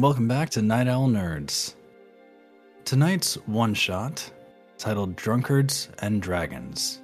welcome 0.00 0.28
back 0.28 0.50
to 0.50 0.60
Night 0.60 0.88
Owl 0.88 1.08
Nerds. 1.08 1.74
Tonight's 2.84 3.36
one 3.46 3.72
shot, 3.72 4.30
titled 4.76 5.16
Drunkards 5.16 5.88
and 6.00 6.20
Dragons. 6.20 7.00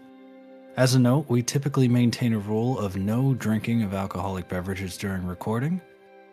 As 0.77 0.95
a 0.95 0.99
note, 0.99 1.25
we 1.29 1.43
typically 1.43 1.89
maintain 1.89 2.35
a 2.35 2.39
rule 2.39 2.79
of 2.79 2.97
no 2.97 3.35
drinking 3.35 3.83
of 3.83 3.95
alcoholic 3.95 4.49
beverages 4.49 4.99
during 4.99 5.27
recording. 5.27 5.81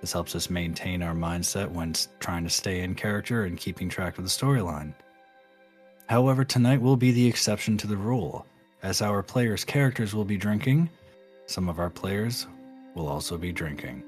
This 0.01 0.11
helps 0.11 0.35
us 0.35 0.49
maintain 0.49 1.01
our 1.01 1.13
mindset 1.13 1.71
when 1.71 1.93
trying 2.19 2.43
to 2.43 2.49
stay 2.49 2.81
in 2.81 2.93
character 2.93 3.45
and 3.45 3.57
keeping 3.57 3.87
track 3.87 4.17
of 4.17 4.25
the 4.25 4.29
storyline. 4.29 4.93
However, 6.07 6.43
tonight 6.43 6.81
will 6.81 6.97
be 6.97 7.11
the 7.11 7.27
exception 7.27 7.77
to 7.77 7.87
the 7.87 7.97
rule, 7.97 8.45
as 8.83 9.01
our 9.01 9.23
players' 9.23 9.63
characters 9.63 10.13
will 10.13 10.25
be 10.25 10.37
drinking, 10.37 10.89
some 11.45 11.69
of 11.69 11.79
our 11.79 11.89
players 11.89 12.47
will 12.95 13.07
also 13.07 13.37
be 13.37 13.51
drinking. 13.51 14.03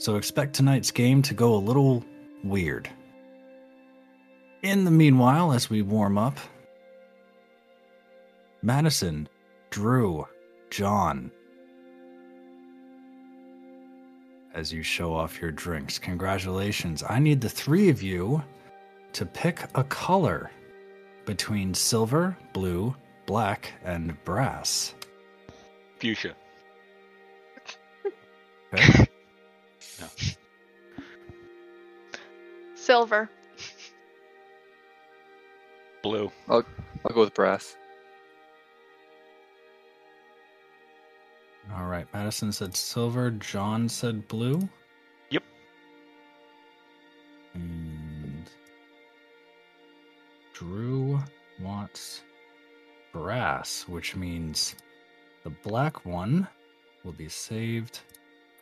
So 0.00 0.16
expect 0.16 0.54
tonight's 0.54 0.90
game 0.90 1.20
to 1.20 1.34
go 1.34 1.54
a 1.54 1.60
little 1.60 2.02
weird. 2.42 2.88
In 4.62 4.86
the 4.86 4.90
meanwhile, 4.90 5.52
as 5.52 5.68
we 5.68 5.82
warm 5.82 6.16
up, 6.16 6.38
Madison, 8.62 9.28
Drew, 9.68 10.26
John, 10.70 11.30
as 14.54 14.72
you 14.72 14.82
show 14.82 15.12
off 15.12 15.38
your 15.38 15.52
drinks, 15.52 15.98
congratulations. 15.98 17.04
I 17.06 17.18
need 17.18 17.42
the 17.42 17.50
three 17.50 17.90
of 17.90 18.02
you 18.02 18.42
to 19.12 19.26
pick 19.26 19.64
a 19.74 19.84
color 19.84 20.50
between 21.26 21.74
silver, 21.74 22.34
blue, 22.54 22.96
black, 23.26 23.74
and 23.84 24.16
brass. 24.24 24.94
Fuchsia. 25.98 26.34
Okay? 28.72 29.09
Silver. 32.74 33.28
Blue. 36.02 36.32
I'll 36.48 36.64
go 37.12 37.20
with 37.20 37.34
brass. 37.34 37.76
All 41.74 41.86
right. 41.86 42.06
Madison 42.12 42.52
said 42.52 42.74
silver. 42.74 43.30
John 43.30 43.88
said 43.88 44.26
blue. 44.28 44.68
Yep. 45.30 45.42
And 47.54 48.50
Drew 50.54 51.20
wants 51.60 52.22
brass, 53.12 53.84
which 53.86 54.16
means 54.16 54.74
the 55.44 55.50
black 55.50 56.04
one 56.04 56.48
will 57.04 57.12
be 57.12 57.28
saved 57.28 58.00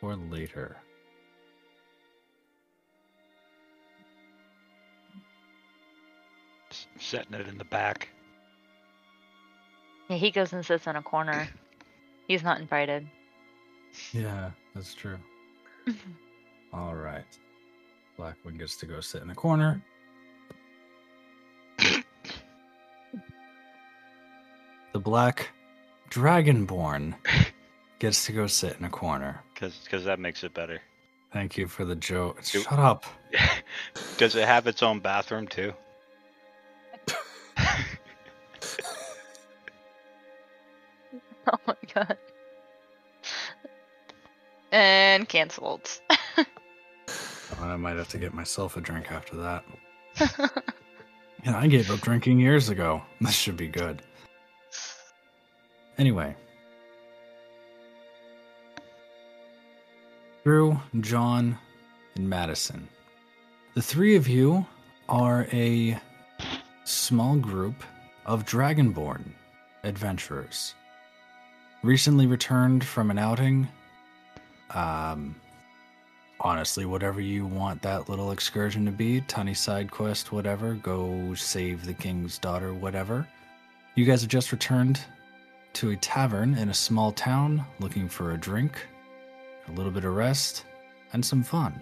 for 0.00 0.16
later. 0.16 0.76
Setting 6.98 7.34
it 7.34 7.48
in 7.48 7.58
the 7.58 7.64
back. 7.64 8.08
Yeah, 10.08 10.16
he 10.16 10.30
goes 10.30 10.52
and 10.52 10.64
sits 10.64 10.86
in 10.86 10.96
a 10.96 11.02
corner. 11.02 11.48
He's 12.28 12.42
not 12.42 12.60
invited. 12.60 13.06
Yeah, 14.12 14.50
that's 14.74 14.94
true. 14.94 15.18
All 16.72 16.94
right. 16.94 17.24
Black 18.16 18.36
one 18.42 18.58
gets 18.58 18.76
to 18.78 18.86
go 18.86 19.00
sit 19.00 19.22
in 19.22 19.30
a 19.30 19.34
corner. 19.34 19.82
the 21.78 22.02
black 24.98 25.50
dragonborn 26.10 27.14
gets 27.98 28.26
to 28.26 28.32
go 28.32 28.46
sit 28.46 28.76
in 28.78 28.84
a 28.84 28.90
corner. 28.90 29.42
Because 29.54 30.04
that 30.04 30.18
makes 30.18 30.44
it 30.44 30.54
better. 30.54 30.80
Thank 31.32 31.56
you 31.56 31.68
for 31.68 31.84
the 31.84 31.96
joke. 31.96 32.42
Shut 32.42 32.72
up. 32.72 33.04
Does 34.16 34.34
it 34.34 34.46
have 34.46 34.66
its 34.66 34.82
own 34.82 35.00
bathroom 35.00 35.46
too? 35.46 35.74
Oh 41.52 41.58
my 41.66 41.74
god. 41.94 42.18
And 44.70 45.28
cancelled. 45.28 45.88
Oh, 46.36 46.44
I 47.62 47.76
might 47.76 47.96
have 47.96 48.08
to 48.08 48.18
get 48.18 48.34
myself 48.34 48.76
a 48.76 48.80
drink 48.82 49.10
after 49.10 49.36
that. 49.36 49.64
Yeah, 51.44 51.56
I 51.56 51.68
gave 51.68 51.90
up 51.90 52.00
drinking 52.00 52.40
years 52.40 52.68
ago. 52.68 53.02
This 53.20 53.34
should 53.34 53.56
be 53.56 53.68
good. 53.68 54.02
Anyway. 55.96 56.34
Drew, 60.44 60.80
John, 61.00 61.58
and 62.16 62.28
Madison. 62.28 62.88
The 63.74 63.82
three 63.82 64.16
of 64.16 64.26
you 64.28 64.66
are 65.08 65.46
a 65.52 66.00
small 66.84 67.36
group 67.36 67.84
of 68.26 68.44
Dragonborn 68.44 69.32
adventurers. 69.84 70.74
Recently 71.82 72.26
returned 72.26 72.84
from 72.84 73.10
an 73.10 73.18
outing. 73.18 73.68
Um, 74.70 75.36
honestly, 76.40 76.84
whatever 76.84 77.20
you 77.20 77.46
want 77.46 77.82
that 77.82 78.08
little 78.08 78.32
excursion 78.32 78.84
to 78.86 78.90
be, 78.90 79.20
tiny 79.22 79.54
side 79.54 79.90
quest, 79.90 80.32
whatever, 80.32 80.74
go 80.74 81.34
save 81.34 81.86
the 81.86 81.94
king's 81.94 82.36
daughter, 82.38 82.74
whatever. 82.74 83.28
You 83.94 84.04
guys 84.04 84.22
have 84.22 84.30
just 84.30 84.50
returned 84.50 85.00
to 85.74 85.90
a 85.90 85.96
tavern 85.96 86.56
in 86.56 86.68
a 86.68 86.74
small 86.74 87.12
town 87.12 87.64
looking 87.78 88.08
for 88.08 88.32
a 88.32 88.36
drink, 88.36 88.84
a 89.68 89.72
little 89.72 89.92
bit 89.92 90.04
of 90.04 90.14
rest, 90.14 90.64
and 91.12 91.24
some 91.24 91.44
fun. 91.44 91.80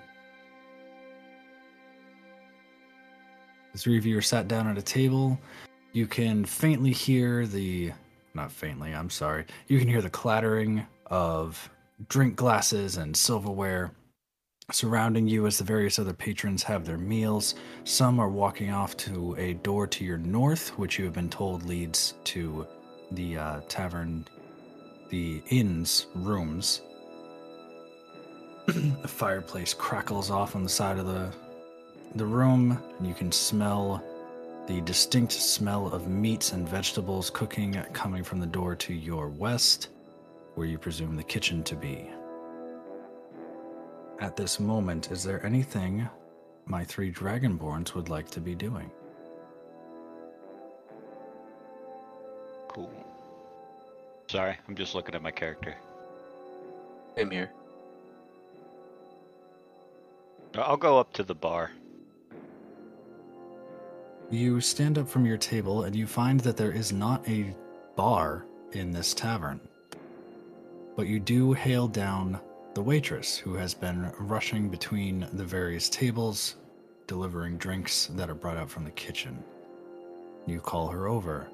The 3.73 3.79
three 3.79 3.97
of 3.97 4.05
you 4.05 4.19
are 4.19 4.23
sat 4.23 4.47
down 4.47 4.69
at 4.69 4.77
a 4.77 4.83
table. 4.83 5.39
You 5.93 6.07
can 6.07 6.45
faintly 6.45 6.93
hear 6.93 7.47
the. 7.47 7.93
Not 8.37 8.53
faintly, 8.53 8.95
I'm 8.95 9.09
sorry. 9.09 9.47
You 9.67 9.79
can 9.79 9.89
hear 9.89 10.03
the 10.03 10.11
clattering 10.11 10.87
of 11.07 11.71
drink 12.07 12.37
glasses 12.37 12.99
and 12.99 13.17
silverware 13.17 13.93
surrounding 14.71 15.27
you 15.27 15.47
as 15.47 15.57
the 15.57 15.65
various 15.65 15.99
other 15.99 16.13
patrons 16.13 16.63
have 16.65 16.85
their 16.85 16.99
meals. 16.99 17.55
Some 17.85 18.21
are 18.21 18.29
walking 18.29 18.71
off 18.71 18.95
to 18.99 19.35
a 19.39 19.55
door 19.55 19.87
to 19.87 20.05
your 20.05 20.19
north, 20.19 20.69
which 20.79 20.99
you 20.99 21.07
have 21.07 21.15
been 21.15 21.31
told 21.31 21.63
leads 21.63 22.13
to 22.25 22.67
the 23.13 23.39
uh, 23.39 23.61
tavern, 23.69 24.27
the 25.09 25.43
inn's 25.49 26.07
rooms. 26.15 26.83
the 28.67 29.09
fireplace 29.09 29.73
crackles 29.73 30.31
off 30.31 30.55
on 30.55 30.63
the 30.63 30.69
side 30.69 30.99
of 30.99 31.07
the 31.07 31.33
the 32.17 32.27
room, 32.27 32.83
and 32.99 33.07
you 33.07 33.15
can 33.15 33.33
smell 33.33 34.03
the 34.67 34.81
distinct 34.81 35.33
smell 35.33 35.87
of 35.87 36.09
meats 36.09 36.53
and 36.53 36.69
vegetables 36.69 37.31
cooking 37.31 37.75
coming 37.93 38.25
from 38.25 38.41
the 38.41 38.47
door 38.47 38.75
to 38.75 38.93
your 38.93 39.29
west, 39.29 39.91
where 40.57 40.67
you 40.67 40.77
presume 40.77 41.15
the 41.15 41.23
kitchen 41.23 41.63
to 41.63 41.77
be. 41.77 42.11
At 44.19 44.35
this 44.35 44.59
moment, 44.59 45.13
is 45.13 45.23
there 45.23 45.45
anything 45.47 46.09
my 46.65 46.83
three 46.83 47.13
dragonborns 47.13 47.95
would 47.95 48.09
like 48.09 48.29
to 48.31 48.41
be 48.41 48.57
doing? 48.57 48.91
Cool. 52.69 52.91
Sorry, 54.27 54.57
I'm 54.67 54.75
just 54.75 54.97
looking 54.97 55.15
at 55.15 55.23
my 55.23 55.31
character. 55.31 55.77
I'm 57.17 57.31
here. 57.31 57.51
I'll 60.57 60.77
go 60.77 60.99
up 60.99 61.13
to 61.13 61.23
the 61.23 61.35
bar. 61.35 61.71
You 64.31 64.61
stand 64.61 64.99
up 64.99 65.09
from 65.09 65.25
your 65.25 65.37
table 65.37 65.85
and 65.85 65.95
you 65.95 66.07
find 66.07 66.41
that 66.41 66.57
there 66.57 66.73
is 66.73 66.93
not 66.93 67.29
a 67.29 67.55
bar 67.95 68.45
in 68.73 68.91
this 68.91 69.15
tavern. 69.15 69.61
But 70.97 71.07
you 71.07 71.21
do 71.21 71.53
hail 71.53 71.87
down 71.87 72.41
the 72.75 72.83
waitress 72.83 73.37
who 73.37 73.55
has 73.55 73.73
been 73.73 74.11
rushing 74.19 74.69
between 74.69 75.29
the 75.33 75.45
various 75.45 75.89
tables, 75.89 76.57
delivering 77.07 77.57
drinks 77.57 78.07
that 78.15 78.29
are 78.29 78.35
brought 78.35 78.57
out 78.57 78.69
from 78.69 78.85
the 78.85 78.91
kitchen. 78.91 79.43
You 80.47 80.61
call 80.61 80.89
her 80.89 81.07
over. 81.07 81.47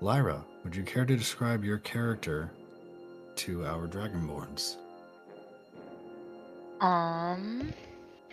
Lyra, 0.00 0.44
would 0.62 0.76
you 0.76 0.84
care 0.84 1.04
to 1.04 1.16
describe 1.16 1.64
your 1.64 1.78
character 1.78 2.52
to 3.36 3.66
our 3.66 3.88
dragonborns? 3.88 4.76
Um, 6.80 7.72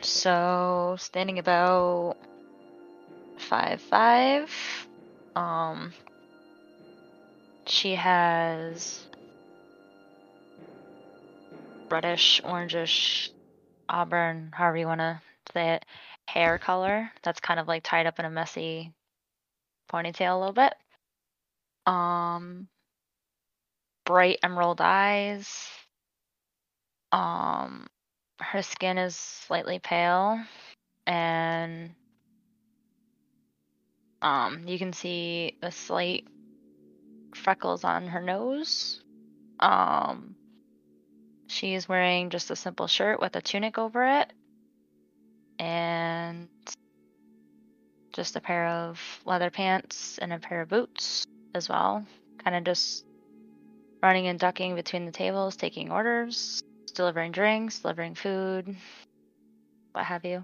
so 0.02 0.96
standing 1.00 1.40
about 1.40 2.18
five 3.44 3.82
five. 3.82 4.52
Um, 5.36 5.94
she 7.68 7.96
has 7.96 9.02
reddish, 11.92 12.42
orangish, 12.44 13.30
auburn, 13.90 14.52
however 14.54 14.78
you 14.78 14.88
want 14.88 15.02
to 15.02 15.22
say 15.54 15.76
it, 15.76 15.86
hair 16.28 16.58
color. 16.58 17.12
That's 17.24 17.40
kind 17.40 17.60
of 17.60 17.68
like 17.68 17.84
tied 17.84 18.08
up 18.08 18.20
in 18.20 18.26
a 18.26 18.30
messy 18.30 18.92
ponytail 19.92 20.36
a 20.36 20.40
little 20.40 20.54
bit. 20.54 20.74
Um, 21.86 22.68
bright 24.06 24.40
emerald 24.44 24.82
eyes. 24.82 25.70
Um, 27.12 27.88
her 28.40 28.62
skin 28.64 28.98
is 28.98 29.16
slightly 29.16 29.80
pale 29.80 30.40
and 31.06 31.92
um 34.24 34.68
you 34.68 34.80
can 34.80 34.94
see 34.94 35.58
a 35.62 35.72
slight 35.72 36.26
freckles 37.36 37.84
on 37.84 38.08
her 38.08 38.22
nose. 38.22 39.04
Um 39.60 40.36
she 41.48 41.76
is 41.76 41.88
wearing 41.88 42.30
just 42.32 42.50
a 42.50 42.56
simple 42.56 42.88
shirt 42.88 43.20
with 43.20 43.36
a 43.36 43.42
tunic 43.42 43.78
over 43.78 44.06
it 44.22 44.34
and 45.60 46.48
just 48.14 48.36
a 48.36 48.42
pair 48.42 48.68
of 48.68 49.00
leather 49.26 49.50
pants 49.50 50.18
and 50.20 50.34
a 50.34 50.40
pair 50.40 50.62
of 50.62 50.70
boots 50.70 51.26
as 51.54 51.70
well. 51.70 52.06
Kind 52.44 52.56
of 52.56 52.64
just 52.64 53.06
running 54.02 54.28
and 54.28 54.40
ducking 54.40 54.76
between 54.76 55.06
the 55.06 55.12
tables, 55.12 55.56
taking 55.56 55.92
orders, 55.92 56.64
delivering 56.94 57.32
drinks, 57.32 57.80
delivering 57.80 58.16
food, 58.16 58.76
what 59.94 60.06
have 60.06 60.26
you. 60.26 60.44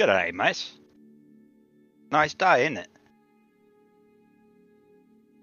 G'day, 0.00 0.32
miss. 0.32 0.78
Nice 2.10 2.32
day, 2.32 2.62
isn't 2.62 2.78
it? 2.78 2.88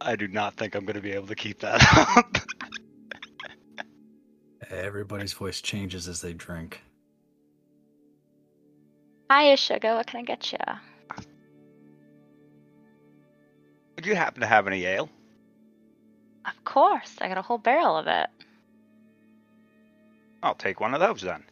I 0.02 0.16
do 0.16 0.28
not 0.28 0.56
think 0.56 0.74
I'm 0.74 0.84
going 0.84 0.96
to 0.96 1.02
be 1.02 1.12
able 1.12 1.28
to 1.28 1.36
keep 1.36 1.60
that 1.60 1.80
up. 2.18 2.38
Everybody's 4.72 5.34
voice 5.34 5.62
changes 5.62 6.08
as 6.08 6.22
they 6.22 6.34
drink. 6.34 6.82
Hiya, 9.32 9.58
sugar. 9.58 9.94
What 9.94 10.08
can 10.08 10.22
I 10.22 10.24
get 10.24 10.52
you? 10.52 10.58
Would 13.96 14.08
you 14.08 14.16
happen 14.16 14.42
to 14.42 14.48
have 14.48 14.66
any 14.66 14.86
ale? 14.86 15.08
Of 16.48 16.64
course, 16.64 17.14
I 17.22 17.28
got 17.28 17.38
a 17.38 17.44
whole 17.44 17.60
barrel 17.60 17.96
of 17.96 18.08
it. 18.08 18.30
I'll 20.42 20.56
take 20.56 20.80
one 20.80 20.96
of 20.96 21.00
those 21.00 21.22
then. 21.22 21.44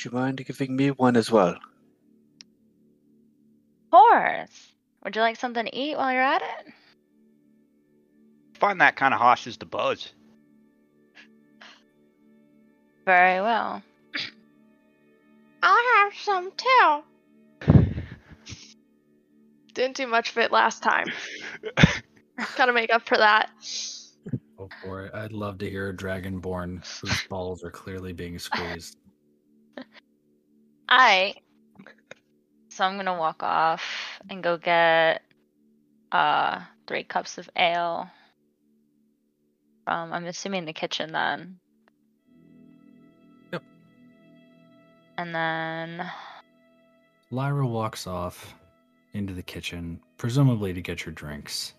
Do 0.00 0.08
you 0.08 0.16
mind 0.16 0.42
giving 0.46 0.74
me 0.74 0.92
one 0.92 1.14
as 1.14 1.30
well? 1.30 1.50
Of 1.50 1.60
course. 3.90 4.72
Would 5.04 5.14
you 5.14 5.20
like 5.20 5.36
something 5.36 5.66
to 5.66 5.76
eat 5.76 5.94
while 5.94 6.10
you're 6.10 6.22
at 6.22 6.40
it? 6.40 6.72
Find 8.54 8.80
that 8.80 8.96
kind 8.96 9.12
of 9.12 9.20
harsh 9.20 9.46
as 9.46 9.58
the 9.58 9.66
buzz. 9.66 10.14
Very 13.04 13.42
well. 13.42 13.82
I'll 15.62 15.94
have 15.96 16.14
some 16.14 16.50
too. 16.56 17.02
Didn't 19.74 19.98
do 19.98 20.06
much 20.06 20.30
of 20.30 20.38
it 20.38 20.50
last 20.50 20.82
time. 20.82 21.08
Gotta 22.56 22.72
make 22.72 22.90
up 22.90 23.06
for 23.06 23.18
that. 23.18 23.50
Oh 24.58 24.70
boy, 24.82 25.10
I'd 25.12 25.32
love 25.32 25.58
to 25.58 25.68
hear 25.68 25.90
a 25.90 25.94
dragonborn 25.94 26.86
whose 27.00 27.26
balls 27.28 27.62
are 27.62 27.70
clearly 27.70 28.14
being 28.14 28.38
squeezed. 28.38 28.96
I. 30.90 31.34
So 32.68 32.84
I'm 32.84 32.96
gonna 32.96 33.18
walk 33.18 33.42
off 33.42 33.82
and 34.28 34.42
go 34.42 34.56
get 34.58 35.22
uh 36.12 36.60
three 36.86 37.04
cups 37.04 37.38
of 37.38 37.48
ale. 37.56 38.10
From 39.84 40.12
I'm 40.12 40.26
assuming 40.26 40.64
the 40.64 40.72
kitchen 40.72 41.12
then. 41.12 41.58
Yep. 43.52 43.62
And 45.18 45.34
then 45.34 46.10
Lyra 47.30 47.66
walks 47.66 48.06
off 48.06 48.54
into 49.12 49.32
the 49.34 49.42
kitchen, 49.42 50.00
presumably 50.16 50.72
to 50.72 50.82
get 50.82 51.04
your 51.04 51.12
drinks. 51.12 51.74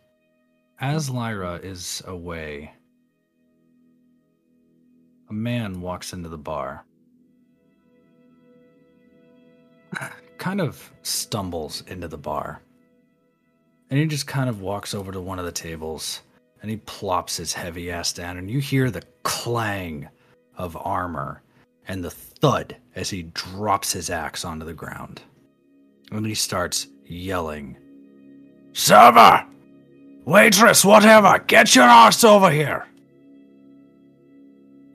As 0.79 1.09
Lyra 1.09 1.55
is 1.55 2.01
away, 2.07 2.73
a 5.29 5.33
man 5.33 5.81
walks 5.81 6.13
into 6.13 6.29
the 6.29 6.37
bar. 6.37 6.85
Kind 10.37 10.61
of 10.61 10.91
stumbles 11.03 11.83
into 11.87 12.07
the 12.07 12.17
bar. 12.17 12.61
And 13.89 13.99
he 13.99 14.05
just 14.05 14.27
kind 14.27 14.49
of 14.49 14.61
walks 14.61 14.93
over 14.93 15.11
to 15.11 15.21
one 15.21 15.39
of 15.39 15.45
the 15.45 15.51
tables 15.51 16.21
and 16.61 16.69
he 16.69 16.77
plops 16.77 17.37
his 17.37 17.53
heavy 17.53 17.91
ass 17.91 18.13
down, 18.13 18.37
and 18.37 18.49
you 18.49 18.59
hear 18.59 18.91
the 18.91 19.03
clang 19.23 20.07
of 20.57 20.77
armor 20.77 21.41
and 21.87 22.03
the 22.03 22.11
thud 22.11 22.77
as 22.95 23.09
he 23.09 23.23
drops 23.23 23.91
his 23.91 24.09
axe 24.09 24.45
onto 24.45 24.65
the 24.65 24.73
ground. 24.73 25.21
And 26.11 26.25
he 26.25 26.35
starts 26.35 26.87
yelling, 27.05 27.77
Server! 28.73 29.45
Waitress, 30.25 30.85
whatever, 30.85 31.39
get 31.47 31.75
your 31.75 31.85
ass 31.85 32.23
over 32.23 32.51
here! 32.51 32.85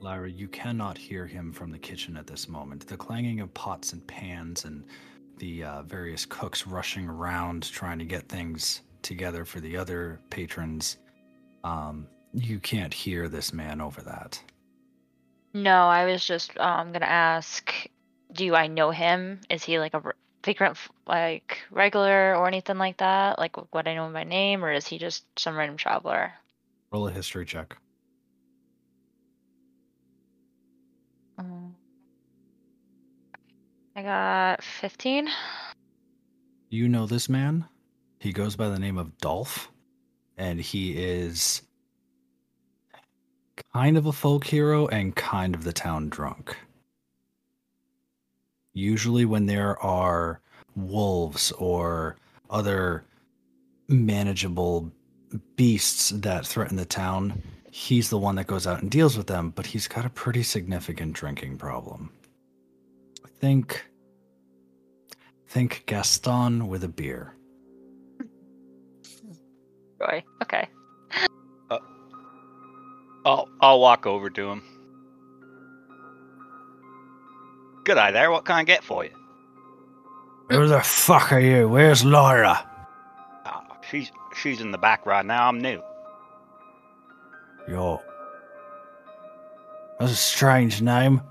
Lyra, 0.07 0.29
you 0.29 0.47
cannot 0.47 0.97
hear 0.97 1.25
him 1.27 1.51
from 1.51 1.69
the 1.69 1.77
kitchen 1.77 2.15
at 2.15 2.25
this 2.25 2.47
moment. 2.47 2.87
The 2.87 2.95
clanging 2.95 3.41
of 3.41 3.53
pots 3.53 3.91
and 3.91 4.07
pans 4.07 4.63
and 4.63 4.85
the 5.37 5.65
uh, 5.65 5.81
various 5.83 6.25
cooks 6.25 6.65
rushing 6.65 7.09
around 7.09 7.69
trying 7.69 7.99
to 7.99 8.05
get 8.05 8.29
things 8.29 8.83
together 9.01 9.43
for 9.43 9.59
the 9.59 9.75
other 9.75 10.21
patrons. 10.29 10.95
Um, 11.65 12.07
you 12.33 12.57
can't 12.57 12.93
hear 12.93 13.27
this 13.27 13.51
man 13.51 13.81
over 13.81 14.01
that. 14.03 14.41
no, 15.53 15.89
I 15.89 16.05
was 16.05 16.23
just 16.23 16.57
um 16.57 16.93
gonna 16.93 17.05
ask, 17.05 17.73
do 18.31 18.55
I 18.55 18.67
know 18.67 18.91
him? 18.91 19.41
Is 19.49 19.65
he 19.65 19.77
like 19.77 19.93
a 19.93 20.01
frequent 20.41 20.77
like 21.05 21.59
regular 21.69 22.33
or 22.33 22.47
anything 22.47 22.77
like 22.77 22.95
that? 22.99 23.39
Like 23.39 23.57
what 23.73 23.89
I 23.89 23.95
know 23.95 24.09
by 24.09 24.23
name, 24.23 24.63
or 24.63 24.71
is 24.71 24.87
he 24.87 24.99
just 24.99 25.25
some 25.37 25.57
random 25.57 25.75
traveler? 25.75 26.31
Roll 26.93 27.09
a 27.09 27.11
history 27.11 27.45
check. 27.45 27.77
Mm. 31.39 31.71
I 33.95 34.01
got 34.01 34.63
fifteen. 34.63 35.29
You 36.69 36.87
know 36.89 37.05
this 37.05 37.29
man? 37.29 37.65
He 38.19 38.33
goes 38.33 38.55
by 38.55 38.69
the 38.69 38.79
name 38.79 38.97
of 38.97 39.17
Dolph, 39.19 39.71
and 40.37 40.59
he 40.59 40.97
is 40.97 41.61
kind 43.73 43.97
of 43.97 44.05
a 44.05 44.11
folk 44.11 44.45
hero 44.45 44.87
and 44.87 45.15
kind 45.15 45.55
of 45.55 45.63
the 45.63 45.73
town 45.73 46.09
drunk. 46.09 46.57
Usually, 48.73 49.25
when 49.25 49.45
there 49.45 49.81
are 49.81 50.41
wolves 50.75 51.51
or 51.53 52.17
other 52.49 53.03
manageable 53.87 54.91
beasts 55.55 56.09
that 56.09 56.45
threaten 56.45 56.77
the 56.77 56.85
town, 56.85 57.41
he's 57.77 58.09
the 58.09 58.17
one 58.17 58.35
that 58.35 58.47
goes 58.47 58.65
out 58.65 58.81
and 58.81 58.89
deals 58.89 59.15
with 59.15 59.27
them, 59.27 59.51
but 59.55 59.67
he's 59.67 59.87
got 59.87 60.03
a 60.03 60.09
pretty 60.09 60.41
significant 60.41 61.13
drinking 61.13 61.57
problem. 61.57 62.09
Think 63.39 63.85
think 65.47 65.83
Gaston 65.85 66.67
with 66.67 66.83
a 66.83 66.87
beer. 66.87 67.35
Roy. 69.99 70.23
Okay. 70.41 70.67
I'll 73.25 73.47
I'll 73.61 73.79
walk 73.79 74.07
over 74.07 74.31
to 74.31 74.49
him. 74.49 74.63
Good 77.83 77.97
eye 77.97 78.11
there. 78.11 78.31
What 78.31 78.45
can 78.45 78.55
I 78.55 78.63
get 78.63 78.83
for 78.83 79.05
you? 79.05 79.11
Who 80.49 80.67
the 80.67 80.81
fuck 80.81 81.31
are 81.31 81.39
you? 81.39 81.69
Where's 81.69 82.03
Laura? 82.03 82.67
Ah, 83.45 83.77
she's 83.87 84.11
she's 84.35 84.61
in 84.61 84.71
the 84.71 84.77
back 84.79 85.05
right 85.05 85.25
now. 85.25 85.47
I'm 85.47 85.61
new. 85.61 85.81
Yo. 87.67 88.01
That's 89.99 90.11
a 90.11 90.15
strange 90.15 90.81
name. 90.81 91.21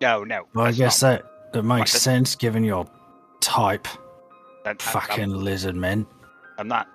No, 0.00 0.24
no. 0.24 0.46
Well, 0.54 0.66
I 0.66 0.72
guess 0.72 1.02
not- 1.02 1.22
that, 1.22 1.52
that 1.52 1.62
makes 1.62 1.92
sense 1.92 2.34
given 2.34 2.64
your 2.64 2.86
type. 3.40 3.86
that- 4.64 4.82
Fucking 4.82 5.24
I'm, 5.32 5.44
lizard 5.44 5.76
men. 5.76 6.06
I'm 6.58 6.68
not. 6.68 6.88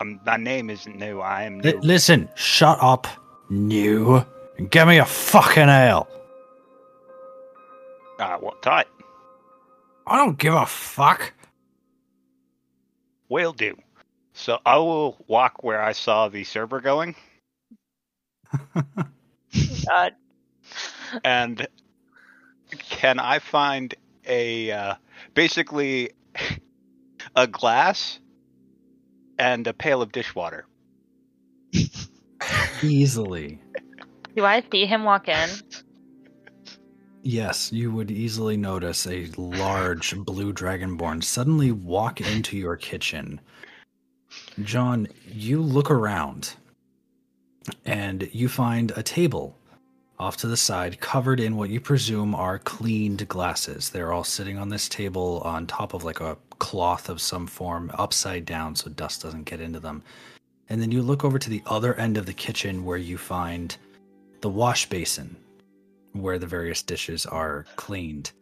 I'm, 0.00 0.20
my 0.26 0.36
name 0.36 0.68
isn't 0.70 0.96
new. 0.98 1.20
I 1.20 1.44
am 1.44 1.60
new. 1.60 1.78
listen, 1.82 2.28
shut 2.34 2.78
up, 2.82 3.06
new, 3.48 4.22
and 4.58 4.70
give 4.70 4.86
me 4.88 4.98
a 4.98 5.04
fucking 5.06 5.68
ale. 5.68 6.06
Ah, 8.20 8.36
what 8.38 8.60
type? 8.62 8.88
I 10.06 10.16
don't 10.18 10.38
give 10.38 10.52
a 10.54 10.66
fuck. 10.66 11.32
Will 13.28 13.52
do. 13.52 13.76
So 14.36 14.58
I 14.66 14.76
will 14.76 15.16
walk 15.26 15.64
where 15.64 15.82
I 15.82 15.92
saw 15.92 16.28
the 16.28 16.44
server 16.44 16.80
going, 16.80 17.16
God. 19.88 20.12
and 21.24 21.66
can 22.90 23.18
I 23.18 23.38
find 23.38 23.94
a 24.26 24.70
uh, 24.70 24.94
basically 25.32 26.10
a 27.34 27.46
glass 27.46 28.20
and 29.38 29.66
a 29.66 29.72
pail 29.72 30.02
of 30.02 30.12
dishwater? 30.12 30.66
Easily. 32.82 33.58
Do 34.36 34.44
I 34.44 34.62
see 34.70 34.84
him 34.84 35.04
walk 35.04 35.28
in? 35.28 35.48
Yes, 37.22 37.72
you 37.72 37.90
would 37.90 38.10
easily 38.10 38.58
notice 38.58 39.06
a 39.06 39.26
large 39.38 40.14
blue 40.14 40.52
dragonborn 40.52 41.24
suddenly 41.24 41.72
walk 41.72 42.20
into 42.20 42.58
your 42.58 42.76
kitchen 42.76 43.40
John, 44.62 45.08
you 45.30 45.60
look 45.60 45.90
around 45.90 46.54
and 47.84 48.28
you 48.32 48.48
find 48.48 48.90
a 48.96 49.02
table 49.02 49.56
off 50.18 50.38
to 50.38 50.46
the 50.46 50.56
side 50.56 50.98
covered 50.98 51.40
in 51.40 51.56
what 51.56 51.68
you 51.68 51.78
presume 51.78 52.34
are 52.34 52.58
cleaned 52.58 53.28
glasses. 53.28 53.90
They're 53.90 54.14
all 54.14 54.24
sitting 54.24 54.56
on 54.56 54.70
this 54.70 54.88
table 54.88 55.42
on 55.44 55.66
top 55.66 55.92
of 55.92 56.04
like 56.04 56.20
a 56.20 56.38
cloth 56.58 57.10
of 57.10 57.20
some 57.20 57.46
form, 57.46 57.90
upside 57.94 58.46
down 58.46 58.74
so 58.74 58.88
dust 58.88 59.22
doesn't 59.22 59.44
get 59.44 59.60
into 59.60 59.78
them. 59.78 60.02
And 60.70 60.80
then 60.80 60.90
you 60.90 61.02
look 61.02 61.22
over 61.22 61.38
to 61.38 61.50
the 61.50 61.62
other 61.66 61.94
end 61.94 62.16
of 62.16 62.24
the 62.24 62.32
kitchen 62.32 62.84
where 62.84 62.96
you 62.96 63.18
find 63.18 63.76
the 64.40 64.48
wash 64.48 64.88
basin 64.88 65.36
where 66.12 66.38
the 66.38 66.46
various 66.46 66.82
dishes 66.82 67.26
are 67.26 67.66
cleaned. 67.76 68.32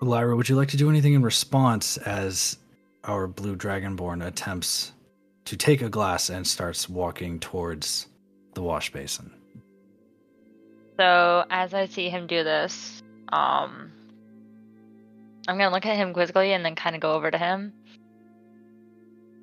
Lyra, 0.00 0.36
would 0.36 0.48
you 0.48 0.54
like 0.54 0.68
to 0.68 0.76
do 0.76 0.88
anything 0.88 1.14
in 1.14 1.22
response 1.22 1.96
as 1.98 2.56
our 3.04 3.26
blue 3.26 3.56
dragonborn 3.56 4.26
attempts 4.26 4.92
to 5.44 5.56
take 5.56 5.82
a 5.82 5.88
glass 5.88 6.28
and 6.28 6.46
starts 6.46 6.88
walking 6.88 7.40
towards 7.40 8.08
the 8.54 8.62
wash 8.62 8.92
basin? 8.92 9.32
So 10.98 11.44
as 11.50 11.74
I 11.74 11.86
see 11.86 12.08
him 12.08 12.26
do 12.26 12.42
this, 12.42 13.02
um, 13.28 13.92
I'm 15.46 15.56
gonna 15.56 15.70
look 15.70 15.86
at 15.86 15.96
him 15.96 16.12
quizzically 16.12 16.52
and 16.52 16.64
then 16.64 16.74
kind 16.74 16.96
of 16.96 17.00
go 17.00 17.12
over 17.14 17.30
to 17.30 17.38
him. 17.38 17.72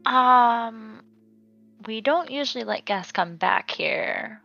Um, 0.05 1.01
we 1.87 2.01
don't 2.01 2.29
usually 2.29 2.63
let 2.63 2.85
guests 2.85 3.11
come 3.11 3.37
back 3.37 3.71
here. 3.71 4.41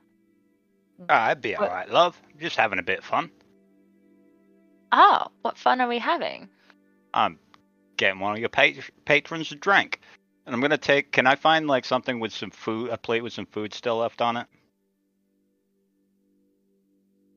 Ah, 1.09 1.27
I'd 1.27 1.43
be 1.43 1.57
alright, 1.57 1.91
love. 1.91 2.21
Just 2.39 2.57
having 2.57 2.79
a 2.79 2.83
bit 2.83 3.01
of 3.01 3.05
fun. 3.05 3.31
Oh, 4.93 5.27
what 5.43 5.59
fun 5.59 5.81
are 5.81 5.89
we 5.89 5.99
having? 5.99 6.49
I'm 7.13 7.39
getting 8.01 8.19
one 8.19 8.33
of 8.33 8.39
your 8.41 8.49
pat- 8.49 8.91
patrons 9.05 9.53
a 9.53 9.55
drink. 9.55 10.01
And 10.47 10.55
I'm 10.55 10.61
gonna 10.61 10.79
take. 10.79 11.13
Can 11.13 11.27
I 11.27 11.37
find 11.37 11.67
like 11.69 11.85
something 11.85 12.19
with 12.19 12.33
some 12.33 12.51
food, 12.51 12.91
a 12.91 12.97
plate 12.97 13.23
with 13.23 13.33
some 13.35 13.47
food 13.47 13.73
still 13.75 13.99
left 13.99 14.21
on 14.21 14.39
it? 14.39 14.47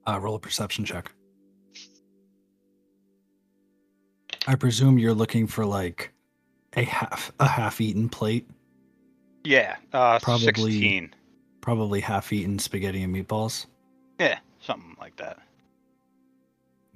Uh, 0.07 0.19
roll 0.19 0.35
a 0.35 0.39
perception 0.39 0.85
check. 0.85 1.11
I 4.47 4.55
presume 4.55 4.97
you're 4.99 5.13
looking 5.13 5.47
for 5.47 5.65
like 5.65 6.11
a 6.75 6.83
half 6.83 7.31
a 7.39 7.47
half-eaten 7.47 8.09
plate, 8.09 8.49
Yeah, 9.43 9.75
uh, 9.93 10.19
Probably- 10.19 10.45
16. 10.45 11.13
probably 11.61 11.99
half-eaten 12.01 12.57
spaghetti 12.59 13.03
and 13.03 13.13
meatballs. 13.15 13.67
Yeah, 14.19 14.39
something 14.59 14.95
like 14.99 15.15
that. 15.17 15.39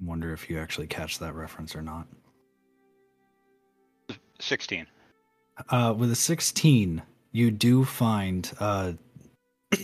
Wonder 0.00 0.32
if 0.32 0.48
you 0.50 0.58
actually 0.58 0.86
catch 0.88 1.18
that 1.20 1.34
reference 1.34 1.74
or 1.76 1.82
not. 1.82 2.06
16. 4.40 4.86
Uh, 5.70 5.94
with 5.96 6.10
a 6.10 6.16
16, 6.16 7.02
you 7.32 7.50
do 7.50 7.84
find, 7.84 8.52
uh, 8.60 8.92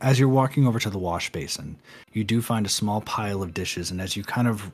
as 0.00 0.18
you're 0.18 0.28
walking 0.28 0.66
over 0.66 0.78
to 0.78 0.90
the 0.90 0.98
wash 0.98 1.30
basin, 1.30 1.78
you 2.12 2.24
do 2.24 2.42
find 2.42 2.66
a 2.66 2.70
small 2.70 3.00
pile 3.00 3.42
of 3.42 3.54
dishes. 3.54 3.90
And 3.90 4.00
as 4.00 4.16
you 4.16 4.24
kind 4.24 4.48
of, 4.48 4.70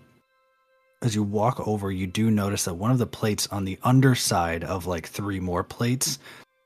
as 1.02 1.14
you 1.14 1.23
walk 1.23 1.66
over, 1.66 1.92
you 1.92 2.06
do 2.06 2.30
notice 2.30 2.64
that 2.64 2.75
one 2.75 2.90
of 2.90 2.99
the 2.99 3.06
plates 3.06 3.47
on 3.49 3.64
the 3.64 3.78
underside 3.83 4.64
of 4.64 4.87
like 4.87 5.09
three 5.09 5.40
more 5.40 5.62
plates 5.62 6.18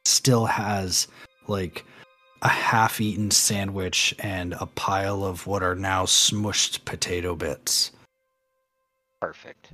still 0.04 0.46
has 0.46 1.08
like 1.48 1.84
a 2.42 2.48
half 2.48 3.00
eaten 3.00 3.30
sandwich 3.30 4.14
and 4.20 4.54
a 4.60 4.66
pile 4.66 5.24
of 5.24 5.46
what 5.46 5.62
are 5.62 5.74
now 5.74 6.04
smushed 6.04 6.84
potato 6.84 7.34
bits. 7.34 7.90
Perfect. 9.20 9.72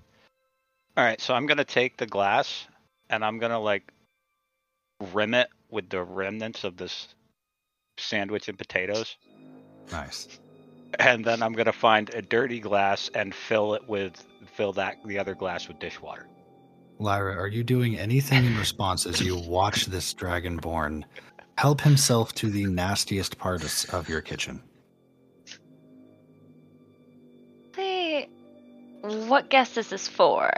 All 0.97 1.05
right, 1.05 1.21
so 1.21 1.35
I'm 1.35 1.47
gonna 1.47 1.65
take 1.65 1.97
the 1.97 2.07
glass 2.07 2.67
and 3.11 3.25
I'm 3.25 3.39
gonna 3.39 3.59
like 3.59 3.93
rim 5.13 5.35
it 5.35 5.49
with 5.71 5.89
the 5.89 6.03
remnants 6.03 6.65
of 6.65 6.77
this 6.77 7.09
sandwich 7.99 8.49
and 8.49 8.57
potatoes, 8.57 9.17
Nice. 9.91 10.39
and 10.99 11.25
then 11.25 11.43
I'm 11.43 11.53
gonna 11.53 11.73
find 11.73 12.13
a 12.15 12.23
dirty 12.23 12.61
glass 12.61 13.11
and 13.15 13.35
fill 13.35 13.75
it 13.75 13.89
with 13.89 14.25
fill 14.57 14.73
that 14.75 14.97
the 15.05 15.19
other 15.19 15.35
glass 15.35 15.67
with 15.67 15.81
dishwater. 15.81 16.29
Lyra, 17.01 17.37
are 17.37 17.49
you 17.49 17.65
doing 17.65 17.99
anything 17.99 18.45
in 18.45 18.57
response 18.57 19.05
as 19.05 19.21
you 19.21 19.37
watch 19.37 19.87
this 19.87 20.15
dragonborn 20.15 21.03
help 21.59 21.81
himself 21.81 22.33
to 22.35 22.51
the 22.51 22.67
nastiest 22.67 23.37
parts 23.37 23.85
of 23.87 24.09
your 24.09 24.21
kitchen? 24.21 24.63
What 29.05 29.51
guest 29.51 29.77
is 29.77 29.89
this 29.89 30.09
for? 30.09 30.51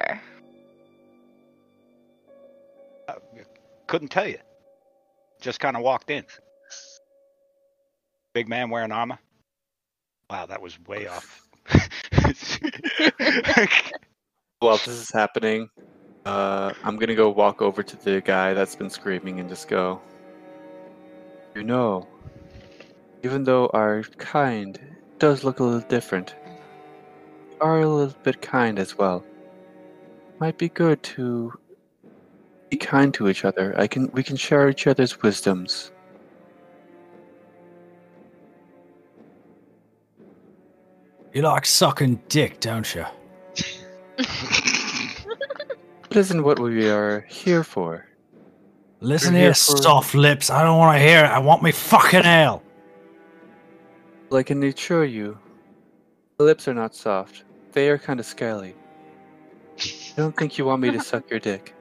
Uh, 3.08 3.14
couldn't 3.86 4.08
tell 4.08 4.28
you. 4.28 4.38
Just 5.40 5.60
kind 5.60 5.76
of 5.76 5.82
walked 5.82 6.10
in. 6.10 6.24
Big 8.34 8.48
man 8.48 8.70
wearing 8.70 8.92
armor. 8.92 9.18
Wow, 10.30 10.46
that 10.46 10.62
was 10.62 10.78
way 10.86 11.06
off. 11.08 11.42
While 14.60 14.78
this 14.78 14.88
is 14.88 15.10
happening, 15.12 15.68
uh, 16.24 16.72
I'm 16.84 16.96
gonna 16.96 17.14
go 17.14 17.30
walk 17.30 17.62
over 17.62 17.82
to 17.82 17.96
the 17.96 18.20
guy 18.20 18.54
that's 18.54 18.76
been 18.76 18.90
screaming 18.90 19.40
and 19.40 19.48
just 19.48 19.68
go. 19.68 20.00
You 21.54 21.64
know, 21.64 22.06
even 23.22 23.44
though 23.44 23.70
our 23.74 24.02
kind 24.18 24.78
does 25.18 25.42
look 25.42 25.60
a 25.60 25.64
little 25.64 25.88
different, 25.88 26.34
we 26.44 26.45
are 27.60 27.80
a 27.80 27.88
little 27.88 28.14
bit 28.22 28.42
kind 28.42 28.78
as 28.78 28.96
well. 28.98 29.24
Might 30.38 30.58
be 30.58 30.68
good 30.68 31.02
to 31.04 31.52
be 32.70 32.76
kind 32.76 33.12
to 33.14 33.28
each 33.28 33.44
other. 33.44 33.74
I 33.78 33.86
can 33.86 34.10
we 34.12 34.22
can 34.22 34.36
share 34.36 34.68
each 34.68 34.86
other's 34.86 35.22
wisdoms. 35.22 35.90
You 41.32 41.42
like 41.42 41.66
sucking 41.66 42.20
dick, 42.28 42.60
don't 42.60 42.94
you? 42.94 43.04
That 46.16 46.20
isn't 46.20 46.44
what 46.44 46.58
we 46.58 46.88
are 46.88 47.26
here 47.28 47.62
for. 47.62 48.06
Listen 49.00 49.34
We're 49.34 49.40
here, 49.40 49.46
here 49.48 49.54
for- 49.54 49.76
soft 49.76 50.14
lips. 50.14 50.48
I 50.48 50.62
don't 50.62 50.78
want 50.78 50.96
to 50.96 51.02
hear 51.02 51.24
it. 51.24 51.28
I 51.28 51.38
want 51.40 51.62
me 51.62 51.72
fucking 51.72 52.24
ale. 52.24 52.62
Well, 54.30 54.40
I 54.40 54.42
can 54.42 54.62
assure 54.62 55.04
you, 55.04 55.36
the 56.38 56.44
lips 56.44 56.68
are 56.68 56.74
not 56.74 56.94
soft. 56.94 57.44
They 57.76 57.90
are 57.90 57.98
kind 57.98 58.18
of 58.18 58.24
scaly. 58.24 58.74
I 59.78 60.16
don't 60.16 60.34
think 60.34 60.56
you 60.56 60.64
want 60.64 60.80
me 60.80 60.90
to 60.92 60.98
suck 60.98 61.28
your 61.28 61.38
dick. 61.38 61.74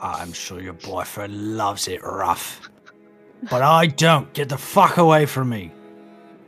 I'm 0.00 0.32
sure 0.32 0.58
your 0.58 0.72
boyfriend 0.72 1.58
loves 1.58 1.86
it 1.86 2.02
rough. 2.02 2.70
But 3.50 3.60
I 3.60 3.88
don't. 3.88 4.32
Get 4.32 4.48
the 4.48 4.56
fuck 4.56 4.96
away 4.96 5.26
from 5.26 5.50
me. 5.50 5.70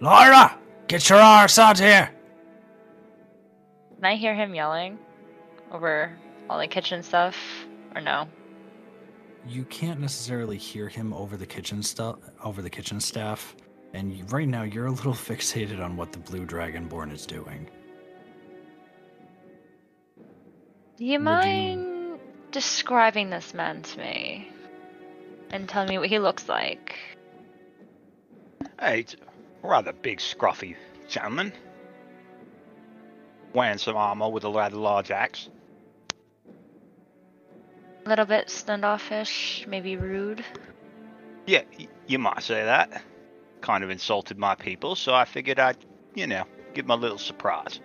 Lyra, 0.00 0.58
get 0.88 1.10
your 1.10 1.18
arse 1.18 1.58
out 1.58 1.78
here. 1.78 2.10
Can 3.96 4.04
I 4.06 4.16
hear 4.16 4.34
him 4.34 4.54
yelling 4.54 4.98
over 5.72 6.16
all 6.48 6.58
the 6.58 6.66
kitchen 6.66 7.02
stuff, 7.02 7.36
or 7.94 8.00
no? 8.00 8.26
You 9.46 9.64
can't 9.64 10.00
necessarily 10.00 10.56
hear 10.56 10.88
him 10.88 11.12
over 11.12 11.36
the 11.36 11.44
kitchen 11.44 11.82
stuff, 11.82 12.16
over 12.42 12.62
the 12.62 12.70
kitchen 12.70 13.00
staff, 13.00 13.56
and 13.92 14.10
you, 14.10 14.24
right 14.30 14.48
now 14.48 14.62
you're 14.62 14.86
a 14.86 14.90
little 14.90 15.12
fixated 15.28 15.84
on 15.84 15.98
what 15.98 16.12
the 16.12 16.18
blue 16.18 16.46
dragonborn 16.46 17.12
is 17.12 17.26
doing. 17.26 17.68
Do 20.96 21.04
you 21.04 21.12
Would 21.12 21.18
you- 21.18 21.24
mind 21.24 22.20
describing 22.52 23.30
this 23.30 23.52
man 23.52 23.82
to 23.82 23.98
me 23.98 24.50
and 25.50 25.68
telling 25.68 25.88
me 25.88 25.98
what 25.98 26.08
he 26.08 26.18
looks 26.18 26.48
like? 26.48 26.96
Hey, 28.80 29.00
it's 29.00 29.14
a 29.62 29.66
rather 29.66 29.92
big, 29.92 30.18
scruffy 30.18 30.76
gentleman. 31.08 31.52
Wearing 33.52 33.78
some 33.78 33.96
armor 33.96 34.28
with 34.28 34.44
a 34.44 34.50
rather 34.50 34.76
large 34.76 35.10
axe. 35.10 35.48
A 38.04 38.08
little 38.08 38.26
bit 38.26 38.48
standoffish, 38.50 39.66
maybe 39.66 39.96
rude. 39.96 40.44
Yeah, 41.46 41.62
you 42.06 42.18
might 42.18 42.42
say 42.42 42.64
that. 42.64 43.02
Kind 43.60 43.82
of 43.84 43.90
insulted 43.90 44.38
my 44.38 44.54
people, 44.54 44.94
so 44.94 45.14
I 45.14 45.24
figured 45.24 45.58
I'd, 45.58 45.76
you 46.14 46.26
know, 46.26 46.44
give 46.74 46.84
him 46.86 46.90
a 46.90 46.96
little 46.96 47.18
surprise. 47.18 47.80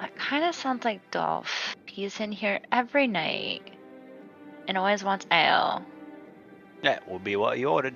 That 0.00 0.16
kind 0.16 0.44
of 0.44 0.54
sounds 0.54 0.84
like 0.84 1.10
Dolph. 1.10 1.76
He's 1.86 2.18
in 2.20 2.32
here 2.32 2.60
every 2.72 3.06
night 3.06 3.62
and 4.66 4.78
always 4.78 5.04
wants 5.04 5.26
ale. 5.30 5.84
That 6.82 7.06
will 7.08 7.18
be 7.18 7.36
what 7.36 7.58
he 7.58 7.66
ordered. 7.66 7.94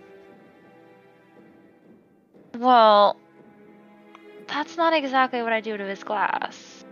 Well, 2.58 3.16
that's 4.46 4.76
not 4.76 4.92
exactly 4.92 5.42
what 5.42 5.52
I 5.54 5.60
do 5.60 5.76
to 5.76 5.84
his 5.84 6.04
glass. 6.04 6.84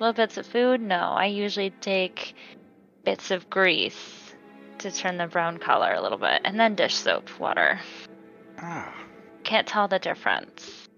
Little 0.00 0.12
bits 0.12 0.36
of 0.36 0.46
food? 0.46 0.80
No, 0.80 0.96
I 0.96 1.26
usually 1.26 1.70
take 1.70 2.34
bits 3.04 3.30
of 3.30 3.48
grease 3.48 4.34
to 4.78 4.90
turn 4.90 5.16
the 5.18 5.26
brown 5.26 5.58
color 5.58 5.92
a 5.92 6.00
little 6.02 6.18
bit, 6.18 6.40
and 6.44 6.58
then 6.58 6.74
dish 6.74 6.94
soap 6.94 7.38
water. 7.38 7.80
Ah, 8.60 8.94
Can't 9.44 9.66
tell 9.66 9.88
the 9.88 9.98
difference. 9.98 10.88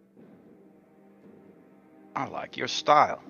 I 2.17 2.27
like 2.27 2.57
your 2.57 2.69
style. 2.69 3.23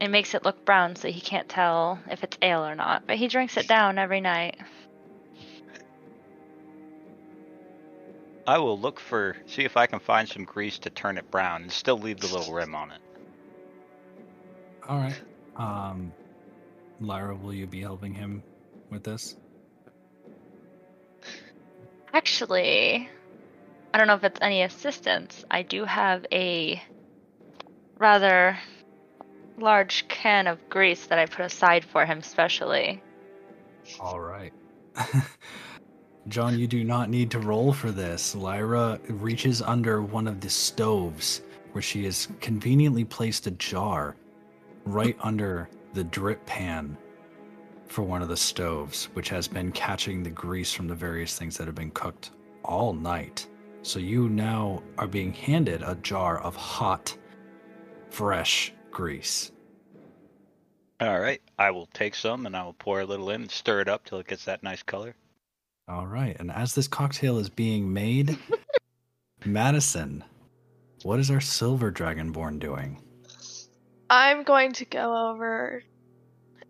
It 0.00 0.08
makes 0.08 0.34
it 0.34 0.44
look 0.44 0.64
brown 0.64 0.96
so 0.96 1.08
he 1.08 1.20
can't 1.20 1.48
tell 1.48 1.98
if 2.10 2.22
it's 2.22 2.36
ale 2.42 2.64
or 2.64 2.74
not. 2.74 3.06
But 3.06 3.16
he 3.16 3.28
drinks 3.28 3.56
it 3.56 3.66
down 3.66 3.98
every 3.98 4.20
night. 4.20 4.56
I 8.46 8.58
will 8.58 8.78
look 8.78 9.00
for 9.00 9.36
see 9.46 9.64
if 9.64 9.76
I 9.76 9.86
can 9.86 9.98
find 9.98 10.28
some 10.28 10.44
grease 10.44 10.78
to 10.80 10.90
turn 10.90 11.18
it 11.18 11.30
brown 11.30 11.62
and 11.62 11.72
still 11.72 11.98
leave 11.98 12.20
the 12.20 12.28
little 12.28 12.54
rim 12.54 12.74
on 12.74 12.92
it. 12.92 13.00
All 14.88 14.98
right. 14.98 15.20
Um, 15.56 16.12
Lyra, 17.00 17.34
will 17.34 17.54
you 17.54 17.66
be 17.66 17.80
helping 17.80 18.14
him 18.14 18.42
with 18.90 19.02
this? 19.02 19.36
Actually, 22.12 23.08
I 23.92 23.98
don't 23.98 24.06
know 24.06 24.14
if 24.14 24.24
it's 24.24 24.38
any 24.40 24.62
assistance. 24.62 25.44
I 25.50 25.62
do 25.62 25.84
have 25.84 26.24
a 26.30 26.80
rather 27.98 28.58
large 29.58 30.06
can 30.08 30.46
of 30.46 30.68
grease 30.68 31.06
that 31.06 31.18
I 31.18 31.26
put 31.26 31.44
aside 31.44 31.84
for 31.84 32.04
him 32.04 32.22
specially. 32.22 33.02
All 34.00 34.20
right. 34.20 34.52
John, 36.28 36.58
you 36.58 36.66
do 36.66 36.82
not 36.82 37.08
need 37.08 37.30
to 37.30 37.38
roll 37.38 37.72
for 37.72 37.92
this. 37.92 38.34
Lyra 38.34 38.98
reaches 39.08 39.62
under 39.62 40.02
one 40.02 40.26
of 40.26 40.40
the 40.40 40.50
stoves 40.50 41.42
where 41.72 41.82
she 41.82 42.04
has 42.04 42.28
conveniently 42.40 43.04
placed 43.04 43.46
a 43.46 43.52
jar 43.52 44.16
right 44.84 45.16
under 45.20 45.68
the 45.94 46.02
drip 46.04 46.44
pan 46.46 46.96
for 47.86 48.02
one 48.02 48.22
of 48.22 48.28
the 48.28 48.36
stoves, 48.36 49.04
which 49.12 49.28
has 49.28 49.46
been 49.46 49.70
catching 49.70 50.22
the 50.22 50.30
grease 50.30 50.72
from 50.72 50.88
the 50.88 50.94
various 50.94 51.38
things 51.38 51.56
that 51.56 51.66
have 51.66 51.76
been 51.76 51.92
cooked 51.92 52.30
all 52.64 52.92
night. 52.92 53.46
So 53.82 54.00
you 54.00 54.28
now 54.28 54.82
are 54.98 55.06
being 55.06 55.32
handed 55.32 55.82
a 55.82 55.94
jar 55.96 56.40
of 56.40 56.56
hot, 56.56 57.16
fresh 58.10 58.72
grease. 58.96 59.52
All 61.02 61.20
right, 61.20 61.42
I 61.58 61.70
will 61.70 61.84
take 61.92 62.14
some 62.14 62.46
and 62.46 62.56
I 62.56 62.64
will 62.64 62.72
pour 62.72 63.02
a 63.02 63.04
little 63.04 63.28
in 63.28 63.42
and 63.42 63.50
stir 63.50 63.82
it 63.82 63.88
up 63.90 64.06
till 64.06 64.18
it 64.20 64.26
gets 64.26 64.46
that 64.46 64.62
nice 64.62 64.82
color. 64.82 65.14
All 65.86 66.06
right. 66.06 66.34
And 66.40 66.50
as 66.50 66.74
this 66.74 66.88
cocktail 66.88 67.36
is 67.36 67.50
being 67.50 67.92
made, 67.92 68.38
Madison, 69.44 70.24
what 71.02 71.20
is 71.20 71.30
our 71.30 71.42
silver 71.42 71.92
dragonborn 71.92 72.58
doing? 72.58 73.02
I'm 74.08 74.44
going 74.44 74.72
to 74.72 74.86
go 74.86 75.28
over 75.28 75.82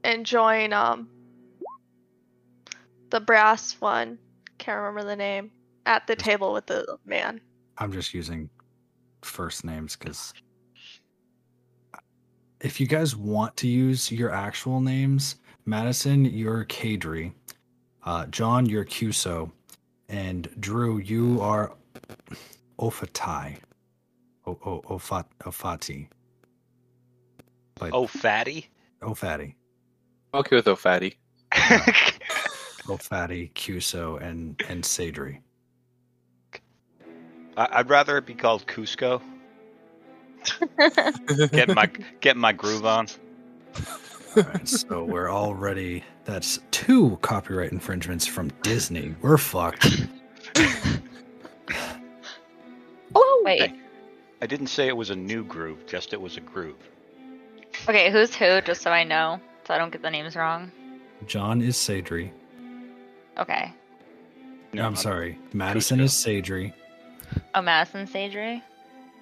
and 0.02 0.26
join 0.26 0.72
um 0.72 1.08
the 3.10 3.20
brass 3.20 3.80
one. 3.80 4.18
Can't 4.58 4.78
remember 4.78 5.08
the 5.08 5.14
name. 5.14 5.52
At 5.86 6.08
the 6.08 6.16
table 6.16 6.52
with 6.52 6.66
the 6.66 6.98
man. 7.06 7.40
I'm 7.78 7.92
just 7.92 8.12
using 8.12 8.50
first 9.22 9.64
names 9.64 9.94
because 9.94 10.34
if 12.60 12.80
you 12.80 12.86
guys 12.86 13.14
want 13.16 13.56
to 13.58 13.68
use 13.68 14.10
your 14.10 14.30
actual 14.30 14.80
names, 14.80 15.36
Madison, 15.64 16.24
you're 16.24 16.64
Kadri. 16.64 17.32
Uh, 18.04 18.26
John, 18.26 18.66
you're 18.66 18.84
Cuso. 18.84 19.50
And 20.08 20.48
Drew, 20.60 20.98
you 20.98 21.40
are 21.40 21.72
Ofatai. 22.78 23.56
O- 24.46 24.58
o- 24.64 24.82
Ofat- 24.88 25.24
Ofati. 25.40 26.08
But 27.74 27.90
Oh, 27.92 28.06
fatty. 28.06 28.68
Ofati. 29.02 29.54
Okay 30.32 30.56
with 30.56 30.68
O'Fatty. 30.68 31.16
Ofati, 32.86 33.52
Cuso, 33.54 34.20
and, 34.22 34.60
and 34.68 34.84
Sadri. 34.84 35.40
I- 37.56 37.68
I'd 37.72 37.90
rather 37.90 38.16
it 38.18 38.26
be 38.26 38.34
called 38.34 38.66
Kuzco. 38.66 39.20
Get 41.52 41.74
my 41.74 41.88
get 42.20 42.36
my 42.36 42.52
groove 42.52 42.86
on. 42.86 43.08
All 44.36 44.42
right, 44.42 44.68
so 44.68 45.04
we're 45.04 45.30
already 45.30 46.04
that's 46.24 46.60
two 46.70 47.18
copyright 47.22 47.72
infringements 47.72 48.26
from 48.26 48.50
Disney. 48.62 49.14
We're 49.22 49.38
fucked. 49.38 50.06
Oh 53.14 53.42
wait. 53.44 53.72
I 54.42 54.46
didn't 54.46 54.66
say 54.66 54.88
it 54.88 54.96
was 54.96 55.10
a 55.10 55.16
new 55.16 55.42
groove, 55.44 55.86
just 55.86 56.12
it 56.12 56.20
was 56.20 56.36
a 56.36 56.40
groove. 56.40 56.76
Okay, 57.88 58.10
who's 58.10 58.34
who? 58.34 58.60
Just 58.60 58.82
so 58.82 58.90
I 58.90 59.04
know, 59.04 59.40
so 59.64 59.74
I 59.74 59.78
don't 59.78 59.90
get 59.90 60.02
the 60.02 60.10
names 60.10 60.36
wrong. 60.36 60.70
John 61.26 61.62
is 61.62 61.76
Sadri. 61.76 62.30
Okay. 63.38 63.72
No, 64.72 64.84
I'm 64.84 64.96
sorry. 64.96 65.38
Madison 65.52 66.00
is 66.00 66.12
Sadri. 66.12 66.72
Oh, 67.54 67.62
Madison 67.62 68.06
Sadri. 68.06 68.62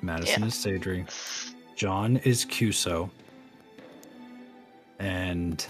Madison 0.05 0.43
Yeah. 0.43 0.49
is 0.49 0.55
Sadri. 0.55 1.55
John 1.77 2.17
is 2.19 2.45
Cuso. 2.45 3.11
And 4.99 5.65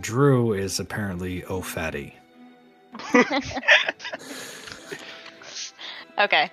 Drew 0.00 0.52
is 0.52 0.78
apparently 0.80 1.44
O'Fatty. 1.46 2.14
Okay. 6.18 6.50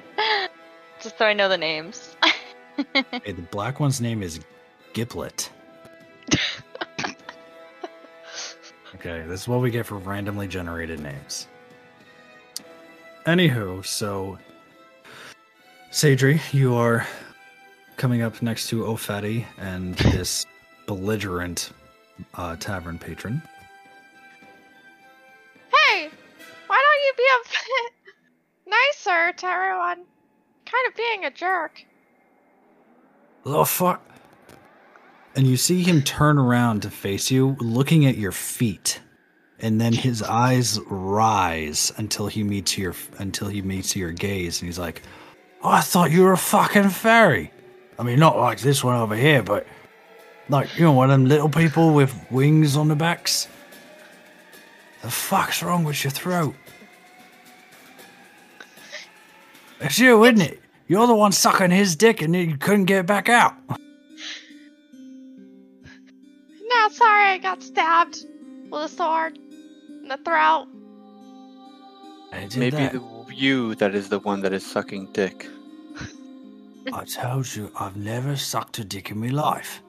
Just 1.01 1.17
so 1.17 1.25
I 1.25 1.33
know 1.33 1.49
the 1.49 1.57
names. 1.57 2.15
Hey, 2.93 3.31
the 3.31 3.41
black 3.51 3.79
one's 3.79 4.01
name 4.01 4.21
is 4.21 4.41
Giblet. 4.93 5.49
okay, 8.95 9.23
this 9.27 9.41
is 9.43 9.47
what 9.47 9.61
we 9.61 9.71
get 9.71 9.85
for 9.85 9.95
randomly 9.97 10.45
generated 10.47 10.99
names. 10.99 11.47
Anywho, 13.25 13.85
so 13.85 14.38
Sadri, 15.95 16.41
you 16.53 16.75
are 16.75 17.08
coming 17.95 18.21
up 18.21 18.41
next 18.41 18.67
to 18.67 18.86
O'Fatty 18.86 19.47
and 19.58 19.95
this 19.95 20.45
belligerent 20.88 21.71
uh, 22.34 22.58
tavern 22.58 22.99
patron. 22.99 23.41
Hey, 25.71 26.10
why 26.67 26.84
don't 26.84 27.01
you 27.05 27.13
be 27.15 27.23
a 27.31 27.47
bit 27.47 28.73
nicer 29.08 29.31
to 29.38 29.45
everyone? 29.45 30.03
Kind 30.65 30.86
of 30.89 30.95
being 30.97 31.23
a 31.23 31.31
jerk. 31.31 31.86
The 33.45 33.63
fuck? 33.63 34.05
And 35.38 35.47
you 35.47 35.55
see 35.55 35.81
him 35.81 36.01
turn 36.01 36.38
around 36.38 36.81
to 36.81 36.89
face 36.89 37.31
you, 37.31 37.55
looking 37.62 38.05
at 38.05 38.17
your 38.17 38.34
feet, 38.34 38.99
and 39.60 39.79
then 39.79 39.93
his 39.93 40.21
eyes 40.21 40.77
rise 40.88 41.93
until 41.95 42.27
he 42.27 42.43
meets 42.43 42.77
your 42.77 42.95
until 43.17 43.47
he 43.47 43.62
meets 43.62 43.95
your 43.95 44.12
gaze, 44.12 44.60
and 44.60 44.67
he's 44.67 44.77
like, 44.77 45.01
Oh, 45.65 45.69
"I 45.69 45.82
thought 45.82 46.12
you 46.12 46.21
were 46.21 46.34
a 46.34 46.38
fucking 46.38 46.89
fairy. 46.89 47.51
I 47.97 48.04
mean, 48.04 48.19
not 48.19 48.38
like 48.38 48.60
this 48.60 48.84
one 48.84 48.97
over 48.97 49.15
here, 49.15 49.41
but 49.41 49.65
like 50.47 50.78
you 50.78 50.86
know, 50.86 50.91
one 50.91 51.10
of 51.10 51.19
them 51.19 51.28
little 51.28 51.49
people 51.49 51.91
with 51.91 52.13
wings 52.30 52.78
on 52.78 52.88
the 52.88 52.95
backs. 52.95 53.47
The 55.01 55.10
fuck's 55.10 55.63
wrong 55.63 55.84
with 55.84 56.04
your 56.04 56.12
throat? 56.12 56.54
It's 59.80 59.97
you, 59.97 60.23
isn't 60.25 60.41
it? 60.41 60.62
You're 60.88 61.08
the 61.08 61.15
one 61.15 61.32
sucking 61.32 61.71
his 61.71 61.95
dick 61.95 62.21
and 62.21 62.36
you 62.36 62.58
couldn't 62.58 62.86
get 62.86 62.99
it 62.99 63.08
back 63.08 63.28
out. 63.28 63.56
No, 63.67 63.75
sorry, 66.91 67.30
I 67.30 67.39
got 67.39 67.63
stabbed 67.63 68.23
with 68.69 68.84
a 68.84 68.88
sword 68.88 69.39
in 69.89 70.10
the 70.10 70.17
throat. 70.17 70.67
I 72.32 72.41
did 72.41 72.58
Maybe 72.58 72.78
that. 72.78 72.93
the 72.93 73.15
you 73.36 73.75
that 73.75 73.93
is 73.93 74.10
the 74.10 74.19
one 74.19 74.41
that 74.41 74.54
is 74.54 74.65
sucking 74.65 75.12
dick. 75.12 75.47
I 76.93 77.04
told 77.04 77.54
you 77.56 77.71
I've 77.80 77.98
never 77.98 78.36
sucked 78.36 78.78
a 78.80 78.86
dick 78.86 79.10
in 79.10 79.19
my 79.19 79.28
life. 79.28 79.82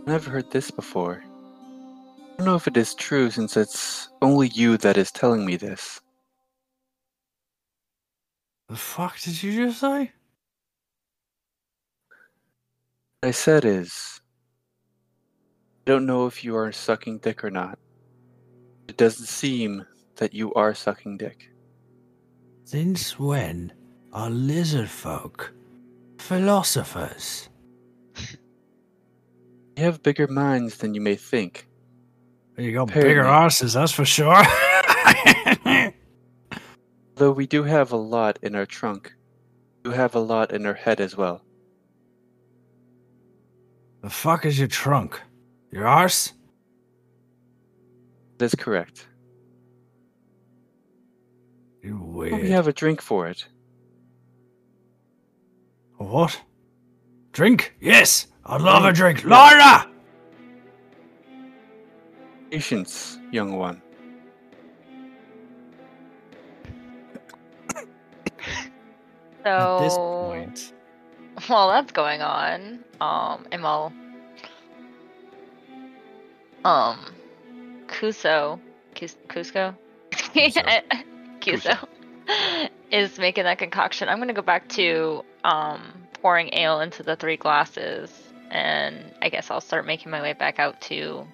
I've 0.00 0.06
never 0.06 0.30
heard 0.30 0.50
this 0.50 0.70
before. 0.70 1.22
I 1.24 2.36
don't 2.36 2.46
know 2.46 2.54
if 2.54 2.68
it 2.68 2.76
is 2.76 2.94
true 2.94 3.30
since 3.30 3.56
it's 3.56 4.08
only 4.22 4.48
you 4.48 4.76
that 4.78 4.96
is 4.96 5.10
telling 5.10 5.44
me 5.44 5.56
this. 5.56 6.00
The 8.68 8.76
fuck 8.76 9.18
did 9.20 9.42
you 9.42 9.66
just 9.66 9.80
say? 9.80 10.12
What 13.20 13.28
I 13.28 13.30
said 13.32 13.64
is, 13.64 14.20
I 15.86 15.90
don't 15.90 16.06
know 16.06 16.26
if 16.26 16.44
you 16.44 16.56
are 16.56 16.70
sucking 16.70 17.18
dick 17.18 17.44
or 17.44 17.50
not. 17.50 17.78
It 18.88 18.96
doesn't 18.96 19.26
seem 19.26 19.84
that 20.16 20.32
you 20.32 20.54
are 20.54 20.74
sucking 20.74 21.18
dick. 21.18 21.50
Since 22.64 23.18
when 23.18 23.72
are 24.12 24.30
lizard 24.30 24.88
folk 24.90 25.52
philosophers? 26.18 27.48
You 29.76 29.84
have 29.84 30.02
bigger 30.02 30.28
minds 30.28 30.76
than 30.76 30.92
you 30.92 31.00
may 31.00 31.14
think. 31.16 31.66
You 32.58 32.72
got 32.74 32.90
Apparently. 32.90 33.10
bigger 33.10 33.24
asses, 33.24 33.72
that's 33.72 33.90
for 33.90 34.04
sure. 34.04 34.36
Though 37.16 37.32
we 37.32 37.46
do 37.46 37.62
have 37.62 37.90
a 37.90 37.96
lot 37.96 38.38
in 38.42 38.54
our 38.54 38.66
trunk, 38.66 39.14
we 39.82 39.90
do 39.90 39.96
have 39.96 40.14
a 40.14 40.20
lot 40.20 40.52
in 40.52 40.66
our 40.66 40.74
head 40.74 41.00
as 41.00 41.16
well. 41.16 41.42
the 44.02 44.10
fuck 44.10 44.44
is 44.44 44.58
your 44.58 44.68
trunk? 44.68 45.18
Your 45.70 45.86
arse? 45.86 46.34
That 48.36 48.44
is 48.44 48.54
correct. 48.54 49.06
You 51.82 51.96
weird. 51.96 52.42
We 52.42 52.50
have 52.50 52.68
a 52.68 52.74
drink 52.74 53.00
for 53.00 53.26
it. 53.26 53.46
What? 56.02 56.40
Drink? 57.32 57.74
Yes. 57.80 58.26
I'd 58.44 58.60
love 58.60 58.84
a 58.84 58.92
drink. 58.92 59.24
Lyra! 59.24 59.88
Patience, 62.50 63.18
young 63.30 63.56
one. 63.56 63.80
So 69.44 69.50
At 69.50 69.80
this 69.80 69.96
point, 69.96 70.72
while 71.48 71.68
that's 71.70 71.90
going 71.90 72.22
on, 72.22 72.78
um, 73.00 73.44
and 73.50 73.64
um, 73.64 73.92
Cuso, 77.88 78.60
Kus- 78.94 79.16
Kuzco, 79.26 79.74
Cuso. 80.12 80.82
Cuso, 81.40 81.88
is 82.92 83.18
making 83.18 83.42
that 83.42 83.58
concoction. 83.58 84.08
I'm 84.08 84.18
gonna 84.18 84.32
go 84.32 84.42
back 84.42 84.68
to 84.70 85.24
um 85.44 86.06
pouring 86.14 86.50
ale 86.54 86.80
into 86.80 87.02
the 87.02 87.16
three 87.16 87.36
glasses, 87.36 88.10
and 88.50 88.96
I 89.20 89.28
guess 89.28 89.50
I'll 89.50 89.60
start 89.60 89.86
making 89.86 90.10
my 90.10 90.22
way 90.22 90.32
back 90.32 90.58
out 90.58 90.80
to 90.82 91.26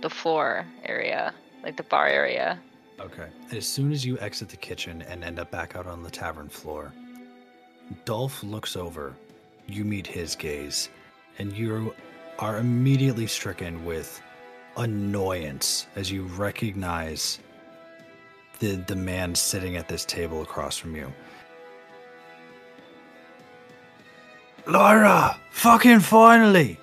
the 0.00 0.10
floor 0.10 0.64
area, 0.84 1.34
like 1.62 1.76
the 1.76 1.82
bar 1.82 2.06
area. 2.06 2.58
Okay. 3.00 3.28
As 3.52 3.66
soon 3.66 3.92
as 3.92 4.04
you 4.04 4.18
exit 4.18 4.48
the 4.48 4.56
kitchen 4.56 5.02
and 5.02 5.22
end 5.22 5.38
up 5.38 5.50
back 5.50 5.76
out 5.76 5.86
on 5.86 6.02
the 6.02 6.10
tavern 6.10 6.48
floor, 6.48 6.92
Dolph 8.04 8.42
looks 8.42 8.76
over. 8.76 9.14
You 9.66 9.84
meet 9.84 10.06
his 10.06 10.34
gaze, 10.34 10.88
and 11.38 11.52
you 11.52 11.94
are 12.38 12.58
immediately 12.58 13.26
stricken 13.26 13.84
with 13.84 14.20
annoyance 14.76 15.86
as 15.96 16.10
you 16.10 16.22
recognize 16.24 17.40
the 18.60 18.76
the 18.86 18.96
man 18.96 19.34
sitting 19.34 19.76
at 19.76 19.88
this 19.88 20.04
table 20.04 20.42
across 20.42 20.76
from 20.76 20.96
you. 20.96 21.12
Lyra, 24.68 25.38
fucking 25.50 26.00
finally! 26.00 26.78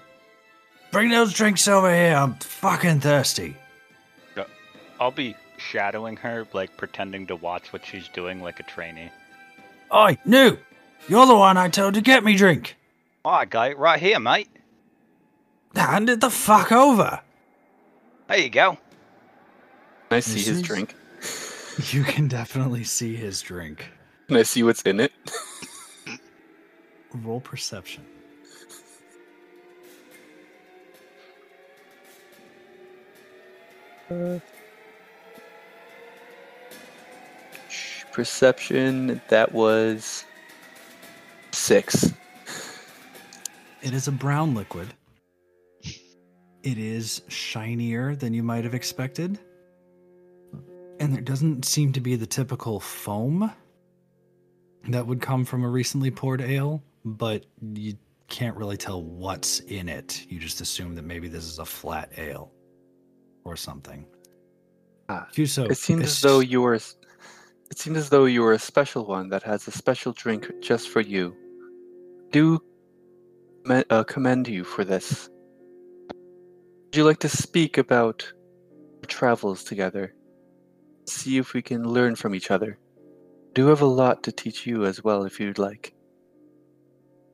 Bring 0.92 1.10
those 1.10 1.34
drinks 1.34 1.68
over 1.68 1.94
here. 1.94 2.16
I'm 2.16 2.34
fucking 2.36 3.02
thirsty. 3.02 3.56
I'll 5.00 5.12
be 5.12 5.36
shadowing 5.58 6.16
her, 6.18 6.48
like 6.54 6.78
pretending 6.78 7.28
to 7.28 7.36
watch 7.36 7.74
what 7.74 7.86
she's 7.86 8.08
doing 8.08 8.42
like 8.42 8.62
a 8.62 8.64
trainee. 8.64 9.12
Oi, 9.94 10.18
new! 10.26 10.58
You're 11.10 11.26
the 11.26 11.36
one 11.36 11.58
I 11.58 11.68
told 11.68 11.96
to 11.96 12.02
get 12.02 12.24
me 12.24 12.36
drink. 12.38 12.78
Oh, 13.26 13.30
Alright, 13.32 13.50
guy, 13.50 13.74
right 13.74 14.00
here, 14.00 14.20
mate. 14.22 14.48
Hand 15.76 16.10
it 16.10 16.22
the 16.22 16.30
fuck 16.30 16.72
over. 16.72 17.20
There 18.30 18.38
you 18.38 18.50
go. 18.50 18.78
Can 20.10 20.18
I 20.18 20.20
see 20.22 20.36
This 20.36 20.48
his 20.48 20.58
is- 20.58 20.62
drink? 20.64 20.96
You 21.92 22.06
can 22.06 22.30
definitely 22.30 22.86
see 22.86 23.18
his 23.18 23.42
drink. 23.42 23.92
Can 24.30 24.38
I 24.38 24.44
see 24.44 24.64
what's 24.64 24.82
in 24.84 25.02
it? 25.02 25.12
Roll 27.24 27.40
perception. 27.40 28.06
Uh, 34.12 34.40
perception, 38.12 39.22
that 39.30 39.52
was 39.54 40.26
six. 41.52 42.14
It 43.82 43.94
is 43.94 44.08
a 44.08 44.12
brown 44.12 44.56
liquid. 44.56 44.94
It 46.64 46.78
is 46.78 47.22
shinier 47.28 48.16
than 48.16 48.34
you 48.34 48.42
might 48.42 48.64
have 48.64 48.74
expected. 48.74 49.40
And 51.00 51.14
there 51.14 51.22
doesn't 51.22 51.66
seem 51.66 51.92
to 51.94 52.00
be 52.00 52.16
the 52.16 52.26
typical 52.26 52.80
foam 52.80 53.52
that 54.88 55.06
would 55.06 55.22
come 55.22 55.46
from 55.46 55.64
a 55.64 55.70
recently 55.70 56.12
poured 56.12 56.42
ale, 56.42 56.84
but 57.06 57.46
you 57.62 57.94
can't 58.28 58.58
really 58.58 58.78
tell 58.78 59.04
what's 59.04 59.60
in 59.62 59.88
it. 59.88 60.26
You 60.28 60.40
just 60.40 60.60
assume 60.60 60.96
that 60.96 61.04
maybe 61.04 61.28
this 61.28 61.46
is 61.46 61.60
a 61.60 61.66
flat 61.66 62.12
ale 62.18 62.52
or 63.46 63.56
something. 63.56 64.06
Ah, 65.08 65.28
Cuso, 65.32 65.70
it 65.70 65.78
seems 65.78 66.04
as 66.04 66.22
though 66.22 66.40
you 66.40 66.62
were. 66.62 66.74
It 66.74 67.78
seems 67.78 67.98
as 67.98 68.10
though 68.10 68.26
you 68.26 68.42
were 68.42 68.54
a 68.54 68.60
special 68.60 69.06
one 69.06 69.30
that 69.30 69.44
has 69.44 69.68
a 69.68 69.72
special 69.72 70.14
drink 70.14 70.52
just 70.62 70.90
for 70.90 71.02
you. 71.02 71.36
Do 72.32 72.60
me- 73.66 73.84
uh, 73.90 74.04
commend 74.04 74.48
you 74.48 74.64
for 74.64 74.84
this. 74.84 75.30
Would 76.10 76.96
you 76.96 77.04
like 77.04 77.20
to 77.20 77.30
speak 77.30 77.78
about 77.78 78.24
our 79.04 79.08
travels 79.08 79.64
together? 79.64 80.16
See 81.08 81.38
if 81.38 81.54
we 81.54 81.62
can 81.62 81.88
learn 81.88 82.16
from 82.16 82.34
each 82.34 82.50
other. 82.50 82.80
Do 83.54 83.68
have 83.68 83.82
a 83.82 83.86
lot 83.86 84.24
to 84.24 84.32
teach 84.32 84.66
you 84.66 84.86
as 84.86 85.04
well, 85.04 85.24
if 85.24 85.40
you'd 85.40 85.60
like. 85.60 85.95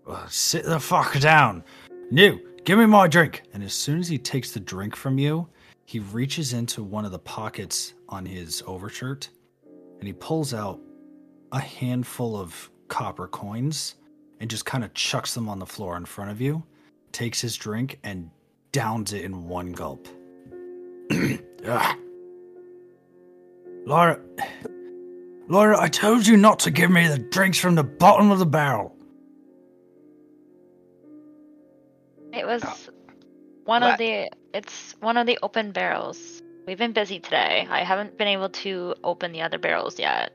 Uh, 0.07 0.27
sit 0.27 0.65
the 0.65 0.79
fuck 0.79 1.19
down. 1.19 1.63
New, 2.09 2.39
give 2.63 2.79
me 2.79 2.85
my 2.85 3.07
drink. 3.07 3.43
And 3.53 3.63
as 3.63 3.73
soon 3.73 3.99
as 3.99 4.07
he 4.07 4.17
takes 4.17 4.51
the 4.51 4.59
drink 4.59 4.95
from 4.95 5.17
you, 5.17 5.47
he 5.85 5.99
reaches 5.99 6.53
into 6.53 6.83
one 6.83 7.05
of 7.05 7.11
the 7.11 7.19
pockets 7.19 7.93
on 8.09 8.25
his 8.25 8.63
overshirt 8.65 9.29
and 9.99 10.07
he 10.07 10.13
pulls 10.13 10.53
out 10.53 10.79
a 11.51 11.59
handful 11.59 12.35
of 12.35 12.69
copper 12.87 13.27
coins 13.27 13.95
and 14.39 14.49
just 14.49 14.65
kind 14.65 14.83
of 14.83 14.93
chucks 14.93 15.35
them 15.35 15.47
on 15.47 15.59
the 15.59 15.65
floor 15.65 15.95
in 15.95 16.05
front 16.05 16.31
of 16.31 16.41
you, 16.41 16.63
takes 17.11 17.39
his 17.39 17.55
drink 17.55 17.99
and 18.03 18.31
downs 18.71 19.13
it 19.13 19.23
in 19.23 19.47
one 19.47 19.71
gulp. 19.71 20.07
Laura, 23.85 24.19
Laura, 25.47 25.79
I 25.79 25.87
told 25.87 26.25
you 26.25 26.37
not 26.37 26.59
to 26.59 26.71
give 26.71 26.89
me 26.89 27.07
the 27.07 27.19
drinks 27.19 27.59
from 27.59 27.75
the 27.75 27.83
bottom 27.83 28.31
of 28.31 28.39
the 28.39 28.45
barrel. 28.45 28.95
It 32.33 32.45
was 32.45 32.63
Oh. 32.63 32.75
one 33.65 33.81
What? 33.81 33.93
of 33.93 33.97
the. 33.97 34.29
It's 34.53 34.95
one 34.99 35.17
of 35.17 35.25
the 35.27 35.37
open 35.43 35.71
barrels. 35.71 36.41
We've 36.67 36.77
been 36.77 36.93
busy 36.93 37.19
today. 37.19 37.67
I 37.69 37.83
haven't 37.83 38.17
been 38.17 38.27
able 38.27 38.49
to 38.49 38.95
open 39.03 39.31
the 39.31 39.41
other 39.41 39.57
barrels 39.57 39.99
yet. 39.99 40.31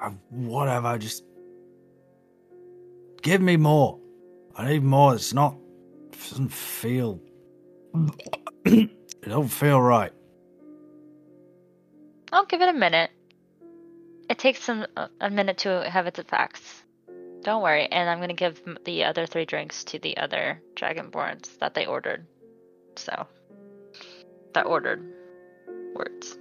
Uh, 0.00 0.10
whatever, 0.30 0.98
just 0.98 1.24
give 3.22 3.40
me 3.40 3.56
more. 3.56 3.98
I 4.56 4.66
need 4.68 4.82
more. 4.82 5.14
It's 5.14 5.32
not. 5.32 5.56
It 6.12 6.18
doesn't 6.30 6.48
feel. 6.52 7.20
it 8.64 8.90
don't 9.28 9.48
feel 9.48 9.80
right. 9.80 10.12
I'll 12.32 12.46
give 12.46 12.60
it 12.62 12.68
a 12.68 12.72
minute. 12.72 13.10
It 14.28 14.38
takes 14.38 14.62
some 14.62 14.86
a- 14.96 15.10
a 15.20 15.30
minute 15.30 15.58
to 15.58 15.88
have 15.88 16.06
its 16.06 16.18
effects. 16.18 16.82
Don't 17.42 17.62
worry, 17.62 17.86
and 17.86 18.08
I'm 18.08 18.20
gonna 18.20 18.34
give 18.34 18.62
the 18.84 19.04
other 19.04 19.26
three 19.26 19.44
drinks 19.44 19.82
to 19.84 19.98
the 19.98 20.16
other 20.16 20.62
dragonborns 20.76 21.58
that 21.58 21.74
they 21.74 21.86
ordered. 21.86 22.24
So 22.96 23.26
that 24.54 24.66
ordered 24.66 25.02
words. 25.94 26.38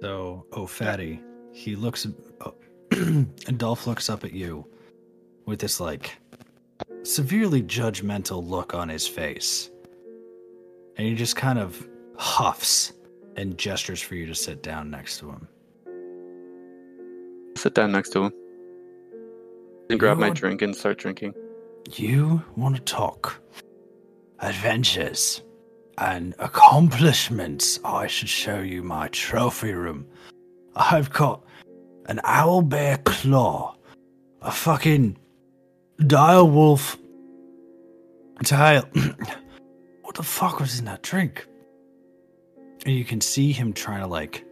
So, 0.00 0.46
oh, 0.52 0.66
fatty, 0.66 1.22
he 1.52 1.76
looks. 1.76 2.06
Oh, 2.40 2.54
and 2.90 3.58
Dolph 3.58 3.86
looks 3.86 4.10
up 4.10 4.24
at 4.24 4.32
you 4.32 4.66
with 5.46 5.60
this 5.60 5.78
like 5.78 6.18
severely 7.02 7.62
judgmental 7.62 8.46
look 8.46 8.74
on 8.74 8.88
his 8.88 9.06
face, 9.06 9.70
and 10.96 11.06
he 11.06 11.14
just 11.14 11.36
kind 11.36 11.58
of 11.58 11.86
huffs 12.16 12.94
and 13.36 13.56
gestures 13.56 14.00
for 14.00 14.16
you 14.16 14.26
to 14.26 14.34
sit 14.34 14.62
down 14.62 14.90
next 14.90 15.18
to 15.18 15.30
him. 15.30 15.48
Sit 17.56 17.74
down 17.74 17.92
next 17.92 18.10
to 18.10 18.24
him. 18.24 18.32
And 19.90 19.98
grab 19.98 20.18
my 20.18 20.26
You're- 20.26 20.36
drink 20.38 20.62
and 20.62 20.74
start 20.74 20.98
drinking. 20.98 21.34
You 21.96 22.42
want 22.56 22.76
to 22.76 22.82
talk 22.82 23.40
adventures 24.38 25.42
and 25.98 26.34
accomplishments? 26.38 27.80
I 27.84 28.06
should 28.06 28.28
show 28.28 28.60
you 28.60 28.82
my 28.82 29.08
trophy 29.08 29.72
room. 29.72 30.06
I've 30.76 31.10
got 31.12 31.44
an 32.06 32.20
owl 32.24 32.62
bear 32.62 32.98
claw, 32.98 33.74
a 34.42 34.52
fucking 34.52 35.16
dire 36.06 36.44
wolf 36.44 36.96
tail. 38.44 38.82
what 40.02 40.14
the 40.14 40.22
fuck 40.22 40.60
was 40.60 40.78
in 40.78 40.84
that 40.84 41.02
drink? 41.02 41.46
And 42.86 42.94
you 42.94 43.04
can 43.04 43.20
see 43.20 43.52
him 43.52 43.72
trying 43.72 44.00
to 44.00 44.06
like 44.06 44.44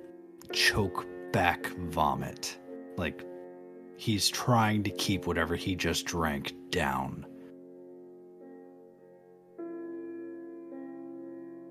choke 0.53 1.07
back 1.33 1.67
vomit. 1.91 2.59
Like 2.97 3.25
he's 3.99 4.29
trying 4.29 4.85
to 4.85 4.91
keep 4.91 5.27
whatever 5.27 5.57
he 5.57 5.75
just 5.75 6.07
drank 6.07 6.55
down. 6.71 7.27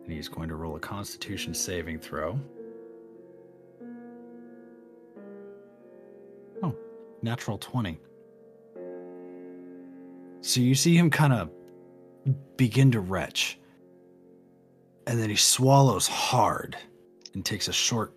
And 0.03 0.11
he's 0.11 0.27
going 0.27 0.49
to 0.49 0.55
roll 0.55 0.75
a 0.75 0.79
constitution 0.79 1.53
saving 1.53 1.99
throw. 1.99 2.37
Oh, 6.61 6.75
natural 7.21 7.57
20. 7.57 7.97
So 10.41 10.59
you 10.59 10.75
see 10.75 10.97
him 10.97 11.09
kind 11.09 11.31
of 11.31 11.49
begin 12.57 12.91
to 12.91 12.99
retch. 12.99 13.57
And 15.07 15.17
then 15.17 15.29
he 15.29 15.37
swallows 15.37 16.07
hard 16.07 16.75
and 17.33 17.45
takes 17.45 17.69
a 17.69 17.73
short 17.73 18.13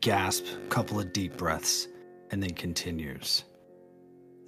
gasp, 0.00 0.44
couple 0.68 1.00
of 1.00 1.12
deep 1.12 1.36
breaths, 1.36 1.88
and 2.30 2.40
then 2.40 2.50
continues. 2.50 3.42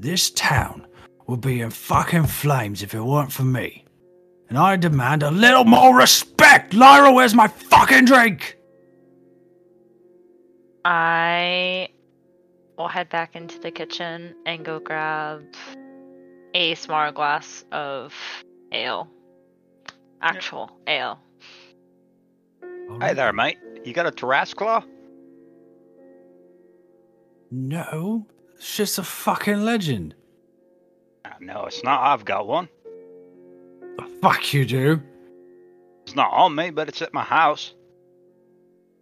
This 0.01 0.31
town 0.31 0.87
would 1.27 1.43
be 1.43 1.61
in 1.61 1.69
fucking 1.69 2.25
flames 2.25 2.83
if 2.83 2.95
it 2.95 3.03
weren't 3.03 3.31
for 3.31 3.43
me. 3.43 3.85
And 4.49 4.57
I 4.57 4.77
demand 4.77 5.23
a 5.23 5.31
little 5.31 5.65
more 5.65 5.95
respect! 5.95 6.73
Lyra, 6.73 7.13
where's 7.13 7.35
my 7.35 7.49
fucking 7.49 8.07
drink? 8.07 8.57
I 10.87 11.89
will 12.79 12.89
head 12.89 13.11
back 13.11 13.37
into 13.37 13.59
the 13.59 13.71
kitchen 13.71 14.35
and 14.47 14.65
go 14.65 14.81
grab 14.81 15.45
a 16.55 16.75
small 16.77 17.13
glass 17.13 17.67
of 17.71 18.15
ale. 18.73 19.07
Actual 20.23 20.71
ale. 20.87 21.19
Hey 23.03 23.13
there, 23.13 23.35
mate. 23.35 23.59
You 23.85 23.93
got 23.93 24.07
a 24.07 24.11
Tarrasque 24.11 24.57
claw? 24.57 24.83
No, 27.51 28.27
it's 28.61 28.77
just 28.77 28.99
a 28.99 29.03
fucking 29.03 29.63
legend. 29.65 30.15
Ah, 31.25 31.37
No, 31.41 31.65
it's 31.65 31.83
not. 31.83 32.01
I've 32.03 32.27
got 32.27 32.47
one. 32.47 32.69
The 33.97 34.05
fuck 34.21 34.53
you 34.53 34.67
do. 34.67 35.03
It's 36.05 36.15
not 36.15 36.31
on 36.33 36.55
me, 36.55 36.69
but 36.71 36.89
it's 36.89 37.01
at 37.01 37.15
my 37.15 37.23
house. 37.25 37.73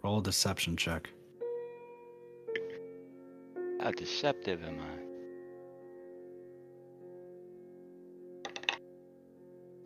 Roll 0.04 0.18
a 0.20 0.22
deception 0.22 0.76
check. 0.76 1.10
How 3.80 3.90
deceptive 3.90 4.62
am 4.62 4.78
I? 4.80 4.94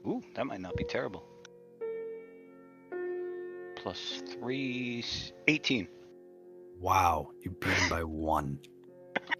Ooh, 0.08 0.22
that 0.35 0.46
might 0.46 0.61
not 0.61 0.76
be 0.76 0.85
terrible. 0.85 1.24
Plus 3.76 4.22
three, 4.35 5.00
s- 5.00 5.32
18. 5.48 5.88
Wow, 6.78 7.30
you 7.40 7.50
beat 7.52 7.70
him 7.72 7.88
by 7.88 8.02
one. 8.04 8.58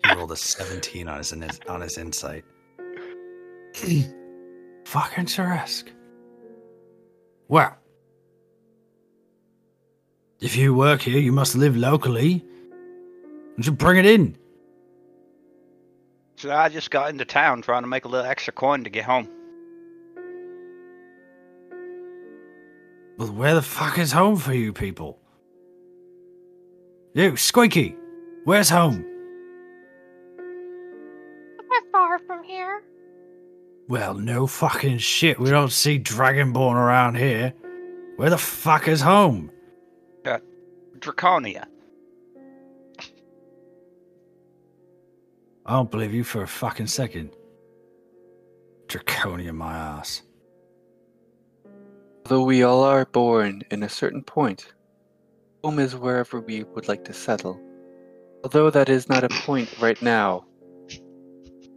He 0.07 0.15
rolled 0.15 0.33
a 0.33 0.37
17 0.37 1.09
on 1.09 1.19
his 1.19 1.33
on 1.69 1.81
his 1.81 1.99
insight. 1.99 2.45
Fucking 4.85 5.27
Tarrasque. 5.27 5.91
Well, 7.49 7.77
if 10.41 10.57
you 10.57 10.75
work 10.75 11.03
here, 11.03 11.19
you 11.19 11.33
must 11.33 11.55
live 11.55 11.77
locally. 11.77 12.45
You 13.57 13.63
should 13.63 13.79
bring 13.79 13.99
it 13.99 14.07
in. 14.07 14.37
So 16.37 16.51
I 16.51 16.69
just 16.69 16.91
got 16.91 17.11
into 17.11 17.25
town 17.25 17.63
trying 17.63 17.83
to 17.83 17.89
make 17.89 18.05
a 18.05 18.09
little 18.09 18.27
extra 18.27 18.53
coin 18.53 18.83
to 18.85 18.91
get 18.91 19.05
home. 19.05 19.29
Well, 23.19 23.29
where 23.29 23.55
the 23.55 23.63
fuck 23.63 23.99
is 23.99 24.11
home 24.11 24.37
for 24.37 24.53
you 24.53 24.73
people? 24.73 25.19
You, 27.15 27.37
Squeaky, 27.37 27.95
where's 28.45 28.71
home? 28.71 29.05
Far 32.43 32.49
here. 32.49 32.83
Well, 33.89 34.15
no 34.15 34.47
fucking 34.47 34.99
shit. 34.99 35.39
We 35.39 35.51
don't 35.51 35.73
see 35.73 35.99
Dragonborn 35.99 36.75
around 36.75 37.17
here. 37.17 37.53
Where 38.17 38.31
the 38.31 38.39
fuck 38.39 38.89
is 38.89 39.01
home? 39.01 39.51
Uh, 40.25 40.39
Draconia. 40.99 41.67
I 45.65 45.75
don't 45.75 45.91
believe 45.91 46.13
you 46.13 46.25
for 46.25 46.43
a 46.43 46.49
fucking 46.49 46.89
second. 46.89 47.31
Draconia, 48.87 49.55
my 49.55 49.75
ass. 49.75 50.23
Though 52.25 52.45
we 52.45 52.63
all 52.63 52.85
are 52.85 53.07
born 53.07 53.63
in 53.71 53.83
a 53.83 53.89
certain 53.89 54.23
point, 54.23 54.73
home 55.65 55.79
is 55.79 55.97
wherever 55.97 56.41
we 56.41 56.65
would 56.65 56.89
like 56.89 57.05
to 57.05 57.13
settle. 57.13 57.61
Although 58.45 58.71
that 58.71 58.89
is 58.89 59.09
not 59.09 59.25
a 59.25 59.29
point 59.29 59.73
right 59.81 60.01
now, 60.03 60.45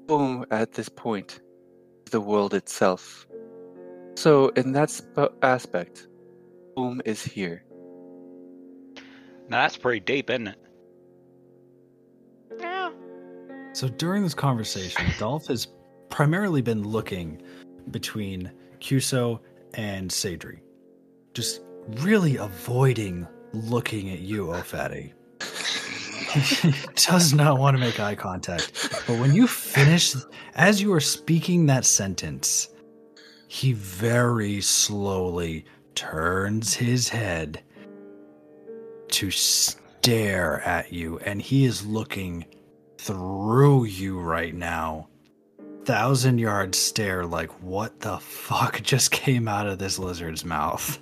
home 0.08 0.46
at 0.52 0.74
this 0.74 0.90
point 0.90 1.42
is 2.06 2.12
the 2.12 2.22
world 2.22 2.54
itself. 2.54 3.28
So, 4.16 4.50
in 4.50 4.72
that 4.74 4.90
sp- 4.90 5.36
aspect, 5.42 6.08
home 6.78 7.02
is 7.06 7.22
here. 7.24 7.64
Now 9.48 9.62
that's 9.62 9.78
pretty 9.78 10.00
deep, 10.00 10.30
isn't 10.30 10.48
it? 10.48 10.60
Yeah. 12.60 12.92
So 13.74 13.88
during 13.90 14.24
this 14.24 14.34
conversation, 14.34 15.06
Dolph 15.20 15.48
has 15.48 15.68
primarily 16.10 16.62
been 16.62 16.84
looking 16.84 17.42
between 17.92 18.52
Cuso 18.80 19.40
and 19.74 20.10
Sadri. 20.10 20.62
Just 21.34 21.62
really 21.88 22.38
avoiding 22.38 23.28
looking 23.54 24.10
at 24.10 24.20
you, 24.20 24.52
O'Fatty. 24.52 25.14
He 26.36 26.74
does 26.96 27.34
not 27.34 27.60
want 27.60 27.76
to 27.76 27.80
make 27.80 28.00
eye 28.00 28.16
contact. 28.16 28.90
But 29.08 29.20
when 29.20 29.34
you 29.34 29.48
finish, 29.48 30.16
as 30.56 30.82
you 30.82 30.94
are 30.94 31.00
speaking 31.00 31.66
that 31.66 31.86
sentence, 31.86 32.70
he 33.48 33.74
very 33.74 34.62
slowly 34.62 35.66
turns 35.96 36.74
his 36.74 37.10
head 37.10 37.62
to 39.10 39.32
stare 39.32 40.62
at 40.62 40.92
you, 40.92 41.20
and 41.20 41.42
he 41.42 41.66
is 41.66 41.86
looking 41.86 42.46
through 42.98 43.86
you 43.86 44.20
right 44.20 44.54
now. 44.54 45.08
Thousand 45.86 46.40
yard 46.40 46.74
stare, 46.76 47.26
like, 47.26 47.52
what 47.62 48.00
the 48.00 48.18
fuck 48.18 48.82
just 48.82 49.12
came 49.12 49.48
out 49.48 49.68
of 49.68 49.78
this 49.78 50.00
lizard's 50.00 50.44
mouth? 50.44 51.00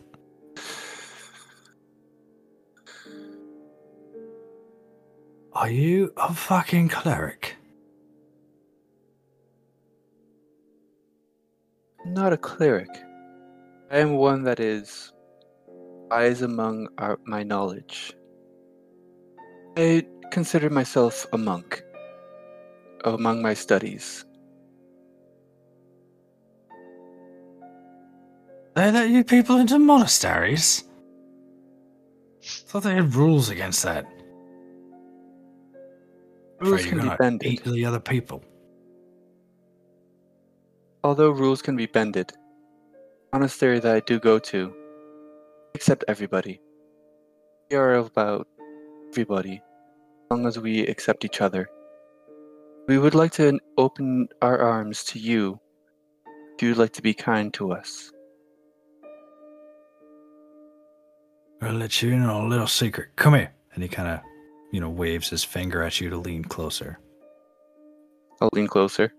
Are 5.55 5.69
you 5.69 6.11
a 6.17 6.33
fucking 6.33 6.89
cleric? 6.89 7.57
Not 12.07 12.33
a 12.33 12.37
cleric. 12.37 12.89
I 13.91 13.99
am 13.99 14.13
one 14.13 14.41
that 14.45 14.59
is 14.59 15.13
wise 16.09 16.41
among 16.41 16.87
our, 16.97 17.19
my 17.25 17.43
knowledge. 17.43 18.13
I 19.77 20.07
consider 20.31 20.71
myself 20.71 21.27
a 21.33 21.37
monk 21.37 21.83
among 23.03 23.43
my 23.43 23.53
studies. 23.53 24.25
They 28.75 28.91
let 28.91 29.09
you 29.09 29.23
people 29.23 29.57
into 29.57 29.77
monasteries? 29.77 30.85
Thought 32.41 32.83
they 32.83 32.95
had 32.95 33.13
rules 33.13 33.49
against 33.49 33.83
that. 33.83 34.07
Rules 36.63 36.85
can 36.85 37.01
be 37.01 37.15
bended. 37.19 37.51
eat 37.51 37.63
the 37.63 37.85
other 37.85 37.99
people. 37.99 38.43
Although 41.03 41.31
rules 41.31 41.61
can 41.61 41.75
be 41.75 41.85
bended, 41.85 42.31
monastery 43.33 43.79
that 43.79 43.95
I 43.95 43.99
do 43.99 44.19
go 44.19 44.39
to, 44.39 44.73
accept 45.75 46.05
everybody. 46.07 46.61
We 47.69 47.75
are 47.75 47.95
about 47.95 48.47
everybody, 49.09 49.55
as 49.55 50.31
long 50.31 50.47
as 50.47 50.57
we 50.57 50.87
accept 50.87 51.25
each 51.25 51.41
other. 51.41 51.69
We 52.87 52.97
would 52.97 53.15
like 53.15 53.33
to 53.33 53.59
open 53.77 54.29
our 54.41 54.59
arms 54.59 55.03
to 55.05 55.19
you 55.19 55.59
if 56.55 56.63
you'd 56.63 56.77
like 56.77 56.93
to 56.93 57.01
be 57.01 57.13
kind 57.13 57.53
to 57.55 57.73
us. 57.73 58.11
I'll 61.61 61.73
let 61.73 62.01
you 62.01 62.11
in 62.11 62.21
on 62.23 62.45
a 62.45 62.47
little 62.47 62.67
secret. 62.67 63.09
Come 63.15 63.33
here. 63.35 63.53
And 63.73 63.83
he 63.83 63.89
kind 63.89 64.07
of, 64.07 64.19
you 64.73 64.79
know, 64.79 64.89
waves 64.89 65.29
his 65.29 65.43
finger 65.43 65.83
at 65.83 66.01
you 66.01 66.09
to 66.09 66.17
lean 66.17 66.43
closer. 66.43 66.97
I'll 68.41 68.49
lean 68.53 68.67
closer. 68.67 69.13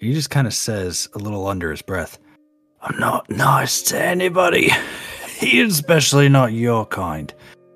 He 0.00 0.14
just 0.14 0.30
kind 0.30 0.46
of 0.46 0.54
says, 0.54 1.10
a 1.14 1.18
little 1.18 1.46
under 1.46 1.70
his 1.70 1.82
breath, 1.82 2.18
I'm 2.80 2.98
not 2.98 3.28
nice 3.28 3.82
to 3.82 4.02
anybody, 4.02 4.70
especially 5.42 6.30
not 6.30 6.54
your 6.54 6.86
kind. 6.86 7.32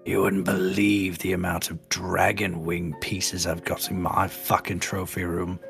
You 0.06 0.22
wouldn't 0.22 0.46
believe 0.46 1.18
the 1.18 1.34
amount 1.34 1.70
of 1.70 1.86
dragon 1.90 2.64
wing 2.64 2.96
pieces 3.02 3.46
I've 3.46 3.64
got 3.64 3.90
in 3.90 4.00
my 4.00 4.26
fucking 4.26 4.80
trophy 4.80 5.24
room. 5.24 5.60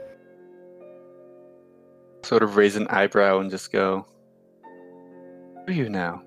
Sort 2.23 2.45
of 2.45 2.55
raise 2.55 2.77
an 2.77 2.87
eyebrow 2.87 3.41
and 3.41 3.51
just 3.51 3.73
go, 3.73 4.07
Who 5.67 5.73
are 5.73 5.75
you 5.75 5.89
now? 5.89 6.23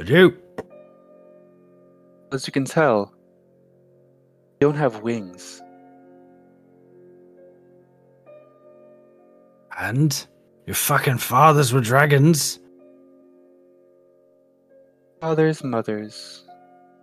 I 0.00 0.02
do. 0.02 0.41
As 2.32 2.46
you 2.46 2.52
can 2.52 2.64
tell, 2.64 3.12
you 4.58 4.68
don't 4.68 4.76
have 4.76 5.02
wings. 5.02 5.60
And 9.78 10.26
your 10.66 10.74
fucking 10.74 11.18
fathers 11.18 11.74
were 11.74 11.82
dragons. 11.82 12.58
Fathers, 15.20 15.62
mothers, 15.62 16.44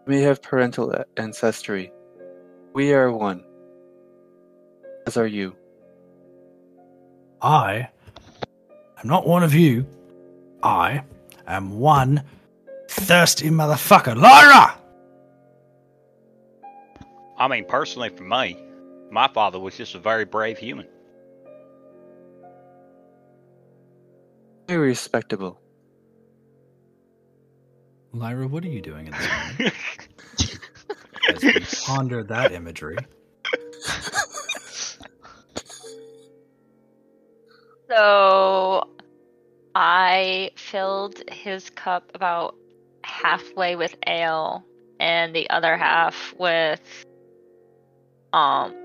we 0.08 0.22
have 0.22 0.42
parental 0.42 0.96
ancestry. 1.18 1.92
We 2.74 2.94
are 2.94 3.12
one, 3.12 3.44
as 5.06 5.16
are 5.16 5.28
you. 5.28 5.56
I 7.40 7.88
am 9.02 9.08
not 9.08 9.28
one 9.28 9.44
of 9.44 9.54
you. 9.54 9.86
I 10.64 11.04
am 11.48 11.80
one 11.80 12.24
thirsty 12.90 13.50
motherfucker. 13.50 14.16
Lyra! 14.16 14.79
I 17.40 17.48
mean, 17.48 17.64
personally, 17.66 18.10
for 18.10 18.24
me, 18.24 18.58
my 19.10 19.30
father 19.30 19.60
was 19.60 19.78
just 19.78 19.96
a 19.96 20.00
very 20.00 20.26
brave 20.26 20.58
human. 20.58 20.86
Very 24.68 24.90
respectable. 24.90 25.62
Lyra, 28.12 28.48
what 28.48 28.66
are 28.66 28.70
you 28.70 28.82
doing 28.82 29.08
in 29.08 29.14
this 29.14 29.28
moment? 29.60 29.74
As 31.30 31.44
we 31.44 31.86
ponder 31.86 32.24
that 32.24 32.52
imagery. 32.52 32.98
So 37.90 38.88
I 39.74 40.52
filled 40.56 41.24
his 41.32 41.70
cup 41.72 42.12
about 42.14 42.56
halfway 43.04 43.76
with 43.76 43.96
ale 44.06 44.64
and 45.00 45.34
the 45.34 45.50
other 45.50 45.76
half 45.76 46.36
with 46.38 47.06
um 48.34 48.76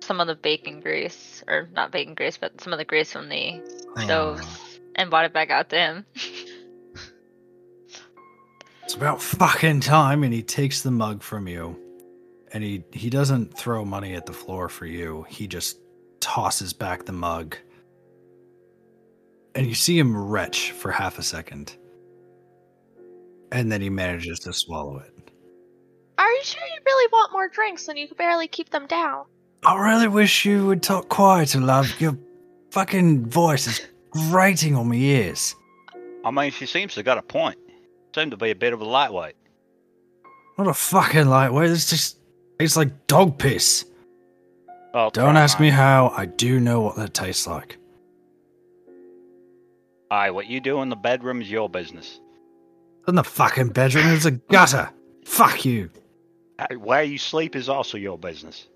some 0.00 0.20
of 0.20 0.26
the 0.26 0.34
bacon 0.34 0.80
grease 0.80 1.42
or 1.48 1.68
not 1.74 1.92
bacon 1.92 2.14
grease 2.14 2.36
but 2.36 2.60
some 2.60 2.72
of 2.72 2.78
the 2.78 2.84
grease 2.84 3.12
from 3.12 3.28
the 3.28 3.60
stoves 3.96 4.78
and 4.98 5.08
brought 5.08 5.24
it 5.24 5.32
back 5.32 5.50
out 5.50 5.70
to 5.70 5.76
him. 5.76 6.04
it's 8.82 8.94
about 8.94 9.22
fucking 9.22 9.80
time, 9.80 10.24
and 10.24 10.34
he 10.34 10.42
takes 10.42 10.82
the 10.82 10.90
mug 10.90 11.22
from 11.22 11.48
you, 11.48 11.78
and 12.52 12.62
he 12.62 12.84
he 12.92 13.08
doesn't 13.08 13.56
throw 13.56 13.84
money 13.84 14.14
at 14.14 14.26
the 14.26 14.32
floor 14.32 14.68
for 14.68 14.84
you. 14.84 15.24
He 15.28 15.46
just 15.46 15.78
tosses 16.20 16.72
back 16.74 17.04
the 17.06 17.12
mug, 17.12 17.56
and 19.54 19.66
you 19.66 19.74
see 19.74 19.98
him 19.98 20.16
retch 20.16 20.72
for 20.72 20.90
half 20.90 21.18
a 21.18 21.22
second, 21.22 21.76
and 23.52 23.72
then 23.72 23.80
he 23.80 23.88
manages 23.88 24.40
to 24.40 24.52
swallow 24.52 24.98
it. 24.98 25.14
Are 26.18 26.30
you 26.30 26.40
sure 26.42 26.62
you 26.62 26.80
really 26.84 27.08
want 27.12 27.32
more 27.32 27.48
drinks 27.48 27.86
when 27.86 27.96
you 27.96 28.08
can 28.08 28.16
barely 28.16 28.48
keep 28.48 28.70
them 28.70 28.86
down? 28.86 29.24
I 29.64 29.76
really 29.78 30.08
wish 30.08 30.44
you 30.44 30.66
would 30.66 30.82
talk 30.82 31.08
quieter, 31.08 31.60
love. 31.60 32.00
Your 32.00 32.18
fucking 32.72 33.26
voice 33.26 33.66
is 33.66 33.86
grating 34.10 34.74
on 34.74 34.88
my 34.88 34.96
ears. 34.96 35.54
I 36.24 36.30
mean, 36.30 36.50
she 36.50 36.66
seems 36.66 36.94
to 36.94 37.02
got 37.02 37.18
a 37.18 37.22
point. 37.22 37.58
Seemed 38.14 38.32
to 38.32 38.36
be 38.36 38.50
a 38.50 38.54
bit 38.54 38.72
of 38.72 38.80
a 38.80 38.84
lightweight. 38.84 39.36
Not 40.56 40.66
a 40.66 40.74
fucking 40.74 41.26
lightweight. 41.28 41.70
It's 41.70 41.88
just 41.88 42.18
tastes 42.58 42.76
like 42.76 43.06
dog 43.06 43.38
piss. 43.38 43.84
Oh, 44.94 45.10
Don't 45.10 45.36
ask 45.36 45.60
me 45.60 45.70
how. 45.70 46.12
I 46.16 46.26
do 46.26 46.58
know 46.58 46.80
what 46.80 46.96
that 46.96 47.14
tastes 47.14 47.46
like. 47.46 47.78
Aye, 50.10 50.30
what 50.30 50.46
you 50.46 50.60
do 50.60 50.80
in 50.82 50.88
the 50.88 50.96
bedroom 50.96 51.42
is 51.42 51.50
your 51.50 51.68
business. 51.68 52.20
In 53.06 53.14
the 53.14 53.24
fucking 53.24 53.68
bedroom, 53.68 54.06
it's 54.08 54.24
a 54.24 54.32
gutter. 54.32 54.90
Fuck 55.24 55.64
you. 55.64 55.90
Aye, 56.58 56.76
Where 56.76 57.02
you 57.02 57.18
sleep 57.18 57.54
is 57.54 57.68
also 57.68 57.98
your 57.98 58.18
business. 58.18 58.68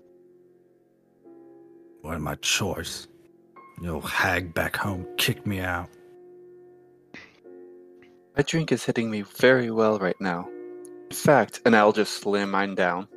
What 2.01 2.19
my 2.19 2.35
choice? 2.35 3.07
Your 3.81 4.01
hag 4.01 4.53
back 4.53 4.75
home 4.75 5.07
kicked 5.17 5.45
me 5.45 5.59
out. 5.59 5.89
My 8.35 8.43
drink 8.43 8.71
is 8.71 8.83
hitting 8.83 9.09
me 9.11 9.21
very 9.21 9.71
well 9.71 9.99
right 9.99 10.19
now. 10.19 10.49
In 11.09 11.15
fact, 11.15 11.61
and 11.65 11.75
I'll 11.75 11.91
just 11.91 12.21
slam 12.21 12.51
mine 12.51 12.75
down. 12.75 13.07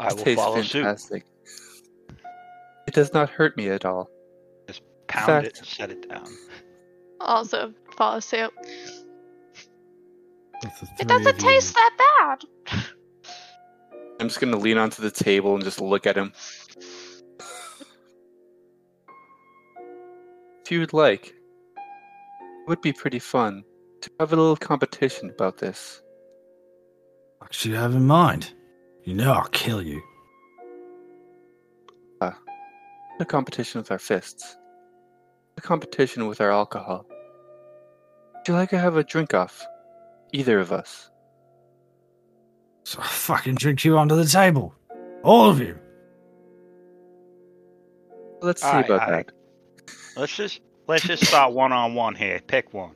I 0.00 0.08
It 0.08 0.16
will 0.16 0.24
tastes 0.24 0.42
follow 0.42 0.62
suit. 0.62 1.22
It 2.86 2.94
does 2.94 3.12
not 3.12 3.30
hurt 3.30 3.56
me 3.56 3.68
at 3.68 3.84
all. 3.84 4.10
Just 4.66 4.82
pound 5.06 5.46
it 5.46 5.58
and 5.58 5.66
set 5.66 5.90
it 5.90 6.08
down. 6.08 6.26
Also, 7.20 7.72
follow 7.96 8.18
suit. 8.20 8.50
With 10.62 10.80
the 10.80 10.88
It 11.00 11.08
doesn't 11.08 11.38
taste 11.38 11.74
that 11.74 11.90
bad. 12.20 12.84
I'm 14.20 14.28
just 14.28 14.40
gonna 14.40 14.58
lean 14.58 14.76
onto 14.76 15.00
the 15.00 15.10
table 15.10 15.54
and 15.54 15.64
just 15.64 15.80
look 15.80 16.06
at 16.06 16.16
him. 16.16 16.32
If 20.62 20.70
you 20.70 20.80
would 20.80 20.92
like, 20.92 21.28
it 21.28 22.68
would 22.68 22.82
be 22.82 22.92
pretty 22.92 23.18
fun 23.18 23.64
to 24.02 24.10
have 24.20 24.32
a 24.32 24.36
little 24.36 24.56
competition 24.56 25.30
about 25.30 25.58
this. 25.58 26.02
What 27.38 27.54
should 27.54 27.70
you 27.70 27.76
have 27.76 27.94
in 27.94 28.06
mind? 28.06 28.52
You 29.04 29.14
know 29.14 29.32
I'll 29.32 29.48
kill 29.48 29.80
you. 29.82 30.02
Ah, 32.20 32.38
a 33.18 33.24
competition 33.24 33.80
with 33.80 33.90
our 33.90 33.98
fists. 33.98 34.56
A 35.56 35.60
competition 35.62 36.26
with 36.28 36.40
our 36.40 36.50
alcohol. 36.50 37.06
Would 37.08 38.48
you 38.48 38.54
like 38.54 38.70
to 38.70 38.78
have 38.78 38.96
a 38.96 39.04
drink 39.04 39.32
off? 39.34 39.66
Either 40.32 40.60
of 40.60 40.72
us. 40.72 41.10
So 42.84 43.00
I 43.00 43.06
fucking 43.06 43.56
drink 43.56 43.84
you 43.84 43.98
onto 43.98 44.16
the 44.16 44.24
table. 44.24 44.74
All 45.22 45.50
of 45.50 45.60
you. 45.60 45.78
Let's 48.40 48.62
see 48.62 48.68
Aye, 48.68 48.80
about 48.80 49.02
aye. 49.02 49.10
that. 49.10 49.32
Let's 50.16 50.34
just 50.34 50.60
let's 50.86 51.04
just 51.04 51.26
start 51.26 51.52
one 51.52 51.72
on 51.72 51.94
one 51.94 52.14
here. 52.14 52.40
Pick 52.46 52.72
one. 52.72 52.92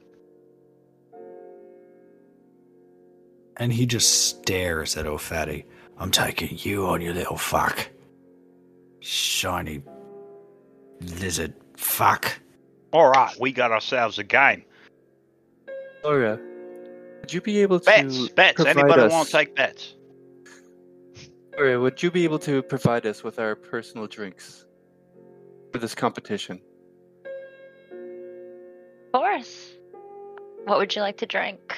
And 3.57 3.73
he 3.73 3.87
just 3.87 4.29
stares 4.29 4.97
at 4.97 5.07
O'Fatty. 5.07 5.64
I'm 5.99 6.11
taking 6.11 6.59
you 6.59 6.87
on, 6.87 7.01
you 7.01 7.12
little 7.12 7.37
fuck. 7.37 7.88
Shiny 9.01 9.83
lizard 11.01 11.55
fuck. 11.77 12.40
All 12.92 13.11
right, 13.11 13.35
we 13.38 13.53
got 13.53 13.70
ourselves 13.70 14.18
a 14.18 14.25
game. 14.25 14.64
Oh, 16.03 16.11
Laura, 16.11 16.40
would 17.25 17.33
you 17.33 17.41
be 17.41 17.63
able 17.63 17.81
to 17.81 17.87
Bets, 17.87 18.29
bets. 18.29 18.57
provide 18.57 18.77
Anybody 18.77 19.03
us, 19.03 19.13
want 19.13 19.29
to 19.29 19.33
take 19.33 19.57
bets? 19.57 19.95
Laura, 21.57 21.81
would 21.81 22.03
you 22.03 22.11
be 22.11 22.23
able 22.25 22.39
to 22.41 22.63
provide 22.63 23.07
us 23.07 23.25
with 23.25 23.39
our 23.39 23.57
personal 23.57 24.07
drinks 24.07 24.67
for 25.73 25.79
this 25.79 25.95
competition? 25.95 26.61
Of 29.15 29.21
course. 29.21 29.73
What 30.67 30.79
would 30.79 30.95
you 30.95 31.01
like 31.01 31.17
to 31.19 31.27
drink? 31.27 31.75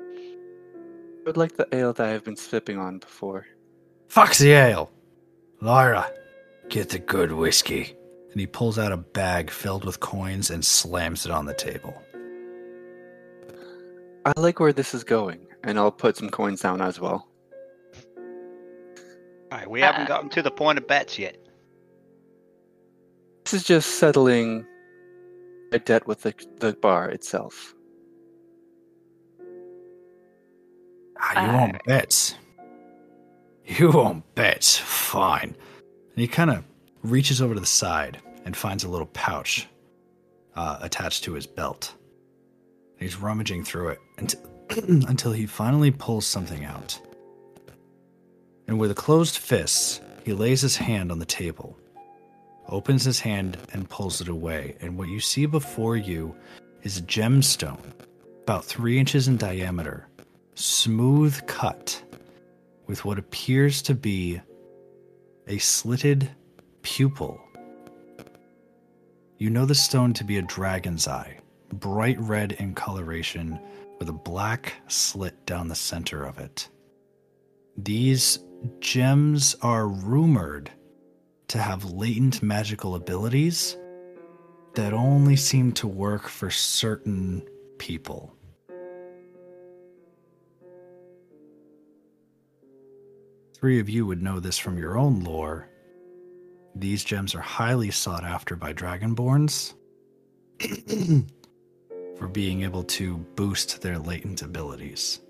I 0.00 1.22
would 1.24 1.36
like 1.36 1.56
the 1.56 1.68
ale 1.72 1.92
that 1.92 2.08
I've 2.08 2.24
been 2.24 2.36
sipping 2.36 2.78
on 2.78 2.98
before. 2.98 3.46
Fuck's 4.08 4.38
the 4.38 4.50
ale. 4.50 4.90
Lyra, 5.60 6.10
get 6.68 6.88
the 6.88 6.98
good 6.98 7.30
whiskey. 7.30 7.94
And 8.32 8.40
he 8.40 8.46
pulls 8.48 8.76
out 8.76 8.90
a 8.90 8.96
bag 8.96 9.50
filled 9.50 9.84
with 9.84 10.00
coins 10.00 10.50
and 10.50 10.64
slams 10.64 11.26
it 11.26 11.30
on 11.30 11.46
the 11.46 11.54
table. 11.54 12.02
I 14.36 14.40
like 14.40 14.60
where 14.60 14.72
this 14.74 14.92
is 14.92 15.04
going, 15.04 15.40
and 15.64 15.78
I'll 15.78 15.90
put 15.90 16.16
some 16.16 16.28
coins 16.28 16.60
down 16.60 16.82
as 16.82 17.00
well. 17.00 17.26
All 19.50 19.58
right, 19.58 19.70
we 19.70 19.80
haven't 19.80 20.02
Uh, 20.02 20.06
gotten 20.08 20.28
to 20.30 20.42
the 20.42 20.50
point 20.50 20.76
of 20.76 20.86
bets 20.86 21.18
yet. 21.18 21.36
This 23.44 23.54
is 23.54 23.64
just 23.64 23.98
settling 23.98 24.66
a 25.72 25.78
debt 25.78 26.06
with 26.06 26.20
the, 26.22 26.34
the 26.60 26.74
bar 26.74 27.08
itself. 27.08 27.74
Ah, 31.18 31.42
you 31.42 31.48
Uh, 31.48 31.56
want 31.60 31.84
bets? 31.86 32.34
You 33.64 33.90
want 33.90 34.34
bets? 34.34 34.76
Fine. 34.76 35.56
And 36.14 36.18
he 36.20 36.28
kind 36.28 36.50
of 36.50 36.64
reaches 37.02 37.40
over 37.40 37.54
to 37.54 37.60
the 37.60 37.66
side 37.66 38.18
and 38.44 38.54
finds 38.54 38.84
a 38.84 38.88
little 38.88 39.06
pouch 39.06 39.66
uh, 40.54 40.78
attached 40.82 41.24
to 41.24 41.32
his 41.32 41.46
belt. 41.46 41.94
He's 42.98 43.16
rummaging 43.16 43.64
through 43.64 43.88
it 43.88 43.98
until, 44.18 44.40
until 45.08 45.32
he 45.32 45.46
finally 45.46 45.90
pulls 45.90 46.26
something 46.26 46.64
out. 46.64 46.98
And 48.66 48.78
with 48.78 48.90
a 48.90 48.94
closed 48.94 49.38
fist, 49.38 50.02
he 50.24 50.32
lays 50.32 50.60
his 50.60 50.76
hand 50.76 51.10
on 51.10 51.18
the 51.18 51.24
table, 51.24 51.78
opens 52.68 53.04
his 53.04 53.20
hand, 53.20 53.56
and 53.72 53.88
pulls 53.88 54.20
it 54.20 54.28
away. 54.28 54.76
And 54.80 54.98
what 54.98 55.08
you 55.08 55.20
see 55.20 55.46
before 55.46 55.96
you 55.96 56.34
is 56.82 56.98
a 56.98 57.02
gemstone, 57.02 57.92
about 58.42 58.64
three 58.64 58.98
inches 58.98 59.26
in 59.28 59.36
diameter, 59.36 60.06
smooth 60.54 61.46
cut 61.46 62.02
with 62.86 63.04
what 63.04 63.18
appears 63.18 63.80
to 63.82 63.94
be 63.94 64.40
a 65.46 65.58
slitted 65.58 66.28
pupil. 66.82 67.40
You 69.38 69.50
know 69.50 69.64
the 69.64 69.74
stone 69.74 70.12
to 70.14 70.24
be 70.24 70.36
a 70.36 70.42
dragon's 70.42 71.06
eye, 71.08 71.37
bright 71.72 72.18
red 72.20 72.52
in 72.52 72.74
coloration 72.74 73.58
with 73.98 74.08
a 74.08 74.12
black 74.12 74.74
slit 74.88 75.44
down 75.46 75.68
the 75.68 75.74
center 75.74 76.24
of 76.24 76.38
it. 76.38 76.68
These 77.76 78.40
gems 78.80 79.54
are 79.62 79.88
rumored 79.88 80.70
to 81.48 81.58
have 81.58 81.84
latent 81.84 82.42
magical 82.42 82.94
abilities 82.94 83.76
that 84.74 84.92
only 84.92 85.36
seem 85.36 85.72
to 85.72 85.86
work 85.88 86.28
for 86.28 86.50
certain 86.50 87.46
people. 87.78 88.34
Three 93.54 93.80
of 93.80 93.88
you 93.88 94.06
would 94.06 94.22
know 94.22 94.38
this 94.38 94.58
from 94.58 94.78
your 94.78 94.96
own 94.96 95.24
lore. 95.24 95.68
These 96.76 97.02
gems 97.02 97.34
are 97.34 97.40
highly 97.40 97.90
sought 97.90 98.22
after 98.22 98.54
by 98.54 98.72
Dragonborns 98.72 99.74
for 102.18 102.28
being 102.28 102.62
able 102.62 102.82
to 102.82 103.18
boost 103.36 103.80
their 103.80 103.98
latent 103.98 104.42
abilities. 104.42 105.20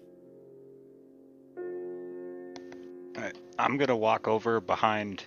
All 1.56 3.22
right, 3.22 3.36
I'm 3.58 3.76
gonna 3.76 3.96
walk 3.96 4.26
over 4.28 4.60
behind 4.60 5.24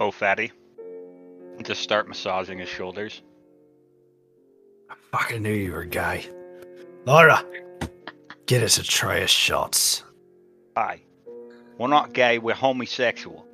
Oh, 0.00 0.12
fatty. 0.12 0.52
Just 1.62 1.82
start 1.82 2.06
massaging 2.06 2.58
his 2.58 2.68
shoulders. 2.68 3.22
I 4.88 4.94
fucking 5.10 5.42
knew 5.42 5.52
you 5.52 5.72
were 5.72 5.84
gay. 5.84 6.26
Laura, 7.04 7.44
get 8.46 8.62
us 8.62 8.78
a 8.78 8.84
tray 8.84 9.24
of 9.24 9.30
shots. 9.30 10.04
Hi. 10.76 11.02
We're 11.78 11.88
not 11.88 12.12
gay, 12.12 12.38
we're 12.38 12.54
homosexual. 12.54 13.44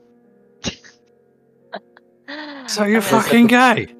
So 2.66 2.84
you're 2.84 3.02
fucking 3.02 3.46
gay. 3.46 3.88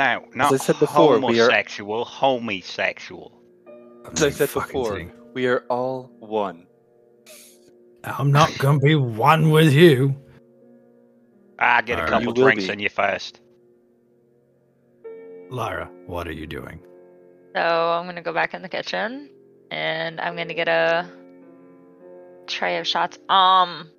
No, 0.00 0.24
not 0.34 0.52
I 0.54 0.56
said 0.56 0.78
before, 0.78 1.18
we 1.18 1.40
are- 1.40 1.44
homosexual, 1.44 2.06
homosexual. 2.06 3.32
As 4.10 4.22
I 4.22 4.30
said 4.30 4.50
before, 4.50 4.96
thing. 4.96 5.12
we 5.34 5.46
are 5.46 5.64
all 5.68 6.10
one. 6.20 6.66
I'm 8.02 8.32
not 8.32 8.56
gonna 8.56 8.78
be 8.78 8.94
one 8.94 9.50
with 9.50 9.74
you. 9.74 10.16
I 11.58 11.82
get 11.82 11.98
a 11.98 12.06
couple 12.06 12.32
drinks 12.32 12.66
be. 12.66 12.72
in 12.72 12.78
you 12.78 12.88
first. 12.88 13.42
Lyra, 15.50 15.90
what 16.06 16.26
are 16.26 16.32
you 16.32 16.46
doing? 16.46 16.80
So 17.54 17.60
I'm 17.60 18.06
gonna 18.06 18.22
go 18.22 18.32
back 18.32 18.54
in 18.54 18.62
the 18.62 18.70
kitchen 18.70 19.28
and 19.70 20.18
I'm 20.18 20.34
gonna 20.34 20.54
get 20.54 20.68
a 20.68 21.06
tray 22.46 22.78
of 22.78 22.86
shots. 22.86 23.18
Um, 23.28 23.90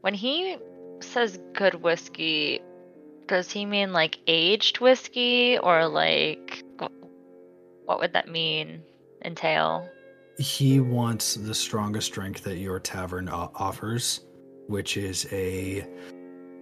when 0.00 0.14
he 0.14 0.56
says 1.00 1.38
good 1.52 1.74
whiskey, 1.74 2.62
does 3.26 3.50
he 3.50 3.66
mean 3.66 3.92
like 3.92 4.18
aged 4.26 4.80
whiskey 4.80 5.58
or 5.58 5.86
like 5.86 6.64
what 7.84 8.00
would 8.00 8.12
that 8.14 8.28
mean? 8.28 8.82
Entail? 9.24 9.88
He 10.38 10.80
wants 10.80 11.34
the 11.34 11.54
strongest 11.54 12.12
drink 12.12 12.40
that 12.42 12.56
your 12.56 12.80
tavern 12.80 13.28
offers, 13.28 14.20
which 14.66 14.96
is 14.96 15.26
a 15.32 15.86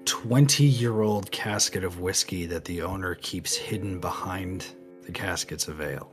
20 0.04 0.64
year 0.64 1.00
old 1.00 1.30
casket 1.30 1.84
of 1.84 2.00
whiskey 2.00 2.46
that 2.46 2.64
the 2.64 2.82
owner 2.82 3.14
keeps 3.14 3.56
hidden 3.56 4.00
behind 4.00 4.66
the 5.02 5.12
caskets 5.12 5.68
of 5.68 5.80
ale. 5.80 6.10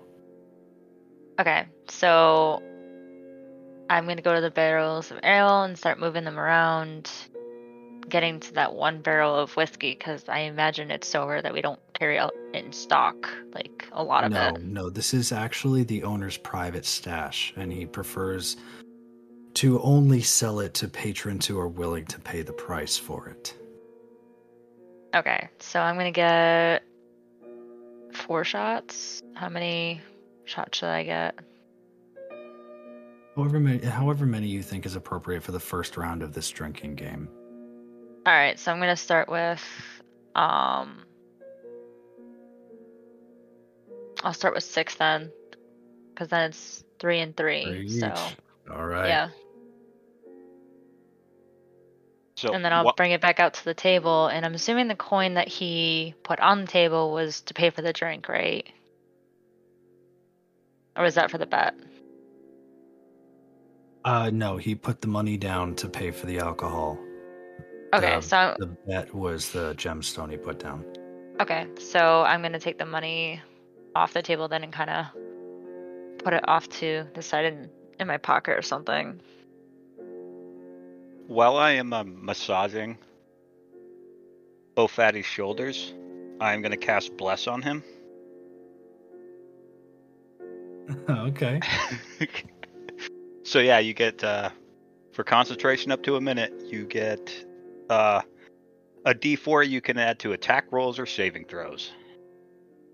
Okay, 1.39 1.66
so 1.88 2.62
I'm 3.89 4.08
gonna 4.08 4.22
go 4.22 4.36
to 4.36 4.41
the 4.41 4.52
barrels 4.52 5.12
of 5.12 5.20
ale 5.24 5.64
and 5.64 5.78
start 5.78 6.00
moving 6.00 6.24
them 6.24 6.39
around, 6.39 7.12
getting 8.08 8.39
to 8.39 8.54
that 8.54 8.74
one 8.74 9.02
barrel 9.02 9.36
of 9.36 9.56
whiskey 9.56 9.91
because 9.91 10.24
I 10.28 10.39
imagine 10.39 10.91
it's 10.91 11.08
so 11.08 11.28
rare 11.28 11.41
that 11.41 11.54
we 11.54 11.62
don't 11.62 11.80
carry 11.93 12.18
out 12.18 12.34
in 12.54 12.72
stock 12.72 13.30
like 13.54 13.88
a 13.91 14.04
lot 14.04 14.24
of 14.24 14.32
no, 14.32 14.47
it. 14.47 14.62
no, 14.62 14.89
this 14.89 15.14
is 15.14 15.32
actually 15.32 15.84
the 15.84 16.04
owner's 16.04 16.38
private 16.38 16.86
stash, 16.86 17.54
and 17.56 17.72
he 17.72 17.86
prefers 17.86 18.58
to 19.56 19.82
only 19.82 20.22
sell 20.22 20.60
it 20.60 20.74
to 20.76 20.88
patrons 20.88 21.45
who 21.45 21.60
are 21.60 21.68
willing 21.68 22.06
to 22.06 22.20
pay 22.20 22.41
the 22.41 22.54
price 22.54 22.97
for 22.97 23.28
it. 23.28 23.56
Okay, 25.16 25.50
so 25.60 25.80
I'm 25.80 25.97
gonna 25.97 26.12
get 26.12 26.84
four 28.14 28.43
shots. 28.43 29.22
How 29.34 29.50
many 29.50 30.02
shots 30.45 30.78
should 30.78 30.89
I 30.89 31.04
get? 31.04 31.39
However 33.36 33.60
many, 33.60 33.86
however 33.86 34.26
many 34.26 34.47
you 34.47 34.62
think 34.62 34.86
is 34.86 34.95
appropriate 34.95 35.43
for 35.43 35.52
the 35.52 35.60
first 35.60 35.97
round 35.97 36.22
of 36.22 36.34
this 36.34 36.50
drinking 36.50 36.95
game. 36.95 37.30
All 38.26 38.34
right, 38.34 38.59
so 38.59 38.72
I'm 38.72 38.80
gonna 38.80 38.95
start 38.95 39.30
with 39.30 39.63
um. 40.36 40.99
I'll 44.24 44.34
start 44.34 44.53
with 44.53 44.63
six 44.65 44.95
then, 44.95 45.32
because 46.13 46.28
then 46.28 46.49
it's 46.49 46.84
three 46.99 47.20
and 47.20 47.36
three. 47.36 47.63
Three 47.63 47.89
so 47.89 48.07
each. 48.07 48.38
All 48.70 48.86
right. 48.86 49.07
yeah, 49.07 49.30
So 52.36 52.53
and 52.53 52.63
then 52.63 52.72
I'll 52.74 52.86
what- 52.86 52.95
bring 52.97 53.11
it 53.11 53.22
back 53.22 53.39
out 53.39 53.53
to 53.55 53.65
the 53.65 53.74
table. 53.74 54.28
And 54.28 54.45
I'm 54.45 54.53
assuming 54.53 54.88
the 54.88 54.95
coin 54.95 55.34
that 55.36 55.47
he 55.47 56.15
put 56.24 56.39
on 56.39 56.61
the 56.61 56.67
table 56.67 57.11
was 57.11 57.41
to 57.41 57.53
pay 57.53 57.70
for 57.70 57.82
the 57.82 57.93
drink, 57.93 58.30
right? 58.30 58.67
Or 60.95 61.03
was 61.03 61.15
that 61.15 61.32
for 61.32 61.38
the 61.38 61.45
bet? 61.45 61.76
Uh, 64.05 64.30
no, 64.34 64.57
he 64.57 64.76
put 64.76 65.01
the 65.01 65.07
money 65.07 65.38
down 65.38 65.76
to 65.76 65.89
pay 65.89 66.11
for 66.11 66.26
the 66.26 66.39
alcohol. 66.39 66.97
Okay, 67.94 68.16
The- 68.16 68.22
so 68.22 68.56
The 68.60 68.68
bet 68.88 69.14
was 69.14 69.52
the 69.52 69.74
gemstone 69.76 70.32
he 70.32 70.38
put 70.38 70.60
down. 70.60 70.86
Okay, 71.40 71.68
so 71.80 72.24
I'm 72.24 72.42
gonna 72.42 72.60
take 72.60 72.78
the 72.78 72.86
money 72.86 73.42
off 73.96 74.14
the 74.14 74.22
table 74.22 74.48
then 74.48 74.64
and 74.64 74.74
kind 74.74 74.90
of 74.90 75.06
put 76.20 76.34
it 76.34 76.48
off 76.48 76.68
to 76.70 77.06
the 77.14 77.22
side 77.22 77.46
in, 77.46 77.70
in 78.00 78.08
my 78.08 78.18
pocket 78.18 78.58
or 78.58 78.62
something. 78.62 79.22
While 81.28 81.58
I 81.58 81.72
am 81.72 81.94
um, 81.94 82.26
massaging 82.26 82.98
Bofatty's 84.76 85.26
shoulders, 85.26 85.94
I 86.40 86.54
am 86.54 86.62
going 86.62 86.72
to 86.72 86.78
cast 86.78 87.16
Bless 87.18 87.48
on 87.48 87.62
him. 87.62 87.84
okay. 91.10 91.60
so 93.44 93.60
yeah, 93.60 93.80
you 93.80 93.94
get 93.94 94.24
uh, 94.24 94.50
for 95.12 95.24
concentration 95.24 95.92
up 95.92 96.02
to 96.04 96.16
a 96.16 96.22
minute. 96.22 96.54
You 96.66 96.86
get 96.86 97.46
uh, 97.90 98.22
a 99.06 99.14
D4 99.14 99.68
you 99.68 99.82
can 99.82 99.98
add 99.98 100.20
to 100.20 100.34
attack 100.34 100.66
rolls 100.72 101.00
or 101.00 101.06
saving 101.06 101.46
throws. 101.46 101.92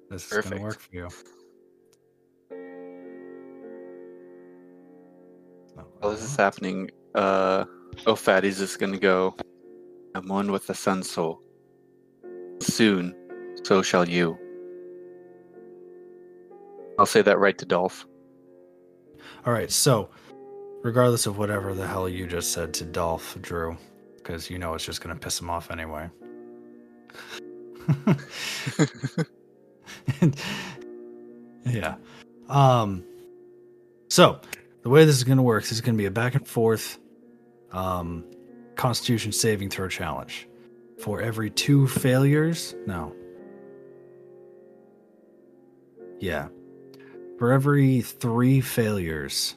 This 0.10 0.32
is 0.32 0.46
gonna 0.46 0.62
work 0.62 0.80
for 0.80 0.96
you. 0.96 1.10
While 6.00 6.12
this 6.12 6.24
is 6.24 6.36
happening, 6.36 6.92
uh, 7.16 7.66
oh, 8.06 8.16
Fatty's 8.16 8.60
just 8.60 8.80
gonna 8.80 9.00
go. 9.00 9.36
I'm 10.14 10.28
one 10.28 10.52
with 10.52 10.68
the 10.68 10.76
Sun 10.76 11.04
Soul. 11.04 11.42
Soon, 12.62 13.16
so 13.64 13.82
shall 13.82 14.08
you. 14.08 14.38
I'll 16.98 17.06
say 17.06 17.22
that 17.22 17.40
right 17.40 17.58
to 17.58 17.66
Dolph. 17.66 18.06
All 19.46 19.52
right, 19.52 19.70
so 19.70 20.10
regardless 20.84 21.26
of 21.26 21.38
whatever 21.38 21.74
the 21.74 21.86
hell 21.86 22.08
you 22.08 22.28
just 22.28 22.54
said 22.54 22.74
to 22.76 22.86
Dolph, 22.86 23.38
Drew, 23.42 23.78
because 24.26 24.50
you 24.50 24.58
know 24.58 24.74
it's 24.74 24.84
just 24.84 25.02
gonna 25.02 25.16
piss 25.16 25.40
him 25.40 25.52
off 25.52 25.70
anyway. 25.70 26.10
yeah. 31.66 31.96
Um. 32.50 33.04
So 34.10 34.42
the 34.82 34.90
way 34.90 35.06
this 35.06 35.16
is 35.16 35.24
gonna 35.24 35.44
work, 35.44 35.62
this 35.64 35.72
is 35.74 35.82
gonna 35.82 35.98
be 35.98 36.06
a 36.06 36.12
back 36.12 36.36
and 36.36 36.48
forth, 36.48 37.00
um, 37.72 38.26
Constitution 38.76 39.32
saving 39.32 39.70
throw 39.70 39.88
challenge. 39.88 40.50
For 41.00 41.22
every 41.22 41.52
two 41.52 41.88
failures, 41.88 42.74
no. 42.88 43.14
Yeah. 46.20 46.48
For 47.38 47.52
every 47.52 48.02
three 48.02 48.62
failures, 48.62 49.56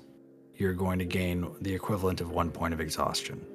you're 0.56 0.74
going 0.74 0.98
to 0.98 1.04
gain 1.04 1.48
the 1.60 1.72
equivalent 1.72 2.20
of 2.20 2.32
one 2.32 2.50
point 2.50 2.74
of 2.74 2.80
exhaustion. 2.80 3.46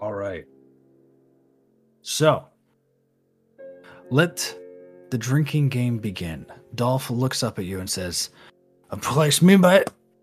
All 0.00 0.14
right. 0.14 0.46
So, 2.00 2.46
let 4.10 4.56
the 5.10 5.18
drinking 5.18 5.68
game 5.68 5.98
begin. 5.98 6.46
Dolph 6.74 7.10
looks 7.10 7.42
up 7.42 7.58
at 7.58 7.66
you 7.66 7.80
and 7.80 7.90
says, 7.90 8.30
I 8.90 8.96
placed 8.96 9.42
me 9.42 9.58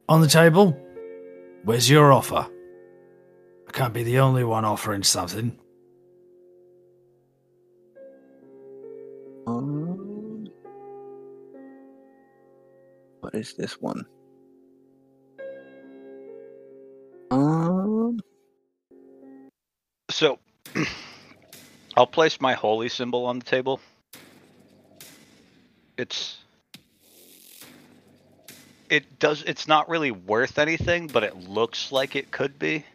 on 0.09 0.21
the 0.21 0.27
table. 0.27 0.77
Where's 1.63 1.89
your 1.89 2.11
offer? 2.11 2.47
I 3.67 3.71
can't 3.71 3.93
be 3.93 4.03
the 4.03 4.19
only 4.19 4.43
one 4.43 4.65
offering 4.65 5.03
something. 5.03 5.57
Um, 9.45 10.47
what 13.19 13.35
is 13.35 13.53
this 13.53 13.79
one? 13.79 14.05
I'll 21.95 22.07
place 22.07 22.39
my 22.39 22.53
holy 22.53 22.89
symbol 22.89 23.25
on 23.25 23.39
the 23.39 23.45
table. 23.45 23.79
It's 25.97 26.37
it 28.89 29.19
does 29.19 29.43
it's 29.43 29.67
not 29.67 29.89
really 29.89 30.11
worth 30.11 30.59
anything, 30.59 31.07
but 31.07 31.23
it 31.23 31.35
looks 31.35 31.91
like 31.91 32.15
it 32.15 32.31
could 32.31 32.59
be 32.59 32.85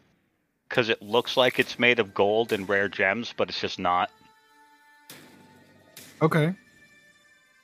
cuz 0.68 0.88
it 0.88 1.02
looks 1.02 1.36
like 1.36 1.58
it's 1.58 1.78
made 1.78 1.98
of 1.98 2.14
gold 2.14 2.52
and 2.52 2.68
rare 2.68 2.88
gems, 2.88 3.34
but 3.36 3.48
it's 3.48 3.60
just 3.60 3.78
not. 3.78 4.10
Okay. 6.20 6.54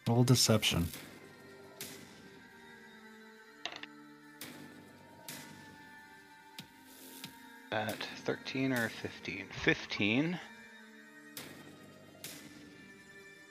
Roll 0.07 0.25
deception. 0.25 0.89
At 7.71 8.03
13 8.25 8.73
or 8.73 8.89
15? 8.89 9.45
15. 9.51 10.41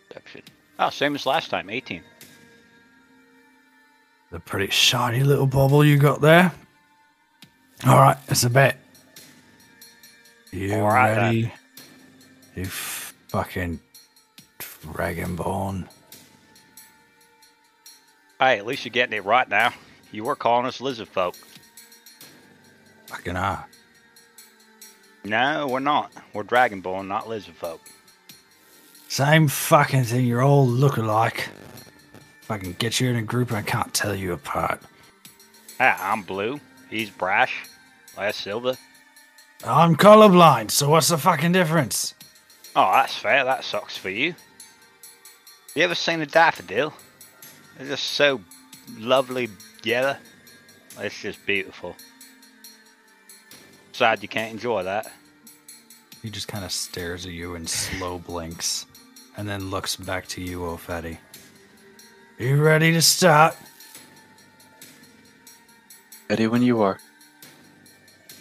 Deception. 0.10 0.42
Oh, 0.80 0.90
same 0.90 1.16
as 1.16 1.26
last 1.26 1.50
time, 1.50 1.70
18. 1.70 2.02
The 4.32 4.40
pretty 4.40 4.72
shiny 4.72 5.24
little 5.24 5.46
bubble 5.48 5.86
you 5.86 5.98
got 5.98 6.22
there. 6.22 6.52
All 7.86 7.98
right, 7.98 8.18
it's 8.28 8.44
a 8.44 8.50
bet. 8.50 8.80
You 10.52 10.76
All 10.76 10.88
right, 10.88 11.14
then. 11.14 11.24
ready? 11.24 11.54
You 12.56 12.64
f- 12.64 13.14
fucking 13.30 13.80
dragonborn. 14.60 15.88
Hey, 18.40 18.58
at 18.58 18.66
least 18.66 18.84
you're 18.86 18.92
getting 18.92 19.18
it 19.18 19.26
right 19.26 19.48
now. 19.48 19.74
You 20.12 20.24
were 20.24 20.36
calling 20.36 20.66
us 20.66 20.82
lizard 20.82 21.08
folk. 21.08 21.36
Fucking 23.08 23.36
ah. 23.36 23.66
No, 25.28 25.68
we're 25.68 25.80
not. 25.80 26.14
We're 26.34 26.44
dragonborn, 26.44 27.08
not 27.08 27.28
lizard 27.28 27.56
folk. 27.56 27.82
Same 29.10 29.50
fucking 29.50 30.06
thing. 30.06 30.26
You're 30.26 30.42
all 30.42 30.66
look 30.66 30.96
alike. 30.96 31.50
If 32.42 32.50
I 32.50 32.58
can 32.58 32.72
get 32.74 33.02
you 33.02 33.10
in 33.10 33.18
a 33.18 33.22
group, 33.22 33.52
I 33.52 33.62
can't 33.62 33.94
tell 33.94 34.16
you 34.16 34.32
apart. 34.32 34.82
Ah, 35.82 36.14
I'm 36.14 36.22
blue. 36.22 36.62
He's 36.90 37.10
brash. 37.10 37.66
That's 38.16 38.38
silver. 38.38 38.78
I'm 39.66 39.98
colorblind, 39.98 40.72
so 40.72 40.90
what's 40.90 41.10
the 41.10 41.18
fucking 41.18 41.52
difference? 41.52 42.14
Oh, 42.74 42.90
that's 42.94 43.16
fair. 43.18 43.44
That 43.44 43.66
sucks 43.66 43.98
for 43.98 44.10
you. 44.10 44.34
You 45.76 45.84
ever 45.84 45.96
seen 45.96 46.22
a 46.22 46.26
daffodil? 46.26 46.94
They're 47.78 47.88
just 47.88 48.04
so 48.12 48.40
lovely 48.98 49.50
yellow. 49.84 50.16
It's 51.00 51.22
just 51.22 51.46
beautiful. 51.46 51.98
Sad 53.98 54.22
you 54.22 54.28
can't 54.28 54.52
enjoy 54.52 54.84
that. 54.84 55.12
He 56.22 56.30
just 56.30 56.48
kind 56.48 56.64
of 56.64 56.72
stares 56.72 57.26
at 57.26 57.32
you 57.32 57.56
and 57.56 57.68
slow 57.68 58.20
blinks, 58.28 58.86
and 59.36 59.50
then 59.50 59.72
looks 59.72 59.96
back 59.96 60.28
to 60.28 60.42
you, 60.42 60.64
O'Fatty. 60.66 61.18
You 62.38 62.62
ready 62.62 62.92
to 62.92 63.02
start? 63.02 63.58
Ready 66.30 66.46
when 66.46 66.62
you 66.62 66.80
are. 66.84 67.00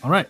All 0.05 0.11
right. 0.11 0.29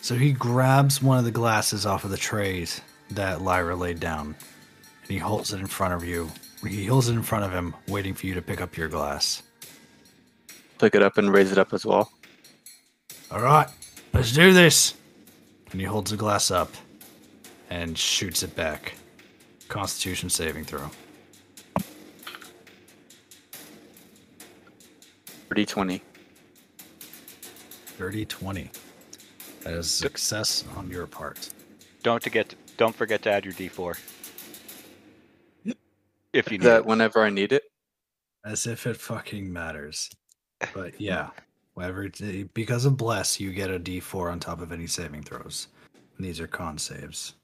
So 0.00 0.14
he 0.14 0.32
grabs 0.32 1.02
one 1.02 1.18
of 1.18 1.26
the 1.26 1.30
glasses 1.30 1.84
off 1.84 2.04
of 2.04 2.10
the 2.10 2.16
trays 2.16 2.80
that 3.10 3.42
Lyra 3.42 3.76
laid 3.76 4.00
down, 4.00 4.28
and 5.02 5.10
he 5.10 5.18
holds 5.18 5.52
it 5.52 5.60
in 5.60 5.66
front 5.66 5.92
of 5.92 6.02
you. 6.02 6.30
He 6.66 6.86
holds 6.86 7.10
it 7.10 7.12
in 7.12 7.22
front 7.22 7.44
of 7.44 7.52
him, 7.52 7.76
waiting 7.88 8.14
for 8.14 8.26
you 8.26 8.32
to 8.32 8.40
pick 8.40 8.62
up 8.62 8.78
your 8.78 8.88
glass. 8.88 9.42
Pick 10.78 10.94
it 10.94 11.02
up 11.02 11.18
and 11.18 11.30
raise 11.30 11.52
it 11.52 11.58
up 11.58 11.74
as 11.74 11.84
well. 11.84 12.10
All 13.32 13.40
right, 13.40 13.66
let's 14.12 14.32
do 14.32 14.52
this. 14.52 14.94
And 15.70 15.80
he 15.80 15.86
holds 15.86 16.10
the 16.10 16.18
glass 16.18 16.50
up 16.50 16.70
and 17.70 17.96
shoots 17.96 18.42
it 18.42 18.54
back. 18.54 18.94
Constitution 19.68 20.28
saving 20.28 20.64
throw. 20.64 20.90
30 25.48 25.64
20. 25.64 26.02
Dirty 27.96 28.26
20. 28.26 28.70
That 29.62 29.74
is 29.74 29.90
success 29.90 30.64
on 30.76 30.90
your 30.90 31.06
part. 31.06 31.48
Don't 32.02 32.22
forget 32.22 32.50
to, 32.50 32.56
don't 32.76 32.94
forget 32.94 33.22
to 33.22 33.30
add 33.30 33.44
your 33.46 33.54
D4. 33.54 33.98
If 36.34 36.50
you 36.50 36.58
need 36.58 36.64
That 36.66 36.78
it. 36.80 36.86
whenever 36.86 37.22
I 37.22 37.30
need 37.30 37.52
it. 37.52 37.62
As 38.44 38.66
if 38.66 38.86
it 38.86 38.96
fucking 38.96 39.52
matters. 39.52 40.10
But 40.74 40.98
yeah, 41.00 41.28
whatever. 41.74 42.04
it- 42.04 42.54
Because 42.54 42.84
of 42.84 42.96
bless, 42.96 43.40
you 43.40 43.52
get 43.52 43.70
a 43.70 43.78
D4 43.78 44.30
on 44.30 44.40
top 44.40 44.60
of 44.60 44.72
any 44.72 44.86
saving 44.86 45.22
throws. 45.22 45.68
And 46.16 46.26
these 46.26 46.40
are 46.40 46.46
con 46.46 46.78
saves. 46.78 47.34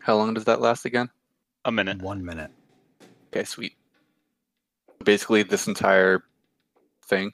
How 0.00 0.16
long 0.16 0.34
does 0.34 0.44
that 0.44 0.60
last 0.60 0.84
again? 0.84 1.08
a 1.64 1.72
minute. 1.72 2.00
One 2.00 2.24
minute. 2.24 2.50
Okay, 3.32 3.44
sweet. 3.44 3.74
Basically, 5.04 5.42
this 5.42 5.66
entire 5.66 6.22
thing. 7.04 7.32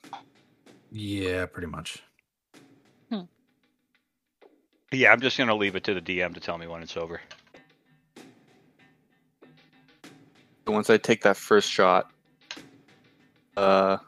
Yeah, 0.90 1.46
pretty 1.46 1.68
much. 1.68 2.02
Hmm. 3.10 3.22
Yeah, 4.92 5.12
I'm 5.12 5.20
just 5.20 5.38
gonna 5.38 5.54
leave 5.54 5.76
it 5.76 5.84
to 5.84 5.94
the 5.94 6.00
DM 6.00 6.34
to 6.34 6.40
tell 6.40 6.58
me 6.58 6.66
when 6.66 6.82
it's 6.82 6.96
over. 6.96 7.20
Once 10.66 10.90
I 10.90 10.96
take 10.96 11.22
that 11.22 11.36
first 11.36 11.70
shot, 11.70 12.10
uh, 13.56 13.98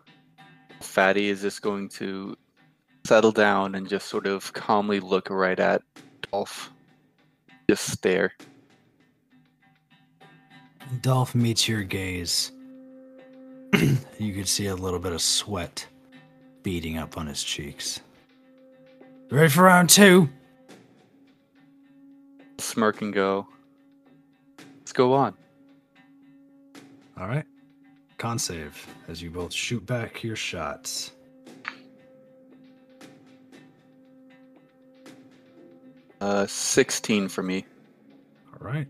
Fatty 0.80 1.28
is 1.28 1.42
just 1.42 1.62
going 1.62 1.88
to 1.90 2.36
settle 3.06 3.32
down 3.32 3.74
and 3.74 3.88
just 3.88 4.08
sort 4.08 4.26
of 4.26 4.52
calmly 4.52 5.00
look 5.00 5.30
right 5.30 5.58
at 5.58 5.82
Dolph. 6.30 6.72
Just 7.68 7.90
stare. 7.90 8.32
Dolph 11.00 11.34
meets 11.34 11.68
your 11.68 11.82
gaze. 11.82 12.52
you 14.18 14.34
could 14.34 14.48
see 14.48 14.66
a 14.66 14.74
little 14.74 15.00
bit 15.00 15.12
of 15.12 15.20
sweat 15.20 15.86
beading 16.62 16.98
up 16.98 17.18
on 17.18 17.26
his 17.26 17.42
cheeks. 17.42 18.00
Ready 19.30 19.48
for 19.48 19.64
round 19.64 19.90
two? 19.90 20.28
Smirk 22.58 23.02
and 23.02 23.12
go. 23.12 23.46
Let's 24.78 24.92
go 24.92 25.14
on. 25.14 25.34
All 27.18 27.26
right. 27.26 27.44
Con 28.18 28.38
save 28.38 28.86
as 29.08 29.20
you 29.20 29.30
both 29.30 29.52
shoot 29.52 29.84
back 29.84 30.24
your 30.24 30.36
shots. 30.36 31.12
Uh, 36.20 36.46
16 36.46 37.28
for 37.28 37.42
me. 37.42 37.66
All 38.52 38.66
right. 38.66 38.88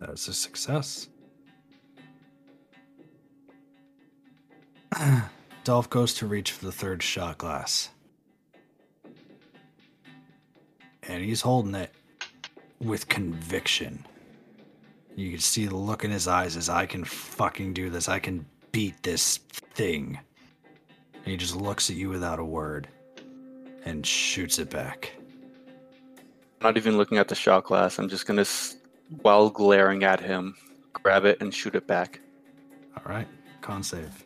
That's 0.00 0.28
a 0.28 0.34
success. 0.34 1.08
Dolph 5.64 5.90
goes 5.90 6.14
to 6.14 6.26
reach 6.26 6.52
for 6.52 6.64
the 6.64 6.72
third 6.72 7.02
shot 7.02 7.36
glass. 7.36 7.90
And 11.02 11.22
he's 11.22 11.42
holding 11.42 11.74
it 11.74 11.92
with 12.80 13.08
conviction. 13.08 14.06
You 15.18 15.32
can 15.32 15.40
see 15.40 15.66
the 15.66 15.74
look 15.74 16.04
in 16.04 16.12
his 16.12 16.28
eyes 16.28 16.56
as 16.56 16.68
I 16.68 16.86
can 16.86 17.02
fucking 17.02 17.72
do 17.72 17.90
this. 17.90 18.08
I 18.08 18.20
can 18.20 18.46
beat 18.70 19.02
this 19.02 19.38
thing. 19.38 20.16
And 21.12 21.26
he 21.26 21.36
just 21.36 21.56
looks 21.56 21.90
at 21.90 21.96
you 21.96 22.08
without 22.08 22.38
a 22.38 22.44
word 22.44 22.86
and 23.84 24.06
shoots 24.06 24.60
it 24.60 24.70
back. 24.70 25.12
Not 26.62 26.76
even 26.76 26.96
looking 26.96 27.18
at 27.18 27.26
the 27.26 27.34
shot 27.34 27.64
glass. 27.64 27.98
I'm 27.98 28.08
just 28.08 28.26
gonna, 28.26 28.44
while 29.22 29.50
glaring 29.50 30.04
at 30.04 30.20
him, 30.20 30.54
grab 30.92 31.24
it 31.24 31.42
and 31.42 31.52
shoot 31.52 31.74
it 31.74 31.88
back. 31.88 32.20
All 32.96 33.02
right. 33.04 33.26
Con 33.60 33.82
save. 33.82 34.24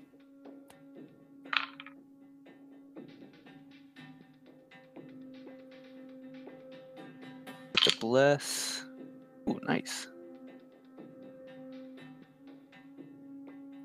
The 7.82 7.96
bless. 7.98 8.84
Ooh, 9.48 9.58
nice. 9.62 10.06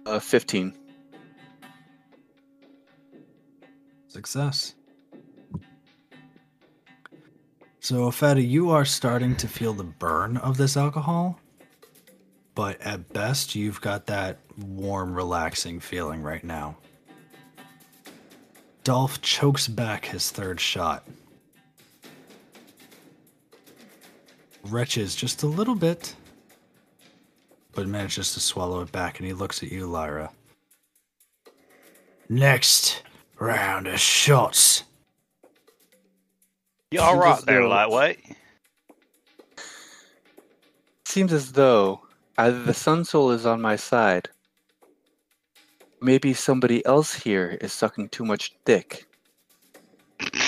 Uh, 0.07 0.19
15. 0.19 0.73
Success. 4.07 4.73
So, 7.81 8.09
Feta, 8.09 8.41
you 8.41 8.69
are 8.69 8.85
starting 8.85 9.35
to 9.35 9.49
feel 9.49 9.73
the 9.73 9.83
burn 9.83 10.37
of 10.37 10.55
this 10.55 10.77
alcohol, 10.77 11.41
but 12.55 12.79
at 12.79 13.11
best, 13.11 13.53
you've 13.53 13.81
got 13.81 14.05
that 14.05 14.39
warm, 14.57 15.13
relaxing 15.13 15.81
feeling 15.81 16.21
right 16.23 16.43
now. 16.43 16.77
Dolph 18.85 19.19
chokes 19.21 19.67
back 19.67 20.05
his 20.05 20.31
third 20.31 20.61
shot. 20.61 21.05
Retches 24.65 25.17
just 25.17 25.43
a 25.43 25.47
little 25.47 25.75
bit, 25.75 26.15
but 27.77 27.87
manages 27.87 28.33
to 28.33 28.39
swallow 28.39 28.81
it 28.81 28.91
back, 28.91 29.19
and 29.19 29.27
he 29.27 29.33
looks 29.33 29.61
at 29.61 29.71
you, 29.71 29.85
Lyra. 29.85 30.31
Next 32.27 33.03
round 33.37 33.85
of 33.85 33.99
shots. 33.99 34.83
You 36.89 37.01
all 37.01 37.19
right 37.19 37.39
there, 37.45 37.57
Zero. 37.57 37.69
lightweight? 37.69 38.35
Seems 41.05 41.31
as 41.31 41.51
though 41.51 42.01
either 42.39 42.63
the 42.63 42.73
Sun 42.73 43.05
Soul 43.05 43.29
is 43.29 43.45
on 43.45 43.61
my 43.61 43.75
side, 43.75 44.27
maybe 46.01 46.33
somebody 46.33 46.83
else 46.83 47.13
here 47.13 47.59
is 47.61 47.73
sucking 47.73 48.09
too 48.09 48.25
much 48.25 48.55
dick. 48.65 49.05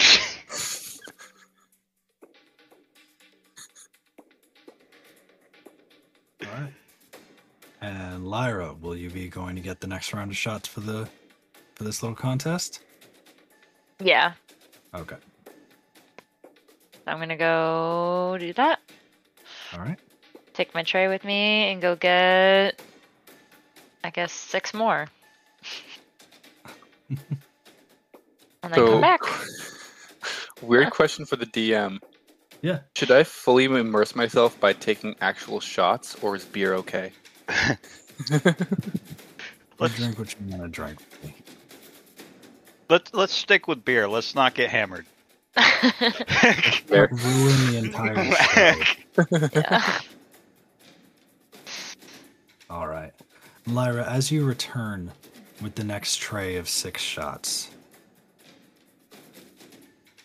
And 7.81 8.27
Lyra, 8.27 8.73
will 8.73 8.95
you 8.95 9.09
be 9.09 9.29
going 9.29 9.55
to 9.55 9.61
get 9.61 9.79
the 9.79 9.87
next 9.87 10.13
round 10.13 10.31
of 10.31 10.37
shots 10.37 10.67
for 10.67 10.81
the 10.81 11.07
for 11.75 11.83
this 11.83 12.03
little 12.03 12.15
contest? 12.15 12.81
Yeah. 13.99 14.33
Okay. 14.93 15.15
I'm 17.07 17.19
gonna 17.19 17.37
go 17.37 18.37
do 18.39 18.53
that. 18.53 18.79
All 19.73 19.79
right. 19.79 19.97
Take 20.53 20.73
my 20.73 20.83
tray 20.83 21.07
with 21.07 21.23
me 21.23 21.71
and 21.71 21.81
go 21.81 21.95
get 21.95 22.81
I 24.03 24.09
guess 24.09 24.31
six 24.31 24.73
more. 24.73 25.07
and 27.09 27.19
then 28.63 28.71
come 28.73 29.01
back. 29.01 29.21
weird 30.61 30.91
question 30.91 31.25
for 31.25 31.37
the 31.37 31.45
DM. 31.45 31.99
Yeah. 32.61 32.79
Should 32.95 33.11
I 33.11 33.23
fully 33.23 33.65
immerse 33.65 34.15
myself 34.15 34.59
by 34.59 34.73
taking 34.73 35.15
actual 35.21 35.59
shots, 35.61 36.15
or 36.21 36.35
is 36.35 36.43
beer 36.43 36.73
okay? 36.75 37.13
You 38.29 38.39
Let's- 39.79 39.95
drink 39.95 40.19
what 40.19 40.35
you 40.39 40.47
want 40.49 40.61
to 40.63 40.67
drink. 40.67 40.99
Let's 42.89 43.13
let's 43.13 43.33
stick 43.33 43.67
with 43.67 43.85
beer. 43.85 44.07
Let's 44.07 44.33
not 44.35 44.55
get 44.55 44.69
hammered. 44.69 45.05
Ruin 45.55 47.17
the 47.71 47.81
entire 47.83 48.33
show. 48.33 49.25
yeah. 49.55 49.99
All 52.69 52.87
right. 52.87 53.11
Lyra, 53.67 54.03
as 54.09 54.31
you 54.31 54.43
return 54.43 55.11
with 55.61 55.75
the 55.75 55.83
next 55.83 56.17
tray 56.17 56.55
of 56.57 56.67
six 56.67 57.01
shots, 57.01 57.69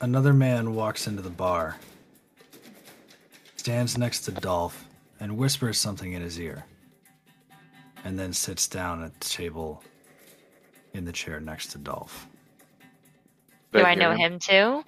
another 0.00 0.32
man 0.32 0.74
walks 0.74 1.06
into 1.06 1.22
the 1.22 1.30
bar, 1.30 1.76
stands 3.56 3.96
next 3.98 4.20
to 4.22 4.30
Dolph, 4.32 4.84
and 5.20 5.36
whispers 5.36 5.78
something 5.78 6.12
in 6.12 6.22
his 6.22 6.40
ear, 6.40 6.64
and 8.04 8.18
then 8.18 8.32
sits 8.32 8.68
down 8.68 9.02
at 9.02 9.18
the 9.18 9.28
table 9.28 9.82
in 10.92 11.04
the 11.04 11.12
chair 11.12 11.40
next 11.40 11.72
to 11.72 11.78
Dolph. 11.78 12.26
Do 13.72 13.82
I 13.82 13.94
know 13.94 14.12
him 14.12 14.38
too? 14.38 14.84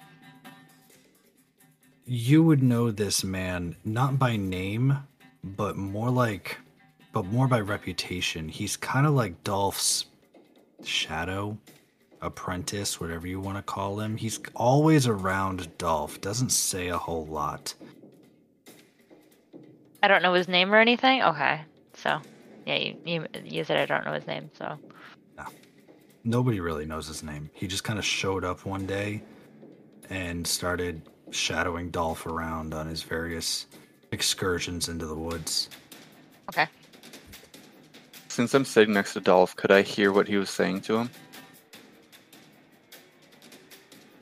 You 2.05 2.41
would 2.43 2.63
know 2.63 2.89
this 2.89 3.23
man 3.23 3.75
not 3.83 4.17
by 4.17 4.37
name, 4.37 4.97
but 5.43 5.75
more 5.75 6.09
like, 6.09 6.57
but 7.11 7.25
more 7.25 7.49
by 7.49 7.59
reputation. 7.59 8.47
He's 8.47 8.77
kind 8.77 9.05
of 9.05 9.13
like 9.13 9.43
Dolph's 9.43 10.05
shadow, 10.85 11.57
apprentice, 12.21 13.01
whatever 13.01 13.27
you 13.27 13.41
want 13.41 13.57
to 13.57 13.61
call 13.61 13.99
him. 13.99 14.15
He's 14.15 14.39
always 14.55 15.05
around 15.05 15.77
Dolph. 15.77 16.21
Doesn't 16.21 16.51
say 16.51 16.87
a 16.87 16.97
whole 16.97 17.25
lot. 17.25 17.73
I 20.01 20.07
don't 20.07 20.21
know 20.21 20.33
his 20.33 20.47
name 20.47 20.73
or 20.73 20.77
anything. 20.77 21.23
Okay, 21.23 21.61
so 21.93 22.21
yeah, 22.67 22.75
you 22.75 22.97
you, 23.05 23.25
you 23.43 23.63
said 23.63 23.77
I 23.77 23.85
don't 23.85 24.05
know 24.05 24.13
his 24.13 24.27
name, 24.27 24.51
so 24.57 24.77
No. 25.37 25.45
Nobody 26.23 26.59
really 26.59 26.85
knows 26.85 27.07
his 27.07 27.23
name. 27.23 27.49
He 27.53 27.67
just 27.67 27.83
kind 27.83 27.97
of 27.97 28.05
showed 28.05 28.43
up 28.43 28.65
one 28.65 28.85
day 28.85 29.23
and 30.09 30.45
started 30.45 31.01
shadowing 31.31 31.89
Dolph 31.89 32.25
around 32.25 32.73
on 32.73 32.87
his 32.87 33.01
various 33.01 33.67
excursions 34.11 34.89
into 34.89 35.05
the 35.05 35.15
woods. 35.15 35.69
okay. 36.49 36.67
Since 38.27 38.53
I'm 38.53 38.65
sitting 38.65 38.93
next 38.93 39.13
to 39.13 39.19
Dolph, 39.19 39.55
could 39.55 39.71
I 39.71 39.81
hear 39.81 40.11
what 40.11 40.27
he 40.27 40.37
was 40.37 40.49
saying 40.49 40.81
to 40.81 40.97
him? 40.97 41.09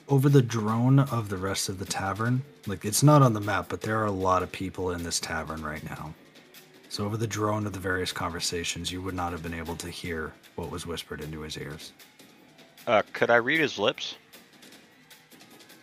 over 0.08 0.30
the 0.30 0.42
drone 0.42 1.00
of 1.00 1.30
the 1.30 1.38
rest 1.38 1.68
of 1.68 1.80
the 1.80 1.86
tavern. 1.86 2.44
Like 2.68 2.86
it's 2.86 3.04
not 3.04 3.22
on 3.22 3.34
the 3.34 3.42
map, 3.42 3.68
but 3.70 3.82
there 3.82 3.98
are 4.00 4.06
a 4.06 4.12
lot 4.12 4.44
of 4.44 4.52
people 4.52 4.92
in 4.92 5.04
this 5.04 5.20
tavern 5.20 5.64
right 5.64 5.84
now. 5.84 6.14
So 6.96 7.04
over 7.04 7.18
the 7.18 7.28
drone 7.28 7.68
of 7.68 7.74
the 7.74 7.80
various 7.80 8.14
conversations, 8.14 8.90
you 8.90 9.02
would 9.02 9.16
not 9.16 9.34
have 9.34 9.44
been 9.44 9.54
able 9.54 9.76
to 9.76 9.90
hear 9.90 10.32
what 10.56 10.72
was 10.72 10.88
whispered 10.88 11.20
into 11.20 11.42
his 11.42 11.58
ears. 11.58 11.92
Uh, 12.88 13.02
could 13.12 13.30
I 13.30 13.36
read 13.36 13.60
his 13.60 13.78
lips? 13.78 14.16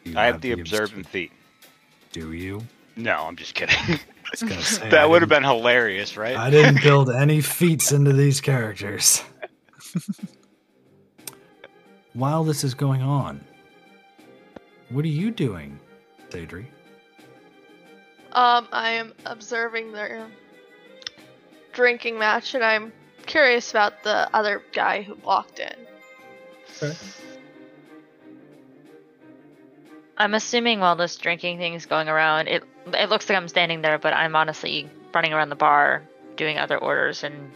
You 0.04 0.14
I 0.16 0.24
have 0.24 0.40
the 0.40 0.52
obs- 0.52 0.72
observant 0.72 1.06
feet. 1.06 1.30
Do 2.12 2.32
you? 2.32 2.62
No, 2.96 3.26
I'm 3.26 3.36
just 3.36 3.54
kidding. 3.54 3.76
I 3.78 3.98
was 4.42 4.66
say, 4.66 4.86
I 4.86 4.88
that 4.88 5.10
would 5.10 5.20
have 5.20 5.28
been 5.28 5.42
hilarious, 5.42 6.16
right? 6.16 6.34
I 6.34 6.48
didn't 6.48 6.82
build 6.82 7.10
any 7.10 7.42
feats 7.42 7.92
into 7.92 8.14
these 8.14 8.40
characters. 8.40 9.22
While 12.14 12.42
this 12.42 12.64
is 12.64 12.72
going 12.72 13.02
on, 13.02 13.44
what 14.88 15.04
are 15.04 15.08
you 15.08 15.30
doing, 15.30 15.78
Sadri? 16.30 16.64
Um, 18.32 18.66
I 18.72 18.92
am 18.92 19.12
observing 19.26 19.92
their 19.92 20.26
drinking 21.72 22.18
match, 22.18 22.54
and 22.54 22.64
I'm 22.64 22.92
curious 23.26 23.70
about 23.70 24.02
the 24.02 24.28
other 24.34 24.62
guy 24.72 25.02
who 25.02 25.14
walked 25.24 25.58
in. 25.58 25.74
Okay. 26.76 26.96
I'm 30.16 30.34
assuming 30.34 30.80
while 30.80 30.96
this 30.96 31.16
drinking 31.16 31.58
thing 31.58 31.74
is 31.74 31.86
going 31.86 32.08
around, 32.08 32.48
it 32.48 32.62
it 32.92 33.08
looks 33.08 33.28
like 33.28 33.36
I'm 33.36 33.48
standing 33.48 33.82
there, 33.82 33.98
but 33.98 34.12
I'm 34.12 34.36
honestly 34.36 34.88
running 35.14 35.32
around 35.32 35.48
the 35.48 35.56
bar 35.56 36.02
doing 36.36 36.58
other 36.58 36.78
orders 36.78 37.24
and 37.24 37.50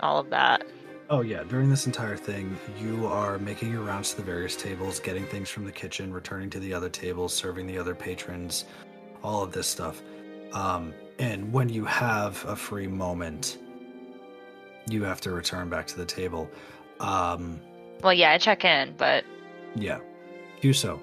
all 0.00 0.18
of 0.18 0.30
that. 0.30 0.66
Oh 1.08 1.22
yeah, 1.22 1.42
during 1.42 1.68
this 1.68 1.86
entire 1.86 2.16
thing, 2.16 2.56
you 2.80 3.06
are 3.06 3.38
making 3.38 3.72
your 3.72 3.82
rounds 3.82 4.10
to 4.10 4.18
the 4.18 4.22
various 4.22 4.54
tables, 4.54 5.00
getting 5.00 5.26
things 5.26 5.50
from 5.50 5.64
the 5.64 5.72
kitchen, 5.72 6.12
returning 6.12 6.50
to 6.50 6.60
the 6.60 6.72
other 6.72 6.88
tables, 6.88 7.34
serving 7.34 7.66
the 7.66 7.78
other 7.78 7.94
patrons, 7.94 8.64
all 9.22 9.42
of 9.42 9.52
this 9.52 9.66
stuff. 9.66 10.02
Um, 10.52 10.94
and 11.20 11.52
when 11.52 11.68
you 11.68 11.84
have 11.84 12.44
a 12.46 12.56
free 12.56 12.86
moment, 12.86 13.58
you 14.88 15.04
have 15.04 15.20
to 15.20 15.30
return 15.30 15.68
back 15.68 15.86
to 15.88 15.96
the 15.96 16.04
table. 16.06 16.50
Um, 16.98 17.60
Well, 18.02 18.14
yeah, 18.14 18.32
I 18.32 18.38
check 18.38 18.64
in, 18.64 18.94
but 18.96 19.24
yeah, 19.74 20.00
do 20.60 20.72
so. 20.72 21.00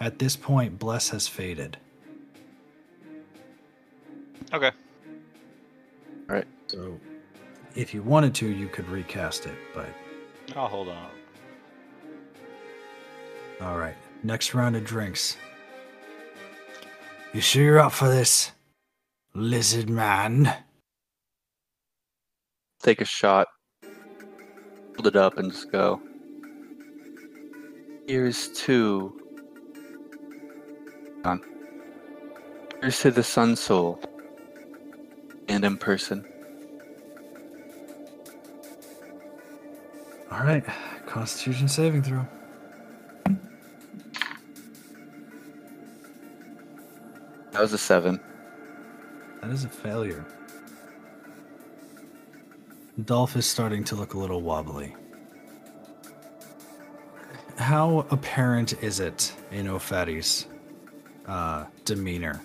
At 0.00 0.18
this 0.18 0.36
point, 0.36 0.78
Bless 0.78 1.08
has 1.10 1.26
faded. 1.28 1.76
Okay. 4.52 4.70
All 6.28 6.34
right. 6.36 6.46
So, 6.66 6.98
if 7.74 7.94
you 7.94 8.02
wanted 8.02 8.34
to, 8.36 8.48
you 8.48 8.68
could 8.68 8.88
recast 8.88 9.46
it, 9.46 9.56
but 9.74 9.88
Oh, 10.56 10.66
hold 10.66 10.88
on. 10.88 11.10
All 13.60 13.76
right. 13.78 13.94
Next 14.22 14.54
round 14.54 14.76
of 14.76 14.84
drinks. 14.84 15.36
You 17.32 17.40
sure 17.40 17.62
you're 17.62 17.78
up 17.78 17.92
for 17.92 18.08
this, 18.08 18.52
lizard 19.34 19.88
man? 19.88 20.52
Take 22.82 23.00
a 23.00 23.04
shot, 23.04 23.48
hold 24.96 25.06
it 25.06 25.16
up, 25.16 25.38
and 25.38 25.50
just 25.50 25.72
go. 25.72 26.00
Here's 28.06 28.48
to. 28.60 29.20
On. 31.24 31.40
Here's 32.80 33.00
to 33.00 33.10
the 33.10 33.22
Sun 33.22 33.56
Soul. 33.56 34.00
And 35.48 35.64
in 35.64 35.76
person. 35.76 36.24
All 40.30 40.40
right. 40.40 40.64
Constitution 41.06 41.68
saving 41.68 42.02
throw. 42.02 42.26
That 47.52 47.60
was 47.60 47.72
a 47.72 47.78
seven. 47.78 48.20
That 49.40 49.50
is 49.50 49.64
a 49.64 49.68
failure. 49.68 50.24
Dolph 53.04 53.36
is 53.36 53.46
starting 53.46 53.84
to 53.84 53.94
look 53.94 54.14
a 54.14 54.18
little 54.18 54.42
wobbly. 54.42 54.94
How 57.56 58.06
apparent 58.10 58.82
is 58.82 58.98
it 59.00 59.32
in 59.52 59.68
O'Fatty's 59.68 60.46
uh, 61.26 61.66
demeanor 61.84 62.40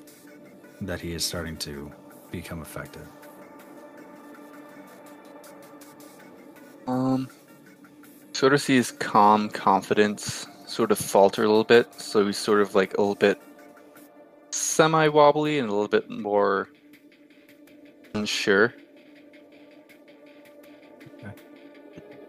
that 0.82 1.02
he 1.02 1.14
is 1.14 1.26
starting 1.26 1.58
to 1.58 1.92
become 2.32 2.62
effective? 2.62 3.08
Um, 6.88 7.30
sort 8.34 8.54
of 8.54 8.62
see 8.62 8.76
his 8.76 8.92
calm 8.92 9.50
confidence 9.50 10.46
sort 10.68 10.92
of 10.92 11.00
falter 11.00 11.44
a 11.44 11.48
little 11.48 11.64
bit, 11.64 11.94
so 12.00 12.26
he's 12.26 12.38
sort 12.38 12.62
of 12.62 12.76
like 12.76 12.94
a 12.96 13.02
little 13.02 13.16
bit 13.16 13.42
semi 14.52 15.08
wobbly 15.08 15.60
and 15.60 15.70
a 15.70 15.72
little 15.72 15.88
bit 15.88 16.10
more 16.10 16.70
unsure. 18.14 18.74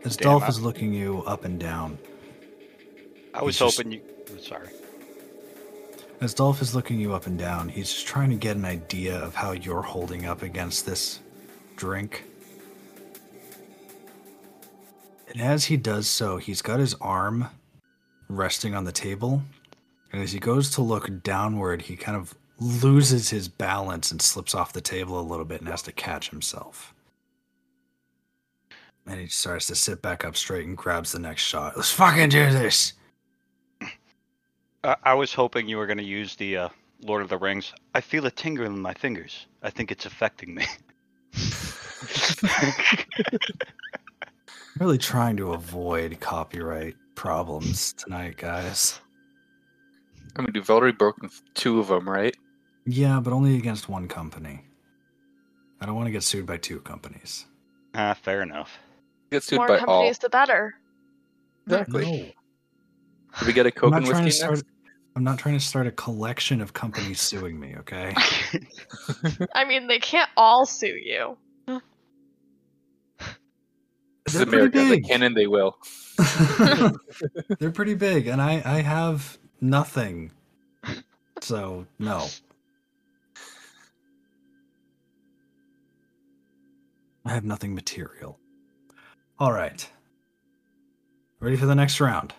As 0.05 0.16
Damn, 0.16 0.24
Dolph 0.32 0.43
I- 0.45 0.49
is 0.49 0.61
looking 0.61 0.93
you 0.93 1.22
up 1.26 1.45
and 1.45 1.59
down, 1.59 1.99
I 3.32 3.43
was 3.43 3.55
He's 3.59 3.66
just- 3.66 3.76
hoping 3.78 3.93
you. 3.93 4.03
Oh, 4.32 4.37
sorry. 4.39 4.68
As 6.20 6.35
Dolph 6.35 6.61
is 6.62 6.74
looking 6.74 7.01
you 7.01 7.12
up 7.14 7.26
and 7.26 7.39
down, 7.39 7.68
he's 7.68 7.93
just 7.93 8.07
trying 8.07 8.30
to 8.30 8.37
get 8.37 8.57
an 8.57 8.64
idea 8.64 9.16
of 9.18 9.35
how 9.35 9.53
you're 9.53 9.82
holding 9.82 10.26
up 10.26 10.43
against 10.43 10.87
this 10.87 11.20
drink. 11.76 12.24
And 15.28 15.41
as 15.41 15.64
he 15.64 15.76
does 15.76 16.07
so, 16.07 16.37
he's 16.37 16.62
got 16.62 16.78
his 16.80 16.95
arm 16.95 17.49
resting 18.28 18.74
on 18.74 18.85
the 18.85 18.93
table. 18.93 19.43
And 20.12 20.22
as 20.22 20.32
he 20.32 20.39
goes 20.39 20.70
to 20.72 20.82
look 20.82 21.22
downward, 21.22 21.82
he 21.82 21.97
kind 21.97 22.16
of 22.16 22.35
loses 22.59 23.31
his 23.31 23.49
balance 23.49 24.11
and 24.11 24.23
slips 24.23 24.55
off 24.55 24.73
the 24.73 24.81
table 24.81 25.19
a 25.19 25.23
little 25.23 25.45
bit 25.45 25.61
and 25.61 25.69
has 25.69 25.83
to 25.83 25.93
catch 25.93 26.31
himself. 26.31 26.95
And 29.07 29.21
he 29.21 29.27
starts 29.27 29.67
to 29.67 29.75
sit 29.75 30.01
back 30.01 30.25
up 30.25 30.37
straight 30.37 30.67
and 30.67 30.77
grabs 30.77 31.13
the 31.13 31.19
next 31.19 31.43
shot. 31.43 31.77
Let's 31.77 31.93
fucking 31.93 32.31
do 32.31 32.51
this! 32.51 32.95
I, 34.83 34.97
I 35.03 35.15
was 35.15 35.35
hoping 35.35 35.69
you 35.69 35.77
were 35.77 35.87
going 35.87 35.99
to 35.99 36.05
use 36.05 36.37
the 36.37 36.57
uh, 36.57 36.69
Lord 37.03 37.23
of 37.23 37.29
the 37.29 37.39
Rings. 37.39 37.73
I 37.95 38.01
feel 38.01 38.27
a 38.27 38.31
tingle 38.31 38.65
in 38.65 38.79
my 38.79 38.95
fingers. 38.95 39.47
I 39.63 39.71
think 39.71 39.91
it's 39.93 40.07
affecting 40.07 40.55
me. 40.55 40.67
really 44.79 44.99
trying 44.99 45.37
to 45.37 45.53
avoid 45.53 46.19
copyright 46.21 46.97
problems 47.15 47.93
tonight, 47.95 48.37
guys. 48.37 49.01
I'm 50.37 50.45
mean, 50.45 50.53
you've 50.55 50.71
already 50.71 50.97
broken 50.97 51.31
two 51.55 51.79
of 51.79 51.89
them, 51.89 52.09
right? 52.09 52.37
Yeah, 52.87 53.20
but 53.20 53.32
only 53.32 53.57
against 53.57 53.89
one 53.89 54.09
company. 54.09 54.64
I 55.80 55.87
don't 55.87 55.95
want 55.95 56.07
to 56.07 56.12
get 56.12 56.22
sued 56.22 56.47
by 56.47 56.57
two 56.59 56.80
companies. 56.80 57.47
Ah, 57.95 58.14
fair 58.14 58.43
enough. 58.43 58.78
Get 59.30 59.43
sued 59.43 59.59
More 59.59 59.68
by 59.68 59.78
all. 59.78 59.87
companies, 59.87 60.18
the 60.18 60.28
better. 60.28 60.74
Exactly. 61.66 62.05
No. 62.05 63.39
Did 63.39 63.47
we 63.47 63.53
get 63.53 63.66
a 63.66 63.68
I'm 63.68 63.72
Coke 63.72 63.91
not 63.91 63.97
and 63.99 64.07
trying 64.07 64.22
to 64.22 64.24
whiskey 64.26 64.39
start. 64.39 64.55
next? 64.57 64.64
I'm 65.16 65.24
not 65.24 65.39
trying 65.39 65.59
to 65.59 65.64
start 65.64 65.87
a 65.87 65.93
collection 65.93 66.61
of 66.61 66.72
companies 66.72 67.20
suing 67.20 67.59
me. 67.59 67.74
Okay. 67.78 68.14
I 69.55 69.64
mean, 69.64 69.87
they 69.87 69.99
can't 69.99 70.28
all 70.37 70.66
sue 70.66 70.87
you. 70.89 71.37
This 74.26 74.35
is 74.35 74.39
They're 74.41 74.47
pretty 74.47 74.78
America. 74.78 74.78
They 74.78 74.97
big. 74.97 75.05
can 75.09 75.22
and 75.22 75.37
they 75.37 75.47
will. 75.47 75.76
They're 77.59 77.70
pretty 77.70 77.95
big, 77.95 78.26
and 78.26 78.41
I 78.41 78.62
I 78.64 78.80
have 78.80 79.37
nothing. 79.61 80.30
So 81.43 81.87
no. 81.99 82.26
I 87.25 87.33
have 87.33 87.45
nothing 87.45 87.75
material. 87.75 88.39
All 89.39 89.53
right. 89.53 89.89
Ready 91.41 91.57
for 91.57 91.66
the 91.66 91.75
next 91.75 92.01
round? 92.01 92.35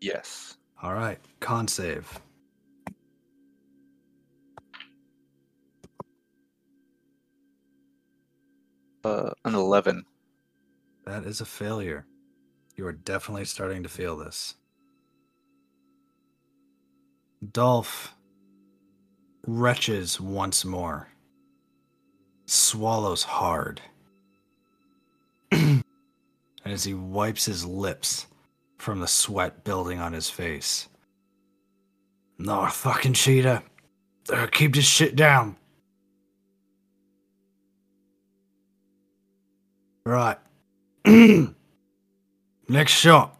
Yes. 0.00 0.56
All 0.82 0.94
right. 0.94 1.18
Con 1.40 1.68
save. 1.68 2.20
Uh, 9.04 9.30
an 9.44 9.54
11. 9.54 10.04
That 11.04 11.24
is 11.24 11.40
a 11.40 11.46
failure. 11.46 12.06
You 12.76 12.86
are 12.86 12.92
definitely 12.92 13.44
starting 13.44 13.82
to 13.82 13.88
feel 13.88 14.16
this. 14.16 14.54
Dolph 17.52 18.14
retches 19.46 20.20
once 20.20 20.64
more, 20.64 21.08
swallows 22.50 23.22
hard. 23.22 23.80
and 25.52 25.84
as 26.64 26.84
he 26.84 26.94
wipes 26.94 27.44
his 27.44 27.64
lips 27.64 28.26
from 28.78 29.00
the 29.00 29.08
sweat 29.08 29.64
building 29.64 29.98
on 30.00 30.12
his 30.12 30.30
face, 30.30 30.88
no 32.38 32.66
fucking 32.66 33.14
cheater. 33.14 33.62
Uh, 34.32 34.46
keep 34.46 34.74
this 34.74 34.84
shit 34.84 35.16
down. 35.16 35.56
Right. 40.04 40.38
Next 42.68 42.92
shot. 42.92 43.36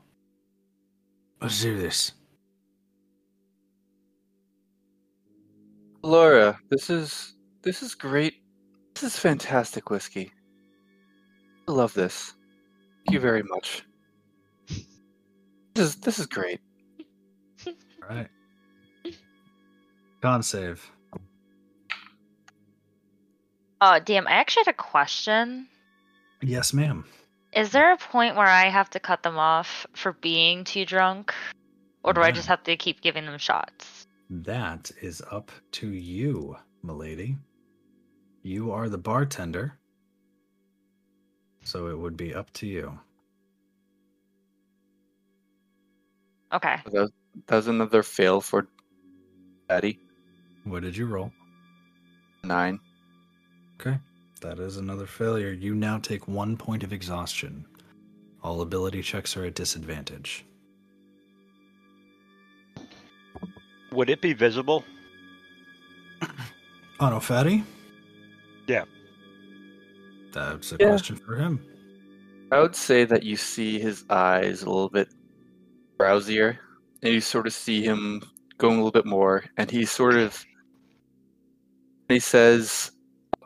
Let's 1.41 1.63
do 1.63 1.79
this. 1.79 2.13
Laura, 6.03 6.59
this 6.71 6.91
is 6.91 7.35
this 7.63 7.83
is 7.83 7.95
great. 7.95 8.43
This 9.01 9.14
is 9.14 9.20
fantastic 9.20 9.90
whiskey. 9.90 10.32
I 11.68 11.70
love 11.70 11.94
this. 11.94 12.34
Thank 13.07 13.14
you 13.14 13.20
very 13.20 13.44
much. 13.44 13.84
This 14.66 14.86
is 15.86 15.94
this 16.01 16.18
is 16.18 16.26
great. 16.26 16.59
All 17.64 17.74
right. 18.11 18.26
Con 20.20 20.42
save. 20.42 20.90
Oh, 23.80 24.01
damn. 24.05 24.26
I 24.26 24.32
actually 24.32 24.64
had 24.66 24.74
a 24.74 24.76
question. 24.76 25.68
Yes, 26.42 26.72
ma'am. 26.72 27.05
Is 27.53 27.70
there 27.70 27.92
a 27.92 27.99
point 27.99 28.34
where 28.34 28.49
I 28.49 28.68
have 28.68 28.90
to 28.90 28.99
cut 28.99 29.22
them 29.22 29.38
off 29.38 29.86
for 29.92 30.14
being 30.14 30.64
too 30.64 30.84
drunk? 30.84 31.32
Or 32.03 32.12
do 32.12 32.20
I 32.20 32.32
just 32.32 32.49
have 32.49 32.64
to 32.64 32.76
keep 32.76 33.01
giving 33.01 33.26
them 33.26 33.38
shots? 33.38 34.09
That 34.28 34.90
is 35.01 35.22
up 35.30 35.53
to 35.72 35.86
you, 35.86 36.57
milady. 36.82 37.36
You 38.43 38.72
are 38.72 38.89
the 38.89 38.99
bartender. 38.99 39.78
So 41.64 41.89
it 41.89 41.99
would 41.99 42.16
be 42.16 42.34
up 42.34 42.51
to 42.55 42.66
you. 42.66 42.99
Okay. 46.53 46.76
That 46.86 47.11
was, 47.49 47.68
another 47.68 48.03
fail 48.03 48.41
for 48.41 48.66
Daddy. 49.68 49.99
What 50.64 50.82
did 50.82 50.97
you 50.97 51.07
roll? 51.07 51.30
Nine. 52.43 52.80
Okay. 53.80 53.99
That 54.41 54.59
is 54.59 54.76
another 54.76 55.07
failure. 55.07 55.53
You 55.53 55.74
now 55.74 55.99
take 55.99 56.26
one 56.26 56.57
point 56.57 56.82
of 56.84 56.93
exhaustion. 56.93 57.66
All 58.43 58.61
ability 58.62 59.03
checks 59.03 59.36
are 59.36 59.45
at 59.45 59.55
disadvantage. 59.55 60.47
Would 63.93 64.11
it 64.11 64.22
be 64.22 64.32
visible? 64.32 64.84
Oh 67.01 67.11
no, 67.11 67.20
fatty? 67.20 67.64
Yeah. 68.69 68.85
That's 70.33 70.73
a 70.73 70.77
Yeah. 70.79 70.89
question 70.89 71.16
for 71.16 71.35
him. 71.35 71.59
I 72.53 72.61
would 72.61 72.77
say 72.77 73.05
that 73.05 73.25
you 73.25 73.37
see 73.37 73.79
his 73.81 74.05
eyes 74.09 74.62
a 74.62 74.71
little 74.71 74.89
bit 74.91 75.09
drowsier, 75.99 76.59
and 77.03 77.12
you 77.12 77.21
sort 77.21 77.47
of 77.47 77.53
see 77.53 77.83
him 77.83 78.23
going 78.59 78.75
a 78.75 78.77
little 78.77 78.93
bit 78.93 79.07
more, 79.07 79.45
and 79.57 79.71
he 79.71 79.85
sort 79.85 80.14
of 80.14 80.45
he 82.09 82.19
says 82.19 82.93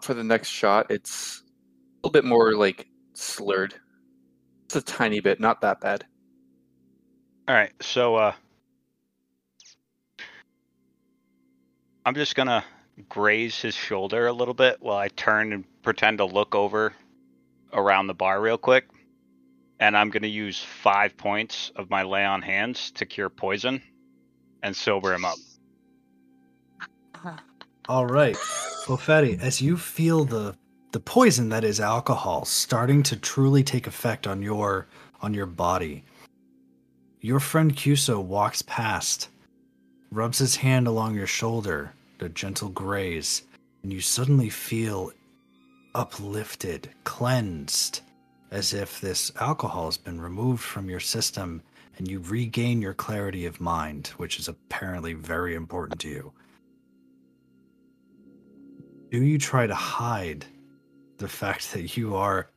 for 0.03 0.15
the 0.15 0.23
next 0.23 0.49
shot 0.49 0.89
it's 0.91 1.43
a 1.43 2.07
little 2.07 2.13
bit 2.13 2.25
more 2.25 2.55
like 2.55 2.89
slurred. 3.15 3.75
It's 4.67 4.77
a 4.77 4.83
tiny 4.83 5.21
bit, 5.21 5.41
not 5.41 5.61
that 5.63 5.81
bad. 5.81 6.07
All 7.49 7.55
right, 7.55 7.73
so 7.83 8.17
uh, 8.17 8.35
I'm 12.07 12.15
just 12.15 12.35
gonna 12.35 12.65
graze 13.09 13.61
his 13.61 13.75
shoulder 13.75 14.27
a 14.27 14.33
little 14.33 14.55
bit 14.55 14.79
while 14.81 14.97
I 14.97 15.09
turn 15.09 15.53
and 15.53 15.65
pretend 15.83 16.19
to 16.19 16.25
look 16.25 16.55
over 16.55 16.93
around 17.73 18.07
the 18.07 18.15
bar 18.15 18.41
real 18.41 18.59
quick, 18.59 18.89
and 19.81 19.97
I'm 19.97 20.11
gonna 20.11 20.27
use 20.27 20.61
five 20.61 21.17
points 21.17 21.73
of 21.77 21.91
my 21.91 22.03
lay 22.03 22.25
on 22.25 22.43
hands 22.43 22.91
to 22.93 23.07
cure 23.07 23.31
poison 23.31 23.83
and 24.63 24.75
sober 24.77 25.13
him 25.13 25.25
up. 25.25 25.37
Uh-huh. 27.15 27.37
All 27.89 28.07
right. 28.07 28.37
Well, 28.89 28.97
Fatty, 28.97 29.39
as 29.41 29.61
you 29.61 29.77
feel 29.77 30.25
the 30.25 30.55
the 30.93 31.01
poison 31.01 31.49
that 31.49 31.65
is 31.65 31.81
alcohol 31.81 32.45
starting 32.45 33.03
to 33.05 33.17
truly 33.17 33.65
take 33.65 33.87
effect 33.87 34.27
on 34.27 34.43
your 34.43 34.87
on 35.21 35.33
your 35.35 35.47
body, 35.47 36.05
your 37.21 37.41
friend 37.41 37.75
Cuso 37.75 38.23
walks 38.23 38.63
past, 38.63 39.29
rubs 40.11 40.39
his 40.39 40.57
hand 40.57 40.87
along 40.87 41.15
your 41.15 41.27
shoulder, 41.27 41.95
a 42.23 42.29
gentle 42.29 42.69
graze, 42.69 43.43
and 43.83 43.93
you 43.93 44.01
suddenly 44.01 44.49
feel 44.51 45.13
uplifted, 45.95 46.91
cleansed, 47.05 48.01
as 48.51 48.75
if 48.75 49.01
this 49.01 49.33
alcohol 49.41 49.87
has 49.87 49.97
been 49.97 50.21
removed 50.21 50.63
from 50.63 50.89
your 50.89 51.01
system 51.01 51.63
and 51.99 52.09
you 52.09 52.21
regain 52.21 52.81
your 52.81 52.95
clarity 52.95 53.47
of 53.47 53.61
mind, 53.61 54.09
which 54.17 54.39
is 54.39 54.49
apparently 54.49 55.13
very 55.13 55.55
important 55.55 56.01
to 56.01 56.09
you. 56.09 56.33
Do 59.11 59.23
you 59.23 59.39
try 59.39 59.67
to 59.67 59.75
hide 59.75 60.47
the 61.19 61.29
fact 61.29 61.73
that 61.73 61.97
you 61.97 62.17
are 62.17 62.49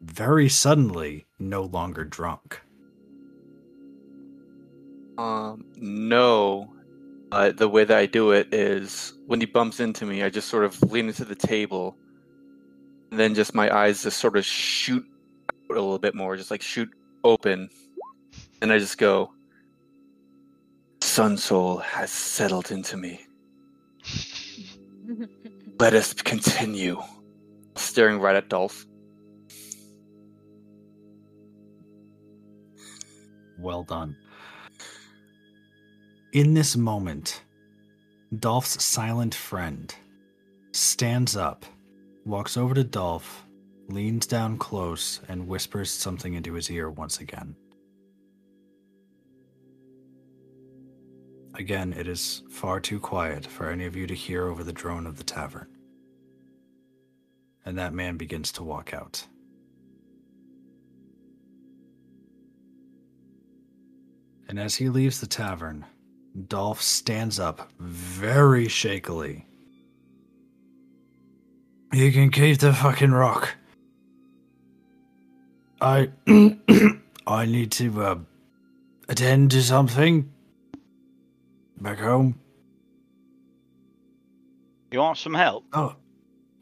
very 0.00 0.48
suddenly 0.48 1.26
no 1.38 1.62
longer 1.62 2.04
drunk? 2.04 2.60
Um, 5.18 5.64
no. 5.76 6.72
Uh, 7.32 7.52
the 7.52 7.68
way 7.68 7.84
that 7.84 7.96
I 7.96 8.06
do 8.06 8.32
it 8.32 8.52
is 8.52 9.14
when 9.26 9.40
he 9.40 9.46
bumps 9.46 9.78
into 9.78 10.04
me, 10.04 10.22
I 10.24 10.30
just 10.30 10.48
sort 10.48 10.64
of 10.64 10.82
lean 10.90 11.06
into 11.06 11.24
the 11.24 11.36
table, 11.36 11.96
and 13.10 13.20
then 13.20 13.34
just 13.34 13.54
my 13.54 13.74
eyes 13.74 14.02
just 14.02 14.18
sort 14.18 14.36
of 14.36 14.44
shoot 14.44 15.06
a 15.70 15.74
little 15.74 15.98
bit 15.98 16.14
more, 16.14 16.36
just 16.36 16.50
like 16.50 16.60
shoot 16.62 16.88
open, 17.22 17.70
and 18.60 18.72
I 18.72 18.78
just 18.78 18.98
go, 18.98 19.32
"Sun 21.02 21.36
Soul 21.36 21.78
has 21.78 22.10
settled 22.10 22.72
into 22.72 22.96
me. 22.96 23.20
Let 25.78 25.94
us 25.94 26.12
continue." 26.12 27.00
Staring 27.76 28.18
right 28.18 28.34
at 28.34 28.48
Dolph. 28.48 28.84
Well 33.58 33.84
done. 33.84 34.16
In 36.32 36.54
this 36.54 36.76
moment, 36.76 37.42
Dolph's 38.38 38.84
silent 38.84 39.34
friend 39.34 39.92
stands 40.70 41.36
up, 41.36 41.66
walks 42.24 42.56
over 42.56 42.72
to 42.72 42.84
Dolph, 42.84 43.44
leans 43.88 44.28
down 44.28 44.56
close, 44.56 45.20
and 45.28 45.48
whispers 45.48 45.90
something 45.90 46.34
into 46.34 46.52
his 46.52 46.70
ear 46.70 46.88
once 46.88 47.18
again. 47.18 47.56
Again, 51.54 51.92
it 51.92 52.06
is 52.06 52.44
far 52.48 52.78
too 52.78 53.00
quiet 53.00 53.44
for 53.44 53.68
any 53.68 53.84
of 53.86 53.96
you 53.96 54.06
to 54.06 54.14
hear 54.14 54.46
over 54.46 54.62
the 54.62 54.72
drone 54.72 55.08
of 55.08 55.16
the 55.18 55.24
tavern. 55.24 55.66
And 57.64 57.76
that 57.76 57.92
man 57.92 58.16
begins 58.16 58.52
to 58.52 58.62
walk 58.62 58.94
out. 58.94 59.26
And 64.48 64.60
as 64.60 64.76
he 64.76 64.88
leaves 64.88 65.20
the 65.20 65.26
tavern, 65.26 65.86
Dolph 66.48 66.80
stands 66.82 67.38
up 67.40 67.70
very 67.78 68.66
shakily. 68.66 69.44
You 71.92 72.12
can 72.12 72.30
keep 72.30 72.58
the 72.58 72.72
fucking 72.72 73.10
rock. 73.10 73.54
I 75.80 76.10
I 77.26 77.46
need 77.46 77.72
to 77.72 78.02
uh, 78.02 78.18
attend 79.08 79.50
to 79.52 79.62
something 79.62 80.30
back 81.80 81.98
home. 81.98 82.38
You 84.92 85.00
want 85.00 85.18
some 85.18 85.34
help? 85.34 85.64
Oh, 85.72 85.96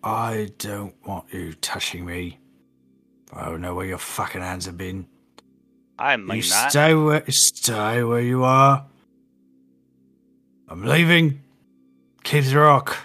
I 0.03 0.51
don't 0.59 0.95
want 1.07 1.33
you 1.33 1.53
touching 1.55 2.07
me. 2.07 2.39
I 3.33 3.47
don't 3.47 3.61
know 3.61 3.75
where 3.75 3.87
your 3.87 3.99
fucking 3.99 4.41
hands 4.41 4.67
have 4.67 4.79
been. 4.79 5.07
I 5.99 6.13
You 6.15 6.19
mean 6.19 6.41
that. 6.49 6.71
stay 6.71 6.95
where 6.95 7.25
stay 7.29 8.03
where 8.03 8.21
you 8.21 8.45
are. 8.45 8.87
I'm 10.71 10.85
leaving. 10.85 11.41
Keep 12.25 12.45
the 12.45 12.59
rock. 12.59 12.97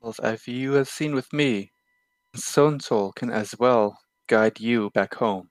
Well, 0.00 0.14
if 0.22 0.48
you 0.48 0.72
have 0.72 0.88
seen 0.88 1.14
with 1.14 1.30
me, 1.34 1.72
Sun 2.34 2.80
Soul 2.80 3.12
can 3.12 3.30
as 3.30 3.54
well 3.58 3.98
guide 4.26 4.58
you 4.58 4.90
back 4.94 5.14
home, 5.14 5.50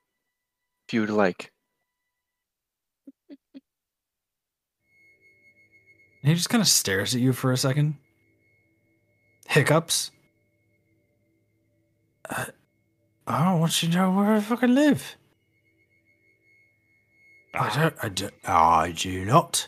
if 0.87 0.93
you'd 0.93 1.11
like. 1.11 1.51
And 6.21 6.29
he 6.31 6.33
just 6.33 6.49
kind 6.49 6.61
of 6.61 6.67
stares 6.67 7.13
at 7.13 7.21
you 7.21 7.31
for 7.31 7.51
a 7.51 7.57
second. 7.57 7.95
Hiccups. 9.47 10.11
Uh, 12.29 12.45
I 13.27 13.45
don't 13.45 13.59
want 13.59 13.83
you 13.83 13.89
to 13.89 13.95
know 13.95 14.11
where 14.11 14.33
I 14.33 14.39
fucking 14.39 14.73
live. 14.73 15.15
I 17.53 17.75
don't. 17.75 17.95
I 18.03 18.09
do, 18.09 18.29
I 18.45 18.91
do 18.91 19.23
not 19.23 19.67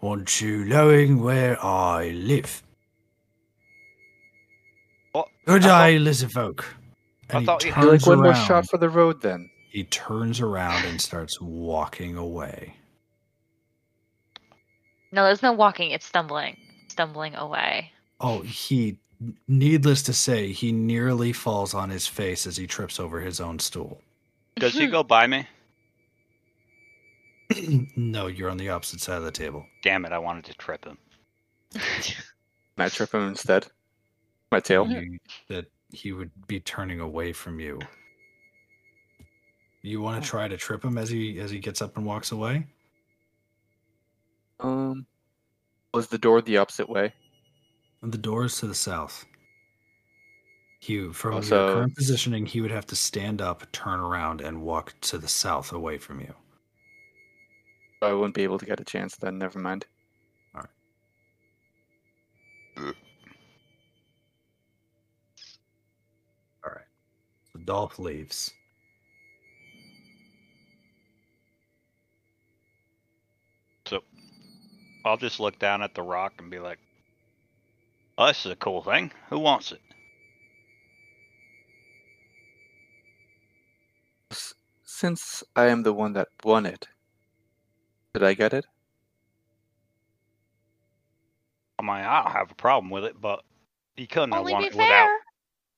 want 0.00 0.40
you 0.40 0.64
knowing 0.64 1.22
where 1.22 1.62
I 1.62 2.10
live. 2.10 2.62
What? 5.12 5.28
Good 5.46 5.64
I 5.64 5.92
day, 5.92 5.98
lizard 5.98 6.32
folk. 6.32 6.64
I 7.28 7.34
And 7.34 7.40
he 7.40 7.46
thought 7.46 7.64
you- 7.64 7.72
You're 7.76 7.92
like 7.92 8.06
one 8.06 8.22
more 8.22 8.34
shot 8.34 8.68
for 8.68 8.78
the 8.78 8.88
road 8.88 9.20
then. 9.22 9.50
He 9.70 9.84
turns 9.84 10.40
around 10.40 10.84
and 10.84 11.00
starts 11.00 11.40
walking 11.40 12.16
away. 12.16 12.74
No, 15.12 15.24
there's 15.24 15.42
no 15.42 15.52
walking. 15.52 15.90
It's 15.90 16.06
stumbling. 16.06 16.56
Stumbling 16.88 17.34
away. 17.34 17.92
Oh, 18.20 18.40
he, 18.42 18.98
needless 19.46 20.02
to 20.02 20.12
say, 20.12 20.52
he 20.52 20.72
nearly 20.72 21.32
falls 21.32 21.74
on 21.74 21.90
his 21.90 22.06
face 22.06 22.46
as 22.46 22.56
he 22.56 22.66
trips 22.66 22.98
over 22.98 23.20
his 23.20 23.40
own 23.40 23.58
stool. 23.58 24.00
Does 24.56 24.74
he 24.74 24.86
hmm. 24.86 24.90
go 24.92 25.02
by 25.02 25.26
me? 25.26 25.46
no, 27.96 28.26
you're 28.26 28.50
on 28.50 28.56
the 28.56 28.68
opposite 28.70 29.00
side 29.00 29.18
of 29.18 29.24
the 29.24 29.30
table. 29.30 29.64
Damn 29.82 30.04
it! 30.04 30.12
I 30.12 30.18
wanted 30.18 30.44
to 30.46 30.54
trip 30.54 30.84
him. 30.84 30.98
Can 31.72 32.14
I 32.78 32.88
trip 32.88 33.12
him 33.12 33.28
instead? 33.28 33.66
My 34.52 34.60
tail? 34.60 34.86
You- 34.88 35.18
that 35.48 35.66
he 35.92 36.12
would 36.12 36.30
be 36.46 36.60
turning 36.60 37.00
away 37.00 37.32
from 37.32 37.58
you. 37.60 37.78
You 39.82 40.00
want 40.00 40.22
to 40.22 40.28
try 40.28 40.46
to 40.46 40.56
trip 40.56 40.84
him 40.84 40.98
as 40.98 41.08
he 41.08 41.40
as 41.40 41.50
he 41.50 41.58
gets 41.58 41.82
up 41.82 41.96
and 41.96 42.06
walks 42.06 42.32
away? 42.32 42.66
Um, 44.60 45.06
was 45.94 46.08
the 46.08 46.18
door 46.18 46.42
the 46.42 46.58
opposite 46.58 46.88
way? 46.88 47.14
The 48.02 48.18
door 48.18 48.44
is 48.44 48.58
to 48.58 48.66
the 48.66 48.74
south. 48.74 49.26
He, 50.80 51.12
from 51.12 51.34
Oh, 51.34 51.40
your 51.40 51.74
current 51.74 51.94
positioning, 51.96 52.46
he 52.46 52.60
would 52.62 52.70
have 52.70 52.86
to 52.86 52.96
stand 52.96 53.42
up, 53.42 53.70
turn 53.72 54.00
around, 54.00 54.40
and 54.40 54.62
walk 54.62 54.94
to 55.02 55.18
the 55.18 55.28
south 55.28 55.72
away 55.72 55.98
from 55.98 56.20
you. 56.20 56.34
I 58.02 58.12
wouldn't 58.12 58.34
be 58.34 58.44
able 58.44 58.58
to 58.58 58.66
get 58.66 58.80
a 58.80 58.84
chance 58.84 59.16
then. 59.16 59.38
Never 59.38 59.58
mind. 59.58 59.86
All 60.54 60.62
right. 62.78 62.94
Alright. 66.64 66.86
So 67.52 67.58
Dolph 67.64 67.98
leaves. 67.98 68.52
So 73.86 74.00
I'll 75.04 75.16
just 75.18 75.40
look 75.40 75.58
down 75.58 75.82
at 75.82 75.94
the 75.94 76.02
rock 76.02 76.34
and 76.38 76.50
be 76.50 76.58
like, 76.58 76.78
"Oh, 78.16 78.28
this 78.28 78.46
is 78.46 78.52
a 78.52 78.56
cool 78.56 78.82
thing. 78.82 79.12
Who 79.28 79.38
wants 79.38 79.72
it?" 79.72 79.80
Since 84.84 85.42
I 85.56 85.66
am 85.66 85.82
the 85.82 85.92
one 85.92 86.12
that 86.12 86.28
won 86.44 86.66
it, 86.66 86.88
did 88.14 88.24
I 88.24 88.34
get 88.34 88.52
it? 88.52 88.66
I 91.78 91.82
mean, 91.82 91.90
I 91.90 92.22
don't 92.22 92.32
have 92.32 92.50
a 92.50 92.54
problem 92.54 92.90
with 92.90 93.04
it, 93.04 93.20
but 93.20 93.42
you 93.96 94.06
couldn't 94.06 94.32
have 94.32 94.48
won 94.48 94.62
be 94.62 94.66
it 94.66 94.72
without. 94.74 94.88
fair. 94.88 95.10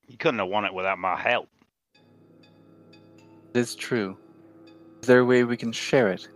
You 0.09 0.17
couldn't 0.17 0.41
have 0.41 0.49
won 0.49 0.65
it 0.65 0.75
without 0.75 0.99
my 0.99 1.17
help. 1.17 1.49
It 3.55 3.59
is 3.59 3.75
true. 3.75 4.17
Is 5.01 5.07
there 5.07 5.21
a 5.21 5.25
way 5.25 5.45
we 5.45 5.57
can 5.57 5.73
share 5.73 6.09
it? 6.09 6.29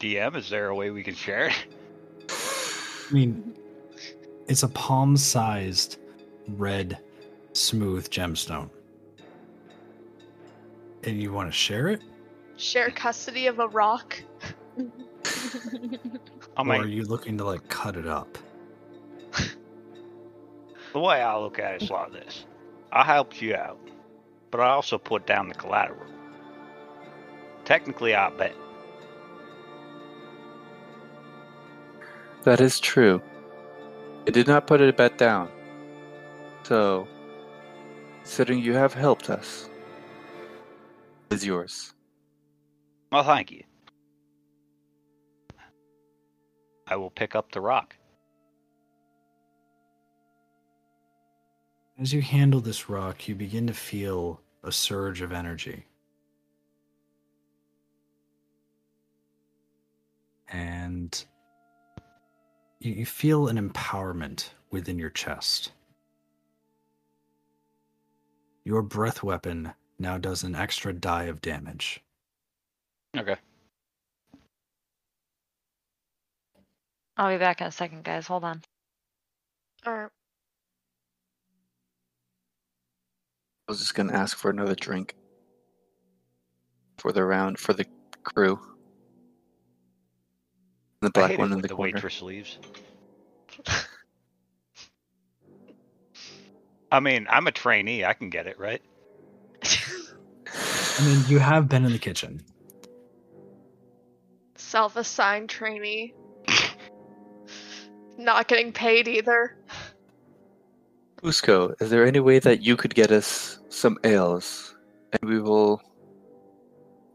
DM, 0.00 0.36
is 0.36 0.48
there 0.48 0.68
a 0.68 0.74
way 0.74 0.90
we 0.90 1.02
can 1.02 1.14
share 1.14 1.48
it? 1.48 1.66
I 2.30 3.12
mean, 3.12 3.54
it's 4.48 4.62
a 4.62 4.68
palm-sized, 4.68 5.98
red, 6.48 6.98
smooth 7.52 8.08
gemstone. 8.10 8.70
And 11.04 11.20
you 11.20 11.32
want 11.32 11.48
to 11.48 11.52
share 11.52 11.88
it, 11.88 12.02
Share 12.60 12.90
custody 12.90 13.46
of 13.46 13.58
a 13.58 13.68
rock. 13.68 14.22
I 14.76 14.82
or 16.58 16.64
mean, 16.66 16.80
are 16.82 16.86
you 16.86 17.04
looking 17.04 17.38
to 17.38 17.44
like 17.44 17.66
cut 17.70 17.96
it 17.96 18.06
up? 18.06 18.36
the 20.92 21.00
way 21.00 21.22
I 21.22 21.38
look 21.38 21.58
at 21.58 21.76
it 21.76 21.84
is 21.84 21.90
like 21.90 22.12
this: 22.12 22.44
I 22.92 23.02
helped 23.02 23.40
you 23.40 23.54
out, 23.54 23.80
but 24.50 24.60
I 24.60 24.68
also 24.68 24.98
put 24.98 25.26
down 25.26 25.48
the 25.48 25.54
collateral. 25.54 26.04
Technically, 27.64 28.14
I 28.14 28.28
bet. 28.28 28.54
That 32.42 32.60
is 32.60 32.78
true. 32.78 33.22
I 34.26 34.32
did 34.32 34.46
not 34.46 34.66
put 34.66 34.82
a 34.82 34.92
bet 34.92 35.16
down. 35.16 35.48
So, 36.64 37.08
considering 38.18 38.58
you 38.58 38.74
have 38.74 38.92
helped 38.92 39.30
us, 39.30 39.70
it 41.30 41.36
is 41.36 41.46
yours. 41.46 41.94
Well, 43.10 43.24
thank 43.24 43.50
you. 43.50 43.64
I 46.86 46.96
will 46.96 47.10
pick 47.10 47.34
up 47.34 47.52
the 47.52 47.60
rock. 47.60 47.96
As 52.00 52.12
you 52.12 52.22
handle 52.22 52.60
this 52.60 52.88
rock, 52.88 53.28
you 53.28 53.34
begin 53.34 53.66
to 53.66 53.74
feel 53.74 54.40
a 54.64 54.72
surge 54.72 55.20
of 55.20 55.32
energy. 55.32 55.86
And 60.48 61.24
you, 62.80 63.06
feel 63.06 63.48
an 63.48 63.56
empowerment 63.56 64.50
within 64.70 64.98
your 64.98 65.10
chest. 65.10 65.72
Your 68.64 68.82
breath 68.82 69.22
weapon 69.22 69.74
now 69.98 70.18
does 70.18 70.42
an 70.42 70.56
extra 70.56 70.92
die 70.92 71.24
of 71.24 71.40
damage. 71.40 72.02
Okay. 73.16 73.36
I'll 77.16 77.34
be 77.34 77.38
back 77.38 77.60
in 77.60 77.66
a 77.66 77.72
second, 77.72 78.04
guys. 78.04 78.26
Hold 78.28 78.44
on. 78.44 78.62
Or 79.86 80.10
I 83.68 83.72
was 83.72 83.78
just 83.78 83.94
gonna 83.94 84.12
ask 84.12 84.36
for 84.36 84.50
another 84.50 84.74
drink 84.74 85.14
for 86.98 87.12
the 87.12 87.24
round 87.24 87.58
for 87.58 87.72
the 87.72 87.86
crew. 88.22 88.58
The 91.00 91.10
I 91.14 91.20
black 91.20 91.38
one 91.38 91.52
it 91.52 91.54
in 91.54 91.62
the 91.62 91.64
the 91.68 91.68
corner. 91.68 91.92
waitress 91.92 92.22
leaves. 92.22 92.58
I 96.92 97.00
mean, 97.00 97.26
I'm 97.30 97.46
a 97.46 97.52
trainee. 97.52 98.04
I 98.04 98.14
can 98.14 98.30
get 98.30 98.46
it, 98.46 98.58
right? 98.58 98.82
I 99.62 101.06
mean, 101.06 101.24
you 101.28 101.38
have 101.38 101.68
been 101.68 101.84
in 101.84 101.92
the 101.92 101.98
kitchen. 101.98 102.42
Self-assigned 104.70 105.48
trainee. 105.48 106.14
Not 108.16 108.46
getting 108.46 108.72
paid 108.72 109.08
either. 109.08 109.56
Cusco, 111.22 111.74
is 111.82 111.90
there 111.90 112.06
any 112.06 112.20
way 112.20 112.38
that 112.38 112.62
you 112.62 112.76
could 112.76 112.94
get 112.94 113.10
us 113.10 113.58
some 113.68 113.98
ales, 114.04 114.76
and 115.12 115.28
we 115.28 115.40
will, 115.40 115.82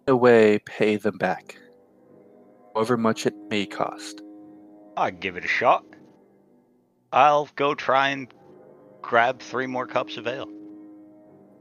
in 0.06 0.14
a 0.14 0.18
way, 0.18 0.60
pay 0.60 0.98
them 0.98 1.18
back, 1.18 1.58
however 2.74 2.98
much 2.98 3.26
it 3.26 3.34
may 3.50 3.66
cost? 3.66 4.22
I'd 4.98 5.20
give 5.20 5.38
it 5.38 5.46
a 5.46 5.48
shot. 5.48 5.86
I'll 7.14 7.48
go 7.56 7.74
try 7.74 8.10
and 8.10 8.28
grab 9.02 9.40
three 9.40 9.68
more 9.68 9.88
cups 9.88 10.18
of 10.18 10.28
ale. 10.28 10.50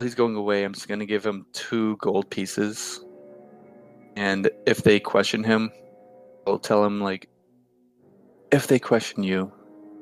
He's 0.00 0.14
going 0.14 0.34
away. 0.34 0.64
I'm 0.64 0.74
just 0.74 0.88
gonna 0.88 1.06
give 1.06 1.24
him 1.24 1.46
two 1.52 1.96
gold 1.98 2.28
pieces, 2.30 3.00
And 4.16 4.50
if 4.66 4.82
they 4.82 5.00
question 5.00 5.42
him, 5.42 5.72
I'll 6.46 6.58
tell 6.58 6.84
him 6.84 7.00
like, 7.00 7.28
if 8.52 8.66
they 8.66 8.78
question 8.78 9.22
you, 9.22 9.50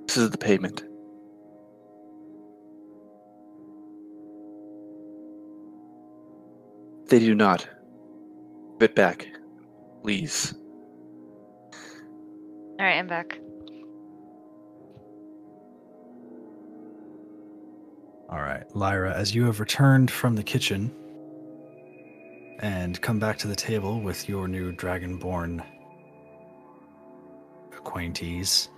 this 0.07 0.17
is 0.17 0.31
the 0.31 0.39
payment. 0.39 0.83
If 7.05 7.09
they 7.11 7.19
do 7.21 7.35
not, 7.35 7.69
give 8.79 8.91
it 8.91 8.95
back, 8.97 9.29
please. 10.03 10.55
All 12.79 12.87
right, 12.87 12.99
I'm 12.99 13.07
back. 13.07 13.39
All 18.29 18.41
right, 18.41 18.65
Lyra, 18.75 19.15
as 19.15 19.35
you 19.35 19.45
have 19.45 19.61
returned 19.61 20.11
from 20.11 20.35
the 20.35 20.43
kitchen 20.43 20.93
and 22.61 23.01
come 23.01 23.19
back 23.19 23.39
to 23.39 23.49
the 23.49 23.55
table 23.55 24.01
with 24.01 24.29
your 24.29 24.49
new 24.49 24.73
dragonborn 24.73 25.63
acquaintees, 27.83 28.69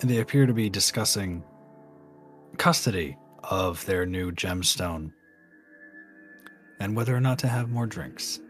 And 0.00 0.10
they 0.10 0.18
appear 0.18 0.46
to 0.46 0.52
be 0.52 0.68
discussing 0.68 1.42
custody 2.58 3.16
of 3.44 3.84
their 3.86 4.04
new 4.04 4.30
gemstone 4.32 5.12
and 6.80 6.94
whether 6.94 7.16
or 7.16 7.20
not 7.20 7.38
to 7.40 7.48
have 7.48 7.70
more 7.70 7.86
drinks. 7.86 8.40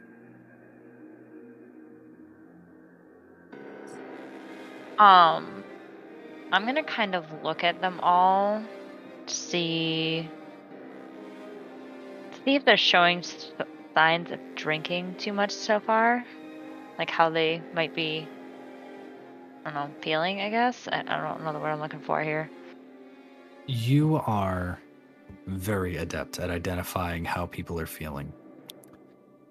Um, 4.98 5.62
I'm 6.52 6.64
gonna 6.64 6.82
kind 6.82 7.14
of 7.14 7.24
look 7.44 7.62
at 7.62 7.80
them 7.80 8.00
all, 8.00 8.62
to 9.26 9.34
see 9.34 10.28
see 12.44 12.54
if 12.54 12.64
they're 12.64 12.76
showing 12.76 13.22
signs 13.94 14.30
of 14.30 14.38
drinking 14.54 15.16
too 15.18 15.32
much 15.32 15.50
so 15.50 15.80
far, 15.80 16.24
like 16.98 17.10
how 17.10 17.28
they 17.28 17.60
might 17.74 17.94
be. 17.94 18.28
I 19.66 19.72
don't 19.72 19.90
know, 19.90 20.00
feeling. 20.00 20.40
I 20.40 20.48
guess 20.48 20.86
I, 20.86 21.00
I 21.00 21.20
don't 21.20 21.42
know 21.42 21.52
the 21.52 21.58
word 21.58 21.72
I'm 21.72 21.80
looking 21.80 22.00
for 22.00 22.22
here. 22.22 22.48
You 23.66 24.16
are 24.24 24.78
very 25.48 25.96
adept 25.96 26.38
at 26.38 26.50
identifying 26.50 27.24
how 27.24 27.46
people 27.46 27.80
are 27.80 27.86
feeling. 27.86 28.32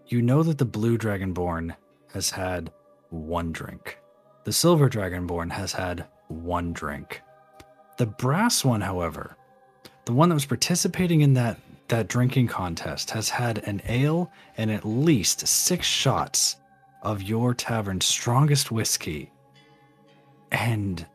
You 0.07 0.21
know 0.21 0.41
that 0.43 0.57
the 0.57 0.63
blue 0.63 0.97
dragonborn 0.97 1.75
has 2.13 2.29
had 2.29 2.71
one 3.09 3.51
drink. 3.51 3.97
The 4.45 4.53
silver 4.53 4.89
dragonborn 4.89 5.51
has 5.51 5.73
had 5.73 6.05
one 6.29 6.71
drink. 6.71 7.21
The 7.97 8.05
brass 8.05 8.63
one, 8.63 8.81
however, 8.81 9.35
the 10.05 10.13
one 10.13 10.29
that 10.29 10.35
was 10.35 10.45
participating 10.45 11.21
in 11.21 11.33
that 11.33 11.59
that 11.89 12.07
drinking 12.07 12.47
contest 12.47 13.11
has 13.11 13.29
had 13.29 13.59
an 13.67 13.81
ale 13.87 14.31
and 14.57 14.71
at 14.71 14.85
least 14.85 15.45
6 15.45 15.85
shots 15.85 16.55
of 17.03 17.21
your 17.21 17.53
tavern's 17.53 18.05
strongest 18.05 18.71
whiskey. 18.71 19.29
And 20.51 21.05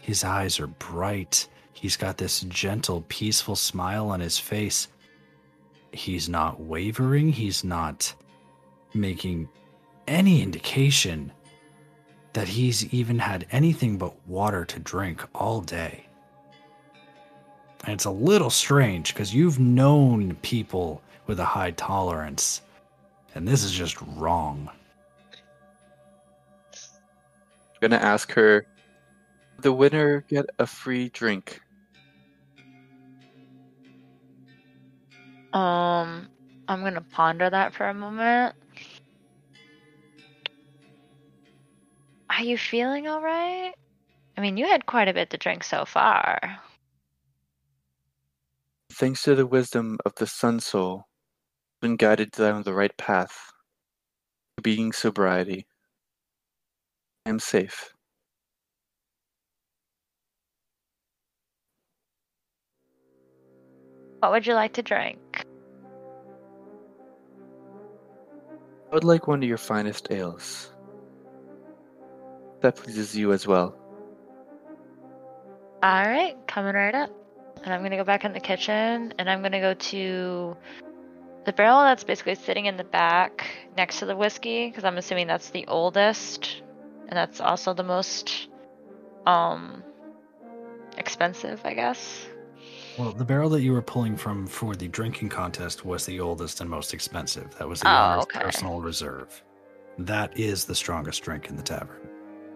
his 0.00 0.24
eyes 0.24 0.58
are 0.60 0.66
bright. 0.66 1.48
He's 1.72 1.96
got 1.96 2.18
this 2.18 2.40
gentle, 2.42 3.04
peaceful 3.08 3.56
smile 3.56 4.10
on 4.10 4.20
his 4.20 4.38
face. 4.38 4.88
He's 5.92 6.28
not 6.28 6.60
wavering. 6.60 7.32
He's 7.32 7.64
not 7.64 8.14
making 8.94 9.48
any 10.06 10.42
indication 10.42 11.32
that 12.32 12.48
he's 12.48 12.92
even 12.92 13.18
had 13.18 13.46
anything 13.50 13.98
but 13.98 14.14
water 14.26 14.64
to 14.64 14.78
drink 14.78 15.22
all 15.34 15.60
day. 15.60 16.06
And 17.84 17.94
it's 17.94 18.04
a 18.04 18.10
little 18.10 18.50
strange 18.50 19.12
because 19.12 19.34
you've 19.34 19.58
known 19.58 20.34
people 20.36 21.02
with 21.26 21.40
a 21.40 21.44
high 21.44 21.72
tolerance, 21.72 22.62
and 23.34 23.46
this 23.46 23.64
is 23.64 23.72
just 23.72 24.00
wrong. 24.16 24.70
Gonna 27.82 27.96
ask 27.96 28.32
her, 28.32 28.64
the 29.58 29.72
winner 29.72 30.24
get 30.28 30.46
a 30.60 30.66
free 30.66 31.08
drink. 31.08 31.60
Um, 35.52 36.28
I'm 36.68 36.82
gonna 36.82 37.04
ponder 37.10 37.50
that 37.50 37.74
for 37.74 37.88
a 37.88 37.94
moment. 37.94 38.54
Are 42.30 42.44
you 42.44 42.56
feeling 42.56 43.08
all 43.08 43.20
right? 43.20 43.74
I 44.38 44.40
mean, 44.40 44.56
you 44.56 44.66
had 44.66 44.86
quite 44.86 45.08
a 45.08 45.12
bit 45.12 45.30
to 45.30 45.36
drink 45.36 45.64
so 45.64 45.84
far. 45.84 46.38
Thanks 48.92 49.22
to 49.24 49.34
the 49.34 49.46
wisdom 49.46 49.98
of 50.06 50.14
the 50.14 50.26
Sun 50.26 50.60
Soul, 50.60 51.08
I've 51.76 51.80
been 51.80 51.96
guided 51.96 52.30
down 52.30 52.62
the 52.62 52.72
right 52.72 52.96
path 52.96 53.52
to 54.56 54.62
being 54.62 54.92
sobriety. 54.92 55.66
I 57.24 57.30
am 57.30 57.38
safe. 57.38 57.94
What 64.18 64.32
would 64.32 64.46
you 64.46 64.54
like 64.54 64.72
to 64.74 64.82
drink? 64.82 65.18
I 68.90 68.94
would 68.94 69.04
like 69.04 69.26
one 69.26 69.42
of 69.42 69.48
your 69.48 69.58
finest 69.58 70.08
ales. 70.10 70.72
That 72.60 72.76
pleases 72.76 73.16
you 73.16 73.32
as 73.32 73.46
well. 73.46 73.76
All 75.82 76.04
right, 76.04 76.36
coming 76.46 76.74
right 76.74 76.94
up. 76.94 77.10
And 77.64 77.72
I'm 77.72 77.82
gonna 77.82 77.96
go 77.96 78.04
back 78.04 78.24
in 78.24 78.32
the 78.32 78.40
kitchen, 78.40 79.14
and 79.18 79.30
I'm 79.30 79.42
gonna 79.42 79.60
go 79.60 79.74
to 79.74 80.56
the 81.44 81.52
barrel 81.52 81.80
that's 81.82 82.04
basically 82.04 82.34
sitting 82.34 82.66
in 82.66 82.76
the 82.76 82.84
back 82.84 83.46
next 83.76 84.00
to 84.00 84.06
the 84.06 84.16
whiskey, 84.16 84.68
because 84.68 84.84
I'm 84.84 84.98
assuming 84.98 85.26
that's 85.26 85.50
the 85.50 85.66
oldest, 85.66 86.62
and 87.08 87.16
that's 87.16 87.40
also 87.40 87.74
the 87.74 87.82
most 87.82 88.48
um 89.26 89.82
expensive, 90.98 91.60
I 91.64 91.74
guess. 91.74 92.26
Well, 92.98 93.12
the 93.12 93.24
barrel 93.24 93.48
that 93.50 93.62
you 93.62 93.72
were 93.72 93.82
pulling 93.82 94.16
from 94.16 94.46
for 94.46 94.74
the 94.76 94.88
drinking 94.88 95.30
contest 95.30 95.84
was 95.84 96.04
the 96.04 96.20
oldest 96.20 96.60
and 96.60 96.68
most 96.68 96.92
expensive. 96.92 97.56
That 97.58 97.68
was 97.68 97.80
the 97.80 97.88
Oh, 97.88 98.20
okay. 98.22 98.40
personal 98.40 98.80
reserve. 98.82 99.42
That 99.98 100.38
is 100.38 100.64
the 100.64 100.74
strongest 100.74 101.22
drink 101.22 101.48
in 101.48 101.56
the 101.56 101.62
tavern. 101.62 102.08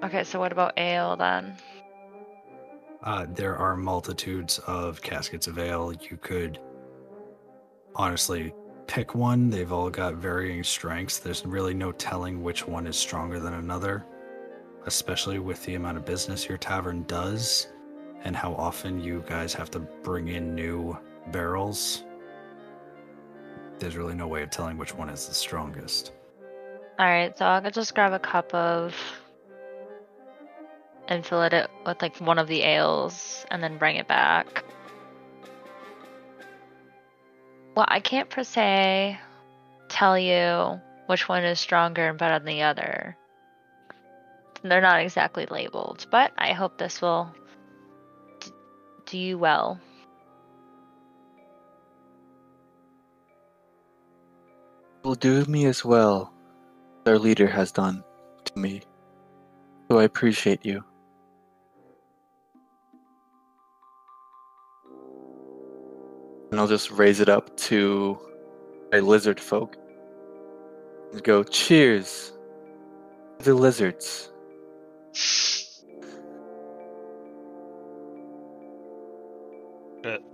Okay, 0.05 0.25
so 0.25 0.39
what 0.39 0.53
about 0.53 0.79
ale 0.79 1.17
then? 1.17 1.57
Uh, 3.03 3.27
there 3.31 3.57
are 3.57 3.77
multitudes 3.77 4.59
of 4.67 5.01
caskets 5.01 5.47
of 5.47 5.59
ale. 5.59 5.93
You 5.93 6.19
could 6.19 6.59
honestly 7.95 8.53
pick 8.87 9.15
one. 9.15 9.49
They've 9.49 9.73
all 9.73 9.89
got 9.91 10.15
varying 10.17 10.63
strengths. 10.65 11.19
There's 11.19 11.47
really 11.47 11.75
no 11.75 11.93
telling 11.93 12.43
which 12.43 12.67
one 12.67 12.87
is 12.87 12.97
stronger 12.97 13.41
than 13.41 13.55
another, 13.55 14.05
especially 14.87 15.39
with 15.39 15.63
the 15.65 15.75
amount 15.75 15.97
of 15.97 16.05
business 16.05 16.49
your 16.49 16.59
tavern 16.59 17.03
does 17.05 17.69
and 18.23 18.35
how 18.35 18.55
often 18.55 19.01
you 19.01 19.23
guys 19.29 19.53
have 19.53 19.71
to 19.71 19.81
bring 19.81 20.29
in 20.29 20.55
new 20.55 20.97
barrels. 21.31 22.05
There's 23.79 23.97
really 23.97 24.15
no 24.15 24.27
way 24.27 24.43
of 24.43 24.51
telling 24.51 24.79
which 24.79 24.95
one 24.95 25.11
is 25.11 25.27
the 25.27 25.35
strongest. 25.35 26.13
All 26.99 27.07
right, 27.07 27.37
so 27.37 27.45
I'll 27.45 27.71
just 27.71 27.95
grab 27.95 28.13
a 28.13 28.19
cup 28.19 28.55
of 28.55 28.95
and 31.09 31.25
fill 31.25 31.43
it 31.43 31.71
with 31.85 32.01
like 32.01 32.17
one 32.19 32.39
of 32.39 32.49
the 32.49 32.63
ales 32.63 33.45
and 33.51 33.63
then 33.63 33.79
bring 33.79 33.97
it 33.97 34.09
back. 34.09 34.65
Well, 37.77 37.87
I 37.87 38.01
can't 38.01 38.31
per 38.31 38.43
se 38.43 39.19
tell 39.89 40.19
you 40.19 40.81
which 41.07 41.29
one 41.29 41.45
is 41.45 41.61
stronger 41.61 42.09
and 42.09 42.19
better 42.19 42.39
than 42.39 42.47
the 42.47 42.63
other. 42.63 43.17
They're 44.69 44.81
not 44.81 45.01
exactly 45.01 45.47
labeled, 45.47 46.07
but 46.11 46.33
I 46.39 46.53
hope 46.53 46.79
this 46.79 47.01
will 47.01 47.33
d- 48.41 48.53
do 49.07 49.19
you 49.19 49.39
well. 49.39 49.81
Will 55.05 55.15
do 55.15 55.45
me 55.45 55.67
as 55.67 55.85
well 55.85 56.33
as 57.05 57.13
our 57.13 57.19
leader 57.19 57.47
has 57.47 57.71
done 57.71 58.03
to 58.45 58.59
me. 58.59 58.83
So 59.91 59.99
I 59.99 60.05
appreciate 60.05 60.67
you. 60.67 60.83
And 66.51 66.61
I'll 66.61 66.67
just 66.67 66.91
raise 66.91 67.21
it 67.21 67.29
up 67.29 67.57
to 67.59 68.19
my 68.93 69.01
lizard 69.01 69.39
folk 69.39 69.77
and 71.13 71.23
go, 71.23 71.43
cheers 71.45 72.33
the 73.39 73.55
lizards. 73.55 74.33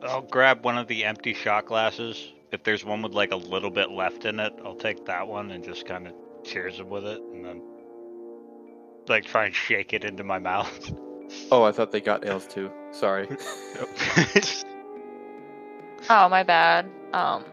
I'll 0.03 0.22
grab 0.22 0.64
one 0.64 0.76
of 0.76 0.89
the 0.89 1.05
empty 1.05 1.33
shot 1.33 1.66
glasses. 1.66 2.33
If 2.51 2.62
there's 2.64 2.85
one 2.85 3.03
with 3.03 3.12
like 3.12 3.33
a 3.33 3.37
little 3.37 3.70
bit 3.70 3.91
left 3.91 4.24
in 4.24 4.39
it, 4.41 4.53
I'll 4.64 4.74
take 4.74 5.07
that 5.07 5.26
one 5.26 5.51
and 5.51 5.64
just 5.64 5.87
kind 5.87 6.07
of 6.07 6.14
cheers 6.45 6.78
it 6.80 6.87
with 6.87 7.07
it, 7.07 7.20
and 7.20 7.45
then 7.45 7.62
like 9.09 9.24
try 9.24 9.47
and 9.47 9.55
shake 9.55 9.93
it 9.93 10.05
into 10.05 10.24
my 10.24 10.39
mouth. 10.39 10.93
Oh, 11.51 11.62
I 11.62 11.72
thought 11.72 11.93
they 11.93 12.01
got 12.03 12.26
ales 12.26 12.47
too. 12.47 12.70
Sorry. 12.91 13.26
Oh, 16.11 16.28
my 16.28 16.43
bad. 16.43 16.91
Um, 17.12 17.45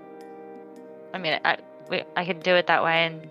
I 1.13 1.19
mean, 1.19 1.39
I 1.45 1.57
we, 1.87 2.03
I 2.15 2.25
could 2.25 2.41
do 2.41 2.55
it 2.55 2.67
that 2.67 2.83
way 2.83 3.05
and 3.05 3.29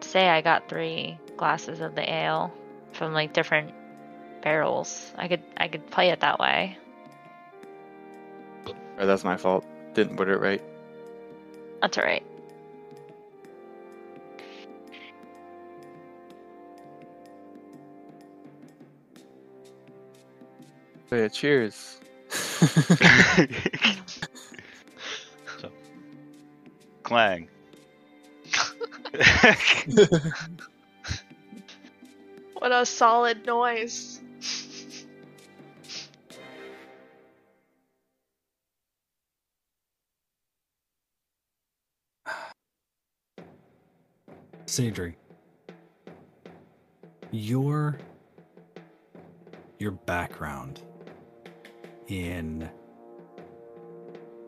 say 0.00 0.28
I 0.28 0.40
got 0.40 0.68
three 0.68 1.18
glasses 1.36 1.80
of 1.80 1.94
the 1.94 2.10
ale 2.10 2.52
from 2.98 3.14
like 3.14 3.32
different 3.32 3.72
barrels. 4.42 5.12
I 5.16 5.28
could 5.28 5.42
I 5.56 5.68
could 5.68 5.88
play 5.90 6.10
it 6.10 6.20
that 6.20 6.38
way. 6.40 6.76
Or 8.98 9.06
that's 9.06 9.24
my 9.24 9.36
fault. 9.36 9.64
Didn't 9.94 10.16
put 10.16 10.28
it 10.28 10.38
right. 10.38 10.62
That's 11.80 11.96
alright. 11.96 12.24
Oh, 21.10 21.16
yeah, 21.16 21.28
cheers. 21.28 21.98
so, 22.28 23.46
clang. 27.02 27.48
What 32.58 32.72
a 32.72 32.84
solid 32.84 33.46
noise. 33.46 34.20
Sadri, 44.66 45.14
your 47.30 47.96
your 49.78 49.92
background 49.92 50.80
in 52.08 52.68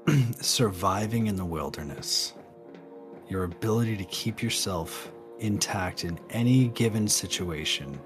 surviving 0.40 1.28
in 1.28 1.36
the 1.36 1.44
wilderness, 1.44 2.34
your 3.28 3.44
ability 3.44 3.96
to 3.98 4.04
keep 4.06 4.42
yourself 4.42 5.12
intact 5.40 6.04
in 6.04 6.18
any 6.30 6.68
given 6.68 7.08
situation, 7.08 7.98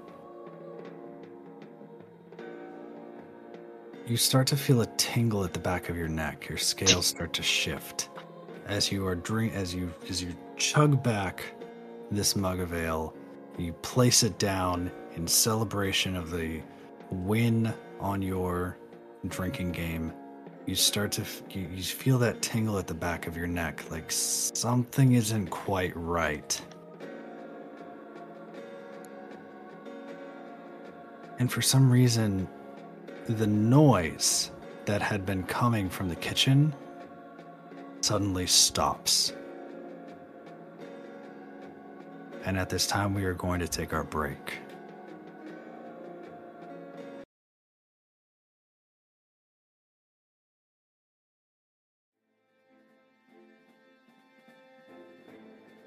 you 4.07 4.17
start 4.17 4.47
to 4.47 4.57
feel 4.57 4.81
a 4.81 4.85
tingle 4.97 5.43
at 5.43 5.53
the 5.53 5.59
back 5.59 5.89
of 5.89 5.97
your 5.97 6.07
neck. 6.07 6.47
Your 6.47 6.57
scales 6.57 7.07
start 7.07 7.33
to 7.33 7.43
shift 7.43 8.09
as 8.67 8.91
you 8.91 9.05
are 9.05 9.15
drink 9.15 9.53
as 9.53 9.73
you 9.73 9.93
as 10.09 10.21
you 10.21 10.35
chug 10.57 11.01
back 11.03 11.43
this 12.11 12.35
mug 12.35 12.59
of 12.59 12.73
ale. 12.73 13.15
You 13.57 13.73
place 13.73 14.23
it 14.23 14.37
down 14.37 14.91
in 15.15 15.27
celebration 15.27 16.15
of 16.15 16.31
the 16.31 16.61
win 17.09 17.73
on 17.99 18.21
your 18.21 18.77
drinking 19.27 19.71
game. 19.71 20.13
You 20.65 20.75
start 20.75 21.11
to 21.13 21.23
you, 21.49 21.67
you 21.73 21.83
feel 21.83 22.17
that 22.19 22.41
tingle 22.41 22.77
at 22.77 22.87
the 22.87 22.93
back 22.93 23.27
of 23.27 23.35
your 23.37 23.47
neck, 23.47 23.89
like 23.89 24.11
something 24.11 25.13
isn't 25.13 25.47
quite 25.47 25.93
right. 25.95 26.59
And 31.37 31.51
for 31.51 31.61
some 31.61 31.91
reason, 31.91 32.47
the 33.27 33.47
noise 33.47 34.51
that 34.85 35.01
had 35.01 35.25
been 35.25 35.43
coming 35.43 35.89
from 35.89 36.07
the 36.07 36.15
kitchen 36.15 36.73
suddenly 38.01 38.47
stops. 38.47 39.33
And 42.45 42.57
at 42.57 42.69
this 42.69 42.87
time, 42.87 43.13
we 43.13 43.25
are 43.25 43.33
going 43.33 43.59
to 43.59 43.67
take 43.67 43.91
our 43.91 44.03
break. 44.03 44.59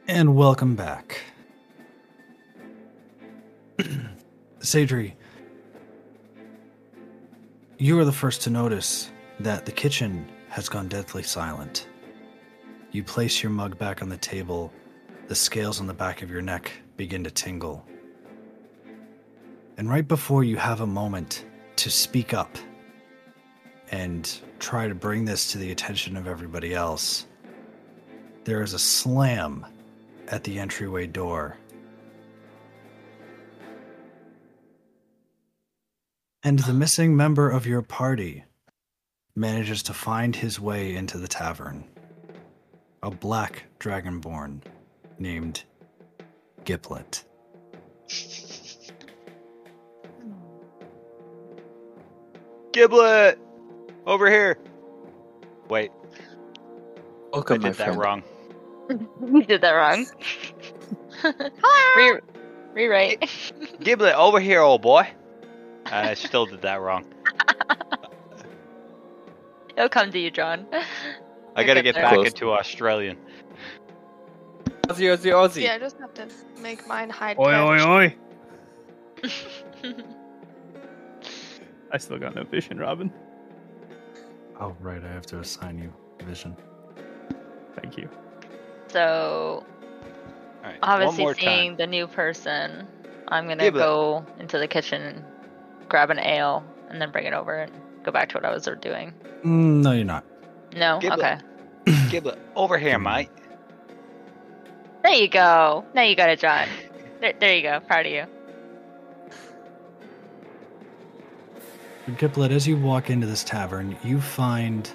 And 0.08 0.34
welcome 0.34 0.74
back. 0.74 1.20
Sadri, 4.58 5.14
you 7.80 7.96
are 8.00 8.04
the 8.04 8.10
first 8.10 8.42
to 8.42 8.50
notice 8.50 9.12
that 9.38 9.64
the 9.64 9.70
kitchen 9.70 10.28
has 10.48 10.68
gone 10.68 10.88
deathly 10.88 11.22
silent. 11.22 11.86
You 12.90 13.04
place 13.04 13.40
your 13.40 13.50
mug 13.50 13.78
back 13.78 14.02
on 14.02 14.08
the 14.08 14.16
table, 14.16 14.72
the 15.28 15.36
scales 15.36 15.78
on 15.78 15.86
the 15.86 15.94
back 15.94 16.20
of 16.20 16.28
your 16.28 16.42
neck 16.42 16.72
begin 16.96 17.22
to 17.22 17.30
tingle. 17.30 17.86
And 19.76 19.88
right 19.88 20.06
before 20.06 20.42
you 20.42 20.56
have 20.56 20.80
a 20.80 20.86
moment 20.88 21.44
to 21.76 21.88
speak 21.88 22.34
up 22.34 22.58
and 23.92 24.40
try 24.58 24.88
to 24.88 24.94
bring 24.94 25.24
this 25.24 25.52
to 25.52 25.58
the 25.58 25.70
attention 25.70 26.16
of 26.16 26.26
everybody 26.26 26.74
else, 26.74 27.26
there 28.42 28.62
is 28.62 28.74
a 28.74 28.78
slam 28.78 29.64
at 30.26 30.42
the 30.42 30.58
entryway 30.58 31.06
door. 31.06 31.56
And 36.44 36.60
the 36.60 36.72
missing 36.72 37.16
member 37.16 37.50
of 37.50 37.66
your 37.66 37.82
party 37.82 38.44
manages 39.34 39.82
to 39.84 39.92
find 39.92 40.36
his 40.36 40.60
way 40.60 40.94
into 40.94 41.18
the 41.18 41.28
tavern. 41.28 41.84
A 43.02 43.10
black 43.10 43.64
dragonborn 43.80 44.62
named 45.18 45.64
Giplet. 46.64 47.24
Giblet! 52.72 53.38
Over 54.06 54.30
here! 54.30 54.58
Wait, 55.68 55.90
I 57.34 57.36
Welcome, 57.36 57.62
my 57.62 57.68
did 57.68 57.78
that 57.78 57.84
friend. 57.94 58.00
wrong. 58.00 58.22
you 59.26 59.42
did 59.42 59.60
that 59.60 59.72
wrong. 59.72 60.06
Re- 61.96 62.20
rewrite. 62.72 63.52
Giblet, 63.80 64.14
over 64.14 64.40
here, 64.40 64.60
old 64.60 64.82
boy. 64.82 65.08
I 65.90 66.14
still 66.14 66.46
did 66.46 66.62
that 66.62 66.80
wrong. 66.80 67.04
It'll 69.76 69.88
come 69.88 70.10
to 70.12 70.18
you, 70.18 70.30
John. 70.30 70.66
I 71.54 71.64
gotta 71.64 71.82
get 71.82 71.94
there. 71.94 72.04
back 72.04 72.14
Close. 72.14 72.28
into 72.28 72.50
Australian. 72.52 73.16
Aussie, 74.88 75.14
Aussie, 75.14 75.32
Aussie. 75.32 75.62
Yeah, 75.62 75.74
I 75.74 75.78
just 75.78 75.98
have 75.98 76.14
to 76.14 76.26
make 76.60 76.86
mine 76.88 77.10
hide. 77.10 77.38
Oi, 77.38 77.54
oi, 77.54 77.86
oi. 77.86 78.16
I 81.92 81.98
still 81.98 82.18
got 82.18 82.34
no 82.34 82.44
vision, 82.44 82.78
Robin. 82.78 83.12
Oh, 84.60 84.74
right, 84.80 85.02
I 85.02 85.08
have 85.08 85.26
to 85.26 85.38
assign 85.40 85.78
you 85.78 85.92
vision. 86.26 86.56
Thank 87.80 87.96
you. 87.96 88.08
so 88.88 89.64
Alright, 90.64 90.78
obviously 90.82 91.32
seeing 91.34 91.70
time. 91.70 91.76
the 91.76 91.86
new 91.86 92.06
person, 92.08 92.86
I'm 93.28 93.46
gonna 93.46 93.62
Yeah, 93.64 93.70
but- 93.70 93.78
go 93.78 94.26
into 94.40 94.58
the 94.58 94.66
kitchen, 94.66 95.24
grab 95.88 96.10
an 96.10 96.18
ale, 96.18 96.64
and 96.90 97.00
then 97.00 97.10
bring 97.10 97.26
it 97.26 97.32
over 97.32 97.54
and 97.54 97.72
go 98.04 98.10
back 98.12 98.28
to 98.30 98.36
what 98.36 98.44
I 98.44 98.50
was 98.52 98.68
doing. 98.80 99.12
Mm, 99.44 99.82
no, 99.82 99.92
you're 99.92 100.04
not. 100.04 100.24
No, 100.76 100.98
Give 101.00 101.12
it- 101.12 101.18
okay. 101.18 101.38
Giblet, 102.10 102.38
over 102.54 102.76
here, 102.78 102.98
mate. 102.98 103.30
There 105.02 105.14
you 105.14 105.28
go. 105.28 105.84
Now 105.94 106.02
you 106.02 106.14
got 106.16 106.30
it, 106.30 106.40
John. 106.40 106.68
There, 107.20 107.32
there 107.40 107.56
you 107.56 107.62
go. 107.62 107.80
Proud 107.80 108.06
of 108.06 108.12
you. 108.12 108.26
Giplet, 112.16 112.52
as 112.52 112.64
you 112.64 112.76
walk 112.76 113.10
into 113.10 113.26
this 113.26 113.42
tavern, 113.42 113.96
you 114.04 114.20
find 114.20 114.88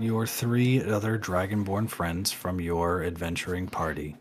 your 0.00 0.26
three 0.26 0.82
other 0.82 1.16
dragonborn 1.18 1.88
friends 1.88 2.32
from 2.32 2.60
your 2.60 3.04
adventuring 3.04 3.68
party 3.68 4.16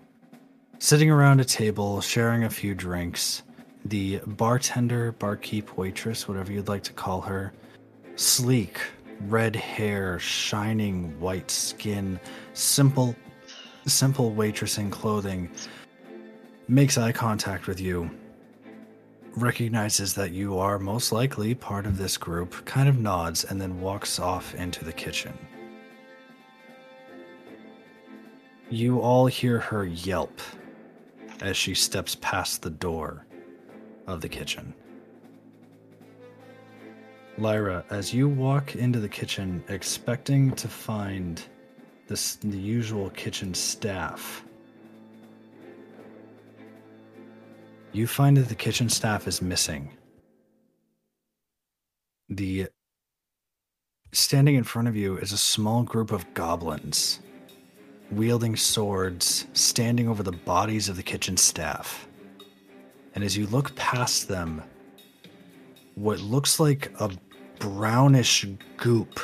sitting 0.77 1.09
around 1.09 1.39
a 1.41 1.45
table, 1.45 1.99
sharing 1.99 2.43
a 2.43 2.49
few 2.49 2.75
drinks. 2.75 3.41
The 3.85 4.19
bartender, 4.25 5.11
barkeep, 5.13 5.77
waitress, 5.77 6.27
whatever 6.27 6.51
you'd 6.51 6.67
like 6.67 6.83
to 6.83 6.93
call 6.93 7.21
her, 7.21 7.53
sleek, 8.15 8.79
red 9.27 9.55
hair, 9.55 10.17
shining 10.19 11.19
white 11.19 11.51
skin, 11.51 12.19
simple, 12.53 13.15
simple 13.85 14.31
waitressing 14.31 14.91
clothing, 14.91 15.51
makes 16.67 16.97
eye 16.97 17.11
contact 17.11 17.67
with 17.67 17.79
you 17.79 18.09
recognizes 19.35 20.13
that 20.13 20.31
you 20.31 20.57
are 20.57 20.79
most 20.79 21.11
likely 21.11 21.53
part 21.53 21.85
of 21.85 21.97
this 21.97 22.17
group, 22.17 22.65
kind 22.65 22.87
of 22.87 22.97
nods, 22.97 23.43
and 23.43 23.59
then 23.59 23.79
walks 23.81 24.19
off 24.19 24.55
into 24.55 24.85
the 24.85 24.93
kitchen. 24.93 25.37
You 28.69 28.99
all 28.99 29.27
hear 29.27 29.59
her 29.59 29.85
yelp 29.85 30.39
as 31.41 31.57
she 31.57 31.75
steps 31.75 32.15
past 32.21 32.61
the 32.61 32.69
door 32.69 33.25
of 34.07 34.21
the 34.21 34.29
kitchen. 34.29 34.73
Lyra, 37.37 37.83
as 37.89 38.13
you 38.13 38.29
walk 38.29 38.75
into 38.75 38.99
the 38.99 39.09
kitchen 39.09 39.63
expecting 39.67 40.51
to 40.53 40.67
find 40.67 41.41
this, 42.07 42.35
the 42.35 42.57
usual 42.57 43.09
kitchen 43.09 43.53
staff, 43.53 44.45
you 47.91 48.07
find 48.07 48.37
that 48.37 48.47
the 48.47 48.55
kitchen 48.55 48.89
staff 48.89 49.27
is 49.27 49.41
missing. 49.41 49.91
The 52.29 52.67
standing 54.13 54.55
in 54.55 54.63
front 54.63 54.87
of 54.87 54.95
you 54.95 55.17
is 55.17 55.33
a 55.33 55.37
small 55.37 55.83
group 55.83 56.11
of 56.11 56.33
goblins 56.33 57.19
wielding 58.11 58.55
swords, 58.55 59.45
standing 59.53 60.07
over 60.07 60.23
the 60.23 60.31
bodies 60.31 60.89
of 60.89 60.95
the 60.95 61.03
kitchen 61.03 61.37
staff. 61.37 62.07
And 63.15 63.23
as 63.23 63.35
you 63.37 63.47
look 63.47 63.73
past 63.75 64.27
them, 64.27 64.61
what 65.95 66.19
looks 66.19 66.59
like 66.59 66.91
a 66.99 67.09
brownish 67.59 68.45
goop 68.77 69.19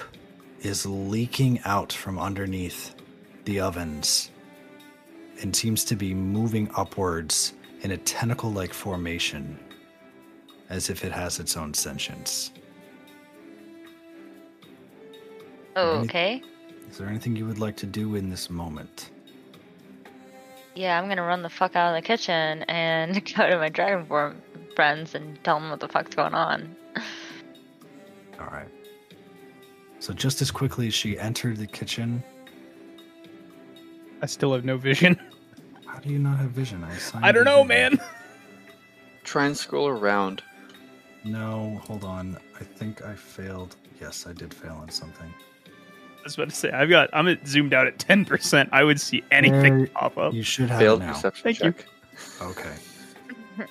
is 0.62 0.86
leaking 0.86 1.60
out 1.66 1.92
from 1.92 2.18
underneath 2.18 2.96
the 3.46 3.60
ovens 3.60 4.32
and 5.42 5.56
seems 5.56 5.84
to 5.86 5.96
be 5.96 6.14
moving 6.14 6.70
upwards 6.76 7.54
in 7.82 7.92
a 7.92 7.98
tentacle 7.98 8.52
like 8.52 8.74
formation 8.74 9.60
as 10.70 10.90
if 10.90 11.04
it 11.04 11.12
has 11.12 11.40
its 11.40 11.58
own 11.58 11.74
sentience. 11.74 12.52
Oh, 15.76 16.00
okay. 16.00 16.42
Is 16.90 16.98
there 16.98 17.08
anything 17.08 17.36
you 17.36 17.46
would 17.46 17.60
like 17.60 17.76
to 17.78 17.86
do 17.86 18.16
in 18.16 18.30
this 18.30 18.50
moment? 18.50 19.12
Yeah, 20.76 21.00
I'm 21.00 21.08
gonna 21.10 21.24
run 21.24 21.42
the 21.42 21.50
fuck 21.50 21.76
out 21.76 21.96
of 21.96 22.02
the 22.02 22.06
kitchen 22.06 22.64
and 22.64 23.14
go 23.36 23.50
to 23.50 23.58
my 23.58 23.70
dragon 23.70 24.06
form 24.06 24.42
friends 24.76 25.16
and 25.16 25.42
tell 25.44 25.60
them 25.60 25.70
what 25.70 25.80
the 25.80 25.88
fuck's 25.88 26.16
going 26.16 26.34
on. 26.34 26.76
All 28.40 28.48
right. 28.48 28.68
So 30.00 30.14
just 30.14 30.42
as 30.42 30.50
quickly 30.50 30.88
as 30.88 30.94
she 30.94 31.20
entered 31.20 31.58
the 31.58 31.68
kitchen, 31.68 32.24
I 34.22 34.26
still 34.26 34.54
have 34.54 34.66
no 34.66 34.78
vision. 34.78 35.20
how 35.86 36.00
do 36.00 36.10
you 36.10 36.20
not 36.20 36.38
have 36.40 36.52
vision? 36.52 36.84
I, 36.84 36.94
assigned 36.94 37.26
I 37.26 37.32
don't 37.32 37.46
know, 37.46 37.64
vision. 37.64 37.98
man. 38.00 38.02
Try 39.24 39.46
and 39.46 39.56
scroll 39.56 39.88
around. 39.88 40.42
No, 41.24 41.80
hold 41.86 42.04
on. 42.04 42.38
I 42.60 42.64
think 42.64 43.04
I 43.04 43.14
failed. 43.14 43.76
Yes, 44.00 44.26
I 44.26 44.34
did 44.34 44.54
fail 44.54 44.80
on 44.82 44.90
something. 44.90 45.32
I 46.22 46.24
was 46.26 46.36
about 46.36 46.50
to 46.50 46.56
say 46.56 46.70
I've 46.72 46.90
got 46.90 47.10
I'm 47.14 47.28
at 47.28 47.48
zoomed 47.48 47.74
out 47.74 47.88
at 47.88 47.98
ten 47.98 48.26
percent. 48.26 48.70
I 48.72 48.84
would 48.84 49.02
see 49.02 49.24
anything 49.32 49.80
Hey, 49.82 49.86
pop 49.88 50.18
up. 50.18 50.34
You 50.34 50.44
should 50.44 50.70
have 50.70 50.80
Failed 50.80 51.02
it 51.02 51.06
now. 51.06 51.14
perception 51.14 51.44
Thank 51.44 51.60
you. 51.62 51.74
Okay. 52.42 52.74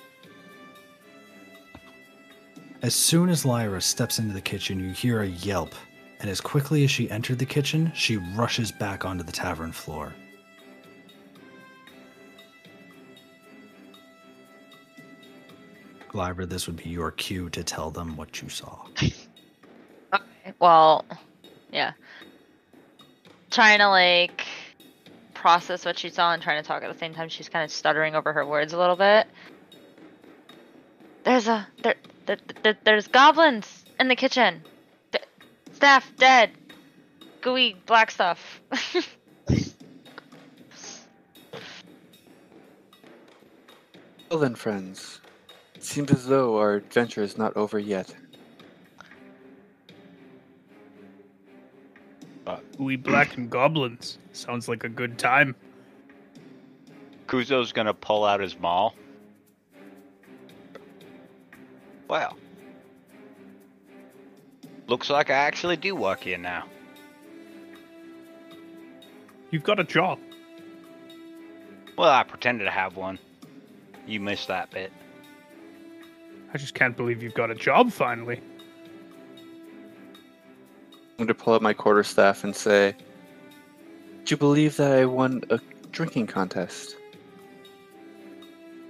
As 2.81 2.93
soon 2.95 3.29
as 3.29 3.45
Lyra 3.45 3.79
steps 3.81 4.19
into 4.19 4.33
the 4.33 4.41
kitchen, 4.41 4.79
you 4.79 4.91
hear 4.91 5.21
a 5.21 5.27
yelp, 5.27 5.75
and 6.19 6.29
as 6.29 6.41
quickly 6.41 6.83
as 6.83 6.89
she 6.91 7.09
entered 7.11 7.37
the 7.39 7.45
kitchen, 7.45 7.91
she 7.95 8.17
rushes 8.17 8.71
back 8.71 9.05
onto 9.05 9.23
the 9.23 9.31
tavern 9.31 9.71
floor. 9.71 10.13
Lyra, 16.13 16.45
this 16.45 16.67
would 16.67 16.75
be 16.75 16.89
your 16.89 17.11
cue 17.11 17.49
to 17.51 17.63
tell 17.63 17.89
them 17.89 18.15
what 18.17 18.41
you 18.41 18.49
saw. 18.49 18.85
Okay. 18.91 19.13
Well, 20.59 21.05
yeah. 21.71 21.93
Trying 23.51 23.79
to 23.79 23.89
like 23.89 24.45
process 25.33 25.85
what 25.85 25.99
she 25.99 26.09
saw 26.09 26.33
and 26.33 26.41
trying 26.41 26.61
to 26.61 26.67
talk 26.67 26.83
at 26.83 26.91
the 26.91 26.97
same 26.97 27.13
time. 27.13 27.29
She's 27.29 27.49
kind 27.49 27.63
of 27.63 27.71
stuttering 27.71 28.15
over 28.15 28.33
her 28.33 28.45
words 28.45 28.73
a 28.73 28.77
little 28.77 28.95
bit. 28.95 29.27
There's 31.23 31.47
a 31.47 31.67
there, 31.83 31.95
there, 32.25 32.37
there 32.63 32.77
there's 32.83 33.07
goblins 33.07 33.85
in 33.99 34.07
the 34.07 34.15
kitchen. 34.15 34.63
D- 35.11 35.19
staff 35.73 36.11
dead. 36.17 36.51
Gooey 37.41 37.75
black 37.85 38.11
stuff. 38.11 38.61
Well 44.31 44.39
then, 44.39 44.55
friends. 44.55 45.19
It 45.75 45.83
seems 45.83 46.09
as 46.09 46.25
though 46.25 46.57
our 46.57 46.75
adventure 46.75 47.21
is 47.21 47.37
not 47.37 47.57
over 47.57 47.77
yet. 47.77 48.15
We 52.77 52.95
black 52.95 53.37
and 53.37 53.49
goblins. 53.49 54.17
Sounds 54.33 54.67
like 54.67 54.83
a 54.83 54.89
good 54.89 55.17
time. 55.17 55.55
Cuso's 57.27 57.71
gonna 57.71 57.93
pull 57.93 58.25
out 58.25 58.39
his 58.39 58.59
maul. 58.59 58.95
Well, 62.07 62.37
looks 64.87 65.09
like 65.09 65.29
I 65.29 65.35
actually 65.35 65.77
do 65.77 65.95
work 65.95 66.21
here 66.21 66.37
now. 66.37 66.65
You've 69.51 69.63
got 69.63 69.79
a 69.79 69.83
job. 69.83 70.19
Well, 71.97 72.09
I 72.09 72.23
pretended 72.23 72.65
to 72.65 72.71
have 72.71 72.97
one. 72.97 73.19
You 74.07 74.19
missed 74.19 74.47
that 74.47 74.71
bit. 74.71 74.91
I 76.53 76.57
just 76.57 76.73
can't 76.73 76.97
believe 76.97 77.23
you've 77.23 77.33
got 77.33 77.51
a 77.51 77.55
job 77.55 77.91
finally. 77.91 78.41
I'm 81.19 81.25
going 81.25 81.27
to 81.27 81.33
pull 81.33 81.53
out 81.53 81.61
my 81.61 81.73
quarterstaff 81.73 82.43
and 82.43 82.55
say, 82.55 82.95
Do 84.25 84.33
you 84.33 84.37
believe 84.37 84.77
that 84.77 84.91
I 84.91 85.05
won 85.05 85.43
a 85.49 85.59
drinking 85.91 86.27
contest? 86.27 86.95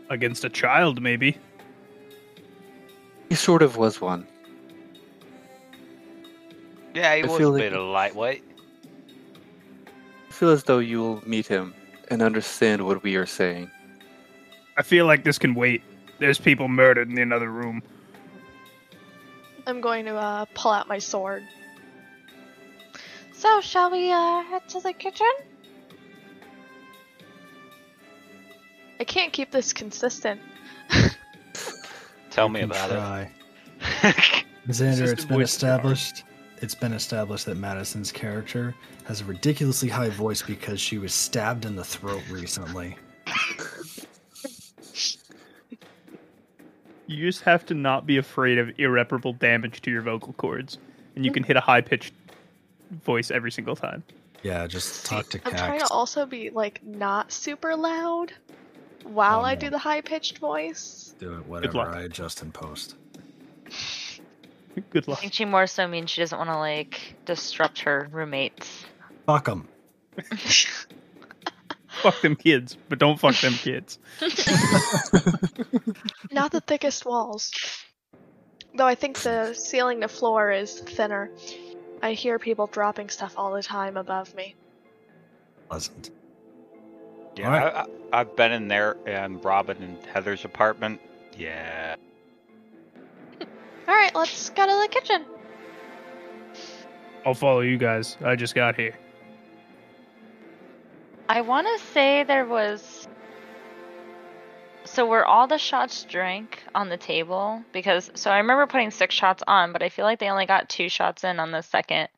Against 0.09 0.43
a 0.45 0.49
child, 0.49 1.01
maybe. 1.01 1.37
He 3.29 3.35
sort 3.35 3.61
of 3.61 3.77
was 3.77 4.01
one. 4.01 4.27
Yeah, 6.93 7.15
he 7.15 7.21
I 7.21 7.25
was 7.25 7.35
a 7.35 7.37
feel 7.37 7.51
like- 7.51 7.61
bit 7.61 7.73
of 7.73 7.79
a 7.79 7.83
lightweight. 7.83 8.43
I 10.29 10.33
feel 10.33 10.49
as 10.49 10.63
though 10.63 10.79
you'll 10.79 11.21
meet 11.27 11.47
him 11.47 11.73
and 12.09 12.21
understand 12.21 12.85
what 12.85 13.03
we 13.03 13.15
are 13.15 13.25
saying. 13.25 13.69
I 14.77 14.81
feel 14.83 15.05
like 15.05 15.23
this 15.23 15.37
can 15.37 15.53
wait. 15.53 15.83
There's 16.19 16.39
people 16.39 16.67
murdered 16.67 17.09
in 17.09 17.15
the 17.29 17.35
other 17.35 17.49
room. 17.49 17.83
I'm 19.67 19.79
going 19.81 20.05
to 20.05 20.15
uh, 20.15 20.45
pull 20.55 20.71
out 20.71 20.87
my 20.87 20.97
sword. 20.97 21.43
So, 23.41 23.59
shall 23.59 23.89
we 23.89 24.11
uh, 24.11 24.43
head 24.43 24.69
to 24.69 24.79
the 24.81 24.93
kitchen? 24.93 25.25
I 28.99 29.03
can't 29.03 29.33
keep 29.33 29.49
this 29.49 29.73
consistent. 29.73 30.39
Tell 32.29 32.45
You 32.45 32.53
me 32.53 32.59
can 32.59 32.69
about 32.69 32.89
try. 32.91 33.21
it. 33.23 33.35
Xander, 34.67 35.11
it's 35.11 35.25
Consistent 35.25 35.27
been 35.29 35.37
voice 35.39 35.57
jar. 35.57 35.71
established. 35.79 36.23
It's 36.61 36.75
been 36.75 36.93
established 36.93 37.47
that 37.47 37.57
Madison's 37.57 38.11
character 38.11 38.75
has 39.05 39.21
a 39.21 39.25
ridiculously 39.25 39.89
high 39.89 40.09
voice 40.09 40.43
because 40.43 40.79
she 40.79 40.99
was 40.99 41.11
stabbed 41.11 41.65
in 41.65 41.75
the 41.75 41.83
throat 41.83 42.21
recently. 42.29 42.95
You 47.07 47.25
just 47.25 47.41
have 47.41 47.65
to 47.65 47.73
not 47.73 48.05
be 48.05 48.17
afraid 48.17 48.59
of 48.59 48.79
irreparable 48.79 49.33
damage 49.33 49.81
to 49.81 49.89
your 49.89 50.03
vocal 50.03 50.33
cords, 50.33 50.77
and 51.15 51.25
you 51.25 51.31
can 51.31 51.41
hit 51.41 51.57
a 51.57 51.59
high 51.59 51.81
pitched 51.81 52.13
voice 52.91 53.31
every 53.31 53.51
single 53.51 53.75
time. 53.75 54.03
Yeah, 54.43 54.67
just 54.67 55.05
talk 55.05 55.29
to 55.29 55.41
I'm 55.45 55.55
trying 55.55 55.79
to 55.79 55.87
also 55.87 56.25
be 56.25 56.49
like 56.49 56.83
not 56.83 57.31
super 57.31 57.75
loud 57.75 58.33
while 59.03 59.39
Oh, 59.39 59.43
I 59.43 59.55
do 59.55 59.69
the 59.69 59.77
high 59.77 60.01
pitched 60.01 60.39
voice. 60.39 61.13
Do 61.19 61.35
it, 61.35 61.45
whatever. 61.47 61.79
I 61.79 62.03
adjust 62.03 62.41
and 62.41 62.53
post. 62.53 62.95
Good 64.89 65.07
luck. 65.07 65.19
I 65.19 65.21
think 65.21 65.33
she 65.33 65.45
more 65.45 65.67
so 65.67 65.87
means 65.87 66.09
she 66.09 66.21
doesn't 66.21 66.37
want 66.37 66.49
to 66.49 66.57
like 66.57 67.15
disrupt 67.25 67.81
her 67.81 68.07
roommates. 68.11 68.85
Fuck 69.25 69.45
them. 69.45 69.67
fuck 72.01 72.21
them 72.21 72.35
kids, 72.35 72.77
but 72.89 72.99
don't 72.99 73.19
fuck 73.19 73.39
them 73.41 73.53
kids. 73.53 73.99
not 76.31 76.51
the 76.51 76.61
thickest 76.65 77.05
walls. 77.05 77.51
Though 78.73 78.87
I 78.87 78.95
think 78.95 79.19
the 79.19 79.53
ceiling 79.53 80.01
to 80.01 80.07
floor 80.07 80.51
is 80.51 80.79
thinner. 80.79 81.29
I 82.01 82.13
hear 82.13 82.39
people 82.39 82.67
dropping 82.67 83.09
stuff 83.09 83.33
all 83.37 83.53
the 83.53 83.63
time 83.63 83.97
above 83.97 84.33
me. 84.35 84.55
Pleasant. 85.69 86.11
Yeah, 87.35 87.45
Alright. 87.45 87.73
I, 87.73 87.81
I, 87.81 88.19
I've 88.21 88.35
been 88.35 88.51
in 88.51 88.67
there 88.67 88.97
and 89.05 89.43
Robin 89.43 89.81
and 89.81 90.03
Heather's 90.05 90.43
apartment. 90.43 90.99
Yeah. 91.37 91.95
Alright, 93.87 94.15
let's 94.15 94.49
go 94.49 94.65
to 94.65 94.87
the 94.87 94.87
kitchen. 94.89 95.25
I'll 97.25 97.33
follow 97.33 97.61
you 97.61 97.77
guys. 97.77 98.17
I 98.23 98.35
just 98.35 98.55
got 98.55 98.75
here. 98.75 98.97
I 101.29 101.41
want 101.41 101.67
to 101.67 101.85
say 101.87 102.23
there 102.23 102.45
was. 102.45 103.00
So 104.93 105.05
were 105.05 105.25
all 105.25 105.47
the 105.47 105.57
shots 105.57 106.03
drank 106.03 106.63
on 106.75 106.89
the 106.89 106.97
table? 106.97 107.63
Because 107.71 108.11
so 108.15 108.29
I 108.29 108.37
remember 108.37 108.67
putting 108.67 108.91
six 108.91 109.15
shots 109.15 109.41
on, 109.47 109.71
but 109.71 109.81
I 109.81 109.89
feel 109.89 110.03
like 110.05 110.19
they 110.19 110.29
only 110.29 110.45
got 110.45 110.67
two 110.69 110.89
shots 110.89 111.23
in 111.23 111.39
on 111.39 111.51
the 111.51 111.61
second 111.61 112.09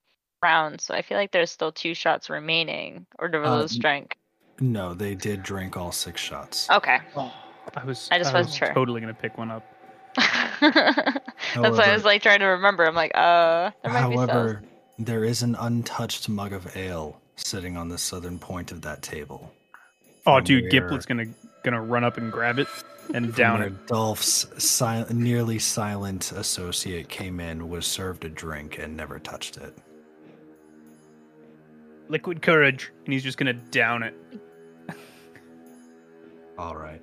round. 0.41 0.81
So 0.81 0.95
I 0.95 1.03
feel 1.03 1.17
like 1.17 1.31
there's 1.31 1.51
still 1.51 1.71
two 1.71 1.93
shots 1.93 2.29
remaining, 2.29 3.05
or 3.19 3.29
were 3.31 3.43
Uh, 3.45 3.57
those 3.59 3.75
drank? 3.77 4.17
No, 4.59 4.93
they 4.93 5.13
did 5.13 5.43
drink 5.43 5.77
all 5.77 5.91
six 5.91 6.19
shots. 6.21 6.69
Okay. 6.69 6.99
I 7.15 7.83
was 7.85 8.09
I 8.11 8.17
just 8.17 8.33
was 8.33 8.45
wasn't 8.47 8.55
sure. 8.55 8.73
totally 8.73 9.01
gonna 9.01 9.13
pick 9.13 9.37
one 9.37 9.51
up. 9.51 9.63
That's 10.61 11.77
why 11.77 11.85
I 11.89 11.93
was 11.93 12.05
like 12.05 12.21
trying 12.23 12.39
to 12.39 12.45
remember. 12.45 12.85
I'm 12.85 12.95
like, 12.95 13.11
uh, 13.15 13.71
there 13.83 13.93
might 13.93 13.99
However, 13.99 14.61
cells. 14.63 14.71
there 14.99 15.23
is 15.23 15.43
an 15.43 15.55
untouched 15.59 16.27
mug 16.29 16.53
of 16.53 16.75
ale 16.75 17.19
sitting 17.35 17.77
on 17.77 17.89
the 17.89 17.97
southern 17.97 18.39
point 18.39 18.71
of 18.71 18.81
that 18.81 19.01
table. 19.01 19.51
Oh, 20.25 20.39
dude, 20.39 20.63
where- 20.71 20.81
Giplet's 20.89 21.05
gonna 21.05 21.25
gonna 21.63 21.81
run 21.81 22.03
up 22.03 22.17
and 22.17 22.31
grab 22.31 22.59
it 22.59 22.67
and 23.13 23.33
down 23.35 23.59
where 23.59 23.67
it. 23.67 23.87
Dolph's 23.87 24.47
sil- 24.61 25.07
nearly 25.11 25.59
silent 25.59 26.31
associate 26.31 27.09
came 27.09 27.39
in, 27.39 27.69
was 27.69 27.85
served 27.85 28.25
a 28.25 28.29
drink, 28.29 28.77
and 28.79 28.95
never 28.95 29.19
touched 29.19 29.57
it. 29.57 29.77
Liquid 32.09 32.41
courage, 32.41 32.91
and 33.05 33.13
he's 33.13 33.23
just 33.23 33.37
gonna 33.37 33.53
down 33.53 34.03
it. 34.03 34.15
All 36.57 36.75
right. 36.75 37.01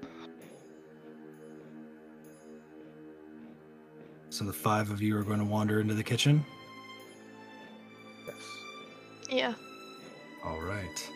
So 4.30 4.44
the 4.44 4.52
five 4.52 4.90
of 4.90 5.02
you 5.02 5.16
are 5.18 5.24
going 5.24 5.40
to 5.40 5.44
wander 5.44 5.80
into 5.80 5.94
the 5.94 6.04
kitchen? 6.04 6.44
Yes. 8.26 8.36
Yeah. 9.28 9.54
All 10.44 10.60
right. 10.60 11.10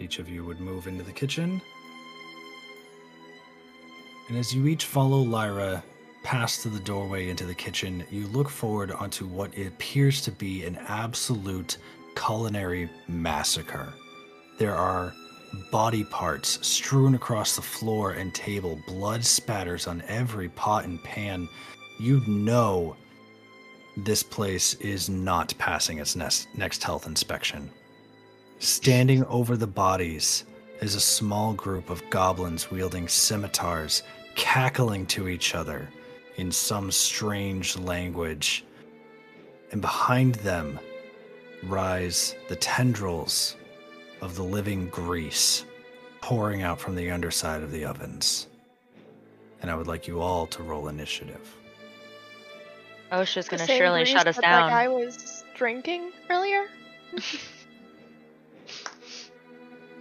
Each 0.00 0.18
of 0.18 0.28
you 0.28 0.44
would 0.44 0.60
move 0.60 0.86
into 0.86 1.04
the 1.04 1.12
kitchen. 1.12 1.60
And 4.28 4.38
as 4.38 4.54
you 4.54 4.66
each 4.66 4.86
follow 4.86 5.20
Lyra 5.20 5.84
past 6.22 6.64
the 6.64 6.80
doorway 6.80 7.28
into 7.28 7.44
the 7.44 7.54
kitchen, 7.54 8.04
you 8.10 8.26
look 8.28 8.48
forward 8.48 8.90
onto 8.90 9.26
what 9.26 9.56
appears 9.58 10.22
to 10.22 10.32
be 10.32 10.64
an 10.64 10.78
absolute 10.88 11.76
culinary 12.16 12.88
massacre. 13.08 13.92
There 14.58 14.74
are 14.74 15.12
body 15.70 16.04
parts 16.04 16.66
strewn 16.66 17.14
across 17.14 17.54
the 17.54 17.62
floor 17.62 18.12
and 18.12 18.34
table, 18.34 18.80
blood 18.86 19.24
spatters 19.24 19.86
on 19.86 20.02
every 20.08 20.48
pot 20.48 20.84
and 20.84 21.02
pan. 21.04 21.48
You 22.00 22.22
know 22.26 22.96
this 23.96 24.22
place 24.22 24.74
is 24.74 25.08
not 25.08 25.54
passing 25.58 25.98
its 25.98 26.16
next, 26.16 26.48
next 26.56 26.82
health 26.82 27.06
inspection. 27.06 27.70
Standing 28.58 29.24
over 29.26 29.56
the 29.56 29.66
bodies 29.66 30.44
is 30.80 30.94
a 30.94 31.00
small 31.00 31.52
group 31.52 31.90
of 31.90 32.08
goblins 32.10 32.70
wielding 32.70 33.08
scimitars, 33.08 34.02
cackling 34.36 35.06
to 35.06 35.28
each 35.28 35.54
other 35.54 35.88
in 36.36 36.50
some 36.50 36.90
strange 36.90 37.76
language. 37.76 38.64
And 39.72 39.80
behind 39.80 40.36
them 40.36 40.78
rise 41.64 42.34
the 42.48 42.56
tendrils 42.56 43.56
of 44.20 44.36
the 44.36 44.42
living 44.42 44.88
grease 44.88 45.64
pouring 46.20 46.62
out 46.62 46.80
from 46.80 46.94
the 46.94 47.10
underside 47.10 47.62
of 47.62 47.70
the 47.70 47.84
ovens. 47.84 48.48
And 49.60 49.70
I 49.70 49.74
would 49.74 49.86
like 49.86 50.06
you 50.06 50.20
all 50.20 50.46
to 50.48 50.62
roll 50.62 50.88
initiative. 50.88 51.54
OSHA's 53.12 53.46
The 53.46 53.56
gonna 53.56 53.66
same 53.66 53.78
surely 53.78 54.00
grease 54.02 54.14
shut 54.14 54.26
us 54.26 54.36
down. 54.36 54.68
That 54.68 54.70
guy 54.70 54.88
was 54.88 55.44
drinking 55.54 56.12
earlier. 56.30 56.66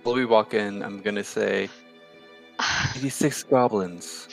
While 0.03 0.15
we 0.15 0.25
walk 0.25 0.53
in, 0.53 0.83
I'm 0.83 1.01
gonna 1.01 1.23
say 1.23 1.69
86 2.95 3.43
goblins. 3.43 4.27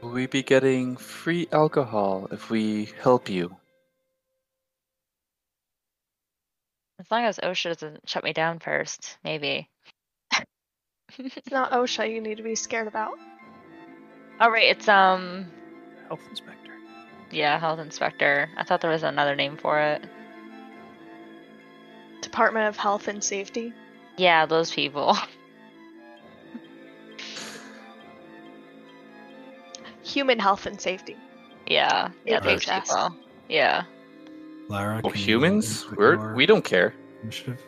Will 0.00 0.10
we 0.10 0.26
be 0.26 0.42
getting 0.42 0.96
free 0.96 1.48
alcohol 1.52 2.28
if 2.30 2.48
we 2.48 2.90
help 3.02 3.28
you? 3.28 3.56
As 7.00 7.10
long 7.10 7.24
as 7.24 7.38
OSHA 7.38 7.70
doesn't 7.70 8.08
shut 8.08 8.22
me 8.22 8.32
down 8.32 8.60
first, 8.60 9.18
maybe. 9.24 9.68
It's 11.18 11.50
not 11.50 11.72
OSHA 11.72 12.12
you 12.12 12.20
need 12.20 12.36
to 12.36 12.44
be 12.44 12.54
scared 12.54 12.86
about. 12.86 13.18
All 14.38 14.50
right, 14.50 14.66
it's 14.66 14.86
um, 14.88 15.50
Health 16.06 16.20
inspector. 16.30 16.59
Yeah, 17.30 17.58
health 17.58 17.78
inspector. 17.78 18.48
I 18.56 18.64
thought 18.64 18.80
there 18.80 18.90
was 18.90 19.02
another 19.02 19.34
name 19.36 19.56
for 19.56 19.78
it. 19.80 20.02
Department 22.22 22.68
of 22.68 22.76
Health 22.76 23.08
and 23.08 23.22
Safety. 23.24 23.72
Yeah, 24.16 24.46
those 24.46 24.70
people. 24.72 25.16
Human 30.02 30.38
Health 30.38 30.66
and 30.66 30.80
Safety. 30.80 31.16
yeah, 31.66 32.10
yeah, 32.26 32.40
those 32.40 32.64
HHS. 32.64 32.82
people. 32.88 33.16
Yeah. 33.48 33.84
Lyra, 34.68 35.00
Well, 35.02 35.12
humans? 35.12 35.86
We're 35.96 36.34
we 36.34 36.46
don't 36.46 36.64
care. 36.64 36.94
initiative? 37.22 37.60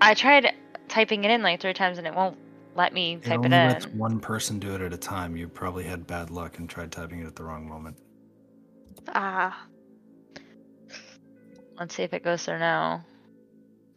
I 0.00 0.14
tried 0.14 0.52
typing 0.88 1.24
it 1.24 1.30
in 1.30 1.42
like 1.42 1.60
three 1.60 1.72
times 1.72 1.98
and 1.98 2.06
it 2.06 2.14
won't 2.14 2.36
let 2.74 2.92
me 2.92 3.14
It 3.14 3.24
type 3.24 3.44
only 3.44 3.48
it 3.48 3.68
lets 3.68 3.86
in. 3.86 3.98
one 3.98 4.20
person 4.20 4.58
do 4.58 4.74
it 4.74 4.80
at 4.80 4.92
a 4.92 4.96
time. 4.96 5.36
You 5.36 5.48
probably 5.48 5.84
had 5.84 6.06
bad 6.06 6.30
luck 6.30 6.58
and 6.58 6.68
tried 6.68 6.90
typing 6.92 7.20
it 7.20 7.26
at 7.26 7.36
the 7.36 7.44
wrong 7.44 7.68
moment. 7.68 7.96
Ah. 9.08 9.66
Let's 11.78 11.94
see 11.94 12.02
if 12.02 12.12
it 12.12 12.22
goes 12.22 12.44
through 12.44 12.58
now. 12.60 13.04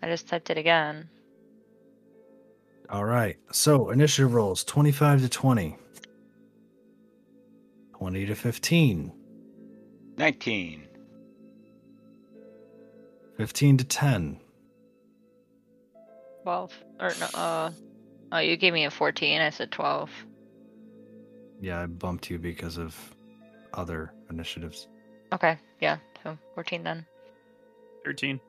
I 0.01 0.07
just 0.07 0.27
typed 0.27 0.49
it 0.49 0.57
again. 0.57 1.09
All 2.89 3.05
right. 3.05 3.37
So 3.51 3.89
initiative 3.89 4.33
rolls 4.33 4.63
25 4.63 5.21
to 5.21 5.29
20, 5.29 5.77
20 7.97 8.25
to 8.25 8.35
15, 8.35 9.11
19. 10.17 10.87
15 13.37 13.77
to 13.77 13.83
10, 13.83 14.39
12. 16.43 16.73
Or 16.99 17.11
no, 17.19 17.25
uh, 17.33 17.71
oh, 18.31 18.39
you 18.39 18.57
gave 18.57 18.73
me 18.73 18.85
a 18.85 18.91
14. 18.91 19.41
I 19.41 19.49
said 19.49 19.71
12. 19.71 20.09
Yeah, 21.61 21.81
I 21.81 21.85
bumped 21.85 22.29
you 22.29 22.37
because 22.37 22.77
of 22.77 22.95
other 23.73 24.13
initiatives. 24.29 24.87
Okay, 25.33 25.57
yeah, 25.81 25.97
so 26.23 26.37
14 26.53 26.83
then. 26.83 27.05
Thirteen. 28.03 28.39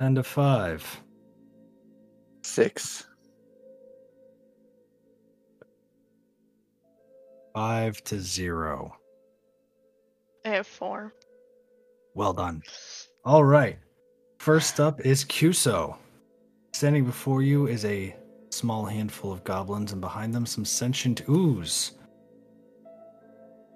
And 0.00 0.18
a 0.18 0.22
5, 0.22 1.02
Six. 2.42 3.06
5 7.54 8.04
to 8.04 8.20
0. 8.20 8.96
I 10.44 10.48
have 10.50 10.66
four. 10.66 11.14
Well 12.14 12.32
done. 12.34 12.62
All 13.24 13.44
right. 13.44 13.78
First 14.38 14.78
up 14.78 15.00
is 15.00 15.24
Cuso. 15.24 15.96
Standing 16.74 17.04
before 17.04 17.40
you 17.40 17.68
is 17.68 17.84
a 17.84 18.16
small 18.50 18.84
handful 18.84 19.30
of 19.30 19.44
goblins, 19.44 19.92
and 19.92 20.00
behind 20.00 20.34
them, 20.34 20.44
some 20.44 20.64
sentient 20.64 21.22
ooze. 21.28 21.92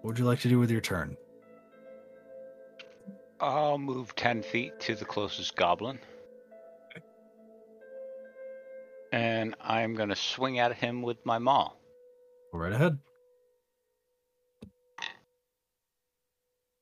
What 0.03 0.05
would 0.11 0.19
you 0.19 0.25
like 0.25 0.41
to 0.41 0.49
do 0.49 0.59
with 0.59 0.69
your 0.69 0.81
turn? 0.81 1.17
I'll 3.39 3.79
move 3.79 4.17
10 4.17 4.43
feet 4.43 4.81
to 4.81 4.97
the 4.97 5.05
closest 5.05 5.55
goblin. 5.55 6.01
And 9.13 9.55
I'm 9.61 9.95
going 9.95 10.09
to 10.09 10.17
swing 10.17 10.59
at 10.59 10.75
him 10.75 11.01
with 11.01 11.25
my 11.25 11.39
maul. 11.39 11.81
Go 12.53 12.59
right 12.59 12.73
ahead. 12.73 12.99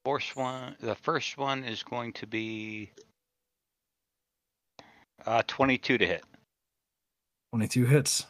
First 0.03 0.35
one, 0.35 0.77
the 0.81 0.95
first 0.95 1.37
one 1.37 1.63
is 1.63 1.83
going 1.83 2.15
to 2.15 2.27
be 2.27 2.91
uh, 5.25 5.43
22 5.47 5.99
to 5.99 6.07
hit. 6.07 6.25
22 7.53 7.87
hits. 7.87 8.27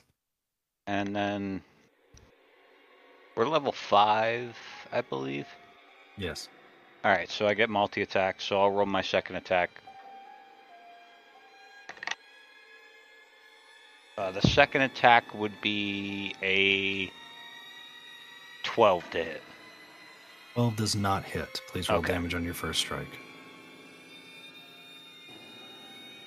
And 0.86 1.14
then 1.16 1.62
we're 3.36 3.48
level 3.48 3.72
5, 3.72 4.56
I 4.92 5.00
believe. 5.00 5.46
Yes. 6.16 6.48
All 7.04 7.10
right, 7.10 7.28
so 7.30 7.46
I 7.46 7.54
get 7.54 7.68
multi 7.70 8.02
attack, 8.02 8.40
so 8.40 8.60
I'll 8.60 8.70
roll 8.70 8.86
my 8.86 9.02
second 9.02 9.36
attack. 9.36 9.70
Uh, 14.18 14.30
the 14.30 14.40
second 14.40 14.82
attack 14.82 15.34
would 15.34 15.52
be 15.60 16.34
a 16.42 17.10
12 18.62 19.10
to 19.10 19.24
hit. 19.24 19.42
12 20.54 20.76
does 20.76 20.96
not 20.96 21.22
hit. 21.22 21.60
Please 21.68 21.88
roll 21.90 21.98
Okay. 21.98 22.12
damage 22.14 22.34
on 22.34 22.42
your 22.42 22.54
first 22.54 22.80
strike. 22.80 23.18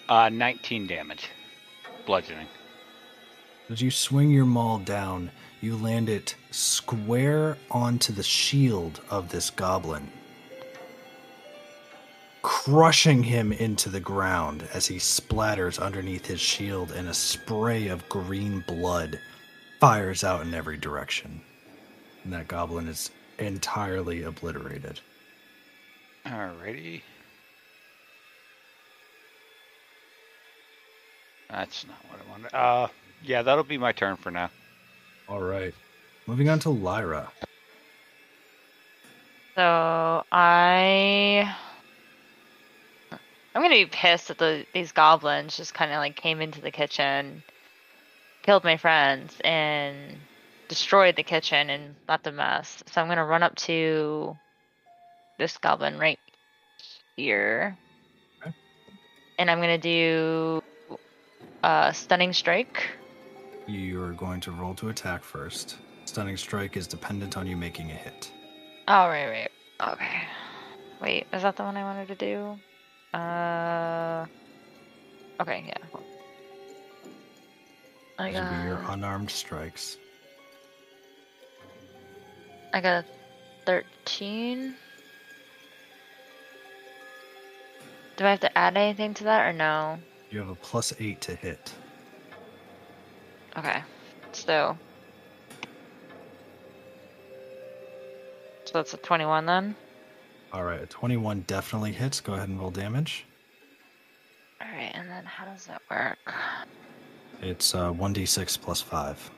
Uh, 0.09 0.27
19 0.27 0.87
damage. 0.87 1.29
Bludgeoning. 2.07 2.47
As 3.69 3.79
you 3.79 3.91
swing 3.91 4.31
your 4.31 4.45
maul 4.45 4.79
down, 4.79 5.29
you 5.61 5.77
land 5.77 6.09
it 6.09 6.35
square 6.49 7.57
onto 7.69 8.11
the 8.11 8.23
shield 8.23 9.01
of 9.11 9.29
this 9.29 9.51
goblin, 9.51 10.09
crushing 12.41 13.21
him 13.21 13.51
into 13.51 13.89
the 13.89 13.99
ground 13.99 14.67
as 14.73 14.87
he 14.87 14.95
splatters 14.95 15.79
underneath 15.79 16.25
his 16.25 16.39
shield, 16.41 16.91
and 16.91 17.07
a 17.07 17.13
spray 17.13 17.87
of 17.89 18.09
green 18.09 18.63
blood 18.65 19.19
fires 19.79 20.23
out 20.23 20.41
in 20.41 20.55
every 20.55 20.77
direction. 20.77 21.39
And 22.23 22.33
that 22.33 22.47
goblin 22.47 22.87
is 22.87 23.11
entirely 23.37 24.23
obliterated. 24.23 25.01
Alrighty. 26.25 27.03
That's 31.49 31.85
not 31.87 31.97
what 32.09 32.19
I 32.19 32.31
wanted. 32.31 32.53
Uh, 32.53 32.87
yeah, 33.23 33.41
that'll 33.41 33.63
be 33.63 33.77
my 33.77 33.91
turn 33.91 34.15
for 34.17 34.31
now. 34.31 34.49
All 35.27 35.41
right. 35.41 35.73
Moving 36.27 36.49
on 36.49 36.59
to 36.59 36.69
Lyra. 36.69 37.31
So 39.55 40.23
I. 40.31 41.55
I'm 43.55 43.61
gonna 43.63 43.75
be 43.75 43.85
pissed 43.87 44.27
that 44.27 44.37
the 44.37 44.65
these 44.73 44.91
goblins 44.91 45.57
just 45.57 45.73
kind 45.73 45.91
of 45.91 45.97
like 45.97 46.15
came 46.15 46.39
into 46.39 46.61
the 46.61 46.71
kitchen 46.71 47.43
killed 48.43 48.63
my 48.63 48.77
friends 48.77 49.35
and 49.43 50.17
destroyed 50.67 51.15
the 51.15 51.23
kitchen 51.23 51.69
and 51.69 51.95
left 52.07 52.25
a 52.27 52.31
mess. 52.31 52.83
So 52.91 53.01
I'm 53.01 53.07
gonna 53.07 53.25
run 53.25 53.43
up 53.43 53.55
to 53.57 54.35
this 55.37 55.57
goblin 55.57 55.97
right 55.97 56.19
here. 57.15 57.77
Okay. 58.41 58.55
And 59.37 59.51
I'm 59.51 59.59
gonna 59.59 59.77
do 59.77 60.63
uh 61.63 61.91
stunning 61.91 62.33
strike. 62.33 62.89
You're 63.67 64.13
going 64.13 64.39
to 64.41 64.51
roll 64.51 64.73
to 64.75 64.89
attack 64.89 65.23
first. 65.23 65.77
Stunning 66.05 66.37
strike 66.37 66.75
is 66.75 66.87
dependent 66.87 67.37
on 67.37 67.45
you 67.45 67.55
making 67.55 67.91
a 67.91 67.95
hit. 67.95 68.31
Oh 68.87 69.07
right, 69.07 69.27
right. 69.27 69.51
Okay. 69.93 70.21
Wait, 71.01 71.27
is 71.31 71.43
that 71.43 71.55
the 71.55 71.63
one 71.63 71.77
I 71.77 71.83
wanted 71.83 72.07
to 72.07 72.15
do? 72.15 73.17
Uh 73.17 74.25
Okay, 75.41 75.63
yeah. 75.67 75.99
I 78.17 78.25
would 78.25 78.65
your 78.67 78.83
unarmed 78.89 79.31
strikes. 79.31 79.97
I 82.73 82.81
got 82.81 83.05
a 83.05 83.07
thirteen. 83.65 84.75
Do 88.17 88.25
I 88.25 88.31
have 88.31 88.41
to 88.41 88.57
add 88.57 88.75
anything 88.75 89.13
to 89.15 89.23
that 89.23 89.47
or 89.47 89.53
no? 89.53 89.99
You 90.29 90.39
have 90.39 90.49
a 90.49 90.55
plus 90.55 90.93
eight 90.99 91.21
to 91.21 91.35
hit. 91.35 91.73
Okay. 93.57 93.81
So 94.31 94.77
So 98.65 98.73
that's 98.73 98.93
a 98.93 98.97
twenty-one 98.97 99.47
then? 99.47 99.75
All 100.53 100.63
right, 100.63 100.81
a 100.81 100.85
21 100.87 101.41
definitely 101.47 101.91
hits. 101.91 102.21
Go 102.21 102.33
ahead 102.33 102.49
and 102.49 102.59
roll 102.59 102.71
damage. 102.71 103.25
Alright, 104.61 104.91
and 104.95 105.07
then 105.09 105.23
how 105.25 105.45
does 105.45 105.65
that 105.65 105.81
work? 105.91 106.17
It's 107.41 107.73
uh, 107.75 107.91
1d6 107.93 108.59
plus 108.59 108.81
5. 108.81 109.31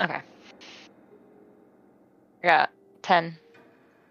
Okay. 0.00 0.20
I 2.42 2.46
got 2.46 2.70
ten. 3.02 3.38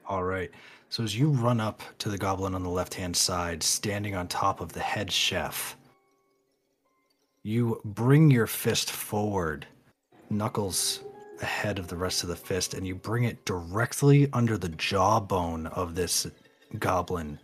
All 0.07 0.23
right. 0.23 0.49
So 0.91 1.05
as 1.05 1.17
you 1.17 1.29
run 1.29 1.61
up 1.61 1.81
to 1.99 2.09
the 2.09 2.17
goblin 2.17 2.53
on 2.53 2.63
the 2.63 2.69
left 2.69 2.95
hand 2.95 3.15
side, 3.15 3.63
standing 3.63 4.13
on 4.13 4.27
top 4.27 4.59
of 4.59 4.73
the 4.73 4.81
head 4.81 5.09
chef, 5.09 5.77
you 7.43 7.79
bring 7.85 8.29
your 8.29 8.45
fist 8.45 8.91
forward, 8.91 9.65
knuckles 10.29 10.99
ahead 11.41 11.79
of 11.79 11.87
the 11.87 11.95
rest 11.95 12.23
of 12.23 12.29
the 12.29 12.35
fist, 12.35 12.73
and 12.73 12.85
you 12.85 12.93
bring 12.93 13.23
it 13.23 13.45
directly 13.45 14.27
under 14.33 14.57
the 14.57 14.67
jawbone 14.67 15.67
of 15.67 15.95
this 15.95 16.27
goblin. 16.77 17.39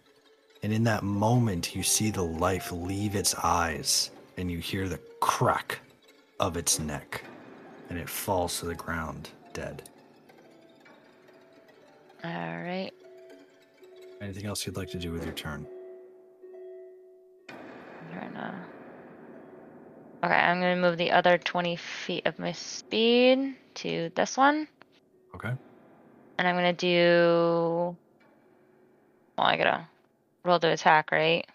And 0.61 0.74
in 0.74 0.84
that 0.84 1.03
moment, 1.03 1.74
you 1.74 1.84
see 1.84 2.11
the 2.11 2.26
life 2.26 2.74
leave 2.74 3.15
its 3.15 3.34
eyes, 3.34 4.11
and 4.36 4.52
you 4.52 4.57
hear 4.57 4.90
the 4.90 4.99
crack 5.22 5.80
of 6.41 6.57
its 6.57 6.80
neck, 6.80 7.24
and 7.90 7.98
it 7.98 8.10
falls 8.10 8.60
to 8.60 8.65
the 8.65 8.76
ground 8.76 9.30
dead. 9.53 9.84
Alright. 12.26 12.97
Anything 14.22 14.45
else 14.45 14.65
you'd 14.65 14.77
like 14.77 14.89
to 14.89 14.98
do 14.98 15.11
with 15.11 15.23
your 15.23 15.34
turn? 15.34 15.68
To... 17.48 17.56
Uh, 18.35 18.52
okay, 20.23 20.34
I'm 20.34 20.60
gonna 20.60 20.76
move 20.76 20.98
the 20.98 21.11
other 21.11 21.38
20 21.38 21.76
feet 21.76 22.26
of 22.26 22.39
my 22.39 22.52
speed 22.52 23.56
to 23.76 24.11
this 24.15 24.38
one. 24.38 24.68
Okay. 25.35 25.53
And 26.39 26.48
I'm 26.48 26.56
gonna 26.56 26.73
do. 26.73 27.95
Well, 29.38 29.48
I 29.48 29.57
gotta 29.57 29.88
roll 30.44 30.60
to 30.60 30.72
attack, 30.72 31.11
right? 31.11 31.45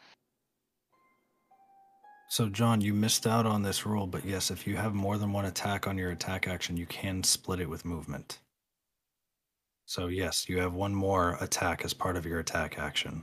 So, 2.28 2.48
John, 2.48 2.80
you 2.80 2.94
missed 2.94 3.26
out 3.26 3.44
on 3.44 3.62
this 3.62 3.84
rule, 3.84 4.06
but 4.06 4.24
yes, 4.24 4.50
if 4.50 4.66
you 4.66 4.76
have 4.76 4.94
more 4.94 5.18
than 5.18 5.32
one 5.32 5.44
attack 5.44 5.86
on 5.86 5.98
your 5.98 6.12
attack 6.12 6.48
action, 6.48 6.78
you 6.78 6.86
can 6.86 7.22
split 7.22 7.60
it 7.60 7.68
with 7.68 7.84
movement. 7.84 8.38
So, 9.86 10.06
yes, 10.06 10.48
you 10.48 10.58
have 10.60 10.74
one 10.74 10.94
more 10.94 11.36
attack 11.40 11.84
as 11.84 11.92
part 11.92 12.16
of 12.16 12.24
your 12.24 12.38
attack 12.38 12.78
action. 12.78 13.22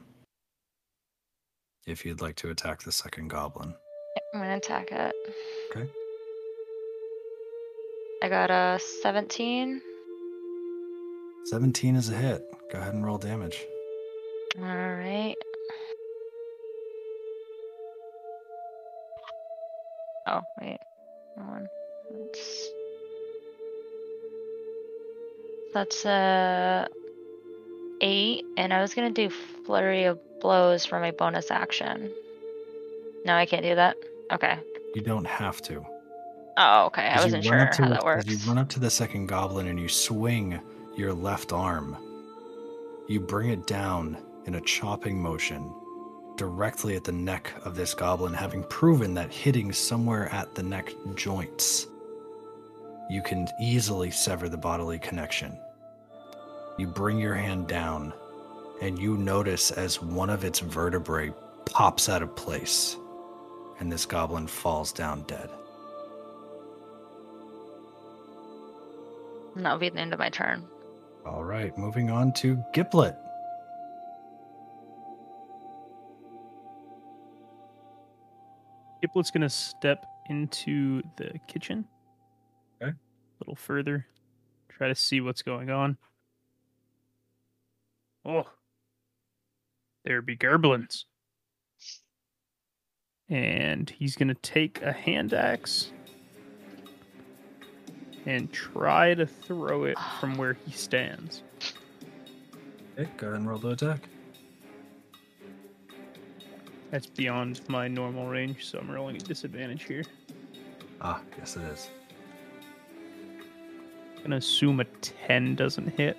If 1.88 2.06
you'd 2.06 2.22
like 2.22 2.36
to 2.38 2.50
attack 2.50 2.84
the 2.84 2.92
second 2.92 3.30
goblin. 3.30 3.74
I'm 4.34 4.42
gonna 4.42 4.58
attack 4.58 4.92
it. 4.92 5.16
Okay. 5.72 5.90
I 8.22 8.30
got 8.30 8.52
a 8.52 8.80
17. 9.02 9.82
17 11.46 11.96
is 11.96 12.10
a 12.10 12.16
hit. 12.16 12.44
Go 12.72 12.80
ahead 12.80 12.94
and 12.94 13.06
roll 13.06 13.18
damage. 13.18 13.66
Alright. 14.60 15.38
Oh, 20.28 20.42
wait. 20.62 20.78
Hold 21.38 21.50
on. 21.50 21.68
That's. 25.74 26.06
Uh 26.06 26.88
eight, 28.02 28.46
and 28.58 28.74
I 28.74 28.82
was 28.82 28.94
gonna 28.94 29.12
do 29.12 29.30
flurry 29.30 30.06
of 30.06 30.18
blows 30.40 30.86
for 30.86 31.00
my 31.00 31.12
bonus 31.12 31.52
action. 31.52 32.10
No, 33.26 33.34
I 33.36 33.46
can't 33.46 33.64
do 33.64 33.76
that. 33.76 33.98
Okay. 34.32 34.58
You 34.96 35.02
don't 35.02 35.28
have 35.28 35.62
to. 35.64 35.86
Oh, 36.58 36.86
okay. 36.86 37.02
I 37.04 37.22
wasn't 37.22 37.44
sure 37.44 37.58
how 37.58 37.84
the- 37.84 37.90
that 37.90 38.04
works. 38.06 38.26
You 38.26 38.38
run 38.48 38.58
up 38.58 38.70
to 38.70 38.80
the 38.80 38.90
second 38.90 39.28
goblin 39.28 39.68
and 39.68 39.80
you 39.80 39.90
swing 39.90 40.60
your 40.96 41.14
left 41.14 41.52
arm, 41.54 41.98
you 43.08 43.20
bring 43.20 43.50
it 43.50 43.68
down 43.68 44.18
in 44.46 44.56
a 44.56 44.62
chopping 44.62 45.22
motion 45.22 45.74
directly 46.38 46.96
at 46.96 47.04
the 47.04 47.12
neck 47.12 47.52
of 47.66 47.76
this 47.76 47.94
goblin, 47.94 48.34
having 48.34 48.64
proven 48.64 49.14
that 49.16 49.32
hitting 49.34 49.74
somewhere 49.74 50.30
at 50.34 50.56
the 50.56 50.64
neck 50.64 50.94
joints, 51.16 51.88
you 53.10 53.22
can 53.24 53.48
easily 53.60 54.12
sever 54.12 54.48
the 54.48 54.58
bodily 54.58 55.00
connection. 55.00 55.58
You 56.78 56.88
bring 56.88 57.20
your 57.20 57.34
hand 57.34 57.68
down 57.68 58.14
and 58.82 58.98
you 58.98 59.18
notice 59.18 59.72
as 59.72 60.02
one 60.02 60.30
of 60.30 60.46
its 60.46 60.60
vertebrae 60.60 61.34
pops 61.66 62.08
out 62.08 62.22
of 62.22 62.36
place 62.36 62.96
and 63.80 63.92
this 63.92 64.06
goblin 64.06 64.48
falls 64.48 64.94
down 64.94 65.24
dead. 65.24 65.50
And 69.56 69.66
that'll 69.66 69.80
be 69.80 69.90
the 69.90 70.00
end 70.00 70.14
of 70.14 70.20
my 70.20 70.30
turn. 70.30 70.66
All 71.26 71.44
right, 71.44 71.76
moving 71.78 72.12
on 72.12 72.32
to 72.34 72.64
Giplet. 72.74 73.16
Giplet's 79.02 79.32
gonna 79.32 79.50
step 79.50 80.06
into 80.30 81.02
the 81.18 81.40
kitchen. 81.48 81.86
Little 83.40 83.56
further. 83.56 84.06
Try 84.70 84.88
to 84.88 84.96
see 84.96 85.22
what's 85.22 85.42
going 85.42 85.70
on. 85.70 85.98
Oh. 88.26 88.48
There 90.04 90.22
be 90.22 90.38
gerblins. 90.38 91.06
And 93.30 93.90
he's 93.90 94.16
gonna 94.16 94.34
take 94.34 94.82
a 94.82 94.92
hand 94.92 95.34
axe 95.34 95.92
and 98.26 98.52
try 98.52 99.14
to 99.14 99.26
throw 99.26 99.84
it 99.86 99.98
from 100.20 100.38
where 100.38 100.54
he 100.54 100.72
stands. 100.72 101.44
Okay, 102.98 103.10
go 103.18 103.28
ahead 103.28 103.40
and 103.40 103.48
roll 103.48 103.60
the 103.60 103.70
attack. 103.70 104.10
That's 106.92 107.06
beyond 107.06 107.62
my 107.70 107.88
normal 107.88 108.28
range, 108.28 108.66
so 108.66 108.80
I'm 108.80 108.90
rolling 108.90 109.16
a 109.16 109.20
disadvantage 109.20 109.84
here. 109.84 110.04
Ah, 111.02 111.22
yes, 111.38 111.56
it 111.56 111.64
is. 111.64 111.90
Gonna 114.24 114.38
assume 114.38 114.80
a 114.80 114.86
10 114.86 115.56
doesn't 115.56 115.88
hit. 115.98 116.18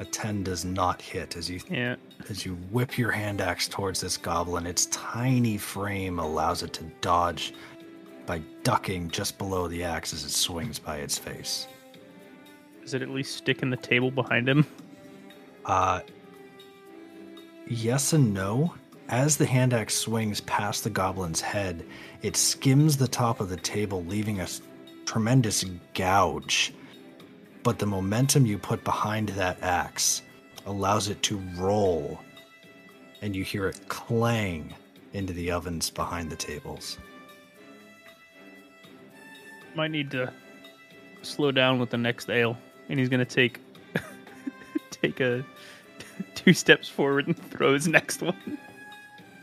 A 0.00 0.04
10 0.04 0.44
does 0.44 0.64
not 0.64 1.02
hit 1.02 1.36
as 1.36 1.50
you 1.50 1.60
Yeah. 1.70 1.96
as 2.28 2.44
you 2.46 2.54
whip 2.70 2.96
your 2.98 3.10
hand 3.10 3.40
axe 3.40 3.66
towards 3.68 4.00
this 4.00 4.16
goblin. 4.16 4.66
Its 4.66 4.86
tiny 4.86 5.58
frame 5.58 6.18
allows 6.18 6.62
it 6.62 6.72
to 6.74 6.84
dodge 7.00 7.52
by 8.26 8.40
ducking 8.62 9.10
just 9.10 9.38
below 9.38 9.66
the 9.68 9.82
axe 9.82 10.12
as 10.12 10.24
it 10.24 10.30
swings 10.30 10.78
by 10.78 10.98
its 10.98 11.18
face. 11.18 11.66
Does 12.82 12.94
it 12.94 13.02
at 13.02 13.08
least 13.10 13.36
stick 13.36 13.62
in 13.62 13.70
the 13.70 13.76
table 13.76 14.10
behind 14.10 14.48
him? 14.48 14.66
Uh, 15.64 16.00
yes 17.66 18.12
and 18.12 18.32
no. 18.32 18.74
As 19.08 19.36
the 19.38 19.46
hand 19.46 19.72
axe 19.72 19.94
swings 19.94 20.40
past 20.42 20.84
the 20.84 20.90
goblin's 20.90 21.40
head, 21.40 21.84
it 22.22 22.36
skims 22.36 22.96
the 22.98 23.08
top 23.08 23.40
of 23.40 23.48
the 23.48 23.56
table, 23.56 24.04
leaving 24.04 24.40
a 24.40 24.46
tremendous 25.06 25.64
gouge. 25.94 26.74
But 27.68 27.78
the 27.78 27.84
momentum 27.84 28.46
you 28.46 28.56
put 28.56 28.82
behind 28.82 29.28
that 29.28 29.62
axe 29.62 30.22
allows 30.64 31.10
it 31.10 31.22
to 31.24 31.36
roll, 31.54 32.18
and 33.20 33.36
you 33.36 33.44
hear 33.44 33.66
it 33.66 33.78
clang 33.88 34.72
into 35.12 35.34
the 35.34 35.50
ovens 35.50 35.90
behind 35.90 36.30
the 36.30 36.36
tables. 36.36 36.96
Might 39.74 39.90
need 39.90 40.10
to 40.12 40.32
slow 41.20 41.52
down 41.52 41.78
with 41.78 41.90
the 41.90 41.98
next 41.98 42.30
ale. 42.30 42.56
And 42.88 42.98
he's 42.98 43.10
gonna 43.10 43.26
take 43.26 43.60
take 44.90 45.20
a 45.20 45.44
two 46.34 46.54
steps 46.54 46.88
forward 46.88 47.26
and 47.26 47.36
throw 47.50 47.74
his 47.74 47.86
next 47.86 48.22
one. 48.22 48.58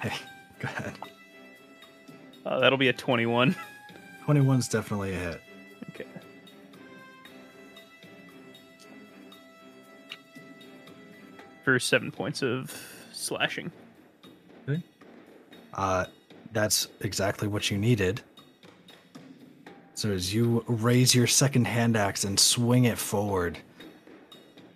Hey, 0.02 0.18
go 0.58 0.68
ahead. 0.68 0.96
Uh, 2.44 2.60
that'll 2.60 2.80
be 2.80 2.88
a 2.88 2.94
21. 2.94 3.56
21's 4.26 4.68
definitely 4.68 5.14
a 5.14 5.20
hit. 5.20 5.42
For 11.66 11.80
seven 11.80 12.12
points 12.12 12.44
of 12.44 12.72
slashing. 13.12 13.72
Uh, 15.74 16.06
that's 16.52 16.90
exactly 17.02 17.48
what 17.48 17.72
you 17.72 17.80
needed. 17.80 18.22
So 19.96 20.12
as 20.12 20.32
you 20.32 20.64
raise 20.68 21.16
your 21.16 21.26
second 21.26 21.66
hand 21.66 21.98
axe 21.98 22.24
and 22.24 22.40
swing 22.40 22.86
it 22.86 23.00
forward, 23.00 23.58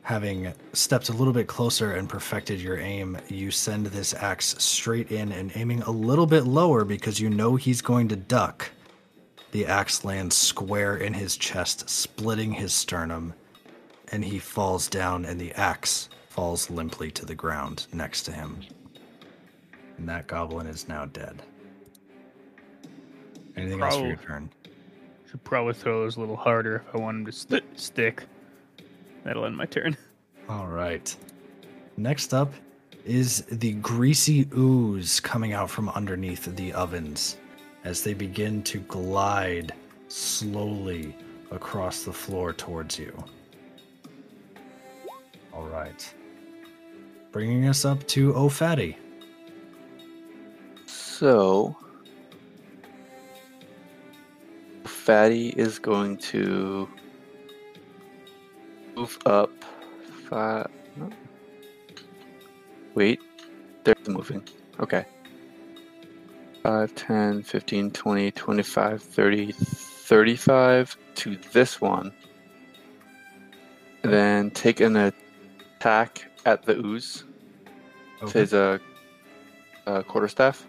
having 0.01 0.51
stepped 0.73 1.09
a 1.09 1.13
little 1.13 1.31
bit 1.31 1.45
closer 1.45 1.93
and 1.93 2.09
perfected 2.09 2.59
your 2.59 2.79
aim, 2.79 3.19
you 3.27 3.51
send 3.51 3.85
this 3.85 4.15
axe 4.15 4.55
straight 4.57 5.11
in 5.11 5.31
and 5.31 5.51
aiming 5.53 5.83
a 5.83 5.91
little 5.91 6.25
bit 6.25 6.45
lower 6.45 6.83
because 6.85 7.19
you 7.19 7.29
know 7.29 7.55
he's 7.55 7.83
going 7.83 8.07
to 8.07 8.15
duck. 8.15 8.67
The 9.51 9.67
axe 9.67 10.03
lands 10.03 10.35
square 10.35 10.97
in 10.97 11.13
his 11.13 11.37
chest, 11.37 11.87
splitting 11.87 12.51
his 12.51 12.73
sternum, 12.73 13.35
and 14.11 14.25
he 14.25 14.39
falls 14.39 14.87
down, 14.87 15.23
and 15.23 15.39
the 15.39 15.51
axe 15.51 16.09
falls 16.39 16.69
limply 16.69 17.11
to 17.11 17.25
the 17.25 17.35
ground 17.35 17.85
next 17.91 18.23
to 18.23 18.31
him. 18.31 18.61
And 19.97 20.07
that 20.07 20.25
goblin 20.25 20.67
is 20.67 20.87
now 20.87 21.03
dead. 21.03 21.43
Anything 23.57 23.81
else 23.81 23.97
for 23.97 24.07
your 24.07 24.15
turn? 24.15 24.49
Should 25.29 25.43
probably 25.43 25.73
throw 25.73 25.99
those 25.99 26.15
a 26.15 26.21
little 26.21 26.37
harder 26.37 26.85
if 26.87 26.95
I 26.95 26.97
want 26.97 27.17
him 27.17 27.25
to 27.25 27.31
st- 27.33 27.77
stick. 27.77 28.23
That'll 29.25 29.43
end 29.43 29.57
my 29.57 29.65
turn. 29.65 29.97
All 30.49 30.67
right. 30.67 31.13
Next 31.97 32.33
up 32.33 32.53
is 33.03 33.41
the 33.51 33.73
greasy 33.73 34.47
ooze 34.55 35.19
coming 35.19 35.51
out 35.51 35.69
from 35.69 35.89
underneath 35.89 36.45
the 36.55 36.71
ovens 36.71 37.35
as 37.83 38.01
they 38.01 38.13
begin 38.13 38.63
to 38.63 38.79
glide 38.79 39.73
slowly 40.07 41.13
across 41.51 42.03
the 42.03 42.13
floor 42.13 42.53
towards 42.53 42.97
you. 42.97 43.11
All 45.51 45.65
right. 45.65 46.13
Bringing 47.31 47.67
us 47.67 47.85
up 47.85 48.05
to 48.07 48.35
O'Fatty. 48.35 48.97
So, 50.87 51.75
Fatty 54.85 55.49
is 55.49 55.79
going 55.79 56.17
to 56.17 56.89
move 58.95 59.17
up 59.25 59.51
five. 60.29 60.67
Wait, 62.95 63.19
they're 63.83 63.95
moving. 64.07 64.47
Okay. 64.79 65.05
5, 66.63 66.95
10, 66.95 67.43
15, 67.43 67.91
20, 67.91 68.31
25, 68.31 69.01
30, 69.01 69.51
35 69.51 70.97
to 71.15 71.37
this 71.53 71.81
one. 71.81 72.11
And 74.03 74.13
then 74.13 74.51
take 74.51 74.79
an 74.79 74.95
attack 74.95 76.28
at 76.45 76.63
the 76.63 76.75
ooze. 76.77 77.23
Okay. 78.21 78.39
His 78.39 78.53
uh, 78.53 78.77
uh, 79.87 80.01
quarterstaff. 80.03 80.65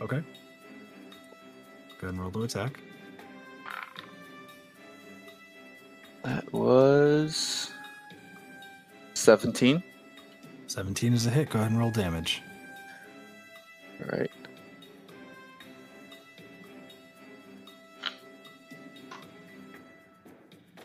okay. 0.00 0.22
Go 2.00 2.08
ahead 2.08 2.14
and 2.14 2.20
roll 2.20 2.30
to 2.32 2.42
attack. 2.42 2.80
That 6.24 6.50
was 6.52 7.70
17. 9.14 9.82
17 10.66 11.12
is 11.12 11.26
a 11.26 11.30
hit. 11.30 11.50
Go 11.50 11.58
ahead 11.58 11.70
and 11.70 11.78
roll 11.78 11.90
damage. 11.90 12.42
All 14.00 14.18
right. 14.18 14.30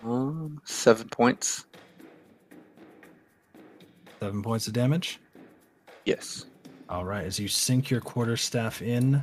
Um, 0.03 0.61
seven 0.65 1.07
points. 1.10 1.65
Seven 4.20 4.44
points 4.44 4.68
of 4.68 4.74
damage. 4.74 5.20
Yes. 6.06 6.46
All 6.90 7.06
right, 7.06 7.24
as 7.24 7.40
you 7.40 7.48
sink 7.48 7.90
your 7.90 8.02
quarterstaff 8.02 8.82
in, 8.82 9.22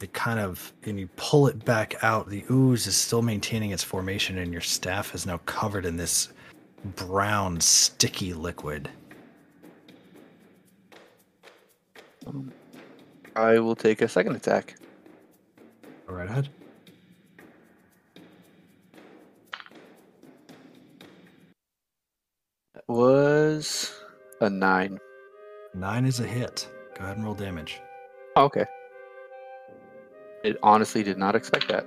it 0.00 0.12
kind 0.12 0.40
of, 0.40 0.72
and 0.84 0.98
you 0.98 1.08
pull 1.16 1.46
it 1.46 1.64
back 1.64 1.94
out. 2.02 2.28
The 2.28 2.44
ooze 2.50 2.86
is 2.86 2.96
still 2.96 3.22
maintaining 3.22 3.70
its 3.70 3.84
formation, 3.84 4.38
and 4.38 4.52
your 4.52 4.60
staff 4.60 5.14
is 5.14 5.24
now 5.24 5.38
covered 5.46 5.86
in 5.86 5.96
this 5.96 6.32
brown, 6.96 7.60
sticky 7.60 8.34
liquid. 8.34 8.88
Um, 12.26 12.52
I 13.36 13.58
will 13.58 13.76
take 13.76 14.02
a 14.02 14.08
second 14.08 14.36
attack. 14.36 14.76
Go 16.06 16.14
right 16.14 16.28
ahead. 16.28 16.48
Was 22.88 23.94
a 24.40 24.50
nine. 24.50 24.98
Nine 25.74 26.04
is 26.04 26.20
a 26.20 26.26
hit. 26.26 26.68
Go 26.98 27.04
ahead 27.04 27.16
and 27.16 27.24
roll 27.24 27.34
damage. 27.34 27.80
Oh, 28.36 28.44
okay. 28.44 28.64
It 30.44 30.56
honestly 30.62 31.02
did 31.02 31.18
not 31.18 31.34
expect 31.34 31.68
that. 31.68 31.86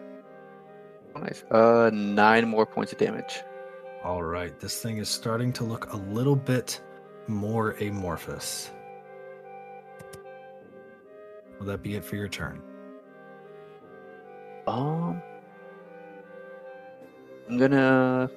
Oh, 1.16 1.20
Nice. 1.20 1.44
Uh, 1.52 1.90
nine 1.94 2.48
more 2.48 2.66
points 2.66 2.92
of 2.92 2.98
damage. 2.98 3.42
All 4.04 4.24
right, 4.24 4.58
this 4.60 4.82
thing 4.82 4.98
is 4.98 5.10
starting 5.10 5.52
to 5.54 5.64
look 5.64 5.92
a 5.94 5.98
little 5.98 6.36
bit 6.36 6.80
more 7.28 7.72
amorphous. 7.82 8.70
Will 11.60 11.66
that 11.68 11.82
be 11.82 11.96
it 11.96 12.04
for 12.04 12.16
your 12.16 12.28
turn? 12.28 12.62
Um, 14.68 15.22
I'm 17.50 17.58
gonna. 17.58 18.30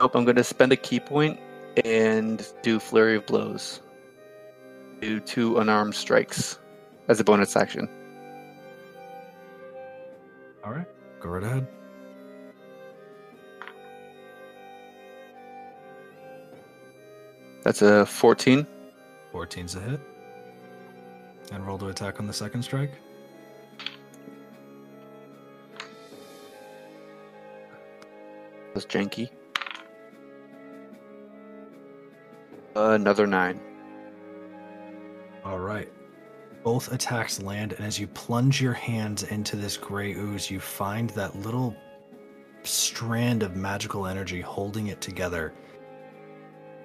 Nope, 0.00 0.14
I'm 0.14 0.24
gonna 0.24 0.44
spend 0.44 0.72
a 0.72 0.76
ki 0.76 1.00
point 1.00 1.40
and 1.84 2.46
do 2.62 2.78
flurry 2.78 3.16
of 3.16 3.26
blows. 3.26 3.80
Do 5.00 5.20
two 5.20 5.58
unarmed 5.58 5.94
strikes 5.94 6.58
as 7.08 7.20
a 7.20 7.24
bonus 7.24 7.56
action. 7.56 7.88
All 10.64 10.72
right, 10.72 10.86
go 11.20 11.28
right 11.30 11.42
ahead. 11.42 11.66
That's 17.62 17.82
a 17.82 18.06
14. 18.06 18.66
14's 19.32 19.74
a 19.74 19.80
hit. 19.80 20.00
And 21.52 21.66
roll 21.66 21.78
to 21.78 21.88
attack 21.88 22.20
on 22.20 22.26
the 22.26 22.32
second 22.32 22.62
strike. 22.62 22.92
That's 28.74 28.86
janky. 28.86 29.30
Another 32.76 33.26
nine. 33.26 33.60
All 35.44 35.58
right. 35.58 35.90
Both 36.62 36.92
attacks 36.92 37.40
land, 37.40 37.72
and 37.72 37.86
as 37.86 37.98
you 37.98 38.06
plunge 38.08 38.60
your 38.60 38.72
hands 38.72 39.22
into 39.22 39.56
this 39.56 39.76
gray 39.76 40.12
ooze, 40.14 40.50
you 40.50 40.58
find 40.60 41.10
that 41.10 41.36
little 41.36 41.76
strand 42.64 43.42
of 43.42 43.54
magical 43.54 44.06
energy 44.06 44.40
holding 44.40 44.88
it 44.88 45.00
together. 45.00 45.54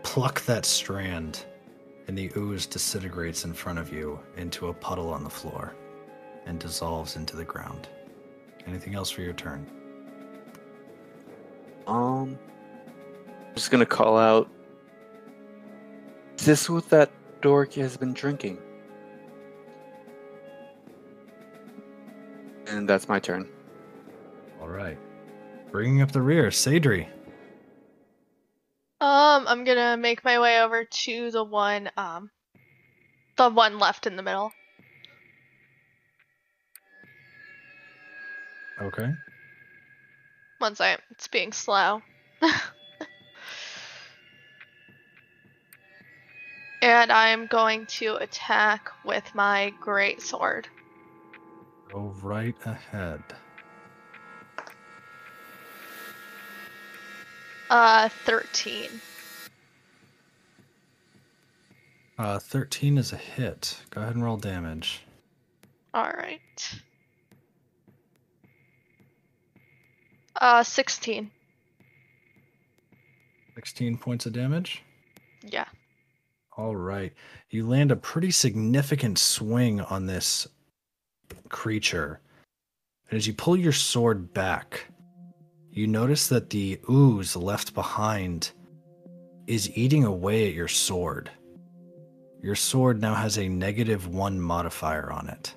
Pluck 0.04 0.42
that 0.46 0.66
strand, 0.66 1.46
and 2.08 2.18
the 2.18 2.32
ooze 2.38 2.68
disintegrates 2.68 3.46
in 3.46 3.54
front 3.54 3.80
of 3.80 3.92
you 3.92 4.20
into 4.38 4.68
a 4.68 4.74
puddle 4.74 5.12
on 5.12 5.24
the 5.24 5.30
floor 5.30 5.76
and 6.46 6.60
dissolves 6.60 7.16
into 7.16 7.36
the 7.36 7.46
ground. 7.46 7.90
Anything 8.68 8.94
else 8.94 9.10
for 9.10 9.22
your 9.22 9.34
turn? 9.34 9.66
Um, 11.88 12.38
I'm 13.28 13.56
just 13.56 13.72
gonna 13.72 13.86
call 13.86 14.18
out. 14.18 14.50
Is 16.42 16.48
this 16.48 16.68
what 16.72 16.90
that 16.90 17.12
dork 17.42 17.74
has 17.74 17.98
been 17.98 18.14
drinking? 18.14 18.58
And 22.66 22.90
that's 22.90 23.08
my 23.08 23.20
turn. 23.20 23.48
All 24.60 24.68
right. 24.68 24.98
Bringing 25.70 26.02
up 26.02 26.12
the 26.12 26.22
rear, 26.24 26.48
Sadri. 26.48 27.06
Um, 29.00 29.46
I'm 29.48 29.64
gonna 29.64 29.98
make 29.98 30.24
my 30.24 30.40
way 30.40 30.64
over 30.64 30.84
to 30.84 31.30
the 31.30 31.44
one, 31.44 31.92
um, 31.96 32.32
the 33.38 33.52
one 33.52 33.78
left 33.78 34.08
in 34.08 34.16
the 34.16 34.24
middle. 34.24 34.52
Okay. 38.82 39.14
One 40.58 40.74
second, 40.74 41.04
it's 41.12 41.28
being 41.28 41.52
slow. 41.52 42.02
And 46.82 47.12
I'm 47.12 47.46
going 47.46 47.86
to 47.88 48.16
attack 48.16 48.90
with 49.06 49.36
my 49.36 49.72
great 49.80 50.22
sword. 50.22 50.68
Go 51.92 52.14
right 52.22 52.56
ahead. 52.66 53.22
Uh, 57.70 58.10
13. 58.26 58.90
Uh, 62.18 62.40
13 62.40 62.98
is 62.98 63.14
a 63.14 63.18
hit. 63.18 63.80
Go 63.92 64.02
ahead 64.02 64.16
and 64.16 64.24
roll 64.24 64.38
damage. 64.38 65.02
All 65.94 66.12
right. 66.12 66.82
Uh, 70.36 70.64
16. 70.64 71.30
16 73.56 73.98
points 73.98 74.26
of 74.26 74.34
damage? 74.34 74.82
Yeah. 75.44 75.66
All 76.58 76.76
right. 76.76 77.14
You 77.50 77.68
land 77.68 77.92
a 77.92 77.96
pretty 77.96 78.32
significant 78.32 79.18
swing 79.18 79.82
on 79.82 80.06
this 80.06 80.48
creature. 81.50 82.20
And 83.10 83.18
as 83.18 83.28
you 83.28 83.34
pull 83.34 83.56
your 83.56 83.72
sword 83.72 84.34
back, 84.34 84.86
you 85.72 85.88
notice 85.88 86.28
that 86.28 86.50
the 86.50 86.80
ooze 86.90 87.36
left 87.36 87.74
behind 87.74 88.52
is 89.48 89.76
eating 89.78 90.04
away 90.04 90.48
at 90.48 90.54
your 90.54 90.68
sword. 90.68 91.32
Your 92.42 92.56
sword 92.56 93.02
now 93.02 93.14
has 93.14 93.38
a 93.38 93.48
negative 93.48 94.08
one 94.08 94.40
modifier 94.40 95.12
on 95.12 95.30
it. 95.30 95.54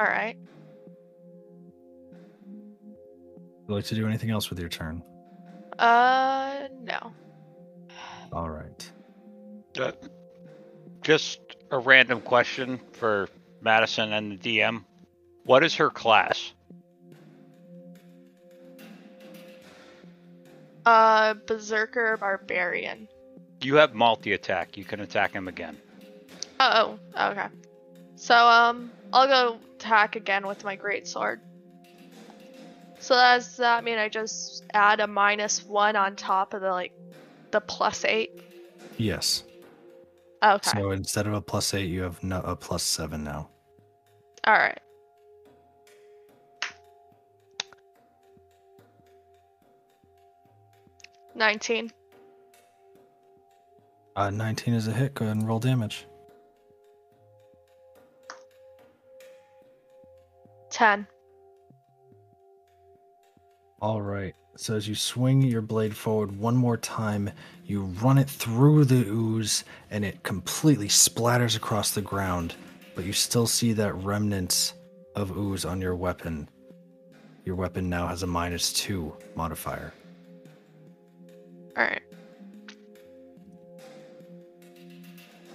All 0.00 0.06
right. 0.06 0.36
Would 2.46 3.68
you 3.68 3.74
like 3.74 3.84
to 3.86 3.94
do 3.94 4.06
anything 4.06 4.30
else 4.30 4.48
with 4.48 4.58
your 4.58 4.68
turn? 4.68 5.02
Uh, 5.78 6.68
no. 6.82 7.12
All 8.32 8.48
right. 8.48 8.92
Uh, 9.78 9.92
just 11.02 11.40
a 11.70 11.78
random 11.78 12.20
question 12.20 12.80
for 12.92 13.28
Madison 13.60 14.12
and 14.12 14.38
the 14.40 14.58
DM. 14.58 14.84
What 15.44 15.64
is 15.64 15.74
her 15.76 15.90
class? 15.90 16.52
Uh, 20.86 21.34
Berserker 21.46 22.16
Barbarian. 22.16 23.08
You 23.60 23.76
have 23.76 23.94
multi 23.94 24.32
attack. 24.32 24.76
You 24.76 24.84
can 24.84 25.00
attack 25.00 25.32
him 25.32 25.46
again. 25.46 25.76
Oh, 26.58 26.98
okay. 27.18 27.46
So, 28.16 28.34
um, 28.34 28.90
I'll 29.12 29.26
go 29.26 29.58
attack 29.76 30.16
again 30.16 30.46
with 30.46 30.64
my 30.64 30.76
great 30.76 31.06
sword. 31.06 31.40
So 32.98 33.16
does 33.16 33.56
that 33.56 33.82
mean 33.82 33.98
I 33.98 34.08
just 34.08 34.64
add 34.72 35.00
a 35.00 35.08
minus 35.08 35.64
one 35.64 35.96
on 35.96 36.14
top 36.14 36.54
of 36.54 36.60
the 36.60 36.70
like 36.70 36.92
the 37.52 37.60
plus 37.60 38.04
eight? 38.04 38.42
Yes. 38.98 39.44
Okay. 40.42 40.70
So 40.72 40.90
instead 40.90 41.26
of 41.26 41.34
a 41.34 41.40
plus 41.40 41.72
eight, 41.74 41.88
you 41.88 42.02
have 42.02 42.22
no, 42.22 42.40
a 42.40 42.56
plus 42.56 42.82
seven 42.82 43.22
now. 43.22 43.48
All 44.44 44.54
right. 44.54 44.80
Nineteen. 51.34 51.92
Uh, 54.14 54.28
19 54.28 54.74
is 54.74 54.88
a 54.88 54.92
hit. 54.92 55.14
Go 55.14 55.24
ahead 55.24 55.38
and 55.38 55.48
roll 55.48 55.58
damage. 55.58 56.06
Ten. 60.68 61.06
All 63.80 64.02
right. 64.02 64.34
So 64.56 64.76
as 64.76 64.86
you 64.86 64.94
swing 64.94 65.42
your 65.42 65.62
blade 65.62 65.96
forward 65.96 66.38
one 66.38 66.56
more 66.56 66.76
time, 66.76 67.30
you 67.64 67.82
run 67.82 68.18
it 68.18 68.28
through 68.28 68.84
the 68.84 69.06
ooze 69.06 69.64
and 69.90 70.04
it 70.04 70.22
completely 70.22 70.88
splatters 70.88 71.56
across 71.56 71.92
the 71.92 72.02
ground, 72.02 72.54
but 72.94 73.04
you 73.04 73.12
still 73.12 73.46
see 73.46 73.72
that 73.72 73.94
remnants 73.94 74.74
of 75.16 75.36
ooze 75.36 75.64
on 75.64 75.80
your 75.80 75.96
weapon. 75.96 76.48
Your 77.44 77.56
weapon 77.56 77.88
now 77.88 78.06
has 78.06 78.22
a 78.22 78.26
minus 78.26 78.72
two 78.72 79.16
modifier. 79.34 79.92
All 81.76 81.84
right. 81.84 82.02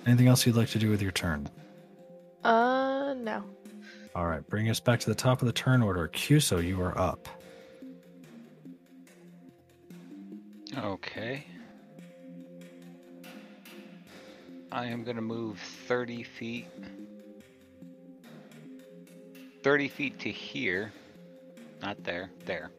Anything 0.08 0.28
else 0.28 0.46
you'd 0.46 0.56
like 0.56 0.70
to 0.70 0.80
do 0.80 0.90
with 0.90 1.02
your 1.02 1.12
turn? 1.12 1.50
Uh, 2.44 3.14
no. 3.14 3.44
All 4.16 4.26
right, 4.26 4.46
bring 4.50 4.70
us 4.70 4.80
back 4.80 5.00
to 5.02 5.10
the 5.10 5.16
top 5.16 5.42
of 5.42 5.46
the 5.46 5.54
turn 5.54 5.84
order. 5.84 6.08
Cuso, 6.08 6.66
you 6.66 6.82
are 6.82 6.98
up. 6.98 7.28
Okay. 10.78 11.44
I 14.72 14.86
am 14.86 15.04
going 15.04 15.16
to 15.16 15.24
move 15.24 15.60
30 15.88 16.22
feet. 16.24 16.68
30 19.64 19.88
feet 19.88 20.20
to 20.20 20.30
here. 20.30 20.92
Not 21.82 22.04
there, 22.04 22.30
there. 22.46 22.70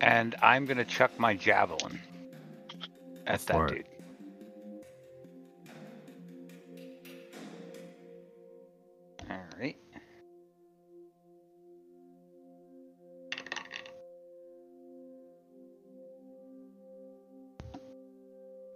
And 0.00 0.36
I'm 0.40 0.66
going 0.66 0.78
to 0.78 0.84
chuck 0.84 1.18
my 1.18 1.34
javelin 1.34 2.00
at 3.26 3.40
for 3.40 3.46
that 3.46 3.68
dude. 3.68 3.84
All 9.28 9.36
right. 9.58 9.76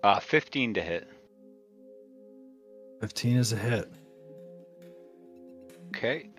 Uh, 0.03 0.19
15 0.19 0.75
to 0.75 0.83
hit. 0.83 1.09
15 3.01 3.37
is 3.37 3.53
a 3.53 3.57
hit. 3.57 3.93
Okay. 5.89 6.31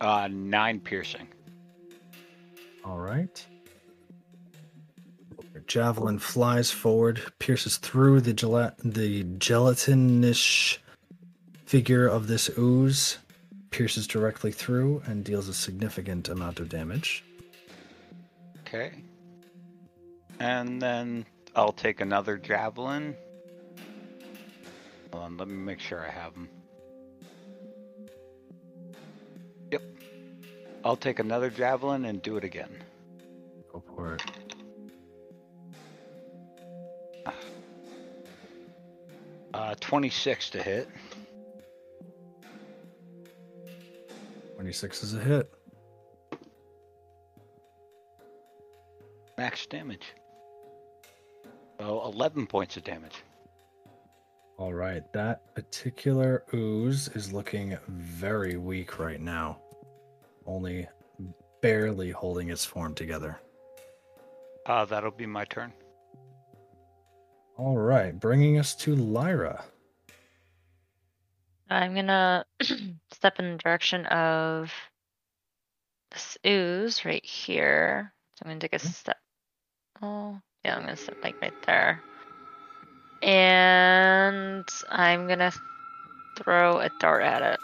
Uh, 0.00 0.28
nine 0.30 0.80
piercing. 0.80 1.28
All 2.84 2.98
right. 2.98 3.44
Your 5.52 5.62
javelin 5.66 6.18
flies 6.18 6.70
forward, 6.70 7.20
pierces 7.38 7.76
through 7.78 8.20
the 8.20 8.32
gela- 8.32 8.74
the 8.84 9.24
gelatinish 9.24 10.78
figure 11.66 12.06
of 12.06 12.28
this 12.28 12.48
ooze, 12.56 13.18
pierces 13.70 14.06
directly 14.06 14.52
through, 14.52 15.02
and 15.06 15.24
deals 15.24 15.48
a 15.48 15.54
significant 15.54 16.28
amount 16.28 16.60
of 16.60 16.68
damage. 16.68 17.24
Okay. 18.60 18.92
And 20.40 20.80
then 20.80 21.26
I'll 21.54 21.72
take 21.72 22.00
another 22.00 22.36
javelin. 22.36 23.16
Hold 25.12 25.24
on, 25.24 25.36
let 25.36 25.48
me 25.48 25.56
make 25.56 25.80
sure 25.80 26.06
I 26.06 26.10
have 26.10 26.34
them. 26.34 26.48
Yep. 29.70 29.82
I'll 30.84 30.96
take 30.96 31.18
another 31.18 31.50
javelin 31.50 32.04
and 32.04 32.22
do 32.22 32.36
it 32.36 32.44
again. 32.44 32.70
Go 33.72 33.82
for 33.94 34.14
it. 34.14 34.22
Uh, 39.54 39.74
26 39.80 40.50
to 40.50 40.62
hit. 40.62 40.88
26 44.58 45.04
is 45.04 45.14
a 45.14 45.20
hit. 45.20 45.52
Max 49.36 49.64
damage. 49.66 50.14
So 51.78 52.02
11 52.06 52.48
points 52.48 52.76
of 52.76 52.82
damage. 52.82 53.22
All 54.56 54.74
right, 54.74 55.04
that 55.12 55.54
particular 55.54 56.42
ooze 56.52 57.06
is 57.14 57.32
looking 57.32 57.78
very 57.86 58.56
weak 58.56 58.98
right 58.98 59.20
now. 59.20 59.60
Only 60.44 60.88
barely 61.62 62.10
holding 62.10 62.50
its 62.50 62.64
form 62.64 62.96
together. 62.96 63.38
Uh, 64.66 64.84
that'll 64.86 65.12
be 65.12 65.24
my 65.26 65.44
turn. 65.44 65.72
All 67.56 67.76
right, 67.76 68.18
bringing 68.18 68.58
us 68.58 68.74
to 68.74 68.96
Lyra. 68.96 69.64
I'm 71.70 71.94
gonna 71.94 72.46
step 73.12 73.38
in 73.38 73.52
the 73.52 73.58
direction 73.58 74.06
of 74.06 74.72
this 76.10 76.38
ooze 76.46 77.04
right 77.04 77.24
here. 77.24 78.12
So 78.36 78.42
I'm 78.44 78.50
gonna 78.50 78.60
take 78.60 78.72
a 78.72 78.76
mm-hmm. 78.76 78.88
step. 78.88 79.18
Oh, 80.00 80.40
yeah, 80.64 80.76
I'm 80.76 80.82
gonna 80.82 80.96
step 80.96 81.18
like 81.22 81.40
right 81.42 81.62
there. 81.66 82.02
And 83.22 84.68
I'm 84.88 85.28
gonna 85.28 85.52
throw 86.36 86.78
a 86.78 86.90
dart 87.00 87.22
at 87.22 87.42
it. 87.42 87.60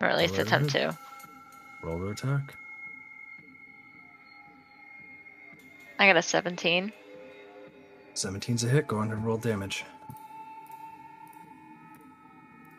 Or 0.00 0.08
at 0.08 0.18
least 0.18 0.38
attempt 0.38 0.70
to. 0.70 0.96
Roll 1.82 1.98
to 1.98 2.08
attack. 2.08 2.54
I 5.98 6.06
got 6.06 6.16
a 6.16 6.22
17. 6.22 6.92
17's 8.18 8.64
a 8.64 8.68
hit. 8.68 8.86
Go 8.86 8.98
on 8.98 9.10
and 9.10 9.24
roll 9.24 9.38
damage. 9.38 9.84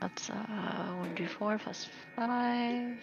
That's 0.02 0.30
uh 0.30 0.94
1d4 1.16 1.60
plus 1.60 1.90
5. 2.16 2.30
Okay. 2.30 2.96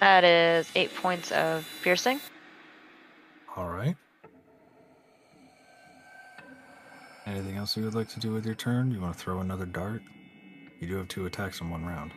That 0.00 0.24
is 0.24 0.70
8 0.74 0.94
points 0.94 1.32
of 1.32 1.68
piercing. 1.82 2.20
All 3.56 3.70
right. 3.70 3.96
Anything 7.26 7.56
else 7.56 7.76
you 7.76 7.84
would 7.84 7.94
like 7.94 8.08
to 8.10 8.20
do 8.20 8.32
with 8.32 8.46
your 8.46 8.54
turn? 8.54 8.90
You 8.90 9.00
want 9.00 9.12
to 9.12 9.18
throw 9.18 9.40
another 9.40 9.66
dart? 9.66 10.02
You 10.80 10.88
do 10.88 10.96
have 10.96 11.08
two 11.08 11.26
attacks 11.26 11.60
in 11.60 11.68
one 11.68 11.84
round. 11.84 12.12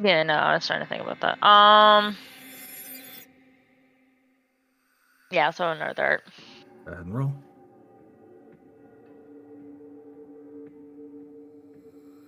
Yeah, 0.00 0.22
no, 0.22 0.34
I 0.34 0.54
was 0.54 0.66
trying 0.66 0.80
to 0.80 0.86
think 0.86 1.02
about 1.02 1.20
that. 1.20 1.42
Um, 1.46 2.16
Yeah, 5.32 5.50
throw 5.50 5.72
another 5.72 5.94
dart. 5.94 6.24
Go 6.84 6.92
ahead 6.92 7.06
and 7.06 7.14
roll. 7.14 7.32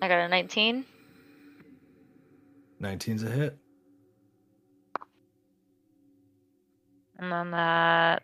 I 0.01 0.09
got 0.09 0.21
a 0.21 0.29
19. 0.29 0.87
19's 2.81 3.23
a 3.23 3.31
hit. 3.31 3.59
And 7.19 7.31
then 7.31 7.51
that 7.51 8.23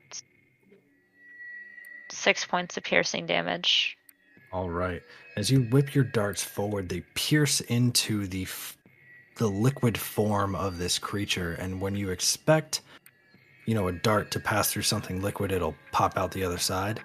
six 2.11 2.47
points 2.47 2.77
of 2.79 2.83
piercing 2.83 3.27
damage. 3.27 3.99
All 4.51 4.71
right. 4.71 5.03
As 5.37 5.51
you 5.51 5.63
whip 5.65 5.95
your 5.95 6.05
darts 6.05 6.43
forward, 6.43 6.89
they 6.89 7.03
pierce 7.15 7.61
into 7.61 8.27
the 8.27 8.43
f- 8.43 8.79
the 9.37 9.49
liquid 9.49 9.97
form 9.97 10.55
of 10.55 10.79
this 10.79 10.99
creature, 10.99 11.53
and 11.53 11.81
when 11.81 11.97
you 11.97 12.11
expect, 12.11 12.83
you 13.71 13.77
know, 13.77 13.87
a 13.87 13.93
dart 13.93 14.33
to 14.33 14.41
pass 14.41 14.73
through 14.73 14.83
something 14.83 15.23
liquid, 15.23 15.53
it'll 15.53 15.77
pop 15.93 16.19
out 16.19 16.33
the 16.33 16.43
other 16.43 16.59
side. 16.59 16.99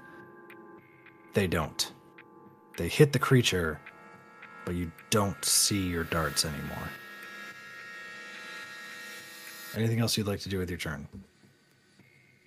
They 1.36 1.46
don't. 1.46 1.94
They 2.76 2.88
hit 2.88 3.14
the 3.14 3.20
creature, 3.20 3.80
but 4.66 4.74
you 4.74 4.92
don't 5.12 5.46
see 5.46 5.88
your 5.88 6.06
darts 6.06 6.44
anymore. 6.44 6.90
Anything 9.76 10.00
else 10.00 10.18
you'd 10.18 10.26
like 10.26 10.40
to 10.40 10.50
do 10.50 10.58
with 10.58 10.72
your 10.72 10.80
turn? 10.80 11.08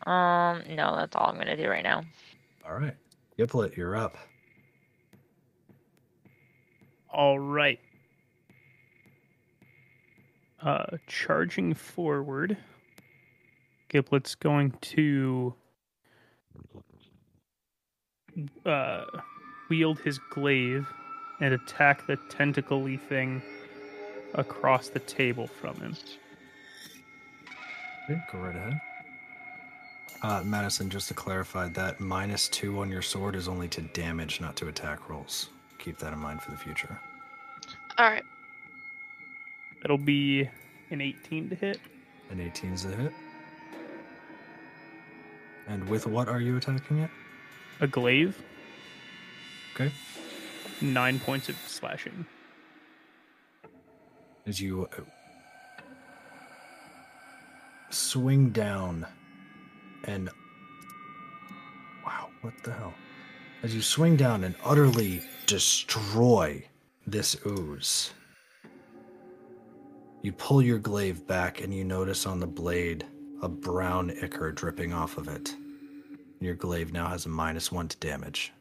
Um, 0.04 0.64
no, 0.68 0.96
that's 0.96 1.14
all 1.14 1.28
I'm 1.28 1.36
gonna 1.36 1.56
do 1.56 1.68
right 1.68 1.84
now. 1.84 2.02
All 2.66 2.74
right. 2.74 2.96
Giplet, 3.36 3.76
you're 3.76 3.94
up. 3.94 4.16
All 7.08 7.38
right. 7.38 7.78
Uh, 10.60 10.96
charging 11.06 11.72
forward. 11.72 12.56
Giplet's 13.88 14.34
going 14.34 14.72
to 14.82 15.54
uh, 18.66 19.04
wield 19.68 19.98
his 20.00 20.18
glaive 20.30 20.86
and 21.40 21.54
attack 21.54 22.06
the 22.06 22.16
tentacly 22.28 22.96
thing 22.96 23.42
across 24.34 24.88
the 24.88 24.98
table 25.00 25.46
from 25.46 25.76
him. 25.76 25.96
Okay, 28.04 28.20
go 28.32 28.38
right 28.38 28.56
ahead. 28.56 28.80
Uh, 30.22 30.42
Madison, 30.44 30.90
just 30.90 31.08
to 31.08 31.14
clarify, 31.14 31.68
that 31.68 32.00
minus 32.00 32.48
two 32.48 32.80
on 32.80 32.90
your 32.90 33.02
sword 33.02 33.36
is 33.36 33.46
only 33.46 33.68
to 33.68 33.82
damage, 33.82 34.40
not 34.40 34.56
to 34.56 34.68
attack 34.68 35.08
rolls. 35.08 35.50
Keep 35.78 35.98
that 35.98 36.12
in 36.12 36.18
mind 36.18 36.42
for 36.42 36.50
the 36.50 36.56
future. 36.56 36.98
All 37.98 38.10
right. 38.10 38.24
That'll 39.80 39.96
be 39.96 40.48
an 40.90 41.00
18 41.00 41.50
to 41.50 41.54
hit. 41.54 41.78
An 42.30 42.38
18's 42.38 42.84
a 42.84 42.96
hit. 42.96 43.12
And 45.68 45.88
with 45.88 46.06
what 46.06 46.28
are 46.28 46.40
you 46.40 46.56
attacking 46.56 46.98
it? 46.98 47.10
A 47.80 47.86
glaive, 47.86 48.42
Okay. 49.74 49.92
nine 50.80 51.20
points 51.20 51.48
of 51.48 51.56
slashing. 51.66 52.26
As 54.46 54.60
you 54.60 54.88
uh, 54.96 55.02
swing 57.90 58.50
down 58.50 59.06
and. 60.04 60.30
Wow, 62.04 62.30
what 62.40 62.54
the 62.64 62.72
hell? 62.72 62.94
As 63.62 63.74
you 63.74 63.82
swing 63.82 64.16
down 64.16 64.42
and 64.44 64.54
utterly 64.64 65.20
destroy 65.46 66.64
this 67.06 67.36
ooze, 67.46 68.12
you 70.22 70.32
pull 70.32 70.62
your 70.62 70.78
glaive 70.78 71.26
back 71.26 71.60
and 71.60 71.74
you 71.74 71.84
notice 71.84 72.24
on 72.26 72.40
the 72.40 72.46
blade 72.46 73.04
a 73.42 73.48
brown 73.48 74.10
ichor 74.22 74.52
dripping 74.52 74.92
off 74.92 75.16
of 75.18 75.28
it. 75.28 75.54
Your 76.40 76.54
glaive 76.54 76.92
now 76.92 77.08
has 77.08 77.26
a 77.26 77.28
minus 77.28 77.70
one 77.72 77.88
to 77.88 77.96
damage. 77.98 78.52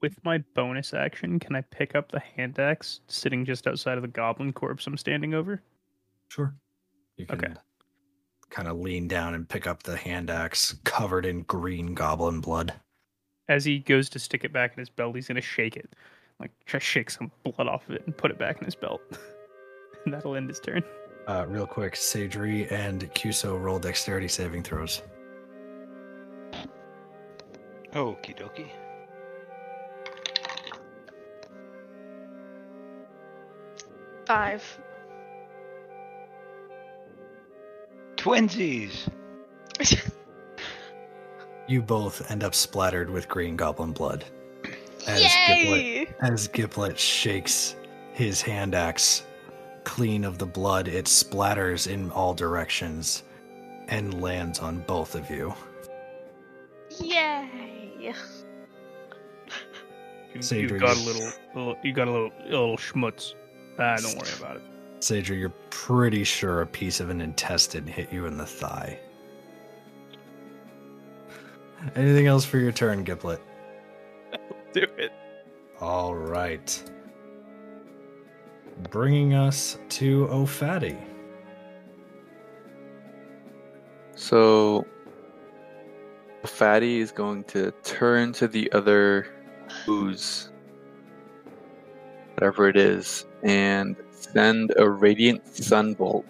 With 0.00 0.16
my 0.24 0.38
bonus 0.54 0.94
action, 0.94 1.38
can 1.38 1.54
I 1.54 1.60
pick 1.60 1.94
up 1.94 2.10
the 2.10 2.20
hand 2.20 2.58
axe 2.58 3.00
sitting 3.08 3.44
just 3.44 3.66
outside 3.66 3.98
of 3.98 4.02
the 4.02 4.08
goblin 4.08 4.52
corpse 4.52 4.86
I'm 4.86 4.96
standing 4.96 5.34
over? 5.34 5.62
Sure. 6.28 6.54
You 7.16 7.26
can 7.26 7.44
Okay. 7.44 7.54
kind 8.48 8.66
of 8.68 8.78
lean 8.78 9.08
down 9.08 9.34
and 9.34 9.46
pick 9.48 9.66
up 9.66 9.82
the 9.82 9.96
hand 9.96 10.30
axe 10.30 10.74
covered 10.84 11.26
in 11.26 11.42
green 11.42 11.94
goblin 11.94 12.40
blood. 12.40 12.72
As 13.48 13.64
he 13.64 13.78
goes 13.78 14.08
to 14.10 14.18
stick 14.18 14.44
it 14.44 14.52
back 14.52 14.72
in 14.72 14.78
his 14.78 14.88
belt, 14.88 15.14
he's 15.16 15.28
gonna 15.28 15.40
shake 15.42 15.76
it, 15.76 15.90
like 16.38 16.52
try 16.64 16.80
to 16.80 16.84
shake 16.86 17.10
some 17.10 17.30
blood 17.44 17.66
off 17.68 17.86
of 17.88 17.94
it 17.96 18.06
and 18.06 18.16
put 18.16 18.30
it 18.30 18.38
back 18.38 18.58
in 18.58 18.64
his 18.64 18.74
belt. 18.74 19.02
and 20.06 20.14
that'll 20.14 20.34
end 20.34 20.48
his 20.48 20.60
turn. 20.60 20.82
Uh, 21.30 21.46
real 21.46 21.64
quick, 21.64 21.94
Sadri 21.94 22.68
and 22.72 23.02
Cuso 23.14 23.56
roll 23.56 23.78
dexterity 23.78 24.26
saving 24.26 24.64
throws. 24.64 25.02
Okie 27.92 28.36
dokie. 28.36 28.66
Five. 34.26 34.80
Twinsies. 38.16 39.08
You 41.68 41.80
both 41.80 42.28
end 42.32 42.42
up 42.42 42.52
splattered 42.52 43.08
with 43.08 43.28
green 43.28 43.54
goblin 43.54 43.92
blood. 43.92 44.24
As 45.06 45.22
Giplet, 45.46 45.84
Yay! 45.84 46.08
as 46.20 46.48
Giplet 46.48 46.98
shakes 46.98 47.76
his 48.12 48.42
hand 48.42 48.74
axe 48.74 49.22
clean 49.84 50.24
of 50.24 50.38
the 50.38 50.46
blood, 50.46 50.88
it 50.88 51.06
splatters 51.06 51.90
in 51.90 52.10
all 52.10 52.34
directions 52.34 53.22
and 53.88 54.20
lands 54.20 54.58
on 54.60 54.80
both 54.80 55.14
of 55.14 55.30
you. 55.30 55.54
Yay! 57.00 58.14
You, 60.34 60.40
Sadri, 60.40 60.70
you 60.70 60.78
got 60.78 60.96
a 60.96 61.00
little, 61.00 61.32
little, 61.54 61.76
you 61.82 61.92
got 61.92 62.08
a 62.08 62.10
little, 62.10 62.32
little 62.44 62.76
schmutz. 62.76 63.34
Ah, 63.78 63.96
don't 63.96 64.16
worry 64.16 64.32
about 64.38 64.56
it. 64.56 64.62
Sadri, 65.00 65.38
you're 65.38 65.52
pretty 65.70 66.24
sure 66.24 66.62
a 66.62 66.66
piece 66.66 67.00
of 67.00 67.10
an 67.10 67.20
intestine 67.20 67.86
hit 67.86 68.12
you 68.12 68.26
in 68.26 68.36
the 68.36 68.46
thigh. 68.46 68.98
Anything 71.96 72.26
else 72.26 72.44
for 72.44 72.58
your 72.58 72.72
turn, 72.72 73.04
Giplet? 73.04 73.40
Do 74.72 74.86
it. 74.98 75.12
All 75.80 76.14
right. 76.14 76.90
Bringing 78.88 79.34
us 79.34 79.78
to 79.90 80.26
O'Fatty. 80.30 80.96
So, 84.14 84.86
Fatty 86.44 87.00
is 87.00 87.12
going 87.12 87.44
to 87.44 87.72
turn 87.82 88.32
to 88.34 88.48
the 88.48 88.70
other 88.72 89.26
ooze, 89.88 90.50
whatever 92.34 92.68
it 92.68 92.76
is, 92.76 93.26
and 93.42 93.96
send 94.10 94.72
a 94.76 94.88
radiant 94.88 95.44
sunbolt 95.46 96.24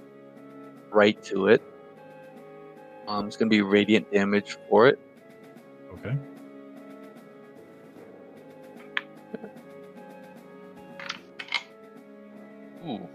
right 0.90 1.22
to 1.24 1.46
it. 1.46 1.62
Um, 3.08 3.26
it's 3.26 3.36
going 3.36 3.48
to 3.48 3.54
be 3.54 3.62
radiant 3.62 4.10
damage 4.12 4.56
for 4.68 4.86
it. 4.86 4.98
Okay. 5.94 6.16
Ooh. 12.90 13.08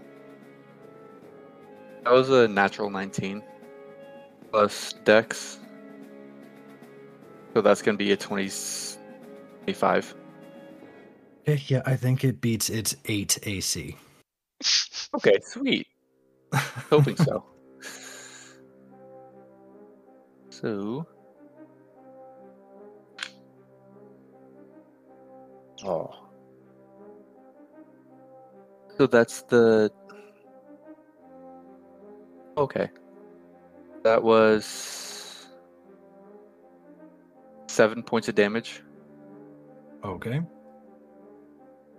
That 2.04 2.12
was 2.12 2.30
a 2.30 2.48
natural 2.48 2.88
19 2.88 3.42
plus 4.50 4.94
dex. 5.04 5.58
So 7.54 7.60
that's 7.62 7.82
going 7.82 7.96
to 7.96 8.04
be 8.04 8.12
a 8.12 8.16
20, 8.16 8.48
25. 9.64 10.14
Okay, 11.48 11.62
yeah, 11.66 11.82
I 11.84 11.96
think 11.96 12.24
it 12.24 12.40
beats 12.40 12.70
its 12.70 12.96
8 13.04 13.38
AC. 13.42 13.96
Okay, 15.14 15.38
sweet. 15.42 15.86
Hoping 16.90 17.16
so. 17.16 17.44
So. 20.48 21.06
Oh. 25.84 26.25
So 28.98 29.06
that's 29.06 29.42
the. 29.42 29.90
Okay. 32.56 32.88
That 34.02 34.22
was. 34.22 35.46
Seven 37.68 38.02
points 38.02 38.28
of 38.28 38.34
damage. 38.34 38.82
Okay. 40.04 40.40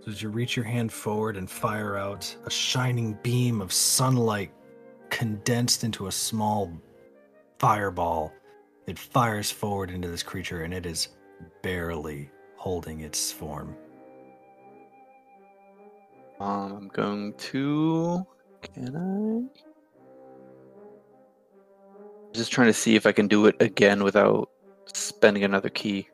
So 0.02 0.12
as 0.12 0.22
you 0.22 0.30
reach 0.30 0.56
your 0.56 0.66
hand 0.66 0.92
forward 0.92 1.38
and 1.38 1.50
fire 1.50 1.98
out, 1.98 2.36
a 2.46 2.50
shining 2.50 3.18
beam 3.22 3.62
of 3.62 3.72
sunlight 3.72 4.52
condensed 5.10 5.84
into 5.84 6.08
a 6.08 6.12
small 6.12 6.72
fireball. 7.60 8.34
It 8.88 8.98
fires 8.98 9.52
forward 9.52 9.92
into 9.92 10.08
this 10.08 10.24
creature 10.24 10.64
and 10.64 10.74
it 10.74 10.86
is 10.86 11.10
barely 11.62 12.32
holding 12.56 13.02
its 13.02 13.32
form. 13.32 13.76
Um, 16.40 16.74
I'm 16.74 16.88
going 16.90 17.34
to. 17.34 18.26
Can 18.62 18.96
I? 18.96 19.62
Just 22.34 22.52
trying 22.52 22.68
to 22.68 22.74
see 22.74 22.96
if 22.96 23.06
I 23.06 23.12
can 23.12 23.28
do 23.28 23.48
it 23.48 23.56
again 23.60 24.04
without 24.04 24.50
spending 24.94 25.44
another 25.44 25.70
ki. 25.70 26.08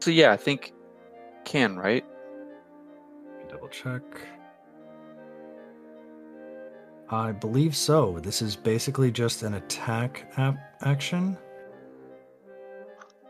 So 0.00 0.10
yeah, 0.10 0.32
I 0.32 0.36
think 0.36 0.72
can, 1.44 1.76
right? 1.76 2.04
Double 3.48 3.68
check. 3.68 4.02
I 7.10 7.32
believe 7.32 7.74
so. 7.74 8.18
This 8.20 8.42
is 8.42 8.54
basically 8.54 9.10
just 9.10 9.42
an 9.42 9.54
attack 9.54 10.30
ap- 10.36 10.58
action. 10.82 11.38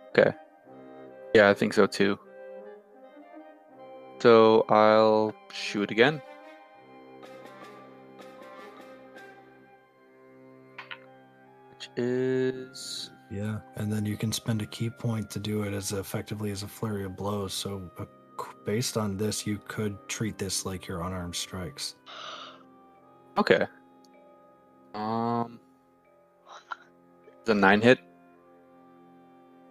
Okay. 0.09 0.33
Yeah, 1.35 1.49
I 1.49 1.55
think 1.55 1.73
so 1.73 1.87
too. 1.87 2.19
So 4.21 4.65
I'll 4.69 5.33
shoot 5.53 5.91
again. 5.91 6.21
Which 11.71 11.91
is 11.97 13.11
Yeah, 13.31 13.61
and 13.77 13.93
then 13.93 14.05
you 14.05 14.17
can 14.17 14.33
spend 14.33 14.63
a 14.63 14.67
ki 14.67 14.91
point 14.91 15.31
to 15.31 15.39
do 15.39 15.63
it 15.63 15.73
as 15.73 15.93
effectively 15.93 16.51
as 16.51 16.63
a 16.63 16.69
flurry 16.69 17.05
of 17.05 17.17
blows. 17.17 17.53
So, 17.55 17.91
uh, 17.99 18.07
based 18.65 18.97
on 18.97 19.17
this, 19.17 19.47
you 19.47 19.61
could 19.69 19.97
treat 20.09 20.39
this 20.39 20.67
like 20.67 20.87
your 20.87 21.03
unarmed 21.03 21.37
strikes. 21.37 21.95
okay. 23.37 23.67
Um, 24.95 25.61
The 27.45 27.55
nine 27.55 27.81
hit. 27.81 28.01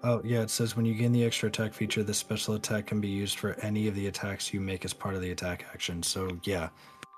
Oh, 0.07 0.21
yeah, 0.23 0.39
it 0.39 0.49
says 0.49 0.77
when 0.77 0.85
you 0.85 0.93
gain 0.93 1.11
the 1.11 1.25
extra 1.25 1.49
attack 1.49 1.73
feature, 1.73 2.01
this 2.01 2.17
special 2.17 2.53
attack 2.53 2.85
can 2.85 3.01
be 3.01 3.09
used 3.09 3.37
for 3.37 3.55
any 3.61 3.89
of 3.89 3.95
the 3.95 4.07
attacks 4.07 4.53
you 4.53 4.61
make 4.61 4.85
as 4.85 4.93
part 4.93 5.15
of 5.15 5.21
the 5.21 5.31
attack 5.31 5.65
action. 5.73 6.01
So, 6.01 6.39
yeah, 6.45 6.69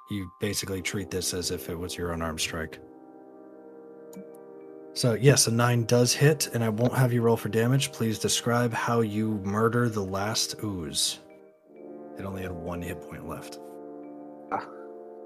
you 0.10 0.32
basically 0.42 0.82
treat 0.82 1.12
this 1.12 1.36
as 1.36 1.52
if 1.52 1.70
it 1.70 1.78
was 1.78 1.96
your 1.96 2.14
unarmed 2.14 2.42
strike. 2.42 2.80
So, 4.94 5.14
yes, 5.14 5.46
a 5.46 5.52
9 5.52 5.86
does 5.86 6.14
hit, 6.14 6.50
and 6.56 6.64
I 6.64 6.70
won't 6.70 6.96
have 6.96 7.14
you 7.14 7.22
roll 7.22 7.38
for 7.38 7.50
damage. 7.50 7.92
Please 7.92 8.18
describe 8.18 8.74
how 8.74 9.02
you 9.02 9.40
murder 9.44 9.88
the 9.88 10.04
last 10.04 10.56
ooze. 10.64 11.20
It 12.18 12.26
only 12.26 12.42
had 12.42 12.52
one 12.52 12.82
hit 12.82 13.00
point 13.04 13.30
left. 13.30 13.60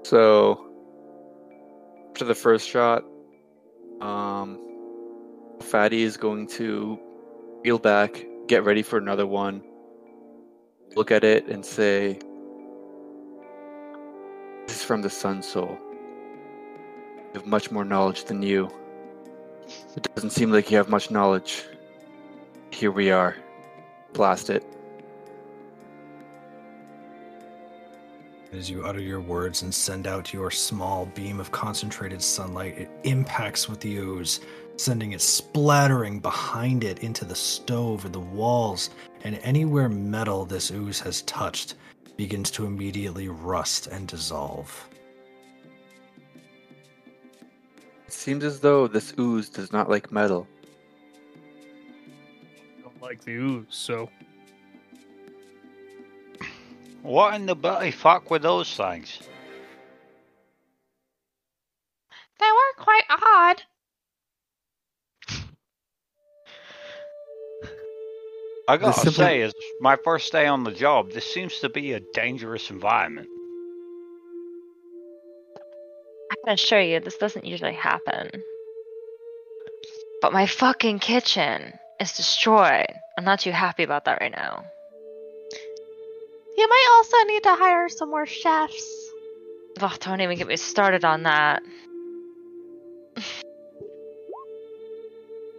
So 0.04 0.70
after 2.10 2.26
the 2.26 2.34
first 2.34 2.68
shot, 2.68 3.04
um, 4.02 4.60
Fatty 5.62 6.02
is 6.02 6.18
going 6.18 6.46
to 6.48 7.00
reel 7.64 7.78
back, 7.78 8.26
get 8.46 8.62
ready 8.62 8.82
for 8.82 8.98
another 8.98 9.26
one, 9.26 9.62
look 10.96 11.10
at 11.10 11.24
it, 11.24 11.46
and 11.46 11.64
say, 11.64 12.18
"This 14.66 14.76
is 14.76 14.84
from 14.84 15.00
the 15.00 15.08
Sun 15.08 15.42
Soul. 15.42 15.78
You 17.32 17.40
have 17.40 17.46
much 17.46 17.70
more 17.70 17.84
knowledge 17.84 18.24
than 18.24 18.42
you. 18.42 18.68
It 19.96 20.14
doesn't 20.14 20.30
seem 20.30 20.52
like 20.52 20.70
you 20.70 20.76
have 20.76 20.90
much 20.90 21.10
knowledge. 21.10 21.64
Here 22.70 22.90
we 22.90 23.10
are. 23.10 23.34
Blast 24.12 24.50
it." 24.50 24.62
As 28.52 28.68
you 28.68 28.84
utter 28.84 29.00
your 29.00 29.20
words 29.20 29.62
and 29.62 29.74
send 29.74 30.06
out 30.06 30.34
your 30.34 30.50
small 30.50 31.06
beam 31.06 31.40
of 31.40 31.50
concentrated 31.50 32.22
sunlight, 32.22 32.78
it 32.78 32.90
impacts 33.04 33.68
with 33.70 33.80
the 33.80 33.96
ooze, 33.96 34.40
sending 34.76 35.12
it 35.12 35.20
splattering 35.20 36.20
behind 36.20 36.84
it 36.84 37.00
into 37.00 37.24
the 37.24 37.34
stove 37.34 38.04
or 38.04 38.08
the 38.08 38.20
walls, 38.20 38.90
and 39.22 39.38
anywhere 39.42 39.88
metal 39.88 40.44
this 40.44 40.70
ooze 40.70 41.00
has 41.00 41.22
touched 41.22 41.74
begins 42.16 42.50
to 42.52 42.66
immediately 42.66 43.28
rust 43.28 43.86
and 43.88 44.08
dissolve. 44.08 44.88
It 48.06 48.12
seems 48.12 48.44
as 48.44 48.60
though 48.60 48.86
this 48.86 49.14
ooze 49.18 49.48
does 49.48 49.72
not 49.72 49.88
like 49.88 50.12
metal. 50.12 50.46
I 52.78 52.82
Don't 52.82 53.02
like 53.02 53.24
the 53.24 53.32
ooze, 53.32 53.66
so 53.70 54.08
What 57.04 57.34
in 57.34 57.44
the 57.44 57.54
bloody 57.54 57.90
fuck 57.90 58.30
were 58.30 58.38
those 58.38 58.74
things? 58.74 59.20
They 62.40 62.46
were 62.46 62.82
quite 62.82 63.04
odd. 63.10 63.62
I 68.66 68.76
gotta 68.76 68.98
simply- 68.98 69.12
say, 69.12 69.40
is 69.42 69.52
my 69.80 69.96
first 69.96 70.32
day 70.32 70.46
on 70.46 70.64
the 70.64 70.72
job. 70.72 71.12
This 71.12 71.24
seems 71.24 71.58
to 71.60 71.68
be 71.68 71.92
a 71.92 72.00
dangerous 72.00 72.70
environment. 72.70 73.28
I 76.30 76.34
can 76.44 76.54
assure 76.54 76.80
you, 76.80 77.00
this 77.00 77.18
doesn't 77.18 77.44
usually 77.44 77.74
happen. 77.74 78.42
But 80.22 80.32
my 80.32 80.46
fucking 80.46 81.00
kitchen 81.00 81.74
is 82.00 82.16
destroyed. 82.16 82.86
I'm 83.18 83.24
not 83.24 83.40
too 83.40 83.52
happy 83.52 83.82
about 83.82 84.06
that 84.06 84.20
right 84.20 84.32
now. 84.32 84.64
You 86.56 86.68
might 86.68 86.86
also 86.94 87.16
need 87.26 87.42
to 87.42 87.54
hire 87.54 87.88
some 87.88 88.10
more 88.10 88.26
chefs. 88.26 89.10
Ugh, 89.80 89.98
don't 90.00 90.20
even 90.20 90.38
get 90.38 90.46
me 90.46 90.56
started 90.56 91.04
on 91.04 91.24
that. 91.24 91.62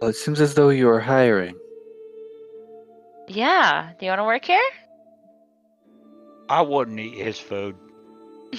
Well, 0.00 0.10
it 0.10 0.16
seems 0.16 0.40
as 0.40 0.54
though 0.54 0.70
you 0.70 0.88
are 0.88 1.00
hiring. 1.00 1.56
Yeah, 3.28 3.90
do 3.98 4.06
you 4.06 4.10
want 4.10 4.20
to 4.20 4.24
work 4.24 4.44
here? 4.44 4.60
I 6.48 6.62
wouldn't 6.62 6.98
eat 7.00 7.14
his 7.18 7.38
food. 7.38 7.76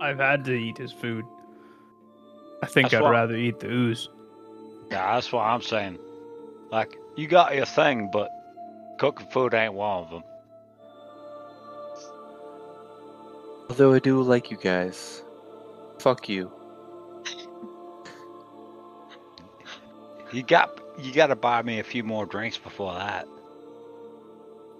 I've 0.00 0.18
had 0.18 0.44
to 0.46 0.52
eat 0.52 0.78
his 0.78 0.92
food. 0.92 1.24
I 2.62 2.66
think 2.66 2.86
That's 2.90 3.00
I'd 3.00 3.02
what- 3.02 3.10
rather 3.12 3.34
eat 3.36 3.60
the 3.60 3.68
ooze. 3.70 4.08
Yeah, 4.90 5.14
that's 5.14 5.32
what 5.32 5.42
I'm 5.42 5.62
saying. 5.62 5.98
Like, 6.70 6.96
you 7.16 7.26
got 7.26 7.54
your 7.56 7.66
thing, 7.66 8.08
but 8.12 8.30
cooking 8.98 9.26
food 9.28 9.52
ain't 9.54 9.74
one 9.74 10.04
of 10.04 10.10
them. 10.10 10.22
Although 13.68 13.94
I 13.94 13.98
do 13.98 14.22
like 14.22 14.50
you 14.50 14.56
guys. 14.56 15.22
Fuck 15.98 16.28
you. 16.28 16.52
You 20.36 20.42
got 20.42 20.78
you 20.98 21.14
got 21.14 21.28
to 21.28 21.34
buy 21.34 21.62
me 21.62 21.78
a 21.78 21.82
few 21.82 22.04
more 22.04 22.26
drinks 22.26 22.58
before 22.58 22.92
that. 22.92 23.26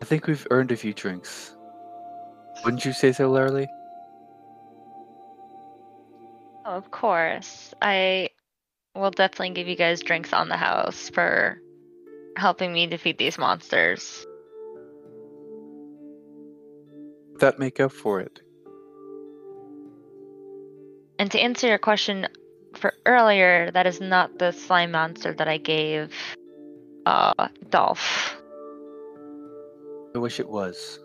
I 0.03 0.05
think 0.05 0.27
we've 0.27 0.47
earned 0.51 0.71
a 0.71 0.77
few 0.77 0.93
drinks. 0.93 1.57
Wouldn't 2.63 2.85
you 2.85 2.93
say 2.93 3.13
so, 3.13 3.31
Larry? 3.31 3.67
Oh, 6.67 6.73
of 6.73 6.91
course. 6.91 7.73
I 7.81 8.29
will 8.95 9.11
definitely 9.11 9.55
give 9.55 9.67
you 9.67 9.77
guys 9.77 10.03
drinks 10.03 10.35
on 10.35 10.51
the 10.51 10.59
house 10.59 11.09
for 11.09 11.59
helping 12.37 12.75
me 12.75 12.87
defeat 12.87 13.17
these 13.17 13.39
monsters. 13.39 14.27
That 17.39 17.59
make 17.59 17.81
up 17.81 17.93
for 17.93 18.21
it. 18.21 18.43
And 21.19 21.31
to 21.31 21.41
answer 21.41 21.67
your 21.67 21.79
question 21.79 22.29
for 22.79 22.95
earlier, 23.05 23.71
that 23.71 23.87
is 23.87 24.01
not 24.01 24.39
the 24.39 24.53
slime 24.53 24.93
monster 24.93 25.33
that 25.35 25.49
I 25.49 25.59
gave 25.59 26.13
uh 27.07 27.49
Dolph. 27.71 28.37
I 30.15 30.19
wish 30.19 30.41
it 30.41 30.49
was. 30.49 30.99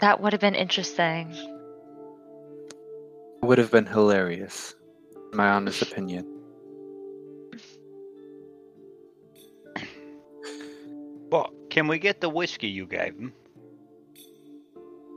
That 0.00 0.20
would 0.20 0.32
have 0.32 0.40
been 0.40 0.54
interesting. 0.54 1.30
It 3.42 3.46
would 3.46 3.58
have 3.58 3.70
been 3.70 3.86
hilarious. 3.86 4.74
in 5.32 5.36
My 5.36 5.48
honest 5.50 5.80
opinion. 5.80 6.26
But 11.30 11.50
can 11.70 11.88
we 11.88 11.98
get 11.98 12.20
the 12.20 12.28
whiskey 12.28 12.68
you 12.68 12.86
gave 12.86 13.16
him? 13.16 13.32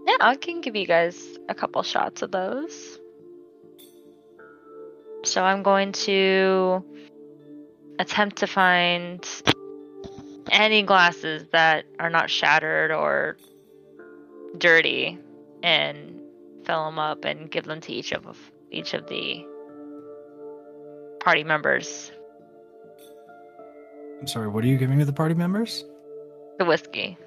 Yeah, 0.06 0.18
I 0.22 0.36
can 0.36 0.62
give 0.62 0.76
you 0.76 0.88
guys 0.88 1.38
a 1.50 1.56
couple 1.56 1.82
shots 1.84 2.22
of 2.22 2.32
those. 2.32 2.99
So 5.24 5.44
I'm 5.44 5.64
going 5.64 5.92
to 5.94 6.84
attempt 8.00 8.38
to 8.38 8.48
find 8.48 9.28
any 10.52 10.82
glasses 10.82 11.48
that 11.52 11.86
are 12.00 12.10
not 12.10 12.30
shattered 12.30 12.92
or 12.92 13.38
dirty 14.58 15.18
and 15.62 16.22
fill 16.66 16.86
them 16.86 17.00
up 17.00 17.26
and 17.26 17.52
give 17.52 17.66
them 17.66 17.82
to 17.82 17.92
each 17.92 18.14
of 18.14 18.38
each 18.72 18.94
of 18.94 19.08
the 19.08 19.46
party 21.20 21.44
members. 21.44 22.12
I'm 24.20 24.28
sorry, 24.28 24.48
what 24.48 24.64
are 24.64 24.68
you 24.68 24.78
giving 24.78 25.00
to 25.00 25.06
the 25.06 25.14
party 25.14 25.34
members? 25.34 25.86
The 26.58 26.66
whiskey. 26.66 27.18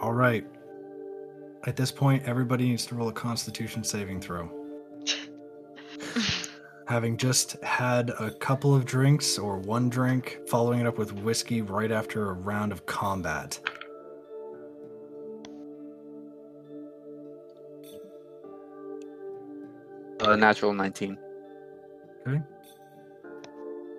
All 0.00 0.12
right. 0.12 0.46
At 1.66 1.76
this 1.76 1.90
point, 1.90 2.24
everybody 2.24 2.68
needs 2.68 2.86
to 2.86 2.94
roll 2.94 3.08
a 3.08 3.12
constitution 3.12 3.84
saving 3.84 4.20
throw. 4.20 4.50
Having 6.86 7.16
just 7.16 7.52
had 7.62 8.10
a 8.10 8.30
couple 8.30 8.74
of 8.74 8.84
drinks 8.84 9.38
or 9.38 9.58
one 9.58 9.88
drink, 9.88 10.38
following 10.46 10.80
it 10.80 10.86
up 10.86 10.98
with 10.98 11.12
whiskey 11.12 11.62
right 11.62 11.90
after 11.90 12.28
a 12.28 12.32
round 12.34 12.72
of 12.72 12.84
combat. 12.84 13.58
A 20.20 20.36
natural 20.36 20.72
19. 20.72 21.18
Okay. 22.26 22.40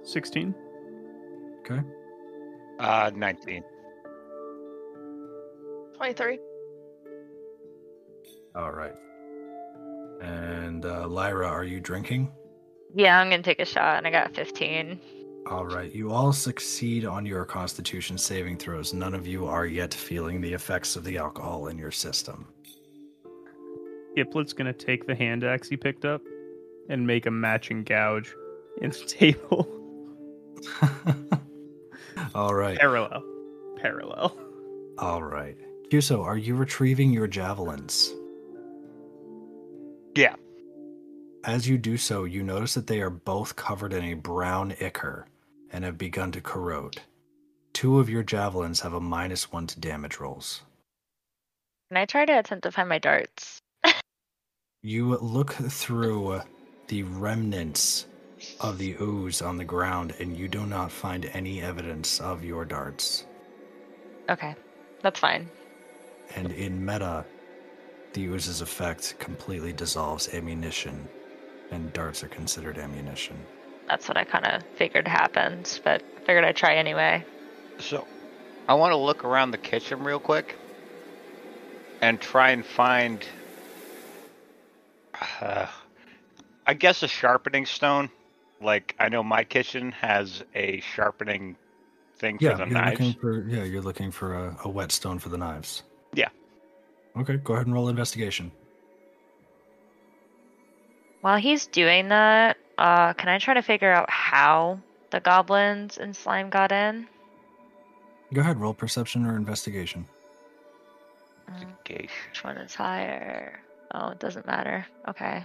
Sixteen. 0.03 0.53
Okay. 1.59 1.81
Uh, 2.79 3.11
19. 3.15 3.63
23. 5.95 6.39
All 8.55 8.71
right. 8.71 8.93
And 10.21 10.85
uh, 10.85 11.07
Lyra, 11.07 11.47
are 11.47 11.63
you 11.63 11.79
drinking? 11.79 12.31
Yeah, 12.95 13.19
I'm 13.19 13.29
gonna 13.29 13.43
take 13.43 13.59
a 13.59 13.65
shot, 13.65 13.97
and 13.97 14.07
I 14.07 14.11
got 14.11 14.33
15. 14.33 14.99
All 15.47 15.65
right. 15.65 15.93
You 15.93 16.11
all 16.11 16.31
succeed 16.31 17.05
on 17.05 17.25
your 17.25 17.45
Constitution 17.45 18.17
saving 18.17 18.57
throws. 18.57 18.93
None 18.93 19.13
of 19.13 19.27
you 19.27 19.45
are 19.45 19.65
yet 19.65 19.93
feeling 19.93 20.41
the 20.41 20.53
effects 20.53 20.95
of 20.95 21.03
the 21.03 21.17
alcohol 21.17 21.67
in 21.67 21.77
your 21.77 21.91
system. 21.91 22.47
Giplet's 24.17 24.53
gonna 24.53 24.73
take 24.73 25.05
the 25.05 25.13
hand 25.13 25.43
axe 25.43 25.67
he 25.67 25.75
picked 25.75 26.05
up 26.05 26.21
and 26.89 27.05
make 27.05 27.25
a 27.25 27.31
matching 27.31 27.83
gouge 27.83 28.33
in 28.81 28.91
the 28.91 28.97
table. 29.07 29.67
all 32.33 32.55
right. 32.55 32.79
Parallel. 32.79 33.23
Parallel. 33.75 34.37
All 34.97 35.21
right. 35.21 35.57
Cuso, 35.89 36.23
are 36.23 36.37
you 36.37 36.55
retrieving 36.55 37.11
your 37.11 37.27
javelins? 37.27 38.13
Yeah. 40.15 40.35
As 41.45 41.69
you 41.69 41.77
do 41.77 41.95
so, 41.95 42.23
you 42.23 42.41
notice 42.41 42.73
that 42.73 42.87
they 42.87 43.01
are 43.01 43.11
both 43.11 43.55
covered 43.55 43.93
in 43.93 44.03
a 44.03 44.15
brown 44.15 44.73
ichor 44.81 45.27
and 45.71 45.83
have 45.85 45.95
begun 45.95 46.31
to 46.31 46.41
corrode. 46.41 47.01
Two 47.71 47.99
of 47.99 48.09
your 48.09 48.23
javelins 48.23 48.79
have 48.79 48.93
a 48.93 48.99
minus 48.99 49.51
one 49.51 49.67
to 49.67 49.79
damage 49.79 50.19
rolls. 50.19 50.63
Can 51.89 51.97
I 51.97 52.05
try 52.05 52.25
to 52.25 52.39
attempt 52.39 52.63
to 52.63 52.71
find 52.71 52.89
my 52.89 52.97
darts? 52.97 53.61
You 54.81 55.17
look 55.17 55.53
through 55.53 56.41
the 56.87 57.03
remnants 57.03 58.07
of 58.59 58.79
the 58.79 58.95
ooze 58.99 59.41
on 59.43 59.57
the 59.57 59.65
ground 59.65 60.15
and 60.19 60.35
you 60.35 60.47
do 60.47 60.65
not 60.65 60.91
find 60.91 61.25
any 61.25 61.61
evidence 61.61 62.19
of 62.19 62.43
your 62.43 62.65
darts. 62.65 63.25
Okay, 64.29 64.55
that's 65.03 65.19
fine. 65.19 65.47
And 66.35 66.51
in 66.51 66.83
meta, 66.83 67.23
the 68.13 68.25
ooze's 68.25 68.61
effect 68.61 69.19
completely 69.19 69.73
dissolves 69.73 70.33
ammunition, 70.33 71.07
and 71.71 71.91
darts 71.93 72.23
are 72.23 72.27
considered 72.27 72.77
ammunition. 72.77 73.37
That's 73.87 74.07
what 74.07 74.17
I 74.17 74.23
kind 74.23 74.45
of 74.45 74.63
figured 74.75 75.07
happened, 75.07 75.79
but 75.83 76.01
figured 76.25 76.43
I'd 76.43 76.55
try 76.55 76.75
anyway. 76.75 77.23
So, 77.79 78.07
I 78.67 78.73
want 78.73 78.91
to 78.91 78.97
look 78.97 79.23
around 79.23 79.51
the 79.51 79.57
kitchen 79.57 80.03
real 80.03 80.19
quick 80.19 80.55
and 82.01 82.19
try 82.19 82.51
and 82.51 82.65
find, 82.65 83.23
uh, 85.41 85.67
I 86.65 86.73
guess, 86.73 87.03
a 87.03 87.07
sharpening 87.07 87.65
stone. 87.65 88.09
Like, 88.61 88.95
I 88.99 89.09
know 89.09 89.23
my 89.23 89.43
kitchen 89.43 89.91
has 89.91 90.43
a 90.55 90.79
sharpening 90.81 91.55
thing 92.17 92.37
Yeah, 92.39 92.51
for 92.51 92.57
the 92.59 92.65
you're 92.65 92.73
knives. 92.73 92.99
looking 92.99 93.13
for 93.21 93.47
yeah, 93.47 93.63
you're 93.63 93.81
looking 93.81 94.11
for 94.11 94.33
a, 94.33 94.57
a 94.63 94.69
whetstone 94.69 95.19
for 95.19 95.29
the 95.29 95.37
knives. 95.37 95.83
Yeah. 96.13 96.29
Okay, 97.17 97.37
go 97.37 97.53
ahead 97.53 97.65
and 97.67 97.73
roll 97.73 97.89
investigation. 97.89 98.51
While 101.25 101.37
he's 101.37 101.65
doing 101.65 102.09
that, 102.09 102.55
uh, 102.77 103.13
can 103.13 103.29
I 103.29 103.39
try 103.39 103.55
to 103.55 103.63
figure 103.63 103.91
out 103.91 104.07
how 104.11 104.79
the 105.09 105.19
goblins 105.19 105.97
and 105.97 106.15
slime 106.15 106.51
got 106.51 106.71
in? 106.71 107.07
Go 108.31 108.41
ahead, 108.41 108.61
roll 108.61 108.75
perception 108.75 109.25
or 109.25 109.35
investigation. 109.35 110.05
Investigation. 111.47 112.11
Which 112.29 112.43
one 112.43 112.57
is 112.57 112.75
higher? 112.75 113.59
Oh, 113.95 114.09
it 114.09 114.19
doesn't 114.19 114.45
matter. 114.45 114.85
Okay. 115.09 115.43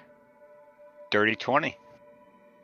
Dirty 1.10 1.34
20. 1.34 1.74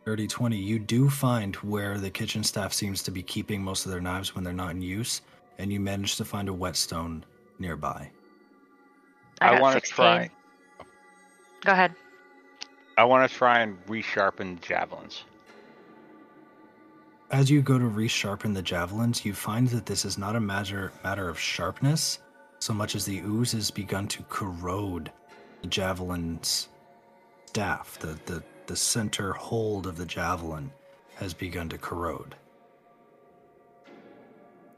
Dirty 0.05 0.26
20, 0.26 0.59
you 0.59 0.78
do 0.78 1.09
find 1.09 1.56
where 1.56 1.97
the 1.97 2.10
kitchen 2.10 2.44
staff 2.44 2.74
seems 2.74 3.02
to 3.05 3.10
be 3.10 3.22
keeping 3.22 3.62
most 3.62 3.86
of 3.86 3.93
their 3.93 4.02
knives 4.02 4.34
when 4.34 4.44
they're 4.44 4.52
not 4.52 4.72
in 4.72 4.82
use, 4.82 5.22
and 5.56 5.72
you 5.72 5.80
manage 5.80 6.16
to 6.16 6.24
find 6.26 6.51
a 6.51 6.52
whetstone 6.52 7.24
nearby. 7.59 8.10
I, 9.40 9.56
I 9.56 9.60
wanna 9.62 9.80
try. 9.80 10.28
Go 11.64 11.72
ahead. 11.72 11.94
I 12.97 13.05
want 13.05 13.31
to 13.31 13.36
try 13.36 13.60
and 13.60 13.85
resharpen 13.86 14.60
javelins. 14.62 15.24
As 17.31 17.51
you 17.51 17.60
go 17.60 17.78
to 17.78 17.85
resharpen 17.85 18.55
the 18.55 18.62
javelins, 18.62 19.24
you 19.24 19.35
find 19.35 19.68
that 19.68 19.85
this 19.85 20.05
is 20.05 20.16
not 20.16 20.36
a 20.36 20.40
matter 20.40 20.93
matter 21.05 21.28
of 21.28 21.39
sharpness, 21.39 22.20
so 22.59 22.73
much 22.73 22.94
as 22.94 23.05
the 23.05 23.18
ooze 23.18 23.52
has 23.52 23.70
begun 23.70 24.09
to 24.09 24.23
corrode 24.24 25.10
the 25.60 25.68
javelin's 25.68 26.68
staff. 27.47 27.98
The, 27.98 28.18
the, 28.27 28.43
the 28.66 28.77
center 28.77 29.32
hold 29.32 29.86
of 29.86 29.97
the 29.97 30.06
javelin 30.06 30.70
has 31.16 31.35
begun 31.35 31.68
to 31.70 31.78
corrode. 31.78 32.35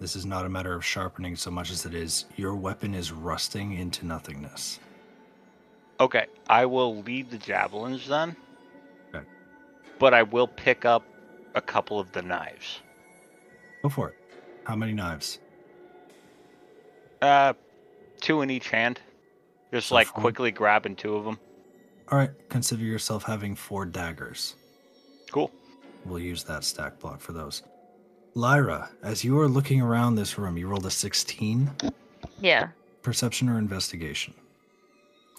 This 0.01 0.17
is 0.17 0.25
not 0.25 0.47
a 0.47 0.49
matter 0.49 0.75
of 0.75 0.85
sharpening 0.85 1.37
so 1.37 1.51
much 1.51 1.71
as 1.71 1.85
it 1.85 1.95
is 1.95 2.25
your 2.37 2.55
weapon 2.55 2.95
is 2.95 3.13
rusting 3.13 3.75
into 3.75 4.07
nothingness. 4.07 4.81
Okay, 6.01 6.27
I 6.49 6.65
will 6.67 6.97
leave 7.03 7.31
the 7.31 7.39
javelins 7.39 8.07
then. 8.07 8.37
Okay. 9.15 9.25
But 9.99 10.15
I 10.15 10.23
will 10.23 10.47
pick 10.47 10.85
up 10.85 11.05
a 11.55 11.61
couple 11.61 11.99
of 11.99 12.11
the 12.13 12.23
knives. 12.23 12.81
Go 13.83 13.89
for 13.89 14.11
it. 14.11 14.17
How 14.65 14.77
many 14.77 14.93
knives? 14.93 15.39
Uh, 17.21 17.53
two 18.21 18.43
in 18.43 18.51
each 18.51 18.69
hand. 18.71 19.01
Just 19.73 19.89
So 19.89 19.95
like 19.97 20.07
four. 20.09 20.23
quickly 20.23 20.51
grabbing 20.51 20.95
two 20.97 21.15
of 21.17 21.25
them. 21.25 21.39
All 22.11 22.19
right, 22.19 22.31
consider 22.49 22.85
yourself 22.85 23.23
having 23.25 23.55
four 23.55 23.85
daggers. 23.85 24.55
Cool. 25.31 25.51
We'll 26.05 26.21
use 26.21 26.45
that 26.45 26.65
stat 26.65 27.01
block 27.01 27.21
for 27.21 27.33
those. 27.33 27.63
Lyra, 28.35 28.89
as 29.03 29.25
you 29.25 29.39
are 29.41 29.49
looking 29.49 29.83
around 29.83 30.15
this 30.15 30.39
room, 30.39 30.57
you 30.57 30.69
rolled 30.69 30.87
a 30.87 30.91
16 30.91 31.71
Yeah. 32.41 32.69
perception 33.03 33.49
or 33.49 33.59
investigation. 33.59 34.33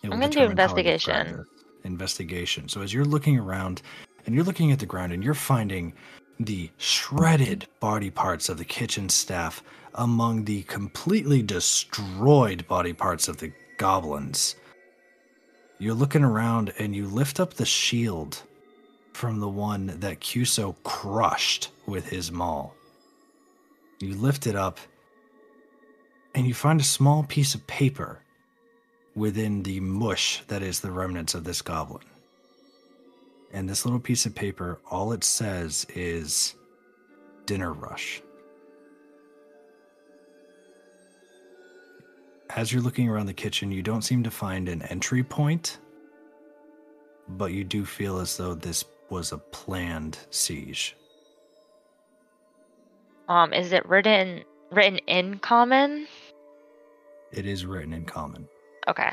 I'm 0.03 0.11
do 0.11 0.17
how 0.17 0.23
I 0.23 0.27
describe 0.27 0.51
investigation. 0.51 1.45
Investigation. 1.84 2.69
So 2.69 2.81
as 2.81 2.93
you're 2.93 3.05
looking 3.05 3.38
around 3.38 3.81
and 4.26 4.35
you're 4.35 4.43
looking 4.43 4.71
at 4.71 4.80
the 4.80 4.85
ground 4.85 5.13
and 5.13 5.23
you're 5.23 5.34
finding 5.34 5.93
the 6.39 6.69
shredded 6.77 7.67
body 7.80 8.09
parts 8.09 8.49
of 8.49 8.57
the 8.57 8.65
kitchen 8.65 9.09
staff 9.09 9.61
among 9.95 10.45
the 10.45 10.63
completely 10.63 11.41
destroyed 11.41 12.67
body 12.67 12.93
parts 12.93 13.27
of 13.27 13.38
the 13.38 13.51
goblins. 13.77 14.55
You're 15.80 15.93
looking 15.93 16.23
around 16.23 16.73
and 16.77 16.95
you 16.95 17.07
lift 17.07 17.39
up 17.39 17.53
the 17.53 17.65
shield 17.65 18.43
from 19.13 19.39
the 19.39 19.49
one 19.49 19.88
that 19.99 20.21
Cuso 20.21 20.76
crushed 20.84 21.71
with 21.85 22.09
his 22.09 22.31
maul. 22.31 22.76
You 23.99 24.13
lift 24.15 24.47
it 24.47 24.55
up 24.55 24.80
and 26.34 26.47
you 26.47 26.53
find 26.53 26.80
a 26.80 26.85
small 26.85 27.23
piece 27.23 27.53
of 27.53 27.67
paper 27.67 28.21
within 29.15 29.64
the 29.64 29.80
mush 29.80 30.44
that 30.48 30.61
is 30.61 30.80
the 30.80 30.91
remnants 30.91 31.34
of 31.34 31.44
this 31.44 31.61
goblin. 31.61 32.03
And 33.52 33.68
this 33.68 33.86
little 33.86 33.99
piece 33.99 34.26
of 34.26 34.36
paper, 34.36 34.80
all 34.90 35.11
it 35.11 35.23
says 35.23 35.86
is 35.95 36.56
dinner 37.45 37.73
rush. 37.73 38.22
As 42.56 42.72
you're 42.72 42.81
looking 42.81 43.10
around 43.10 43.27
the 43.27 43.34
kitchen, 43.34 43.72
you 43.72 43.81
don't 43.81 44.02
seem 44.02 44.23
to 44.23 44.31
find 44.31 44.69
an 44.69 44.81
entry 44.84 45.23
point, 45.23 45.80
but 47.27 47.52
you 47.52 47.64
do 47.64 47.86
feel 47.86 48.19
as 48.19 48.38
though 48.38 48.53
this 48.53 48.86
was 49.10 49.31
a 49.31 49.38
planned 49.38 50.18
siege. 50.30 50.95
Um, 53.27 53.53
is 53.53 53.72
it 53.72 53.86
written 53.88 54.44
written 54.72 54.98
in 55.07 55.40
common? 55.40 56.07
It 57.31 57.45
is 57.45 57.65
written 57.65 57.94
in 57.94 58.06
common. 58.06 58.48
Okay. 58.89 59.11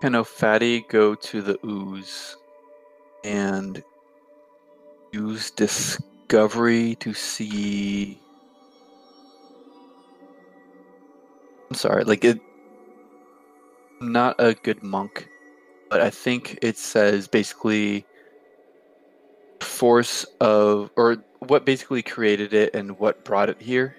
Can 0.00 0.24
Fatty 0.24 0.80
go 0.88 1.14
to 1.14 1.42
the 1.42 1.58
ooze 1.66 2.36
and 3.24 3.82
use 5.12 5.50
discovery 5.50 6.94
to 6.96 7.12
see? 7.12 8.18
I'm 11.68 11.76
sorry, 11.76 12.04
like 12.04 12.24
it. 12.24 12.40
I'm 14.00 14.12
not 14.12 14.36
a 14.38 14.54
good 14.54 14.82
monk, 14.82 15.28
but 15.90 16.00
I 16.00 16.08
think 16.08 16.58
it 16.62 16.78
says 16.78 17.28
basically 17.28 18.06
force 19.60 20.24
of 20.40 20.90
or 20.96 21.18
what 21.40 21.66
basically 21.66 22.02
created 22.02 22.54
it 22.54 22.74
and 22.74 22.98
what 22.98 23.24
brought 23.26 23.50
it 23.50 23.60
here. 23.60 23.94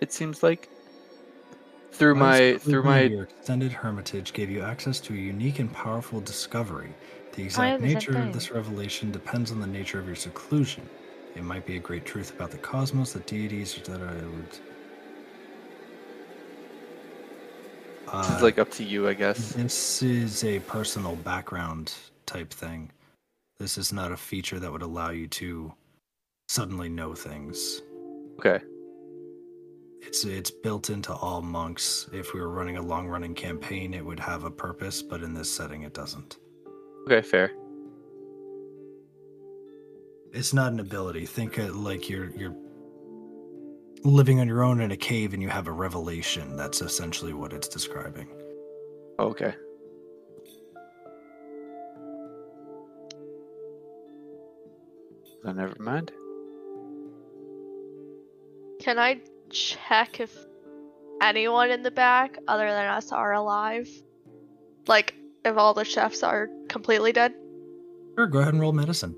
It 0.00 0.12
seems 0.12 0.42
like 0.42 0.68
through 1.92 2.14
my 2.14 2.56
through 2.58 2.82
my 2.82 3.02
your 3.02 3.24
extended 3.24 3.72
hermitage 3.72 4.32
gave 4.32 4.50
you 4.50 4.62
access 4.62 5.00
to 5.00 5.12
a 5.12 5.16
unique 5.16 5.58
and 5.58 5.72
powerful 5.72 6.20
discovery. 6.20 6.94
The 7.34 7.44
exact 7.44 7.82
nature 7.82 8.18
of 8.18 8.32
this 8.32 8.50
revelation 8.50 9.12
depends 9.12 9.52
on 9.52 9.60
the 9.60 9.66
nature 9.66 9.98
of 9.98 10.06
your 10.06 10.16
seclusion. 10.16 10.88
It 11.36 11.44
might 11.44 11.66
be 11.66 11.76
a 11.76 11.78
great 11.78 12.04
truth 12.04 12.34
about 12.34 12.50
the 12.50 12.58
cosmos, 12.58 13.12
the 13.12 13.20
deities, 13.20 13.78
etc. 13.78 14.12
It 14.14 14.24
would. 14.24 14.50
This 14.50 14.60
Uh, 18.08 18.34
is 18.36 18.42
like 18.42 18.58
up 18.58 18.70
to 18.72 18.82
you, 18.82 19.06
I 19.06 19.14
guess. 19.14 19.52
This 19.52 20.02
is 20.02 20.42
a 20.42 20.58
personal 20.60 21.14
background 21.16 21.94
type 22.26 22.50
thing. 22.50 22.90
This 23.58 23.78
is 23.78 23.92
not 23.92 24.10
a 24.10 24.16
feature 24.16 24.58
that 24.58 24.72
would 24.72 24.82
allow 24.82 25.10
you 25.10 25.28
to 25.28 25.72
suddenly 26.48 26.88
know 26.88 27.14
things. 27.14 27.82
Okay. 28.38 28.60
It's 30.02 30.24
it's 30.24 30.50
built 30.50 30.90
into 30.90 31.12
all 31.12 31.42
monks. 31.42 32.08
If 32.12 32.34
we 32.34 32.40
were 32.40 32.50
running 32.50 32.76
a 32.76 32.82
long 32.82 33.06
running 33.08 33.34
campaign, 33.34 33.94
it 33.94 34.04
would 34.04 34.20
have 34.20 34.44
a 34.44 34.50
purpose, 34.50 35.02
but 35.02 35.22
in 35.22 35.34
this 35.34 35.50
setting, 35.50 35.82
it 35.82 35.94
doesn't. 35.94 36.38
Okay, 37.06 37.22
fair. 37.22 37.52
It's 40.32 40.54
not 40.54 40.72
an 40.72 40.80
ability. 40.80 41.26
Think 41.26 41.58
it 41.58 41.74
like 41.74 42.08
you're 42.08 42.30
you're 42.30 42.56
living 44.04 44.40
on 44.40 44.48
your 44.48 44.62
own 44.62 44.80
in 44.80 44.90
a 44.92 44.96
cave 44.96 45.34
and 45.34 45.42
you 45.42 45.48
have 45.48 45.66
a 45.66 45.72
revelation. 45.72 46.56
That's 46.56 46.80
essentially 46.80 47.34
what 47.34 47.52
it's 47.52 47.68
describing. 47.68 48.28
Okay. 49.18 49.54
Oh, 55.44 55.52
never 55.52 55.76
mind. 55.78 56.12
Can 58.78 58.98
I 58.98 59.20
check 59.50 60.20
if 60.20 60.36
anyone 61.20 61.70
in 61.70 61.82
the 61.82 61.90
back 61.90 62.38
other 62.48 62.70
than 62.70 62.86
us 62.86 63.12
are 63.12 63.32
alive? 63.32 63.88
Like, 64.86 65.14
if 65.44 65.56
all 65.56 65.74
the 65.74 65.84
chefs 65.84 66.22
are 66.22 66.48
completely 66.68 67.12
dead? 67.12 67.34
Sure, 68.16 68.26
go 68.26 68.40
ahead 68.40 68.54
and 68.54 68.60
roll 68.60 68.72
medicine. 68.72 69.16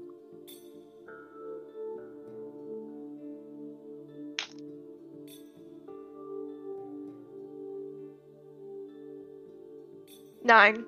Nine. 10.45 10.85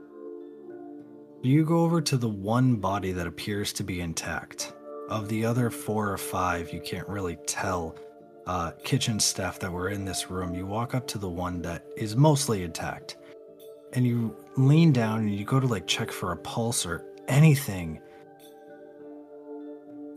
You 1.43 1.65
go 1.65 1.81
over 1.81 2.01
to 2.01 2.17
the 2.17 2.29
one 2.29 2.77
body 2.77 3.13
that 3.13 3.27
appears 3.27 3.73
to 3.75 3.85
be 3.85 4.01
intact. 4.01 4.73
Of 5.09 5.29
the 5.29 5.45
other 5.45 5.71
four 5.71 6.11
or 6.11 6.17
five, 6.17 6.73
you 6.73 6.81
can't 6.81 7.09
really 7.09 7.37
tell. 7.47 7.97
Uh, 8.47 8.73
kitchen 8.83 9.19
staff 9.19 9.59
that 9.59 9.73
were 9.73 9.89
in 9.89 10.05
this 10.05 10.31
room, 10.31 10.55
you 10.55 10.67
walk 10.67 10.95
up 10.95 11.07
to 11.07 11.17
the 11.17 11.29
one 11.29 11.63
that 11.63 11.87
is 11.97 12.15
mostly 12.15 12.63
intact, 12.63 13.17
and 13.95 14.07
you 14.07 14.37
lean 14.57 14.93
down 14.93 15.21
and 15.21 15.35
you 15.35 15.45
go 15.47 15.59
to 15.59 15.67
like 15.67 15.87
check 15.87 16.11
for 16.11 16.33
a 16.33 16.37
pulse 16.37 16.85
or 16.85 17.07
anything. 17.27 17.99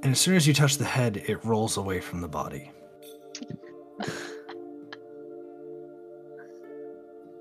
And 0.04 0.12
as 0.12 0.20
soon 0.20 0.36
as 0.36 0.46
you 0.46 0.54
touch 0.54 0.78
the 0.78 0.86
head, 0.86 1.24
it 1.28 1.44
rolls 1.46 1.78
away 1.78 2.02
from 2.02 2.20
the 2.22 2.28
body. 2.28 2.70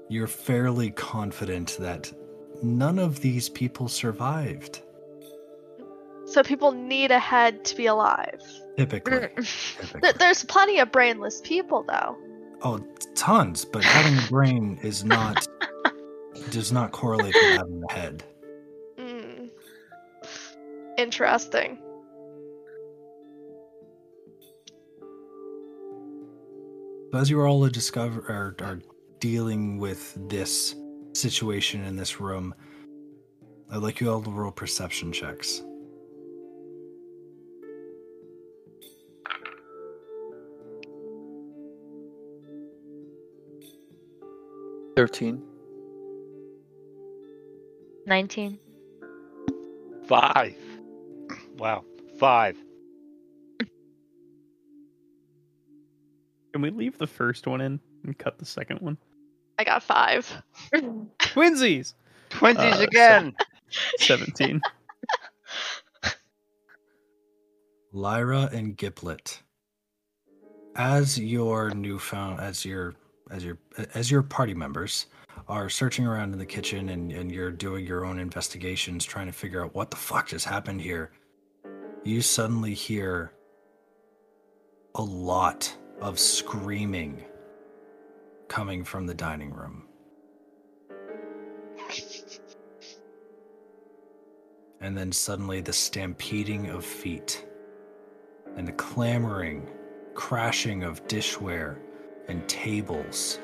You're 0.08 0.28
fairly 0.28 0.90
confident 0.90 1.76
that 1.80 2.12
none 2.62 3.00
of 3.00 3.20
these 3.20 3.48
people 3.48 3.88
survived. 3.88 4.82
So 6.26 6.42
people 6.42 6.72
need 6.72 7.12
a 7.12 7.18
head 7.18 7.64
to 7.66 7.76
be 7.76 7.86
alive. 7.86 8.42
Typically. 8.76 9.28
Typically. 9.28 10.12
There's 10.18 10.44
plenty 10.44 10.80
of 10.80 10.90
brainless 10.92 11.40
people, 11.42 11.84
though. 11.88 12.16
Oh, 12.62 12.84
tons, 13.14 13.64
but 13.64 13.84
having 13.84 14.18
a 14.18 14.28
brain 14.28 14.78
is 14.82 15.04
not 15.04 15.46
does 16.50 16.72
not 16.72 16.92
correlate 16.92 17.34
with 17.34 17.56
having 17.56 17.82
a 17.88 17.92
head. 17.92 18.24
Mm. 18.98 19.50
Interesting. 20.98 21.78
So 27.12 27.18
as 27.20 27.30
you 27.30 27.38
are 27.40 27.46
all 27.46 27.66
discover 27.68 28.20
are, 28.28 28.56
are 28.66 28.80
dealing 29.20 29.78
with 29.78 30.18
this 30.28 30.74
situation 31.12 31.84
in 31.84 31.96
this 31.96 32.20
room, 32.20 32.54
I'd 33.70 33.76
like 33.76 34.00
you 34.00 34.10
all 34.10 34.22
to 34.22 34.30
roll 34.30 34.50
perception 34.50 35.12
checks. 35.12 35.62
Thirteen. 44.96 45.42
19. 48.06 48.58
Five. 50.06 50.54
Wow. 51.58 51.84
Five. 52.18 52.56
Can 56.52 56.62
we 56.62 56.70
leave 56.70 56.96
the 56.98 57.06
first 57.06 57.46
one 57.46 57.60
in 57.60 57.80
and 58.04 58.16
cut 58.16 58.38
the 58.38 58.46
second 58.46 58.80
one? 58.80 58.96
I 59.58 59.64
got 59.64 59.82
five. 59.82 60.30
Twinsies! 61.18 61.94
Twinsies 62.30 62.80
Uh, 62.80 62.84
again. 62.84 63.34
17. 63.98 64.62
Lyra 67.92 68.48
and 68.52 68.76
Giplet. 68.76 69.42
As 70.76 71.18
your 71.18 71.70
newfound 71.70 72.40
as 72.40 72.64
your 72.64 72.94
as 73.30 73.44
your 73.44 73.58
as 73.94 74.10
your 74.10 74.22
party 74.22 74.54
members 74.54 75.06
are 75.48 75.68
searching 75.68 76.06
around 76.06 76.32
in 76.32 76.38
the 76.38 76.46
kitchen 76.46 76.88
and, 76.88 77.12
and 77.12 77.30
you're 77.30 77.50
doing 77.50 77.86
your 77.86 78.04
own 78.04 78.18
investigations 78.18 79.04
trying 79.04 79.26
to 79.26 79.32
figure 79.32 79.64
out 79.64 79.74
what 79.74 79.90
the 79.90 79.96
fuck 79.96 80.28
just 80.28 80.44
happened 80.44 80.80
here, 80.80 81.10
you 82.04 82.20
suddenly 82.20 82.74
hear 82.74 83.32
a 84.94 85.02
lot 85.02 85.76
of 86.00 86.18
screaming 86.18 87.22
coming 88.48 88.82
from 88.82 89.06
the 89.06 89.14
dining 89.14 89.52
room. 89.52 89.86
And 94.80 94.96
then 94.96 95.12
suddenly 95.12 95.60
the 95.60 95.72
stampeding 95.72 96.70
of 96.70 96.84
feet 96.84 97.46
and 98.56 98.66
the 98.66 98.72
clamoring, 98.72 99.68
crashing 100.14 100.82
of 100.82 101.06
dishware 101.08 101.78
and 102.28 102.46
tables. 102.48 103.38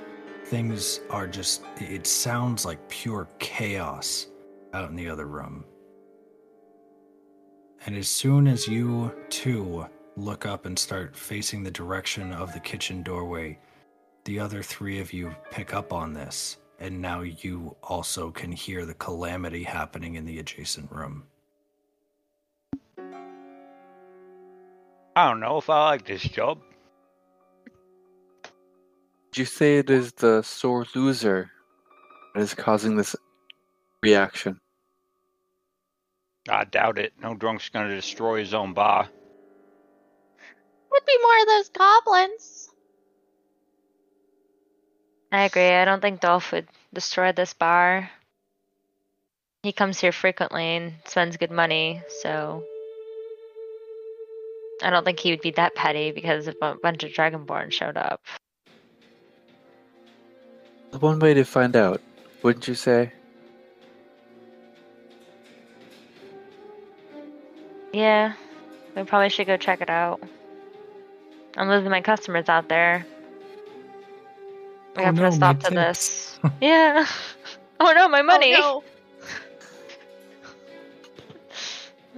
Things 0.45 1.01
are 1.11 1.27
just, 1.27 1.63
it 1.77 2.07
sounds 2.07 2.65
like 2.65 2.89
pure 2.89 3.29
chaos 3.39 4.27
out 4.73 4.91
in 4.91 4.97
the 4.97 5.09
other 5.09 5.27
room. 5.27 5.65
And 7.87 7.97
as 7.97 8.09
soon 8.09 8.47
as 8.47 8.69
you 8.69 9.13
two 9.29 9.87
look 10.17 10.47
up 10.47 10.67
and 10.67 10.79
start 10.79 11.17
facing 11.17 11.63
the 11.63 11.71
direction 11.71 12.33
of 12.33 12.53
the 12.53 12.61
kitchen 12.61 13.03
doorway, 13.03 13.59
the 14.25 14.39
other 14.39 14.63
three 14.63 15.01
of 15.01 15.13
you 15.13 15.35
pick 15.51 15.75
up 15.75 15.93
on 15.93 16.13
this. 16.13 16.59
And 16.79 17.01
now 17.01 17.23
you 17.23 17.77
also 17.83 18.31
can 18.31 18.53
hear 18.53 18.85
the 18.85 18.95
calamity 18.95 19.63
happening 19.63 20.17
in 20.17 20.25
the 20.25 20.39
adjacent 20.39 20.91
room. 20.91 21.25
I 25.15 25.29
don't 25.29 25.41
know 25.41 25.59
if 25.59 25.69
I 25.69 25.85
like 25.91 26.07
this 26.07 26.23
job. 26.23 26.59
Did 29.33 29.39
you 29.39 29.47
say 29.47 29.79
it 29.79 29.89
is 29.89 30.13
the 30.13 30.43
sore 30.43 30.85
loser 30.95 31.51
that 32.35 32.43
is 32.43 32.53
causing 32.53 32.97
this 32.97 33.17
reaction? 34.03 34.61
I 36.51 36.65
doubt 36.65 36.99
it. 36.99 37.15
No 37.19 37.35
drunk's 37.35 37.71
gonna 37.71 37.95
destroy 37.95 38.41
his 38.41 38.53
own 38.53 38.75
bar. 38.75 39.09
Would 40.91 41.07
be 41.07 41.19
more 41.23 41.41
of 41.41 41.47
those 41.47 41.69
goblins. 41.71 42.71
I 45.33 45.45
agree. 45.45 45.71
I 45.71 45.87
don't 45.87 46.03
think 46.03 46.21
Dolph 46.21 46.53
would 46.53 46.69
destroy 46.93 47.33
this 47.33 47.55
bar. 47.55 48.11
He 49.63 49.73
comes 49.73 49.99
here 49.99 50.13
frequently 50.13 50.77
and 50.77 50.93
spends 51.07 51.39
good 51.39 51.51
money, 51.51 52.03
so 52.21 52.63
I 54.83 54.91
don't 54.91 55.07
think 55.07 55.21
he 55.21 55.31
would 55.31 55.41
be 55.41 55.53
that 55.53 55.75
petty 55.75 56.13
because 56.13 56.49
a 56.49 56.55
bunch 56.83 57.03
of 57.03 57.13
Dragonborn 57.13 57.73
showed 57.73 57.97
up. 57.97 58.21
There's 60.93 61.03
one 61.03 61.21
way 61.21 61.35
to 61.35 61.45
find 61.45 61.75
out, 61.75 62.03
wouldn't 62.43 62.69
you 62.69 62.75
say? 62.75 63.13
Yeah, 67.93 68.35
we 68.97 69.05
probably 69.05 69.31
should 69.31 69.47
go 69.47 69.57
check 69.57 69.81
it 69.81 69.91
out. 69.91 70.21
I'm 71.57 71.69
losing 71.69 71.91
my 71.91 72.03
customers 72.03 72.49
out 72.49 72.69
there. 72.69 73.07
We 74.97 75.05
Oh 75.05 75.05
have 75.05 75.17
to 75.17 75.23
no, 75.23 75.31
put 75.31 75.33
a 75.33 75.33
stop 75.33 75.61
to 75.61 75.71
tips. 75.71 75.75
this. 75.75 76.41
yeah. 76.61 77.07
Oh 77.81 77.93
no, 77.97 78.09
my 78.09 78.23
money. 78.23 78.55
Oh, 78.57 78.61
no. 78.61 78.85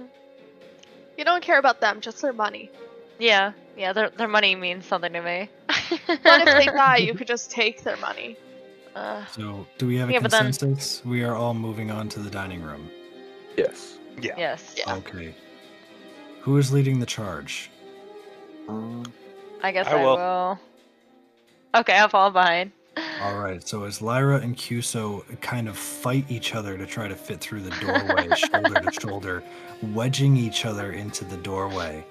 you 1.17 1.25
don't 1.25 1.41
care 1.43 1.57
about 1.59 1.81
them, 1.81 2.01
just 2.01 2.21
their 2.21 2.33
money. 2.33 2.71
Yeah, 3.19 3.53
yeah, 3.75 3.93
their 3.93 4.09
their 4.11 4.27
money 4.27 4.55
means 4.55 4.85
something 4.85 5.13
to 5.13 5.21
me. 5.21 5.49
But 6.25 6.41
if 6.41 6.53
they 6.53 6.67
die, 6.67 6.97
you 6.97 7.15
could 7.15 7.27
just 7.27 7.51
take 7.51 7.83
their 7.83 7.97
money. 7.97 8.37
Uh, 8.95 9.25
So, 9.27 9.67
do 9.77 9.87
we 9.87 9.97
have 9.97 10.09
a 10.09 10.13
Yeah, 10.13 10.19
but 10.19 10.31
then- 10.31 10.43
consensus? 10.45 11.03
We 11.05 11.23
are 11.23 11.35
all 11.35 11.53
moving 11.53 11.91
on 11.91 12.07
to 12.09 12.19
the 12.19 12.29
dining 12.29 12.61
room. 12.61 12.89
Yes. 13.57 13.97
Yeah. 14.21 14.33
yes. 14.37 14.75
Yeah. 14.77 14.95
Okay. 14.95 15.35
Who 16.41 16.57
is 16.57 16.71
leading 16.71 16.99
the 16.99 17.05
charge? 17.05 17.69
Um, 18.69 19.03
I 19.61 19.71
guess 19.71 19.87
I 19.87 19.99
I, 19.99 20.03
will. 20.03 20.15
will. 20.17 20.59
Okay, 21.75 21.93
I'll 21.97 22.07
fall 22.09 22.31
behind. 22.31 22.71
All 23.21 23.37
right. 23.37 23.65
So 23.67 23.83
as 23.83 24.01
Lyra 24.01 24.37
and 24.39 24.55
Cuso 24.55 25.23
kind 25.41 25.67
of 25.67 25.77
fight 25.77 26.25
each 26.29 26.55
other 26.55 26.77
to 26.77 26.85
try 26.85 27.07
to 27.09 27.15
fit 27.15 27.41
through 27.41 27.61
the 27.61 27.71
doorway, 27.81 28.29
shoulder 28.35 28.79
to 28.79 28.91
shoulder, 28.91 29.43
wedging 29.81 30.37
each 30.37 30.65
other 30.65 30.93
into 30.93 31.25
the 31.25 31.37
doorway, 31.37 32.05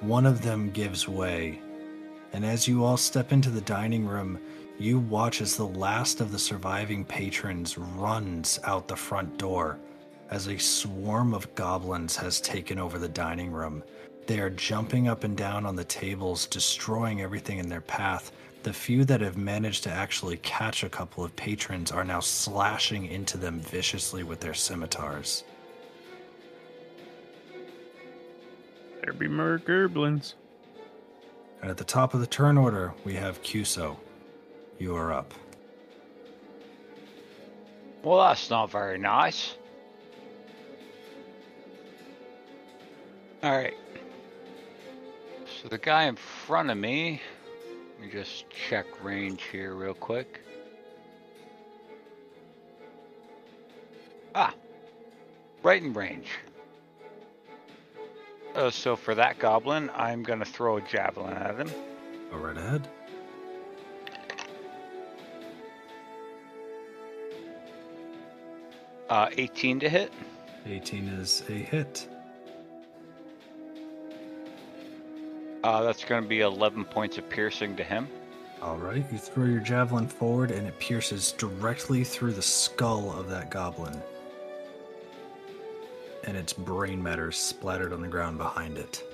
one 0.00 0.26
of 0.26 0.42
them 0.42 0.70
gives 0.70 1.06
way. 1.06 1.60
And 2.32 2.44
as 2.44 2.66
you 2.66 2.84
all 2.84 2.96
step 2.96 3.30
into 3.32 3.50
the 3.50 3.60
dining 3.60 4.06
room, 4.06 4.38
you 4.78 4.98
watch 4.98 5.40
as 5.40 5.56
the 5.56 5.66
last 5.66 6.20
of 6.20 6.32
the 6.32 6.38
surviving 6.38 7.04
patrons 7.04 7.78
runs 7.78 8.58
out 8.64 8.88
the 8.88 8.96
front 8.96 9.38
door 9.38 9.78
as 10.32 10.46
a 10.46 10.58
swarm 10.58 11.34
of 11.34 11.54
goblins 11.54 12.16
has 12.16 12.40
taken 12.40 12.78
over 12.78 12.98
the 12.98 13.08
dining 13.08 13.52
room. 13.52 13.84
They 14.26 14.40
are 14.40 14.48
jumping 14.48 15.06
up 15.06 15.24
and 15.24 15.36
down 15.36 15.66
on 15.66 15.76
the 15.76 15.84
tables, 15.84 16.46
destroying 16.46 17.20
everything 17.20 17.58
in 17.58 17.68
their 17.68 17.82
path. 17.82 18.32
The 18.62 18.72
few 18.72 19.04
that 19.04 19.20
have 19.20 19.36
managed 19.36 19.82
to 19.84 19.90
actually 19.90 20.38
catch 20.38 20.84
a 20.84 20.88
couple 20.88 21.22
of 21.22 21.36
patrons 21.36 21.92
are 21.92 22.04
now 22.04 22.20
slashing 22.20 23.06
into 23.06 23.36
them 23.36 23.60
viciously 23.60 24.22
with 24.22 24.40
their 24.40 24.54
scimitars. 24.54 25.44
There 29.02 29.12
be 29.12 29.28
more 29.28 29.58
gerblins. 29.58 30.32
And 31.60 31.70
at 31.70 31.76
the 31.76 31.84
top 31.84 32.14
of 32.14 32.20
the 32.20 32.26
turn 32.26 32.56
order, 32.56 32.94
we 33.04 33.14
have 33.14 33.42
Cuso. 33.42 33.98
You 34.82 34.96
are 34.96 35.12
up. 35.12 35.32
Well, 38.02 38.18
that's 38.18 38.50
not 38.50 38.68
very 38.68 38.98
nice. 38.98 39.54
All 43.44 43.56
right. 43.56 43.76
So 45.46 45.68
the 45.68 45.78
guy 45.78 46.06
in 46.06 46.16
front 46.16 46.68
of 46.68 46.78
me, 46.78 47.20
let 47.92 48.06
me 48.08 48.10
just 48.12 48.50
check 48.50 48.86
range 49.04 49.44
here 49.52 49.76
real 49.76 49.94
quick. 49.94 50.40
Ah, 54.34 54.52
right 55.62 55.80
in 55.80 55.92
range. 55.92 56.30
Uh, 58.56 58.68
so 58.68 58.96
for 58.96 59.14
that 59.14 59.38
goblin, 59.38 59.90
I'm 59.94 60.24
gonna 60.24 60.44
throw 60.44 60.78
a 60.78 60.80
javelin 60.80 61.34
at 61.34 61.56
him. 61.56 61.70
Go 62.32 62.38
right 62.38 62.56
ahead. 62.56 62.88
Uh, 69.12 69.28
18 69.36 69.78
to 69.78 69.90
hit. 69.90 70.10
18 70.64 71.06
is 71.08 71.42
a 71.50 71.52
hit. 71.52 72.08
Uh, 75.62 75.82
that's 75.82 76.02
gonna 76.02 76.26
be 76.26 76.40
11 76.40 76.86
points 76.86 77.18
of 77.18 77.28
piercing 77.28 77.76
to 77.76 77.84
him. 77.84 78.08
All 78.62 78.78
right, 78.78 79.04
you 79.12 79.18
throw 79.18 79.44
your 79.44 79.60
javelin 79.60 80.08
forward 80.08 80.50
and 80.50 80.66
it 80.66 80.78
pierces 80.78 81.32
directly 81.32 82.04
through 82.04 82.32
the 82.32 82.40
skull 82.40 83.12
of 83.12 83.28
that 83.28 83.50
goblin. 83.50 84.00
And 86.24 86.34
its 86.34 86.54
brain 86.54 87.02
matter 87.02 87.28
is 87.28 87.36
splattered 87.36 87.92
on 87.92 88.00
the 88.00 88.08
ground 88.08 88.38
behind 88.38 88.78
it. 88.78 89.04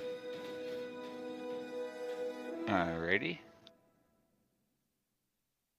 Alrighty. 2.67 3.39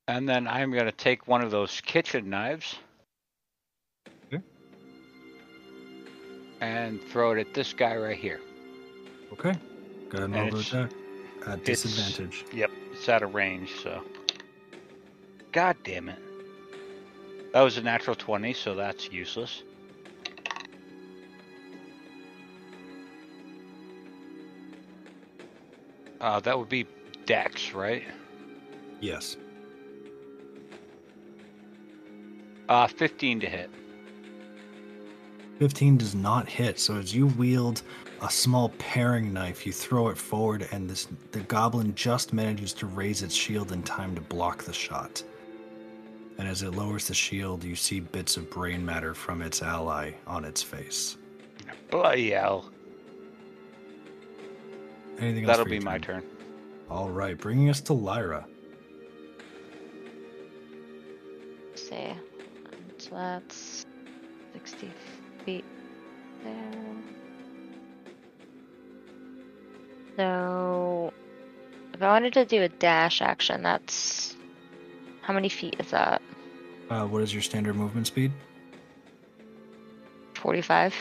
And 0.09 0.29
then 0.29 0.47
I'm 0.47 0.73
gonna 0.73 0.93
take 0.93 1.27
one 1.27 1.41
of 1.41 1.51
those 1.51 1.81
kitchen 1.81 2.29
knives. 2.29 2.77
And 6.61 7.03
throw 7.03 7.33
it 7.33 7.39
at 7.39 7.55
this 7.55 7.73
guy 7.73 7.97
right 7.97 8.17
here. 8.17 8.41
Okay. 9.33 9.55
Go 10.11 10.19
ahead 10.19 10.31
and 10.31 10.37
And 10.37 10.53
roll 10.53 10.61
attack. 10.61 10.91
At 11.47 11.65
disadvantage. 11.65 12.45
Yep, 12.53 12.71
it's 12.93 13.09
out 13.09 13.23
of 13.23 13.35
range, 13.35 13.71
so. 13.83 14.03
God 15.53 15.77
damn 15.85 16.09
it. 16.09 16.19
That 17.53 17.63
was 17.63 17.79
a 17.79 17.83
natural 17.83 18.15
20, 18.15 18.53
so 18.53 18.75
that's 18.75 19.11
useless. 19.11 19.63
Uh, 26.21 26.39
that 26.41 26.59
would 26.59 26.69
be 26.69 26.87
Dex, 27.25 27.73
right? 27.73 28.05
Yes. 29.01 29.37
Uh, 32.69 32.87
15 32.87 33.41
to 33.41 33.49
hit. 33.49 33.71
15 35.61 35.99
does 35.99 36.15
not 36.15 36.49
hit, 36.49 36.81
so 36.81 36.97
as 36.97 37.15
you 37.15 37.27
wield 37.27 37.83
a 38.23 38.31
small 38.31 38.71
paring 38.79 39.31
knife, 39.31 39.67
you 39.67 39.73
throw 39.73 40.09
it 40.09 40.17
forward, 40.17 40.67
and 40.73 40.89
this 40.89 41.07
the 41.33 41.41
goblin 41.41 41.95
just 41.95 42.33
manages 42.33 42.73
to 42.73 42.87
raise 42.87 43.23
its 43.23 43.35
shield 43.35 43.71
in 43.71 43.83
time 43.83 44.15
to 44.15 44.23
block 44.23 44.63
the 44.65 44.73
shot. 44.73 45.23
And 46.39 46.49
as 46.49 46.63
it 46.63 46.71
lowers 46.71 47.09
the 47.09 47.15
shield, 47.15 47.63
you 47.63 47.77
see 47.77 48.01
bits 48.01 48.39
of 48.39 48.49
brain 48.49 48.83
matter 48.83 49.13
from 49.13 49.43
its 49.43 49.61
ally 49.61 50.13
on 50.27 50.47
its 50.47 50.63
face. 50.63 51.19
Bloody 51.91 52.31
hell. 52.31 52.71
Anything 55.19 55.45
else? 55.45 55.59
That'll 55.59 55.67
be 55.67 55.75
your 55.75 55.85
my 55.85 55.99
turn. 55.99 56.23
All 56.89 57.11
right, 57.11 57.37
bringing 57.37 57.69
us 57.69 57.83
to 57.83 57.93
Lyra. 57.93 58.47
see. 61.75 62.15
So 62.97 63.11
that's 63.15 63.85
60 64.55 64.91
feet 65.51 65.65
there. 66.45 66.73
So, 70.17 71.13
if 71.95 72.03
I 72.03 72.09
wanted 72.09 72.33
to 72.35 72.45
do 72.45 72.63
a 72.63 72.69
dash 72.69 73.23
action, 73.23 73.63
that's. 73.63 74.37
How 75.23 75.35
many 75.35 75.49
feet 75.49 75.77
is 75.79 75.91
that? 75.91 76.23
Uh, 76.89 77.05
what 77.07 77.23
is 77.23 77.33
your 77.33 77.43
standard 77.43 77.77
movement 77.77 78.07
speed? 78.07 78.33
45? 80.35 80.95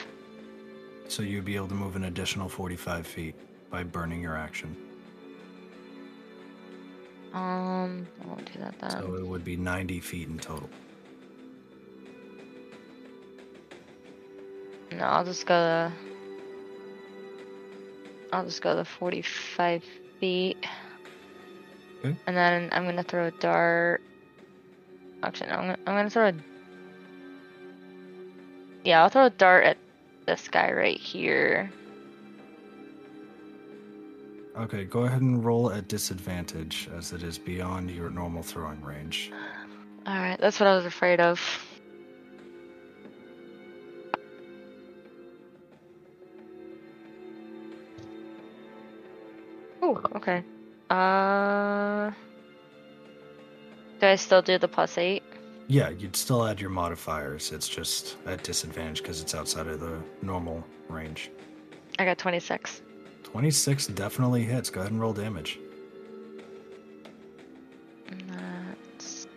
So 1.07 1.23
you'd 1.23 1.45
be 1.45 1.55
able 1.55 1.69
to 1.69 1.73
move 1.73 1.95
an 1.95 2.03
additional 2.03 2.47
45 2.47 3.07
feet 3.07 3.35
by 3.71 3.83
burning 3.83 4.21
your 4.21 4.37
action. 4.37 4.75
Um, 7.33 8.05
I 8.21 8.27
won't 8.27 8.53
do 8.53 8.59
that 8.59 8.77
then. 8.79 8.91
So 8.91 9.15
it 9.15 9.25
would 9.25 9.43
be 9.43 9.55
90 9.55 9.99
feet 10.01 10.27
in 10.27 10.37
total. 10.37 10.69
No, 14.91 15.05
I'll 15.05 15.25
just 15.25 15.45
go 15.45 15.55
the. 15.55 15.91
I'll 18.31 18.45
just 18.45 18.61
go 18.61 18.75
the 18.75 18.85
45 18.85 19.83
feet. 20.19 20.65
Okay. 21.99 22.15
And 22.27 22.37
then 22.37 22.69
I'm 22.71 22.85
gonna 22.85 23.03
throw 23.03 23.27
a 23.27 23.31
dart. 23.31 24.01
Actually, 25.23 25.49
no, 25.49 25.55
I'm 25.55 25.61
gonna, 25.61 25.79
I'm 25.87 25.95
gonna 25.95 26.09
throw 26.09 26.29
a. 26.29 26.33
Yeah, 28.83 29.03
I'll 29.03 29.09
throw 29.09 29.25
a 29.25 29.29
dart 29.29 29.65
at 29.65 29.77
this 30.25 30.47
guy 30.47 30.71
right 30.71 30.99
here. 30.99 31.71
Okay, 34.57 34.83
go 34.83 35.03
ahead 35.03 35.21
and 35.21 35.43
roll 35.43 35.71
at 35.71 35.87
disadvantage 35.87 36.89
as 36.95 37.13
it 37.13 37.23
is 37.23 37.37
beyond 37.37 37.89
your 37.91 38.09
normal 38.09 38.43
throwing 38.43 38.81
range. 38.83 39.31
Alright, 40.07 40.39
that's 40.39 40.59
what 40.59 40.67
I 40.67 40.75
was 40.75 40.85
afraid 40.85 41.19
of. 41.19 41.39
Oh, 49.89 49.99
okay. 50.17 50.43
Uh. 50.91 52.11
Do 53.99 54.05
I 54.05 54.15
still 54.15 54.43
do 54.43 54.59
the 54.59 54.67
plus 54.67 54.99
eight? 54.99 55.23
Yeah, 55.67 55.89
you'd 55.89 56.15
still 56.15 56.45
add 56.45 56.61
your 56.61 56.69
modifiers. 56.69 57.51
It's 57.51 57.67
just 57.67 58.17
at 58.27 58.43
disadvantage 58.43 59.01
because 59.01 59.19
it's 59.19 59.33
outside 59.33 59.65
of 59.65 59.79
the 59.79 59.99
normal 60.21 60.63
range. 60.89 61.31
I 61.97 62.05
got 62.05 62.19
26. 62.19 62.81
26 63.23 63.87
definitely 63.87 64.43
hits. 64.43 64.69
Go 64.69 64.81
ahead 64.81 64.91
and 64.91 65.01
roll 65.01 65.13
damage. 65.13 65.59
That's. 68.27 69.27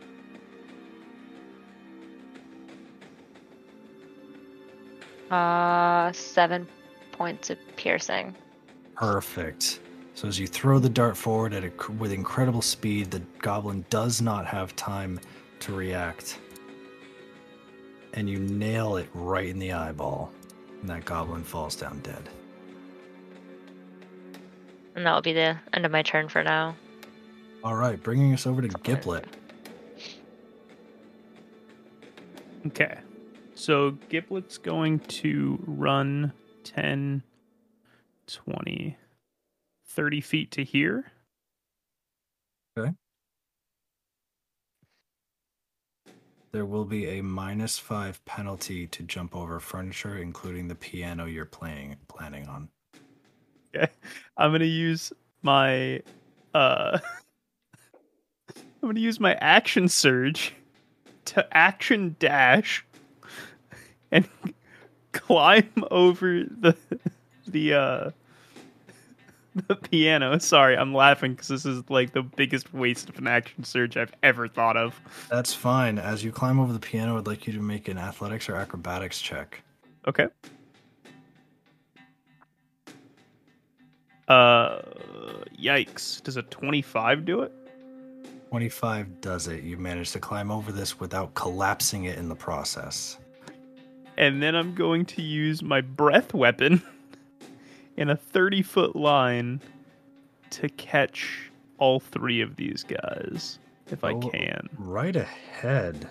Uh, 5.30 6.12
seven 6.12 6.68
points 7.12 7.48
of 7.48 7.56
piercing. 7.76 8.36
Perfect. 8.96 9.80
So 10.14 10.28
as 10.28 10.38
you 10.38 10.46
throw 10.46 10.78
the 10.78 10.88
dart 10.88 11.16
forward 11.16 11.54
at 11.54 11.64
a, 11.64 11.72
with 11.92 12.12
incredible 12.12 12.62
speed, 12.62 13.10
the 13.10 13.20
goblin 13.40 13.84
does 13.90 14.20
not 14.20 14.46
have 14.46 14.76
time 14.76 15.18
to 15.60 15.74
react. 15.74 16.38
And 18.14 18.28
you 18.28 18.38
nail 18.38 18.96
it 18.96 19.08
right 19.14 19.48
in 19.48 19.58
the 19.58 19.72
eyeball. 19.72 20.30
And 20.80 20.88
that 20.90 21.04
goblin 21.04 21.44
falls 21.44 21.76
down 21.76 22.00
dead. 22.00 22.28
And 24.94 25.06
that 25.06 25.14
will 25.14 25.22
be 25.22 25.32
the 25.32 25.56
end 25.72 25.86
of 25.86 25.92
my 25.92 26.02
turn 26.02 26.28
for 26.28 26.42
now. 26.42 26.76
All 27.64 27.76
right, 27.76 28.00
bringing 28.02 28.34
us 28.34 28.46
over 28.46 28.60
to 28.60 28.68
Giplet. 28.68 29.24
Okay. 32.66 32.98
So 33.54 33.92
Giplet's 34.08 34.58
going 34.58 34.98
to 35.00 35.58
run 35.66 36.32
10, 36.64 37.22
20, 38.26 38.96
30 39.92 40.20
feet 40.20 40.50
to 40.52 40.64
here. 40.64 41.12
Okay. 42.78 42.92
there 46.52 46.66
will 46.66 46.84
be 46.84 47.06
a 47.06 47.22
minus 47.22 47.78
five 47.78 48.22
penalty 48.26 48.86
to 48.86 49.02
jump 49.02 49.34
over 49.34 49.58
furniture, 49.58 50.18
including 50.18 50.68
the 50.68 50.74
piano 50.74 51.24
you're 51.24 51.46
playing 51.46 51.96
planning 52.08 52.46
on. 52.46 52.68
Okay. 53.74 53.90
I'm 54.36 54.52
gonna 54.52 54.66
use 54.66 55.12
my 55.40 56.02
uh 56.54 56.98
I'm 58.56 58.88
gonna 58.88 59.00
use 59.00 59.18
my 59.18 59.34
action 59.36 59.88
surge 59.88 60.54
to 61.26 61.56
action 61.56 62.16
dash 62.18 62.84
and 64.10 64.28
climb 65.12 65.72
over 65.90 66.44
the 66.44 66.76
the 67.46 67.74
uh 67.74 68.10
the 69.68 69.76
piano. 69.76 70.38
Sorry, 70.38 70.76
I'm 70.76 70.94
laughing 70.94 71.32
because 71.32 71.48
this 71.48 71.66
is 71.66 71.82
like 71.90 72.12
the 72.12 72.22
biggest 72.22 72.72
waste 72.72 73.08
of 73.08 73.18
an 73.18 73.26
action 73.26 73.64
surge 73.64 73.96
I've 73.96 74.14
ever 74.22 74.48
thought 74.48 74.76
of. 74.76 74.98
That's 75.28 75.52
fine. 75.52 75.98
As 75.98 76.24
you 76.24 76.32
climb 76.32 76.58
over 76.58 76.72
the 76.72 76.78
piano, 76.78 77.18
I'd 77.18 77.26
like 77.26 77.46
you 77.46 77.52
to 77.52 77.60
make 77.60 77.88
an 77.88 77.98
athletics 77.98 78.48
or 78.48 78.54
acrobatics 78.56 79.20
check. 79.20 79.62
Okay. 80.06 80.28
Uh, 84.28 84.80
yikes! 85.60 86.22
Does 86.22 86.36
a 86.36 86.42
twenty-five 86.42 87.24
do 87.24 87.42
it? 87.42 87.52
25 88.52 89.22
does 89.22 89.48
it. 89.48 89.64
You 89.64 89.78
managed 89.78 90.12
to 90.12 90.20
climb 90.20 90.50
over 90.50 90.72
this 90.72 91.00
without 91.00 91.32
collapsing 91.32 92.04
it 92.04 92.18
in 92.18 92.28
the 92.28 92.34
process. 92.34 93.16
And 94.18 94.42
then 94.42 94.54
I'm 94.54 94.74
going 94.74 95.06
to 95.06 95.22
use 95.22 95.62
my 95.62 95.80
breath 95.80 96.34
weapon 96.34 96.82
in 97.96 98.10
a 98.10 98.16
30 98.16 98.62
foot 98.62 98.96
line 98.96 99.60
to 100.50 100.68
catch 100.70 101.50
all 101.78 101.98
three 102.00 102.40
of 102.40 102.56
these 102.56 102.84
guys 102.84 103.58
if 103.90 104.04
I 104.04 104.12
Oh. 104.12 104.20
can. 104.30 104.68
Right 104.78 105.16
ahead. 105.16 106.10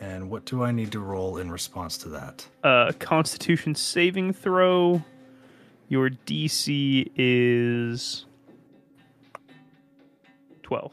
And 0.00 0.30
what 0.30 0.44
do 0.44 0.62
I 0.62 0.70
need 0.70 0.92
to 0.92 1.00
roll 1.00 1.38
in 1.38 1.50
response 1.50 1.98
to 1.98 2.08
that? 2.10 2.46
Uh, 2.62 2.92
Constitution 3.00 3.74
saving 3.74 4.32
throw. 4.32 5.02
Your 5.88 6.10
DC 6.10 7.10
is 7.16 8.26
12. 10.62 10.92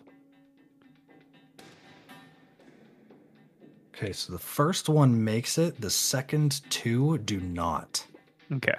Okay, 3.94 4.12
so 4.12 4.34
the 4.34 4.40
first 4.40 4.90
one 4.90 5.24
makes 5.24 5.58
it, 5.58 5.80
the 5.80 5.90
second 5.90 6.62
two 6.70 7.18
do 7.20 7.40
not. 7.40 8.06
Okay. 8.52 8.74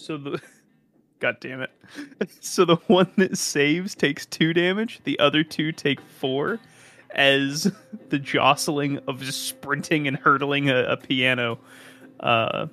So 0.00 0.16
the 0.16 0.40
God 1.20 1.36
damn 1.40 1.62
it. 1.62 1.70
So 2.40 2.64
the 2.64 2.76
one 2.86 3.10
that 3.16 3.36
saves 3.36 3.94
takes 3.94 4.26
2 4.26 4.54
damage, 4.54 5.00
the 5.04 5.18
other 5.18 5.44
two 5.44 5.72
take 5.72 6.00
4 6.00 6.58
as 7.10 7.70
the 8.08 8.18
jostling 8.18 8.98
of 9.06 9.20
just 9.20 9.46
sprinting 9.48 10.08
and 10.08 10.16
hurtling 10.16 10.70
a, 10.70 10.84
a 10.84 10.96
piano 10.96 11.58
uh 12.20 12.66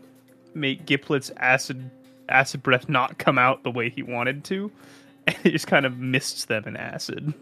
make 0.53 0.85
Giplet's 0.85 1.31
acid 1.37 1.89
acid 2.29 2.63
breath 2.63 2.89
not 2.89 3.17
come 3.17 3.37
out 3.37 3.63
the 3.63 3.71
way 3.71 3.89
he 3.89 4.03
wanted 4.03 4.43
to. 4.45 4.71
And 5.27 5.35
it 5.43 5.51
just 5.51 5.67
kind 5.67 5.85
of 5.85 5.97
mists 5.97 6.45
them 6.45 6.63
in 6.65 6.77
acid. 6.77 7.33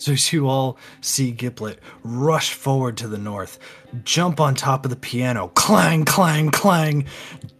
So 0.00 0.12
you 0.34 0.48
all 0.48 0.78
see 1.02 1.30
Giplet 1.30 1.78
rush 2.04 2.54
forward 2.54 2.96
to 2.98 3.08
the 3.08 3.18
north, 3.18 3.58
jump 4.02 4.40
on 4.40 4.54
top 4.54 4.86
of 4.86 4.90
the 4.90 4.96
piano, 4.96 5.48
clang, 5.48 6.06
clang, 6.06 6.50
clang, 6.50 7.04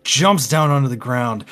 jumps 0.04 0.48
down 0.48 0.70
onto 0.70 0.88
the 0.88 0.96
ground. 0.96 1.44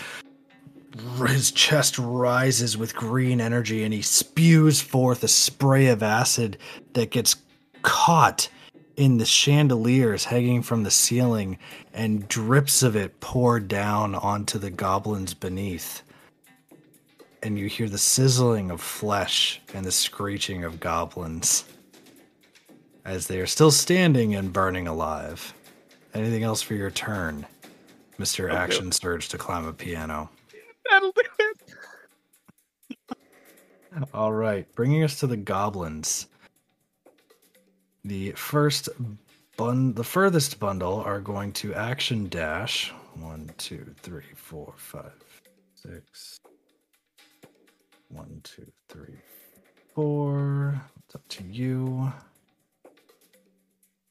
His 1.27 1.53
chest 1.53 1.99
rises 1.99 2.79
with 2.79 2.97
green 2.97 3.39
energy 3.39 3.85
and 3.85 3.93
he 3.93 4.01
spews 4.01 4.81
forth 4.81 5.23
a 5.23 5.29
spray 5.29 5.89
of 5.89 6.03
acid 6.03 6.57
that 6.95 7.11
gets 7.11 7.37
caught 7.83 8.49
in 8.97 9.19
the 9.19 9.27
chandeliers 9.27 10.25
hanging 10.25 10.63
from 10.63 10.85
the 10.85 10.91
ceiling 10.91 11.59
and 11.93 12.27
drips 12.29 12.83
of 12.83 12.97
it 12.97 13.21
pour 13.21 13.61
down 13.61 14.15
onto 14.15 14.59
the 14.59 14.71
goblins 14.71 15.35
beneath 15.35 16.03
and 17.43 17.59
you 17.59 17.67
hear 17.67 17.89
the 17.89 17.99
sizzling 17.99 18.71
of 18.71 18.81
flesh 18.81 19.61
and 19.75 19.85
the 19.85 19.93
screeching 19.93 20.65
of 20.65 20.81
goblins 20.81 21.65
as 23.05 23.27
they 23.27 23.41
are 23.41 23.47
still 23.47 23.71
standing 23.71 24.35
and 24.35 24.53
burning 24.53 24.87
alive. 24.87 25.55
Anything 26.15 26.43
else 26.43 26.63
for 26.63 26.75
your 26.75 26.91
turn, 26.91 27.47
Mr. 28.19 28.53
Action 28.53 28.93
Surge 28.93 29.29
to 29.29 29.39
climb 29.39 29.67
a 29.67 29.73
piano? 29.73 30.31
That'll 30.91 31.13
do 31.13 31.23
it. 31.39 33.17
All 34.15 34.33
right, 34.33 34.67
bringing 34.75 35.05
us 35.05 35.19
to 35.21 35.27
the 35.27 35.37
goblins. 35.37 36.27
The 38.05 38.33
first 38.33 38.89
bun, 39.57 39.93
the 39.95 40.05
furthest 40.05 40.59
bundle 40.59 41.01
are 41.01 41.21
going 41.21 41.53
to 41.55 41.75
action 41.75 42.29
dash. 42.29 42.93
One, 43.15 43.51
two, 43.59 43.95
three, 44.03 44.33
four, 44.35 44.73
five, 44.77 45.13
six. 45.75 46.38
One, 48.11 48.41
two, 48.43 48.67
three, 48.89 49.19
four. 49.95 50.81
It's 51.05 51.15
up 51.15 51.29
to 51.29 51.45
you. 51.45 52.11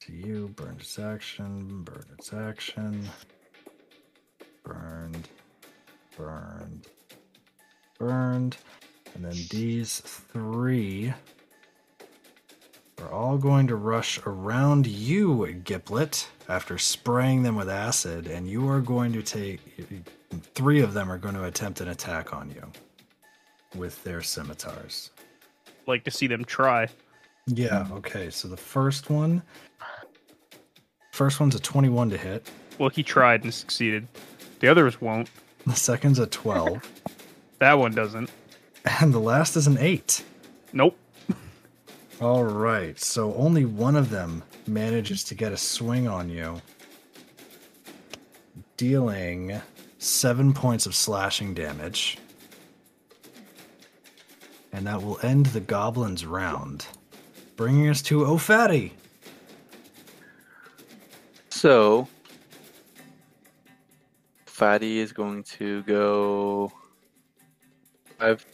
To 0.02 0.12
you, 0.12 0.48
burned 0.54 0.80
its 0.80 0.98
action, 1.00 1.82
burned 1.82 2.06
its 2.16 2.32
action. 2.32 3.08
Burned, 4.62 5.28
burned, 6.16 6.86
burned. 7.98 8.56
And 9.14 9.24
then 9.24 9.36
these 9.50 9.98
three 10.00 11.12
are 13.00 13.10
all 13.10 13.36
going 13.36 13.66
to 13.66 13.76
rush 13.76 14.20
around 14.24 14.86
you, 14.86 15.44
Giplet, 15.64 16.28
after 16.48 16.78
spraying 16.78 17.42
them 17.42 17.56
with 17.56 17.68
acid, 17.68 18.28
and 18.28 18.48
you 18.48 18.68
are 18.68 18.80
going 18.80 19.12
to 19.12 19.22
take 19.22 19.60
three 20.54 20.80
of 20.80 20.94
them 20.94 21.10
are 21.10 21.18
going 21.18 21.34
to 21.34 21.44
attempt 21.44 21.80
an 21.80 21.88
attack 21.88 22.32
on 22.32 22.50
you 22.50 22.70
with 23.74 24.02
their 24.04 24.22
scimitars. 24.22 25.10
Like 25.86 26.04
to 26.04 26.10
see 26.10 26.26
them 26.26 26.44
try. 26.44 26.88
Yeah, 27.46 27.86
okay. 27.92 28.30
So 28.30 28.48
the 28.48 28.56
first 28.56 29.10
one 29.10 29.42
first 31.12 31.40
one's 31.40 31.54
a 31.54 31.60
21 31.60 32.10
to 32.10 32.16
hit. 32.18 32.48
Well, 32.78 32.90
he 32.90 33.02
tried 33.02 33.42
and 33.42 33.52
succeeded. 33.52 34.06
The 34.60 34.68
others 34.68 35.00
won't. 35.00 35.28
The 35.66 35.74
second's 35.74 36.18
a 36.20 36.26
12, 36.26 36.80
That 37.58 37.74
one 37.78 37.92
doesn't. 37.92 38.30
and 39.00 39.12
the 39.12 39.18
last 39.18 39.56
is 39.56 39.66
an 39.66 39.78
8. 39.78 40.24
Nope. 40.72 40.96
All 42.20 42.44
right, 42.44 42.98
so 42.98 43.34
only 43.34 43.64
one 43.64 43.96
of 43.96 44.10
them 44.10 44.42
manages 44.66 45.22
to 45.24 45.34
get 45.34 45.52
a 45.52 45.56
swing 45.56 46.06
on 46.08 46.28
you, 46.28 46.60
dealing 48.76 49.60
seven 49.98 50.52
points 50.52 50.86
of 50.86 50.94
slashing 50.94 51.54
damage. 51.54 52.18
And 54.78 54.86
that 54.86 55.02
will 55.02 55.18
end 55.24 55.46
the 55.46 55.58
goblin's 55.58 56.24
round, 56.24 56.86
bringing 57.56 57.88
us 57.88 58.00
to 58.02 58.24
O'Fatty. 58.24 58.94
So, 61.48 62.06
Fatty 64.46 65.00
is 65.00 65.12
going 65.12 65.42
to 65.58 65.82
go 65.82 66.72
five. 68.20 68.46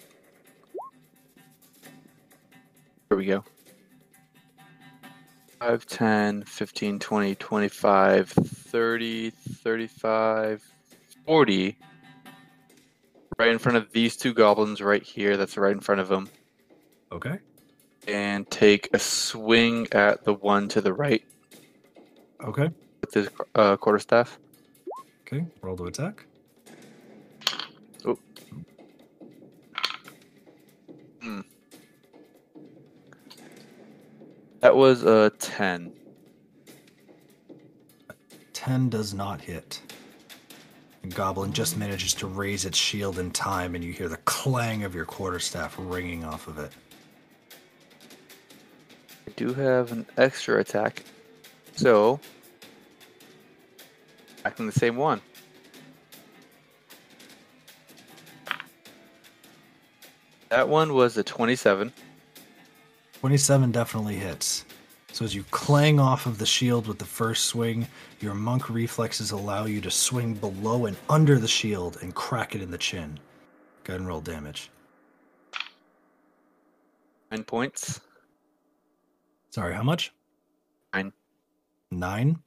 Here 3.11 3.19
we 3.19 3.27
go. 3.27 3.45
5, 5.61 5.87
10, 5.87 6.43
15, 6.45 6.99
20, 7.01 7.35
25, 7.35 8.31
30, 8.31 9.29
35, 9.29 10.65
40. 11.27 11.77
Right 13.39 13.48
in 13.48 13.59
front 13.59 13.77
of 13.77 13.90
these 13.93 14.16
two 14.16 14.32
goblins 14.32 14.81
right 14.81 15.02
here. 15.02 15.36
That's 15.36 15.56
right 15.56 15.73
in 15.73 15.81
front 15.81 16.01
of 16.01 16.09
them. 16.09 16.28
Okay. 17.11 17.39
And 18.06 18.48
take 18.51 18.89
a 18.93 18.98
swing 18.98 19.89
at 19.93 20.24
the 20.24 20.35
one 20.35 20.69
to 20.69 20.81
the 20.81 20.93
right 20.93 21.24
Okay. 22.43 22.69
with 23.01 23.15
his 23.15 23.28
uh, 23.55 23.77
quarterstaff. 23.77 24.39
Okay. 25.23 25.44
Roll 25.62 25.77
to 25.77 25.86
attack. 25.86 26.27
Oh. 28.05 28.19
Hmm. 31.23 31.40
That 34.61 34.77
was 34.77 35.02
a 35.02 35.31
10. 35.39 35.93
10 38.52 38.89
does 38.90 39.12
not 39.15 39.40
hit. 39.40 39.81
Goblin 41.11 41.53
just 41.53 41.77
manages 41.77 42.15
to 42.15 42.27
raise 42.27 42.65
its 42.65 42.79
shield 42.79 43.19
in 43.19 43.31
time, 43.31 43.75
and 43.75 43.85
you 43.85 43.93
hear 43.93 44.09
the 44.09 44.17
clang 44.19 44.85
of 44.85 44.95
your 44.95 45.05
quarterstaff 45.05 45.75
ringing 45.79 46.25
off 46.25 46.49
of 46.49 46.59
it. 46.59 46.73
I 49.27 49.31
do 49.37 49.53
have 49.55 49.93
an 49.93 50.07
extra 50.17 50.61
attack. 50.61 51.05
So, 51.77 52.21
acting 54.45 54.67
the 54.67 54.73
same 54.73 54.97
one. 54.97 55.21
That 60.49 60.69
one 60.69 60.95
was 60.95 61.17
a 61.17 61.23
27. 61.23 61.93
27 63.21 63.73
definitely 63.73 64.17
hits. 64.17 64.64
So 65.15 65.24
as 65.24 65.32
you 65.32 65.45
clang 65.53 66.01
off 66.01 66.27
of 66.27 66.39
the 66.39 66.45
shield 66.45 66.89
with 66.89 66.99
the 66.99 67.05
first 67.05 67.45
swing, 67.45 67.86
your 68.19 68.35
monk 68.35 68.69
reflexes 68.69 69.31
allow 69.31 69.65
you 69.65 69.81
to 69.82 69.91
swing 69.91 70.35
below 70.35 70.86
and 70.86 70.97
under 71.09 71.39
the 71.39 71.47
shield 71.47 71.99
and 72.03 72.12
crack 72.12 72.57
it 72.57 72.61
in 72.61 72.73
the 72.73 72.78
chin. 72.78 73.20
Go 73.85 73.93
ahead 73.93 74.01
and 74.01 74.09
roll 74.09 74.20
damage. 74.20 74.70
Nine 77.31 77.45
points. 77.45 78.01
Sorry, 79.51 79.73
how 79.73 79.85
much? 79.85 80.12
Nine. 80.93 81.12
Nine. 81.93 82.41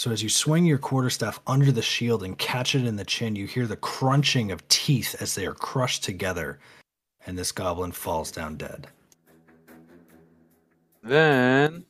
So 0.00 0.10
as 0.10 0.20
you 0.20 0.28
swing 0.28 0.66
your 0.66 0.78
quarterstaff 0.78 1.38
under 1.46 1.70
the 1.70 1.82
shield 1.82 2.24
and 2.24 2.36
catch 2.36 2.74
it 2.74 2.84
in 2.84 2.96
the 2.96 3.04
chin, 3.04 3.36
you 3.36 3.46
hear 3.46 3.68
the 3.68 3.76
crunching 3.76 4.50
of 4.50 4.66
teeth 4.66 5.14
as 5.20 5.36
they 5.36 5.46
are 5.46 5.54
crushed 5.54 6.02
together, 6.02 6.58
and 7.28 7.38
this 7.38 7.52
goblin 7.52 7.92
falls 7.92 8.32
down 8.32 8.56
dead. 8.56 8.88
Then. 11.04 11.84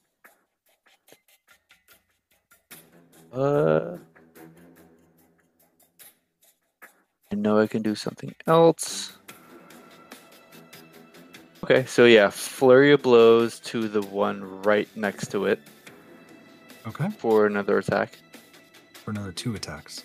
Uh. 3.39 3.97
I 7.31 7.35
know 7.36 7.60
I 7.60 7.66
can 7.66 7.82
do 7.82 7.94
something 7.94 8.35
else. 8.47 9.16
Okay, 11.62 11.85
so 11.85 12.05
yeah, 12.06 12.31
flurry 12.31 12.93
of 12.93 13.02
blows 13.02 13.60
to 13.60 13.86
the 13.86 14.01
one 14.02 14.62
right 14.62 14.89
next 14.97 15.31
to 15.32 15.44
it 15.44 15.60
Okay. 16.86 17.10
for 17.19 17.47
another 17.47 17.78
attack. 17.78 18.19
For 19.05 19.10
another 19.10 19.31
two 19.32 19.55
attacks. 19.55 20.05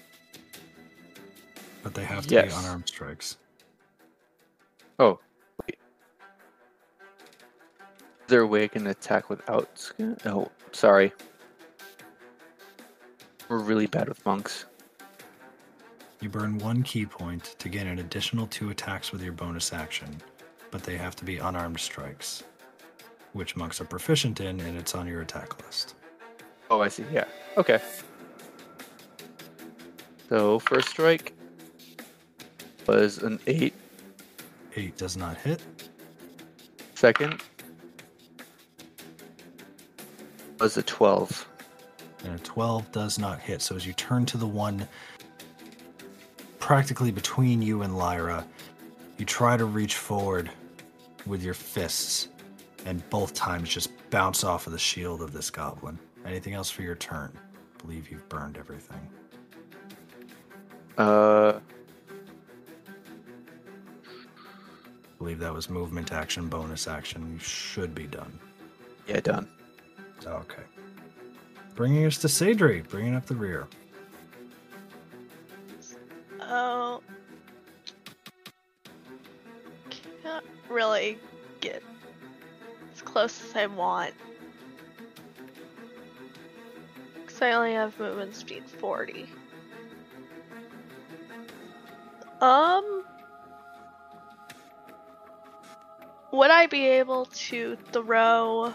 But 1.81 1.93
they 1.93 2.03
have 2.03 2.27
to 2.27 2.33
Yes. 2.35 2.53
be 2.53 2.59
unarmed 2.59 2.87
strikes. 2.87 3.37
Oh, 4.99 5.19
wait. 5.65 5.79
Is 8.21 8.27
there 8.27 8.41
a 8.41 8.47
way 8.47 8.65
I 8.65 8.67
can 8.67 8.87
attack 8.87 9.29
without 9.29 9.69
skin? 9.79 10.17
Oh, 10.25 10.51
sorry. 10.73 11.13
We're 13.53 13.59
really 13.59 13.85
bad 13.85 14.09
with 14.09 14.25
monks. 14.25 14.65
You 16.21 16.29
burn 16.29 16.57
one 16.57 16.81
ki 16.81 17.05
point 17.05 17.53
to 17.59 17.69
gain 17.69 17.85
an 17.85 17.99
additional 17.99 18.47
two 18.47 18.71
attacks 18.71 19.11
with 19.11 19.21
your 19.21 19.33
bonus 19.33 19.71
action, 19.71 20.09
but 20.71 20.81
they 20.81 20.97
have 20.97 21.15
to 21.17 21.23
be 21.23 21.37
unarmed 21.37 21.79
strikes, 21.79 22.45
which 23.33 23.55
monks 23.55 23.79
are 23.79 23.85
proficient 23.85 24.41
in, 24.41 24.59
and 24.59 24.75
it's 24.75 24.95
on 24.95 25.05
your 25.05 25.21
attack 25.21 25.63
list. 25.63 25.93
Oh, 26.71 26.81
I 26.81 26.87
see. 26.87 27.05
Yeah. 27.13 27.25
Okay. 27.55 27.79
So 30.29 30.57
first 30.57 30.89
strike 30.89 31.33
was 32.87 33.19
an 33.19 33.39
eight. 33.45 33.75
Eight 34.75 34.97
does 34.97 35.15
not 35.15 35.37
hit. 35.37 35.61
Second 36.95 37.39
was 40.59 40.75
a 40.75 40.81
twelve. 40.81 41.47
And 42.23 42.35
a 42.35 42.43
12 42.43 42.91
does 42.91 43.19
not 43.19 43.39
hit. 43.39 43.61
So 43.61 43.75
as 43.75 43.85
you 43.85 43.93
turn 43.93 44.25
to 44.27 44.37
the 44.37 44.47
one 44.47 44.87
practically 46.59 47.11
between 47.11 47.61
you 47.61 47.81
and 47.81 47.97
Lyra, 47.97 48.45
you 49.17 49.25
try 49.25 49.57
to 49.57 49.65
reach 49.65 49.95
forward 49.95 50.49
with 51.25 51.43
your 51.43 51.53
fists, 51.53 52.29
and 52.85 53.07
both 53.09 53.33
times 53.33 53.69
just 53.69 53.89
bounce 54.09 54.43
off 54.43 54.67
of 54.67 54.73
the 54.73 54.79
shield 54.79 55.21
of 55.21 55.33
this 55.33 55.49
goblin. 55.49 55.97
Anything 56.25 56.53
else 56.53 56.69
for 56.69 56.81
your 56.81 56.95
turn? 56.95 57.31
I 57.35 57.81
believe 57.81 58.09
you've 58.09 58.27
burned 58.29 58.57
everything. 58.57 59.09
Uh, 60.97 61.59
I 64.05 65.17
believe 65.17 65.39
that 65.39 65.53
was 65.53 65.69
movement 65.69 66.11
action, 66.13 66.47
bonus 66.47 66.87
action. 66.87 67.33
You 67.33 67.39
should 67.39 67.93
be 67.95 68.07
done. 68.07 68.39
yeah, 69.07 69.19
done. 69.19 69.49
Okay. 70.25 70.63
Bringing 71.75 72.05
us 72.05 72.19
to 72.19 72.27
Sadri, 72.27 72.87
bringing 72.87 73.15
up 73.15 73.25
the 73.25 73.35
rear. 73.35 73.67
Oh. 76.41 77.01
Can't 79.89 80.45
really 80.69 81.17
get 81.61 81.81
as 82.93 83.01
close 83.01 83.43
as 83.43 83.55
I 83.55 83.65
want. 83.65 84.13
Because 87.15 87.41
I 87.41 87.53
only 87.53 87.73
have 87.73 87.97
movement 87.99 88.35
speed 88.35 88.63
40. 88.65 89.25
Um. 92.39 93.03
Would 96.31 96.51
I 96.51 96.67
be 96.67 96.85
able 96.85 97.25
to 97.25 97.77
throw 97.91 98.73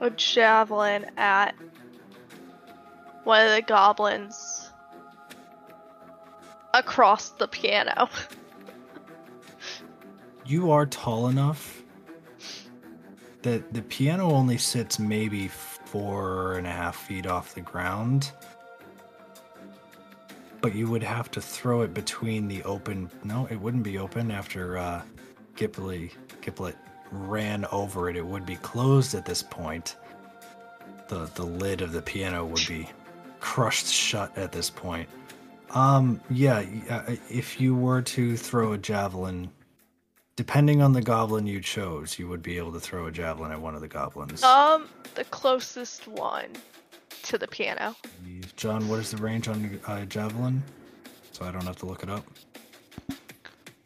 a 0.00 0.10
javelin 0.10 1.06
at 1.16 1.54
one 3.24 3.46
of 3.46 3.52
the 3.54 3.62
goblins 3.62 4.70
across 6.72 7.30
the 7.30 7.48
piano? 7.48 8.08
You 10.46 10.72
are 10.72 10.84
tall 10.84 11.28
enough 11.28 11.82
that 13.40 13.72
the 13.72 13.80
piano 13.80 14.30
only 14.30 14.58
sits 14.58 14.98
maybe 14.98 15.48
four 15.48 16.58
and 16.58 16.66
a 16.66 16.70
half 16.70 16.96
feet 16.96 17.26
off 17.26 17.54
the 17.54 17.62
ground. 17.62 18.30
But 20.60 20.74
you 20.74 20.90
would 20.90 21.02
have 21.02 21.30
to 21.30 21.40
throw 21.40 21.80
it 21.80 21.94
between 21.94 22.48
the 22.48 22.62
open. 22.64 23.10
No, 23.22 23.46
it 23.50 23.56
wouldn't 23.56 23.84
be 23.84 23.96
open 23.96 24.30
after 24.30 24.76
uh, 24.76 25.02
Giplet, 25.56 26.10
Giplet 26.42 26.76
ran 27.10 27.64
over 27.72 28.08
it. 28.08 28.16
It 28.16 28.26
would 28.26 28.46
be 28.46 28.56
closed 28.56 29.14
at 29.14 29.24
this 29.24 29.42
point. 29.42 29.96
The 31.08 31.30
the 31.34 31.44
lid 31.44 31.80
of 31.80 31.92
the 31.92 32.02
piano 32.02 32.44
would 32.46 32.66
be 32.66 32.88
crushed 33.40 33.86
shut 33.86 34.36
at 34.36 34.52
this 34.52 34.70
point. 34.70 35.08
Um, 35.70 36.20
yeah, 36.30 36.64
uh, 36.88 37.16
if 37.28 37.60
you 37.60 37.74
were 37.74 38.00
to 38.02 38.36
throw 38.36 38.72
a 38.72 38.78
javelin 38.78 39.50
Depending 40.36 40.82
on 40.82 40.92
the 40.92 41.00
goblin 41.00 41.46
you 41.46 41.60
chose, 41.60 42.18
you 42.18 42.26
would 42.28 42.42
be 42.42 42.58
able 42.58 42.72
to 42.72 42.80
throw 42.80 43.06
a 43.06 43.12
javelin 43.12 43.52
at 43.52 43.60
one 43.60 43.76
of 43.76 43.80
the 43.80 43.86
goblins. 43.88 44.42
um, 44.42 44.88
the 45.14 45.22
closest 45.24 46.08
one 46.08 46.48
to 47.22 47.38
the 47.38 47.46
piano. 47.46 47.94
John, 48.56 48.88
what 48.88 48.98
is 48.98 49.12
the 49.12 49.16
range 49.18 49.46
on 49.46 49.78
a 49.86 49.90
uh, 49.90 50.04
javelin? 50.06 50.62
So 51.30 51.44
I 51.44 51.52
don't 51.52 51.64
have 51.64 51.76
to 51.76 51.86
look 51.86 52.02
it 52.02 52.10
up. 52.10 52.24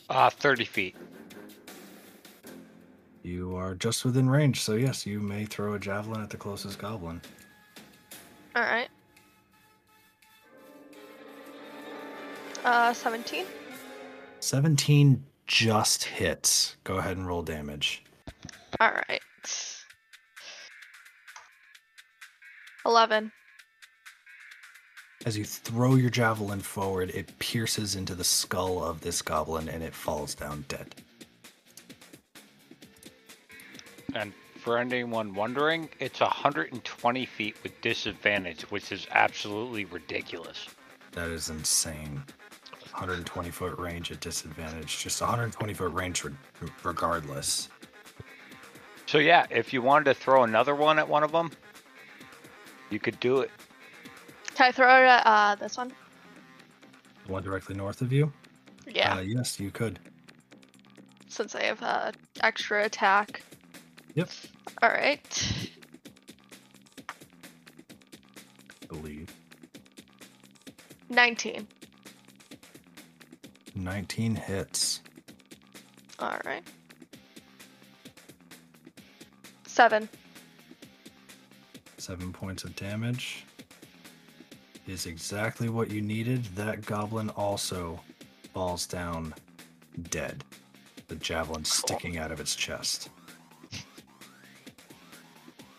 Uh, 0.09 0.31
30 0.31 0.65
feet. 0.65 0.97
You 3.29 3.57
are 3.57 3.75
just 3.75 4.07
within 4.07 4.31
range, 4.31 4.63
so 4.63 4.73
yes, 4.73 5.05
you 5.05 5.21
may 5.21 5.45
throw 5.45 5.75
a 5.75 5.79
javelin 5.79 6.23
at 6.23 6.31
the 6.31 6.39
closest 6.39 6.79
goblin. 6.79 7.21
Alright. 8.57 8.89
Uh, 12.65 12.95
17? 12.95 13.45
17 14.41 15.23
just 15.47 16.05
hits. 16.05 16.77
Go 16.85 16.97
ahead 16.97 17.19
and 17.19 17.27
roll 17.27 17.43
damage. 17.43 18.03
Alright. 18.81 19.21
11. 22.87 23.31
As 25.27 25.37
you 25.37 25.45
throw 25.45 25.97
your 25.97 26.09
javelin 26.09 26.61
forward, 26.61 27.11
it 27.11 27.39
pierces 27.39 27.95
into 27.95 28.15
the 28.15 28.25
skull 28.25 28.83
of 28.83 29.03
this 29.03 29.21
goblin 29.21 29.69
and 29.69 29.83
it 29.83 29.93
falls 29.93 30.35
down 30.35 30.65
dead. 30.69 30.95
And 34.15 34.33
for 34.57 34.79
anyone 34.79 35.35
wondering, 35.35 35.89
it's 36.01 36.21
120 36.21 37.27
feet 37.27 37.57
with 37.63 37.79
disadvantage, 37.81 38.63
which 38.71 38.91
is 38.93 39.07
absolutely 39.11 39.85
ridiculous. 39.85 40.67
That 41.13 41.29
is 41.29 41.51
insane. 41.51 42.23
120 42.93 43.51
foot 43.51 43.79
range 43.79 44.11
at 44.11 44.21
disadvantage. 44.21 44.99
Just 44.99 45.21
120 45.21 45.75
foot 45.75 45.93
range 45.93 46.25
regardless. 46.83 47.69
So 49.07 49.19
yeah, 49.19 49.47
if 49.51 49.73
you 49.73 49.83
wanted 49.83 50.05
to 50.07 50.15
throw 50.15 50.43
another 50.43 50.75
one 50.75 50.99
at 50.99 51.09
one 51.09 51.23
of 51.23 51.33
them, 51.33 51.51
you 52.91 52.99
could 52.99 53.19
do 53.21 53.41
it. 53.41 53.51
Can 54.55 54.67
I 54.69 54.73
throw 54.73 54.87
it 55.03 55.07
at 55.07 55.27
uh, 55.27 55.55
this 55.55 55.77
one? 55.77 55.93
The 57.27 57.33
one 57.33 57.43
directly 57.43 57.75
north 57.75 58.01
of 58.03 58.13
you? 58.13 58.33
Yeah, 58.87 59.17
Uh, 59.17 59.21
yes, 59.21 59.61
you 59.61 59.71
could. 59.71 59.99
since 61.29 61.55
I 61.55 61.63
have 61.65 61.83
uh, 61.83 62.13
extra 62.43 62.85
attack. 62.85 63.43
Yep. 64.19 64.31
Alright. 64.83 65.71
believe. 68.89 69.33
19. 71.09 71.69
19 73.77 74.35
hits. 74.35 75.03
Alright. 76.21 76.65
7. 79.67 80.09
Seven 81.99 82.33
points 82.33 82.65
of 82.65 82.75
damage. 82.75 83.45
Is 84.89 85.07
exactly 85.07 85.69
what 85.69 85.93
you 85.93 86.01
needed. 86.01 86.45
That 86.57 86.85
goblin 86.85 87.31
also 87.31 88.01
falls 88.53 88.85
down 88.85 89.33
dead. 90.11 90.43
The 91.07 91.15
javelin 91.15 91.65
sticking 91.65 92.19
out 92.19 92.33
of 92.33 92.41
its 92.41 92.57
chest. 92.57 93.11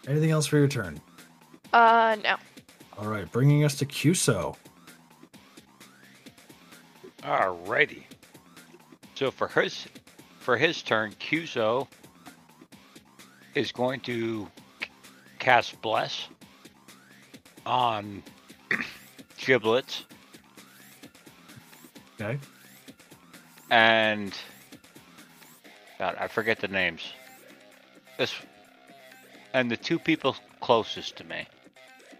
Anything 0.09 0.31
else 0.31 0.47
for 0.47 0.57
your 0.57 0.67
turn? 0.67 0.99
Uh, 1.71 2.17
no. 2.23 2.35
All 2.97 3.07
right, 3.07 3.31
bringing 3.31 3.63
us 3.63 3.75
to 3.75 3.85
Cuso. 3.85 4.55
Alrighty. 7.21 8.03
So 9.13 9.29
for 9.29 9.47
his 9.47 9.85
for 10.39 10.57
his 10.57 10.81
turn, 10.81 11.11
Cuso 11.19 11.87
is 13.53 13.71
going 13.71 13.99
to 14.01 14.47
cast 15.37 15.79
Bless 15.81 16.27
on 17.65 18.23
Giblets 19.37 20.05
Okay. 22.19 22.37
and 23.69 24.33
God, 25.99 26.15
I 26.19 26.27
forget 26.27 26.59
the 26.59 26.67
names. 26.67 27.01
This 28.17 28.33
and 29.53 29.69
the 29.69 29.77
two 29.77 29.99
people 29.99 30.35
closest 30.59 31.17
to 31.17 31.23
me. 31.23 31.45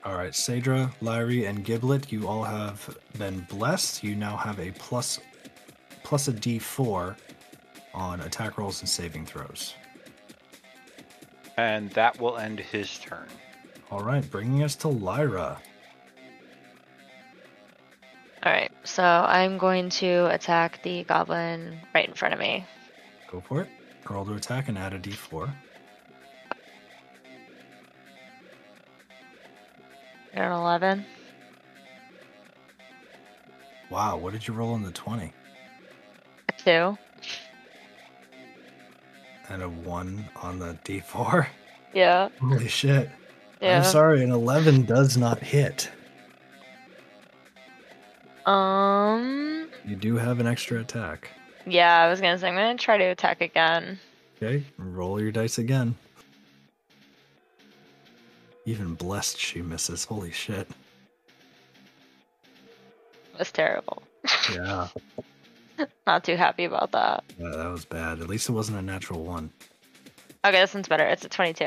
All 0.06 0.16
right, 0.16 0.32
Sadra, 0.32 0.92
Lyrie, 1.02 1.46
and 1.46 1.64
Giblet, 1.64 2.12
you 2.12 2.28
all 2.28 2.44
have 2.44 2.98
been 3.18 3.42
blessed. 3.50 4.04
You 4.04 4.16
now 4.16 4.38
have 4.38 4.60
a 4.60 4.72
plus 4.72 5.20
plus 6.04 6.28
a 6.28 6.34
D4 6.34 7.16
on 7.94 8.22
attack 8.22 8.58
rolls 8.58 8.80
and 8.80 8.90
saving 8.90 9.26
throws. 9.26 9.76
And 11.58 11.90
that 11.92 12.20
will 12.20 12.38
end 12.38 12.60
his 12.60 12.98
turn. 12.98 13.28
All 13.92 14.02
right, 14.02 14.28
bringing 14.32 14.64
us 14.64 14.76
to 14.78 14.88
Lyra. 14.88 15.62
All 18.42 18.52
right, 18.54 18.72
so 18.86 19.04
I'm 19.04 19.58
going 19.58 19.90
to 19.90 20.34
attack 20.34 20.82
the 20.82 21.04
goblin 21.04 21.78
right 21.94 22.08
in 22.08 22.14
front 22.14 22.34
of 22.34 22.40
me. 22.40 22.66
Go 23.30 23.42
for 23.42 23.62
it. 23.62 23.70
Roll 24.10 24.26
to 24.26 24.34
attack 24.36 24.70
and 24.70 24.78
add 24.78 24.94
a 24.94 25.00
D4. 25.00 25.54
An 30.34 30.52
11. 30.52 31.06
Wow, 33.90 34.18
what 34.18 34.34
did 34.34 34.48
you 34.48 34.54
roll 34.54 34.74
on 34.74 34.84
the 34.84 34.92
20? 34.92 35.34
A 36.48 36.52
Two. 36.54 36.98
And 39.50 39.64
a 39.64 39.70
1 39.70 40.30
on 40.38 40.60
the 40.60 40.78
D4? 40.84 41.48
Yeah. 41.92 42.30
Holy 42.40 42.68
shit. 42.68 43.10
Yeah. 43.64 43.78
I'm 43.80 43.84
sorry, 43.84 44.24
an 44.24 44.30
11 44.30 44.84
does 44.86 45.18
not 45.18 45.40
hit. 45.40 45.90
Um. 48.46 49.70
You 49.84 49.96
do 49.96 50.16
have 50.16 50.40
an 50.40 50.46
extra 50.46 50.80
attack. 50.82 51.32
Yeah, 51.66 52.04
I 52.04 52.08
was 52.08 52.22
gonna 52.22 52.38
say 52.38 52.48
I'm 52.48 52.54
gonna 52.54 52.78
try 52.78 53.00
to 53.00 53.06
attack 53.06 53.42
again. 53.42 54.00
Okay, 54.38 54.64
roll 54.78 55.20
your 55.20 55.32
dice 55.32 55.58
again. 55.58 55.96
Even 58.70 58.94
blessed 58.94 59.40
she 59.40 59.64
misses. 59.64 60.06
Holy 60.06 60.32
shit. 60.32 60.68
That's 63.36 63.52
terrible. 63.52 64.04
Yeah, 64.54 64.90
Not 66.06 66.24
too 66.24 66.36
happy 66.36 66.66
about 66.66 66.92
that. 66.92 67.24
yeah, 67.40 67.50
that 67.50 67.72
was 67.72 67.84
bad. 67.84 68.20
At 68.22 68.28
least 68.28 68.48
it 68.48 68.52
wasn't 68.52 68.78
a 68.78 68.82
natural 68.84 69.24
one. 69.24 69.50
Okay, 70.46 70.60
this 70.60 70.76
one's 70.76 70.88
better. 70.88 71.06
It's 71.08 71.26
a 71.26 71.30
22. 71.30 71.66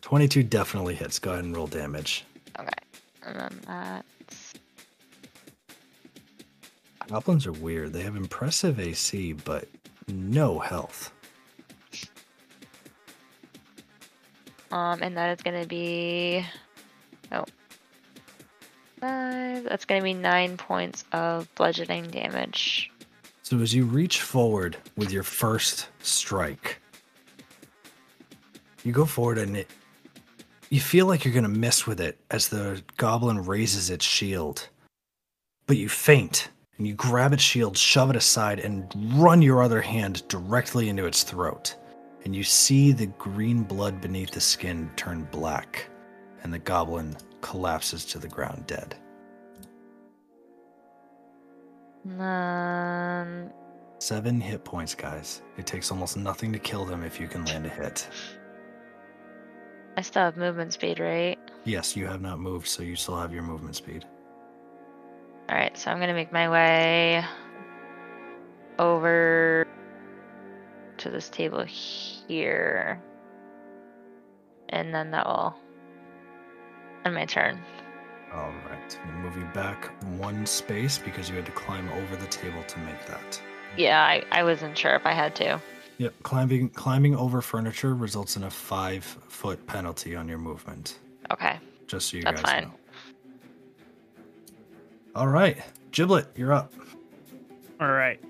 22 0.00 0.42
definitely 0.44 0.94
hits. 0.94 1.18
Go 1.18 1.32
ahead 1.32 1.44
and 1.44 1.54
roll 1.54 1.66
damage. 1.66 2.24
Okay, 2.58 2.68
and 3.26 3.38
then 3.38 3.60
that's 3.66 4.54
Goblins 7.08 7.46
are 7.46 7.52
weird. 7.52 7.92
They 7.92 8.02
have 8.04 8.16
impressive 8.16 8.80
AC, 8.80 9.34
but 9.34 9.68
no 10.06 10.58
health. 10.60 11.12
Um, 14.70 15.02
and 15.02 15.16
that 15.16 15.38
is 15.38 15.42
gonna 15.42 15.66
be 15.66 16.44
oh 17.32 17.44
five. 19.00 19.64
That's 19.64 19.84
gonna 19.84 20.02
be 20.02 20.14
nine 20.14 20.56
points 20.56 21.04
of 21.12 21.52
bludgeoning 21.54 22.10
damage. 22.10 22.90
So 23.42 23.58
as 23.60 23.74
you 23.74 23.84
reach 23.84 24.20
forward 24.20 24.76
with 24.96 25.10
your 25.10 25.22
first 25.22 25.88
strike, 26.00 26.80
you 28.84 28.92
go 28.92 29.06
forward 29.06 29.38
and 29.38 29.56
it 29.56 29.70
you 30.70 30.80
feel 30.80 31.06
like 31.06 31.24
you're 31.24 31.34
going 31.34 31.44
to 31.44 31.48
miss 31.48 31.86
with 31.86 32.00
it 32.00 32.18
as 32.30 32.48
the 32.48 32.82
goblin 32.96 33.44
raises 33.44 33.90
its 33.90 34.04
shield. 34.04 34.68
But 35.66 35.78
you 35.78 35.88
feint 35.88 36.50
and 36.76 36.86
you 36.86 36.94
grab 36.94 37.32
its 37.32 37.42
shield, 37.42 37.76
shove 37.76 38.10
it 38.10 38.16
aside 38.16 38.60
and 38.60 38.92
run 39.14 39.42
your 39.42 39.62
other 39.62 39.80
hand 39.80 40.26
directly 40.28 40.88
into 40.88 41.06
its 41.06 41.22
throat. 41.22 41.74
And 42.28 42.36
you 42.36 42.44
see 42.44 42.92
the 42.92 43.06
green 43.06 43.62
blood 43.62 44.02
beneath 44.02 44.32
the 44.32 44.40
skin 44.42 44.90
turn 44.96 45.26
black 45.30 45.88
and 46.42 46.52
the 46.52 46.58
goblin 46.58 47.16
collapses 47.40 48.04
to 48.04 48.18
the 48.18 48.28
ground 48.28 48.66
dead. 48.66 48.96
Then 52.04 53.50
7 53.98 54.42
hit 54.42 54.62
points, 54.62 54.94
guys. 54.94 55.40
It 55.56 55.66
takes 55.66 55.90
almost 55.90 56.18
nothing 56.18 56.52
to 56.52 56.58
kill 56.58 56.84
them 56.84 57.02
if 57.02 57.18
you 57.18 57.28
can 57.28 57.46
land 57.46 57.64
a 57.64 57.70
hit. 57.70 58.06
I 59.96 60.02
still 60.02 60.24
have 60.24 60.36
movement 60.36 60.74
speed, 60.74 61.00
right? 61.00 61.38
Yes, 61.64 61.96
you 61.96 62.06
have 62.06 62.20
not 62.20 62.40
moved, 62.40 62.68
so 62.68 62.82
you 62.82 62.94
still 62.94 63.16
have 63.16 63.32
your 63.32 63.42
movement 63.42 63.74
speed. 63.74 64.04
All 65.48 65.56
right, 65.56 65.74
so 65.78 65.90
I'm 65.90 65.98
gonna 65.98 66.12
make 66.12 66.30
my 66.30 66.50
way 66.50 67.24
over 68.78 69.66
to 70.98 71.10
this 71.10 71.28
table 71.28 71.62
here, 71.64 73.00
and 74.68 74.94
then 74.94 75.10
that 75.12 75.26
will 75.26 75.54
end 77.04 77.14
my 77.14 77.24
turn. 77.24 77.60
All 78.34 78.52
right. 78.68 78.98
I'm 79.02 79.10
gonna 79.10 79.22
move 79.22 79.36
you 79.36 79.44
back 79.54 79.86
one 80.18 80.44
space 80.44 80.98
because 80.98 81.30
you 81.30 81.36
had 81.36 81.46
to 81.46 81.52
climb 81.52 81.88
over 81.90 82.16
the 82.16 82.26
table 82.26 82.62
to 82.62 82.78
make 82.80 83.06
that. 83.06 83.40
Yeah, 83.76 84.02
I, 84.02 84.22
I 84.32 84.42
wasn't 84.44 84.76
sure 84.76 84.94
if 84.94 85.06
I 85.06 85.12
had 85.12 85.34
to. 85.36 85.60
Yep. 85.98 86.14
Climbing 86.22 86.68
climbing 86.70 87.16
over 87.16 87.40
furniture 87.40 87.94
results 87.94 88.36
in 88.36 88.44
a 88.44 88.50
five 88.50 89.04
foot 89.04 89.66
penalty 89.66 90.14
on 90.14 90.28
your 90.28 90.38
movement. 90.38 90.98
Okay, 91.30 91.58
Just 91.86 92.10
so 92.10 92.16
you 92.16 92.22
That's 92.22 92.40
guys 92.42 92.50
fine. 92.52 92.62
know. 92.64 92.74
All 95.14 95.26
right, 95.28 95.58
Giblet, 95.90 96.26
you're 96.36 96.52
up. 96.52 96.72
All 97.80 97.90
right. 97.90 98.20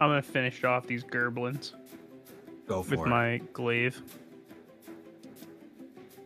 I'm 0.00 0.08
gonna 0.10 0.22
finish 0.22 0.64
off 0.64 0.86
these 0.86 1.04
gerblins 1.04 1.72
Go 2.66 2.82
for 2.82 2.90
with 2.96 3.06
it. 3.06 3.08
my 3.08 3.40
glaive. 3.52 4.00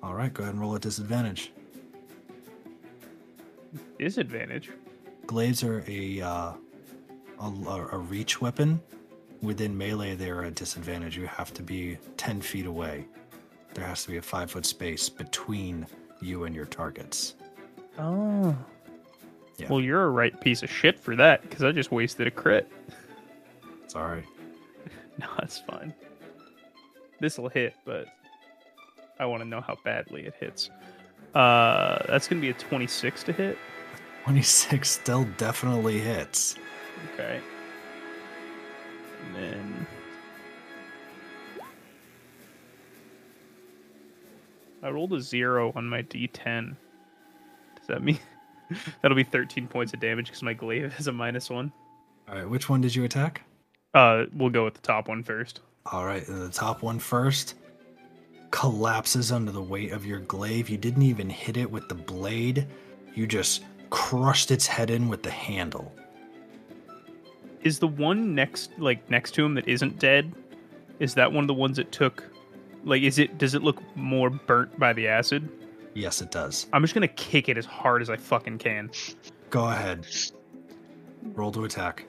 All 0.03 0.15
right, 0.15 0.33
go 0.33 0.43
ahead 0.43 0.55
and 0.55 0.61
roll 0.61 0.75
at 0.75 0.83
disadvantage. 0.83 1.53
Disadvantage. 3.99 4.71
Glaives 5.27 5.63
are 5.63 5.85
a 5.87 6.21
uh, 6.21 6.53
a, 7.41 7.89
a 7.93 7.99
reach 7.99 8.41
weapon. 8.41 8.81
Within 9.41 9.77
melee, 9.77 10.15
they're 10.15 10.43
a 10.43 10.51
disadvantage. 10.51 11.17
You 11.17 11.27
have 11.27 11.53
to 11.55 11.63
be 11.63 11.99
ten 12.17 12.41
feet 12.41 12.67
away. 12.67 13.07
There 13.75 13.87
has 13.87 14.03
to 14.05 14.11
be 14.11 14.19
a 14.19 14.23
five 14.23 14.51
foot 14.51 14.67
space 14.67 15.09
between 15.09 15.87
you 16.21 16.45
and 16.45 16.55
your 16.55 16.67
targets. 16.67 17.35
Oh. 17.99 18.57
Yeah. 19.59 19.69
Well, 19.69 19.81
you're 19.81 20.05
a 20.05 20.11
right 20.11 20.39
piece 20.41 20.63
of 20.63 20.71
shit 20.71 20.99
for 20.99 21.15
that 21.17 21.43
because 21.43 21.63
I 21.63 21.73
just 21.73 21.93
wasted 21.93 22.27
a 22.27 22.31
crit. 22.31 22.71
Sorry. 23.93 24.25
No, 25.19 25.27
that's 25.39 25.59
fine. 25.59 25.93
This 27.21 27.37
will 27.37 27.51
hit, 27.51 27.75
but 27.85 28.07
I 29.21 29.27
want 29.27 29.43
to 29.43 29.49
know 29.49 29.61
how 29.61 29.77
badly 29.85 30.23
it 30.23 30.33
hits. 30.41 30.71
Uh, 31.35 31.99
that's 32.09 32.27
gonna 32.27 32.41
be 32.41 32.49
a 32.49 32.55
26 32.55 33.23
to 33.25 33.33
hit. 33.33 33.59
26 34.25 34.91
still 34.91 35.25
definitely 35.37 36.01
hits. 36.01 36.57
Okay. 37.13 37.41
And 39.27 39.37
then 39.37 39.87
I 44.83 44.89
rolled 44.89 45.13
a 45.13 45.21
zero 45.21 45.73
on 45.77 45.87
my 45.87 46.03
d10. 46.03 46.75
Does 47.77 47.87
that 47.89 48.03
mean 48.03 48.19
that'll 49.03 49.15
be 49.15 49.25
13 49.25 49.69
points 49.69 49.93
of 49.93 50.01
damage 50.01 50.29
because 50.29 50.43
my 50.43 50.55
glaive 50.55 50.91
has 50.97 51.07
a 51.07 51.13
minus 51.13 51.51
one? 51.51 51.71
All 52.29 52.35
right, 52.35 52.49
which 52.49 52.71
one 52.71 52.81
did 52.81 52.95
you 52.95 53.05
attack? 53.05 53.43
Uh, 53.95 54.25
we'll 54.35 54.51
go 54.51 54.65
with 54.65 54.75
the 54.75 54.81
top 54.81 55.09
one 55.09 55.23
first. 55.23 55.61
All 55.87 56.07
right, 56.07 56.27
and 56.29 56.41
the 56.41 56.49
top 56.49 56.83
one 56.83 56.99
first 56.99 57.55
collapses 58.51 59.33
under 59.33 59.51
the 59.51 59.63
weight 59.63 59.93
of 59.93 60.07
your 60.07 60.21
glaive. 60.21 60.69
You 60.69 60.79
didn't 60.79 61.03
even 61.03 61.29
hit 61.29 61.57
it 61.57 61.71
with 61.71 61.89
the 61.89 61.95
blade, 61.95 62.67
you 63.15 63.27
just 63.27 63.65
crushed 63.91 64.51
its 64.51 64.67
head 64.67 64.91
in 64.91 65.09
with 65.09 65.23
the 65.23 65.31
handle. 65.31 65.93
Is 67.63 67.79
the 67.79 67.89
one 67.89 68.35
next, 68.35 68.71
like 68.79 69.09
next 69.11 69.33
to 69.33 69.45
him, 69.45 69.55
that 69.55 69.69
isn't 69.69 69.99
dead? 69.99 70.33
Is 70.99 71.15
that 71.15 71.31
one 71.31 71.45
of 71.45 71.49
the 71.49 71.55
ones 71.55 71.77
that 71.77 71.93
took? 71.93 72.25
Like, 72.85 73.03
is 73.03 73.19
it? 73.19 73.39
Does 73.39 73.55
it 73.55 73.63
look 73.63 73.81
more 73.97 74.31
burnt 74.31 74.77
by 74.79 74.93
the 74.93 75.07
acid? 75.07 75.49
Yes, 75.95 76.23
it 76.23 76.31
does. 76.31 76.67
I'm 76.73 76.83
just 76.83 76.95
gonna 76.95 77.09
kick 77.09 77.49
it 77.49 77.57
as 77.57 77.67
hard 77.67 78.03
as 78.03 78.11
I 78.11 78.17
fucking 78.17 78.59
can. 78.59 78.91
Go 79.51 79.67
ahead. 79.69 80.07
Roll 81.35 81.53
to 81.53 81.65
attack. 81.65 82.07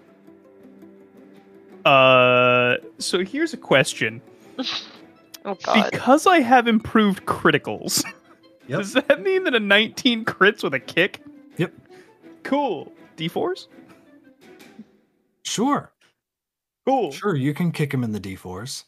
Uh, 1.86 2.76
so 3.00 3.24
here's 3.24 3.54
a 3.54 3.58
question. 3.58 4.22
Oh 5.46 5.56
god. 5.56 5.92
Because 5.92 6.26
I 6.26 6.40
have 6.40 6.70
improved 6.70 7.26
criticals, 7.26 8.02
Yep. 8.68 8.80
does 8.80 8.94
that 8.94 9.22
mean 9.24 9.44
that 9.44 9.54
a 9.54 9.60
19 9.60 10.24
crits 10.24 10.64
with 10.64 10.74
a 10.74 10.80
kick? 10.80 11.22
Yep. 11.58 11.74
Cool. 12.44 12.94
D4s? 13.18 13.68
Sure. 15.44 15.92
Cool. 16.86 17.12
Sure, 17.12 17.36
you 17.36 17.54
can 17.54 17.74
kick 17.74 17.94
him 17.94 18.06
in 18.06 18.14
the 18.14 18.22
d4s. 18.22 18.86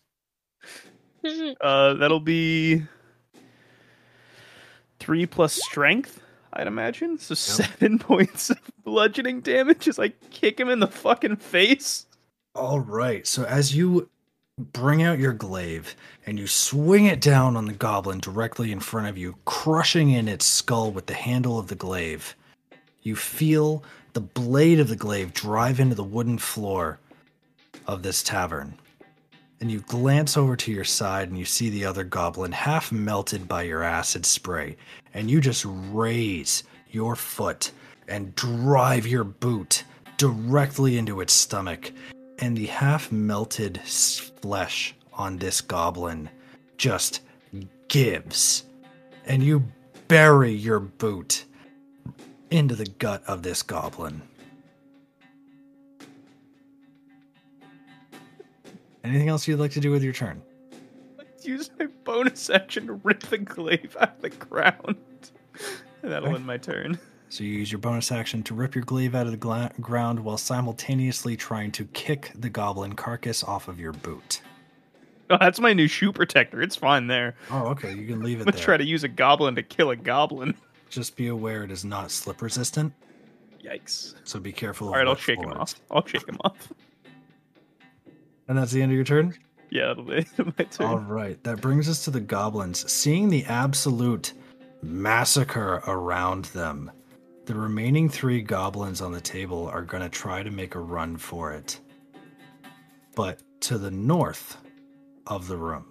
Uh, 1.60 1.96
that'll 1.96 2.22
be 2.22 2.84
three 5.00 5.26
plus 5.26 5.54
strength, 5.54 6.22
I'd 6.54 6.68
imagine. 6.68 7.18
So 7.18 7.34
seven 7.36 8.00
points 8.00 8.50
of 8.50 8.60
bludgeoning 8.86 9.42
damage 9.42 9.90
as 9.90 10.00
I 10.00 10.10
kick 10.30 10.58
him 10.58 10.70
in 10.70 10.80
the 10.80 10.88
fucking 10.88 11.36
face. 11.38 12.06
All 12.56 12.80
right. 12.80 13.28
So 13.28 13.44
as 13.44 13.76
you 13.76 14.10
bring 14.58 15.04
out 15.04 15.20
your 15.20 15.34
glaive 15.34 15.94
and 16.26 16.40
you 16.40 16.48
swing 16.48 17.06
it 17.06 17.20
down 17.20 17.58
on 17.58 17.66
the 17.66 17.74
goblin 17.74 18.20
directly 18.20 18.72
in 18.72 18.80
front 18.80 19.10
of 19.10 19.18
you, 19.18 19.36
crushing 19.44 20.12
in 20.12 20.30
its 20.30 20.46
skull 20.46 20.92
with 20.92 21.08
the 21.08 21.14
handle 21.14 21.60
of 21.60 21.68
the 21.68 21.76
glaive, 21.76 22.34
you 23.02 23.18
feel 23.18 23.84
the 24.14 24.22
blade 24.22 24.80
of 24.80 24.88
the 24.88 24.96
glaive 24.96 25.34
drive 25.34 25.82
into 25.82 25.96
the 25.96 26.04
wooden 26.04 26.38
floor 26.38 26.98
of 27.88 28.04
this 28.04 28.24
tavern. 28.24 28.80
And 29.60 29.70
you 29.70 29.82
glance 29.82 30.38
over 30.38 30.56
to 30.56 30.72
your 30.72 30.86
side 30.86 31.28
and 31.28 31.38
you 31.38 31.46
see 31.46 31.70
the 31.70 31.84
other 31.84 32.06
goblin 32.06 32.54
half 32.54 32.90
melted 32.90 33.50
by 33.50 33.64
your 33.64 33.84
acid 33.84 34.26
spray. 34.26 34.78
And 35.14 35.30
you 35.30 35.42
just 35.42 35.66
raise 35.68 36.64
your 36.90 37.18
foot 37.18 37.72
and 38.08 38.34
drive 38.36 39.06
your 39.06 39.26
boot 39.26 39.84
directly 40.18 40.98
into 40.98 41.20
its 41.20 41.34
stomach 41.34 41.92
and 42.40 42.58
the 42.58 42.66
half 42.68 43.12
melted 43.12 43.82
flesh 43.82 44.96
on 45.14 45.38
this 45.38 45.62
goblin 45.62 46.30
just 46.78 47.22
gives. 47.88 48.66
And 49.26 49.42
you 49.44 49.64
bury 50.08 50.52
your 50.52 50.80
boot 50.80 51.46
into 52.52 52.76
the 52.76 52.86
gut 52.86 53.24
of 53.28 53.42
this 53.44 53.64
goblin. 53.64 54.22
Anything 59.04 59.30
else 59.30 59.48
you'd 59.48 59.60
like 59.60 59.72
to 59.72 59.80
do 59.80 59.92
with 59.92 60.04
your 60.04 60.14
turn? 60.14 60.42
Let's 61.18 61.46
use 61.46 61.70
my 61.80 61.86
bonus 62.04 62.50
action 62.50 62.88
to 62.88 62.94
rip 62.94 63.22
the 63.22 63.38
glaive 63.38 63.96
out 64.00 64.16
of 64.16 64.22
the 64.22 64.30
ground. 64.32 64.96
That'll 66.02 66.30
Okay. 66.30 66.36
end 66.38 66.46
my 66.46 66.58
turn. 66.58 67.00
So 67.30 67.44
you 67.44 67.52
use 67.52 67.72
your 67.72 67.80
bonus 67.80 68.12
action 68.12 68.44
to 68.44 68.54
rip 68.54 68.76
your 68.76 68.84
glaive 68.84 69.16
out 69.16 69.26
of 69.26 69.32
the 69.32 69.38
gla- 69.38 69.72
ground 69.82 70.20
while 70.20 70.38
simultaneously 70.38 71.36
trying 71.36 71.72
to 71.74 71.86
kick 71.86 72.32
the 72.36 72.50
goblin 72.50 72.94
carcass 72.94 73.44
off 73.44 73.68
of 73.68 73.80
your 73.80 73.92
boot. 73.94 74.42
Oh, 75.30 75.38
that's 75.40 75.60
my 75.60 75.74
new 75.74 75.88
shoe 75.88 76.12
protector. 76.14 76.62
It's 76.62 76.76
fine 76.76 77.08
there. 77.08 77.36
Oh, 77.50 77.68
okay. 77.70 77.94
You 77.96 78.06
can 78.08 78.22
leave 78.22 78.42
it 78.42 78.46
gonna 78.46 78.56
there. 78.56 78.64
try 78.64 78.78
to 78.78 78.86
use 78.86 79.04
a 79.04 79.08
goblin 79.08 79.56
to 79.56 79.64
kill 79.64 79.90
a 79.90 79.96
goblin. 79.96 80.56
Just 80.90 81.16
be 81.18 81.28
aware 81.28 81.64
it 81.64 81.72
is 81.72 81.84
not 81.84 82.12
slip 82.12 82.42
resistant, 82.44 82.94
Yikes. 83.62 84.14
so 84.24 84.40
be 84.40 84.52
careful. 84.52 84.90
All 84.90 84.94
right, 84.94 85.08
I'll 85.08 85.16
shake 85.16 85.40
him 85.40 85.52
off. 85.52 85.74
I'll 85.90 86.06
shake 86.06 86.28
him 86.30 86.38
off. 86.44 86.72
And 88.48 88.58
that's 88.58 88.72
the 88.72 88.82
end 88.84 88.92
of 88.92 88.96
your 88.96 89.04
turn? 89.04 89.36
Yeah, 89.72 89.92
it'll 89.98 90.04
be 90.04 90.26
my 90.38 90.64
turn. 90.66 90.88
All 90.88 91.00
right, 91.00 91.44
that 91.44 91.60
brings 91.60 91.90
us 91.90 92.06
to 92.06 92.12
the 92.12 92.20
goblins. 92.22 92.90
Seeing 92.90 93.30
the 93.30 93.44
absolute 93.46 94.34
massacre 94.84 95.82
around 95.88 96.46
them, 96.46 96.92
the 97.46 97.54
remaining 97.56 98.10
three 98.10 98.42
goblins 98.42 99.02
on 99.02 99.12
the 99.12 99.22
table 99.22 99.68
are 99.68 99.84
going 99.84 100.02
to 100.02 100.10
try 100.10 100.42
to 100.42 100.50
make 100.50 100.74
a 100.74 100.80
run 100.80 101.16
for 101.16 101.54
it. 101.54 101.80
But 103.16 103.42
to 103.62 103.78
the 103.78 103.92
north 103.92 104.58
of 105.28 105.48
the 105.48 105.58
room, 105.58 105.86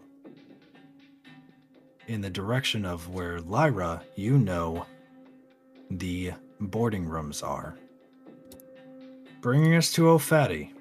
in 2.09 2.21
the 2.21 2.31
direction 2.31 2.85
of 2.85 3.09
where 3.09 3.41
Lyra, 3.41 4.03
you 4.17 4.37
know, 4.37 4.85
the 5.91 6.33
boarding 6.61 7.07
rooms 7.07 7.43
are. 7.43 7.79
Bringing 9.41 9.75
us 9.75 9.93
to 9.93 10.09
O'Fatty. 10.09 10.73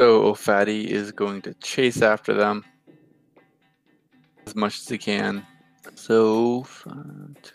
So 0.00 0.26
O'Fatty 0.26 0.90
is 0.90 1.12
going 1.12 1.42
to 1.42 1.54
chase 1.54 2.00
after 2.02 2.32
them 2.32 2.64
as 4.46 4.54
much 4.54 4.78
as 4.78 4.88
he 4.88 4.98
can. 4.98 5.46
So 5.96 6.62
5, 6.62 6.94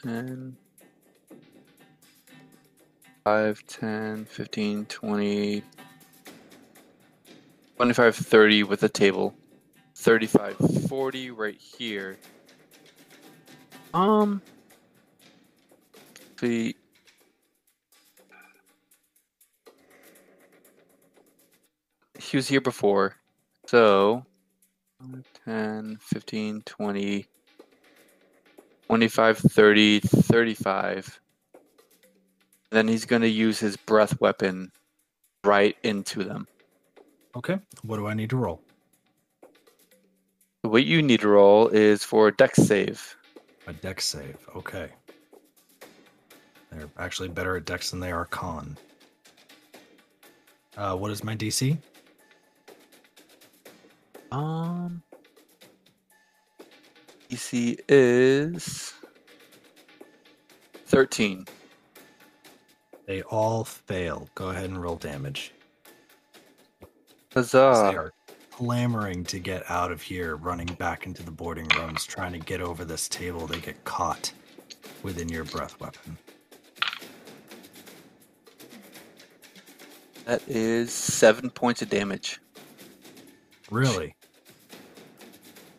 10, 0.03 0.57
5, 3.23 3.67
10, 3.67 4.25
15, 4.25 4.85
20, 4.87 5.63
25, 7.77 8.15
30 8.15 8.63
with 8.63 8.83
a 8.83 8.89
table. 8.89 9.33
35, 9.95 10.57
40 10.89 11.31
right 11.31 11.55
here. 11.55 12.17
Um, 13.93 14.41
see, 16.39 16.75
he 22.19 22.37
was 22.37 22.47
here 22.47 22.59
before. 22.61 23.15
So 23.67 24.25
10, 25.45 25.99
15, 26.01 26.63
20, 26.65 27.27
25, 28.91 29.37
30, 29.37 29.99
35. 30.01 31.21
Then 32.71 32.89
he's 32.89 33.05
going 33.05 33.21
to 33.21 33.29
use 33.29 33.57
his 33.57 33.77
breath 33.77 34.19
weapon 34.19 34.69
right 35.45 35.77
into 35.83 36.25
them. 36.25 36.45
Okay, 37.33 37.57
what 37.83 37.95
do 37.95 38.07
I 38.07 38.13
need 38.13 38.29
to 38.31 38.35
roll? 38.35 38.61
What 40.63 40.83
you 40.83 41.01
need 41.01 41.21
to 41.21 41.29
roll 41.29 41.69
is 41.69 42.03
for 42.03 42.27
a 42.27 42.35
dex 42.35 42.57
save. 42.57 43.15
A 43.65 43.71
dex 43.71 44.05
save. 44.05 44.35
Okay. 44.57 44.89
They're 46.69 46.89
actually 46.97 47.29
better 47.29 47.55
at 47.55 47.63
dex 47.63 47.91
than 47.91 48.01
they 48.01 48.11
are 48.11 48.25
con. 48.25 48.77
Uh, 50.75 50.97
what 50.97 51.11
is 51.11 51.23
my 51.23 51.37
DC? 51.37 51.77
Um, 54.33 55.01
DC 57.32 57.80
is 57.88 58.93
13. 60.88 61.48
They 63.06 63.22
all 63.22 63.64
fail. 63.64 64.27
Go 64.35 64.50
ahead 64.50 64.66
and 64.66 64.82
roll 64.82 64.98
damage. 64.98 65.53
Huzzah. 67.34 67.90
they 67.90 67.98
are 67.98 68.11
clamoring 68.51 69.24
to 69.24 69.40
get 69.40 69.64
out 69.72 69.93
of 69.93 70.01
here, 70.01 70.35
running 70.35 70.68
back 70.77 71.06
into 71.06 71.24
the 71.24 71.32
boarding 71.32 71.69
rooms, 71.77 72.06
trying 72.06 72.34
to 72.34 72.40
get 72.40 72.60
over 72.60 72.84
this 72.84 73.08
table. 73.08 73.48
They 73.48 73.61
get 73.61 73.82
caught 73.85 74.34
within 75.01 75.30
your 75.30 75.45
breath 75.45 75.80
weapon. 75.80 76.18
That 80.26 80.43
is 80.50 80.92
seven 80.92 81.50
points 81.50 81.82
of 81.82 81.90
damage. 81.90 82.42
Really? 83.69 84.16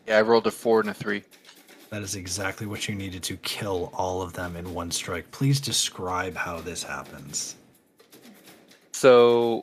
Yeah, 0.06 0.16
I 0.16 0.22
rolled 0.22 0.46
a 0.46 0.50
four 0.50 0.80
and 0.80 0.88
a 0.88 0.94
three. 0.94 1.24
That 1.92 2.00
is 2.00 2.14
exactly 2.14 2.66
what 2.66 2.88
you 2.88 2.94
needed 2.94 3.22
to 3.24 3.36
kill 3.36 3.90
all 3.92 4.22
of 4.22 4.32
them 4.32 4.56
in 4.56 4.72
one 4.72 4.90
strike. 4.90 5.30
Please 5.30 5.60
describe 5.60 6.34
how 6.34 6.58
this 6.58 6.82
happens. 6.82 7.56
So, 8.92 9.62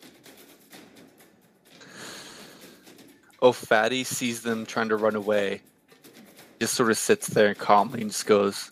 O'Fatty 3.41 4.03
sees 4.03 4.43
them 4.43 4.63
trying 4.67 4.89
to 4.89 4.95
run 4.95 5.15
away. 5.15 5.61
Just 6.59 6.75
sort 6.75 6.91
of 6.91 6.99
sits 6.99 7.25
there 7.25 7.55
calmly 7.55 8.03
and 8.03 8.11
just 8.11 8.27
goes, 8.27 8.69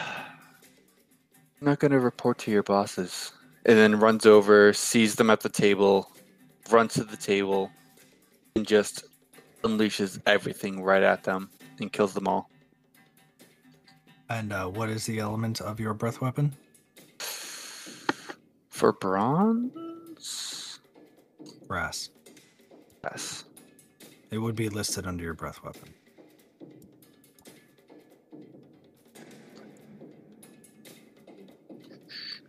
I'm 0.00 0.08
not 1.60 1.78
going 1.78 1.92
to 1.92 2.00
report 2.00 2.38
to 2.38 2.50
your 2.50 2.64
bosses. 2.64 3.30
And 3.64 3.78
then 3.78 4.00
runs 4.00 4.26
over, 4.26 4.72
sees 4.72 5.14
them 5.14 5.30
at 5.30 5.42
the 5.42 5.48
table, 5.48 6.10
runs 6.72 6.94
to 6.94 7.04
the 7.04 7.16
table, 7.16 7.70
and 8.56 8.66
just 8.66 9.04
unleashes 9.68 10.20
everything 10.26 10.82
right 10.82 11.02
at 11.02 11.22
them 11.24 11.50
and 11.80 11.92
kills 11.92 12.14
them 12.14 12.26
all. 12.26 12.50
And 14.30 14.52
uh, 14.52 14.66
what 14.66 14.88
is 14.88 15.06
the 15.06 15.18
element 15.18 15.60
of 15.60 15.80
your 15.80 15.94
breath 15.94 16.20
weapon? 16.20 16.54
For 18.68 18.92
bronze? 18.92 20.80
Brass. 21.66 22.10
Yes. 23.04 23.44
It 24.30 24.38
would 24.38 24.56
be 24.56 24.68
listed 24.68 25.06
under 25.06 25.24
your 25.24 25.34
breath 25.34 25.62
weapon. 25.62 25.94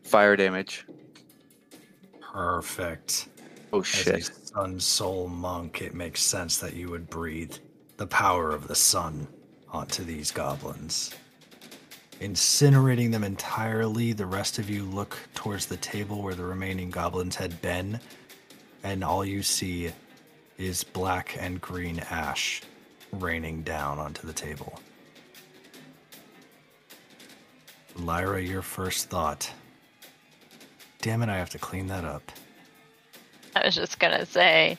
Fire 0.03 0.35
damage. 0.35 0.85
Perfect. 2.19 3.29
Oh 3.71 3.83
shit. 3.83 4.31
Sun 4.53 4.79
soul 4.79 5.27
monk, 5.27 5.81
it 5.81 5.93
makes 5.93 6.21
sense 6.21 6.57
that 6.57 6.75
you 6.75 6.89
would 6.89 7.09
breathe 7.09 7.55
the 7.97 8.07
power 8.07 8.51
of 8.51 8.67
the 8.67 8.75
sun 8.75 9.27
onto 9.71 10.03
these 10.03 10.31
goblins. 10.31 11.11
Incinerating 12.19 13.11
them 13.11 13.23
entirely, 13.23 14.11
the 14.11 14.25
rest 14.25 14.57
of 14.57 14.69
you 14.69 14.83
look 14.85 15.17
towards 15.35 15.67
the 15.67 15.77
table 15.77 16.23
where 16.23 16.33
the 16.33 16.43
remaining 16.43 16.89
goblins 16.89 17.35
had 17.35 17.61
been, 17.61 17.99
and 18.83 19.03
all 19.03 19.23
you 19.23 19.43
see 19.43 19.91
is 20.57 20.83
black 20.83 21.37
and 21.39 21.61
green 21.61 21.99
ash 22.09 22.61
raining 23.13 23.61
down 23.61 23.99
onto 23.99 24.25
the 24.25 24.33
table. 24.33 24.79
Lyra, 27.95 28.41
your 28.41 28.61
first 28.61 29.09
thought. 29.09 29.51
Damn 31.01 31.21
it, 31.21 31.29
I 31.29 31.37
have 31.37 31.49
to 31.51 31.59
clean 31.59 31.87
that 31.87 32.03
up. 32.03 32.31
I 33.55 33.65
was 33.65 33.75
just 33.75 33.99
gonna 33.99 34.25
say, 34.25 34.77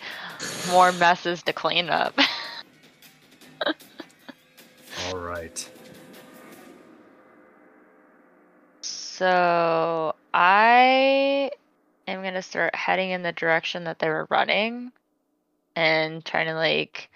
more 0.69 0.93
messes 0.93 1.43
to 1.45 1.53
clean 1.53 1.89
up. 1.91 2.19
All 5.07 5.19
right. 5.19 5.69
So 8.83 10.15
I 10.33 11.51
am 12.09 12.23
gonna 12.23 12.43
start 12.43 12.75
heading 12.75 13.11
in 13.11 13.23
the 13.23 13.33
direction 13.33 13.85
that 13.85 13.99
they 13.99 14.09
were 14.09 14.27
running 14.31 14.93
and 15.77 16.25
trying 16.25 16.47
to 16.47 16.55
like 16.55 17.11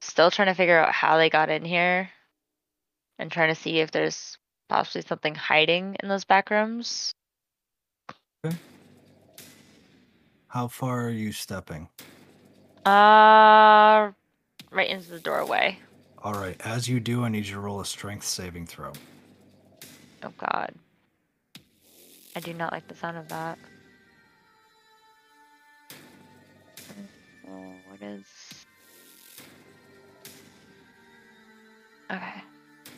still 0.00 0.30
trying 0.30 0.48
to 0.48 0.54
figure 0.54 0.78
out 0.78 0.92
how 0.92 1.16
they 1.16 1.30
got 1.30 1.50
in 1.50 1.64
here 1.64 2.10
and 3.18 3.30
trying 3.30 3.54
to 3.54 3.60
see 3.60 3.80
if 3.80 3.90
there's 3.90 4.38
possibly 4.68 5.02
something 5.02 5.34
hiding 5.34 5.96
in 6.02 6.08
those 6.08 6.24
back 6.24 6.50
rooms. 6.50 7.14
How 10.52 10.68
far 10.68 11.06
are 11.06 11.10
you 11.10 11.32
stepping? 11.32 11.88
Uh 12.84 14.10
right 14.70 14.90
into 14.90 15.08
the 15.08 15.18
doorway. 15.18 15.78
All 16.22 16.34
right. 16.34 16.60
As 16.60 16.86
you 16.86 17.00
do, 17.00 17.24
I 17.24 17.30
need 17.30 17.46
you 17.46 17.54
to 17.54 17.60
roll 17.60 17.80
a 17.80 17.86
strength 17.86 18.26
saving 18.26 18.66
throw. 18.66 18.92
Oh 20.22 20.32
god. 20.36 20.74
I 22.36 22.40
do 22.40 22.52
not 22.52 22.70
like 22.70 22.86
the 22.86 22.94
sound 22.94 23.16
of 23.16 23.28
that. 23.28 23.58
Oh, 27.48 27.72
what 27.88 28.02
is 28.02 28.26
Okay. 32.10 32.42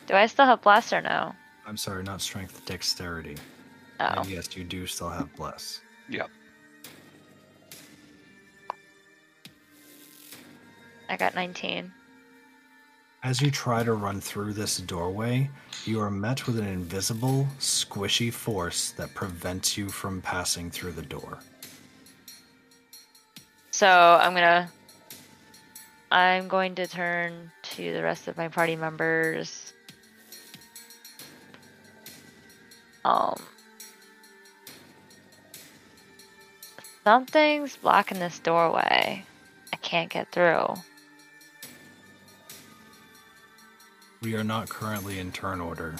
Do 0.07 0.13
I 0.15 0.25
still 0.25 0.45
have 0.45 0.61
bless 0.61 0.91
or 0.91 0.99
no? 0.99 1.33
I'm 1.65 1.77
sorry, 1.77 2.03
not 2.03 2.19
strength, 2.19 2.65
dexterity. 2.65 3.37
Oh. 4.01 4.05
And 4.07 4.25
yes, 4.25 4.57
you 4.57 4.65
do 4.65 4.85
still 4.87 5.09
have 5.09 5.33
bless. 5.37 5.79
Yep. 6.09 6.29
I 11.09 11.17
got 11.17 11.35
19. 11.35 11.91
As 13.23 13.41
you 13.41 13.49
try 13.49 13.83
to 13.83 13.93
run 13.93 14.21
through 14.21 14.53
this 14.53 14.77
doorway, 14.77 15.49
you 15.85 15.99
are 15.99 16.11
met 16.11 16.45
with 16.45 16.59
an 16.59 16.67
invisible, 16.67 17.47
squishy 17.59 18.31
force 18.31 18.91
that 18.91 19.15
prevents 19.15 19.77
you 19.77 19.89
from 19.89 20.21
passing 20.21 20.69
through 20.69 20.91
the 20.91 21.01
door. 21.01 21.39
So 23.71 23.87
I'm 23.89 24.33
gonna 24.33 24.69
I'm 26.11 26.47
going 26.47 26.75
to 26.75 26.87
turn 26.87 27.51
to 27.63 27.93
the 27.93 28.03
rest 28.03 28.27
of 28.27 28.37
my 28.37 28.47
party 28.47 28.75
members. 28.75 29.73
Um 33.03 33.41
Something's 37.03 37.75
blocking 37.75 38.19
this 38.19 38.39
doorway. 38.39 39.25
I 39.73 39.75
can't 39.77 40.09
get 40.09 40.31
through. 40.31 40.73
We 44.25 44.33
are 44.33 44.43
not 44.43 44.67
currently 44.69 45.19
in 45.19 45.31
turn 45.31 45.61
order. 45.61 45.93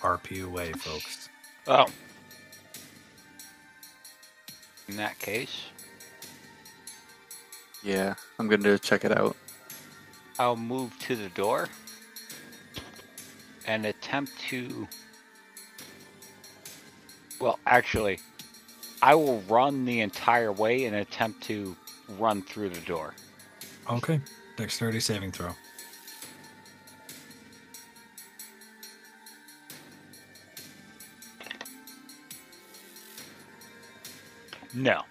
RP 0.00 0.44
away, 0.44 0.72
folks. 0.72 1.28
Oh. 1.68 1.86
In 4.88 4.96
that 4.96 5.16
case, 5.20 5.66
Yeah, 7.84 8.14
I'm 8.40 8.48
gonna 8.48 8.76
check 8.76 9.04
it 9.04 9.16
out. 9.16 9.36
I'll 10.36 10.56
move 10.56 10.98
to 11.00 11.14
the 11.14 11.28
door 11.28 11.68
and 13.68 13.86
attempt 13.86 14.32
to. 14.48 14.88
Well, 17.40 17.60
actually, 17.66 18.18
I 19.00 19.14
will 19.14 19.42
run 19.42 19.84
the 19.84 20.00
entire 20.00 20.50
way 20.50 20.86
and 20.86 20.96
attempt 20.96 21.44
to 21.44 21.76
run 22.18 22.42
through 22.42 22.70
the 22.70 22.80
door. 22.80 23.14
Okay. 23.88 24.20
Dexterity 24.56 24.98
saving 24.98 25.30
throw. 25.30 25.54
No. 34.74 35.02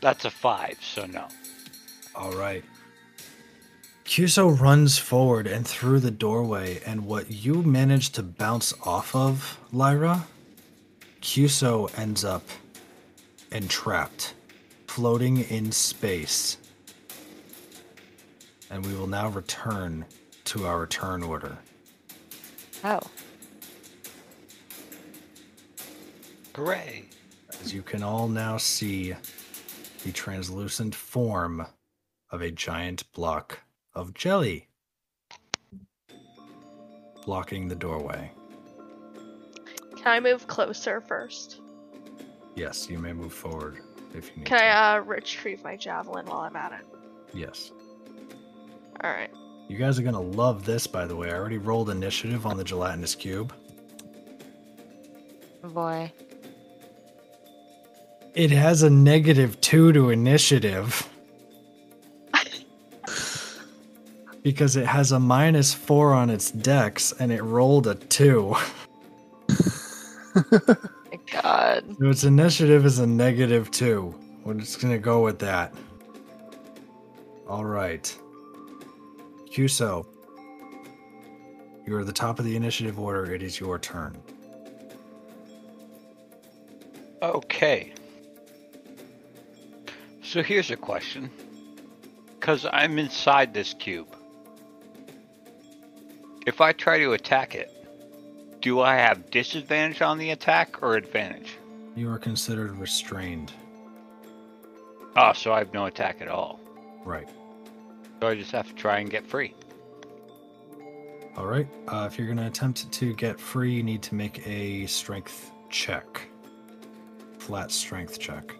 That's 0.00 0.24
a 0.24 0.30
five, 0.30 0.78
so 0.82 1.06
no. 1.06 1.28
All 2.14 2.32
right. 2.32 2.64
Cuso 4.04 4.60
runs 4.60 4.98
forward 4.98 5.46
and 5.46 5.66
through 5.66 6.00
the 6.00 6.10
doorway, 6.10 6.80
and 6.84 7.06
what 7.06 7.30
you 7.30 7.62
manage 7.62 8.10
to 8.10 8.22
bounce 8.22 8.74
off 8.82 9.14
of, 9.14 9.58
Lyra, 9.72 10.26
Cuso 11.22 11.88
ends 11.98 12.24
up 12.24 12.42
entrapped, 13.52 14.34
floating 14.86 15.38
in 15.38 15.72
space. 15.72 16.58
And 18.70 18.84
we 18.84 18.94
will 18.94 19.06
now 19.06 19.28
return 19.28 20.04
to 20.46 20.66
our 20.66 20.86
turn 20.86 21.22
order. 21.22 21.56
Oh. 22.84 23.00
Hooray! 26.54 27.04
As 27.60 27.72
you 27.72 27.82
can 27.82 28.02
all 28.02 28.28
now 28.28 28.58
see 28.58 29.14
the 30.04 30.12
translucent 30.12 30.94
form 30.94 31.66
of 32.30 32.42
a 32.42 32.50
giant 32.50 33.10
block 33.12 33.60
of 33.94 34.12
jelly 34.14 34.68
blocking 37.24 37.68
the 37.68 37.74
doorway. 37.74 38.30
Can 39.96 40.06
I 40.06 40.20
move 40.20 40.46
closer 40.46 41.00
first? 41.00 41.60
Yes, 42.54 42.88
you 42.90 42.98
may 42.98 43.12
move 43.12 43.32
forward 43.32 43.78
if 44.14 44.30
you 44.30 44.38
need 44.38 44.46
Can 44.46 44.58
to. 44.58 44.64
I 44.64 44.96
uh, 44.96 45.00
retrieve 45.00 45.62
my 45.62 45.76
javelin 45.76 46.26
while 46.26 46.40
I'm 46.40 46.56
at 46.56 46.72
it? 46.72 46.86
Yes. 47.32 47.72
All 49.02 49.10
right. 49.10 49.30
You 49.68 49.78
guys 49.78 49.98
are 49.98 50.02
going 50.02 50.14
to 50.14 50.20
love 50.20 50.66
this, 50.66 50.86
by 50.86 51.06
the 51.06 51.16
way. 51.16 51.30
I 51.30 51.34
already 51.34 51.58
rolled 51.58 51.88
initiative 51.88 52.44
on 52.44 52.58
the 52.58 52.64
gelatinous 52.64 53.14
cube. 53.14 53.54
Boy. 55.62 56.12
It 58.34 58.50
has 58.50 58.82
a 58.82 58.88
negative 58.88 59.60
two 59.60 59.92
to 59.92 60.08
initiative. 60.10 61.08
because 64.42 64.76
it 64.76 64.86
has 64.86 65.12
a 65.12 65.20
minus 65.20 65.74
four 65.74 66.14
on 66.14 66.30
its 66.30 66.50
dex 66.50 67.12
and 67.18 67.30
it 67.30 67.42
rolled 67.42 67.86
a 67.86 67.94
two. 67.94 68.56
My 70.34 71.18
God. 71.30 71.84
So 71.98 72.08
its 72.08 72.24
initiative 72.24 72.86
is 72.86 72.98
a 73.00 73.06
negative 73.06 73.70
two. 73.70 74.14
We're 74.44 74.54
just 74.54 74.80
gonna 74.80 74.98
go 74.98 75.22
with 75.22 75.38
that. 75.40 75.74
All 77.46 77.66
right. 77.66 78.16
Cuso, 79.52 80.06
you 81.86 81.94
are 81.96 82.00
at 82.00 82.06
the 82.06 82.12
top 82.12 82.38
of 82.38 82.46
the 82.46 82.56
initiative 82.56 82.98
order. 82.98 83.34
It 83.34 83.42
is 83.42 83.60
your 83.60 83.78
turn. 83.78 84.16
Okay. 87.22 87.92
So 90.32 90.42
here's 90.42 90.70
a 90.70 90.76
question. 90.76 91.28
Because 92.40 92.64
I'm 92.72 92.98
inside 92.98 93.52
this 93.52 93.74
cube. 93.74 94.08
If 96.46 96.62
I 96.62 96.72
try 96.72 97.00
to 97.00 97.12
attack 97.12 97.54
it, 97.54 97.70
do 98.62 98.80
I 98.80 98.94
have 98.94 99.30
disadvantage 99.30 100.00
on 100.00 100.16
the 100.16 100.30
attack 100.30 100.82
or 100.82 100.96
advantage? 100.96 101.58
You 101.94 102.10
are 102.10 102.18
considered 102.18 102.74
restrained. 102.78 103.52
Oh, 105.16 105.34
so 105.34 105.52
I 105.52 105.58
have 105.58 105.74
no 105.74 105.84
attack 105.84 106.22
at 106.22 106.28
all. 106.28 106.58
Right. 107.04 107.28
So 108.22 108.28
I 108.28 108.34
just 108.34 108.52
have 108.52 108.68
to 108.68 108.74
try 108.74 109.00
and 109.00 109.10
get 109.10 109.26
free. 109.26 109.54
All 111.36 111.44
right. 111.44 111.68
Uh, 111.88 112.08
if 112.10 112.18
you're 112.18 112.26
gonna 112.26 112.46
attempt 112.46 112.90
to 112.90 113.14
get 113.16 113.38
free, 113.38 113.74
you 113.74 113.82
need 113.82 114.00
to 114.04 114.14
make 114.14 114.46
a 114.48 114.86
strength 114.86 115.50
check. 115.68 116.22
Flat 117.38 117.70
strength 117.70 118.18
check. 118.18 118.54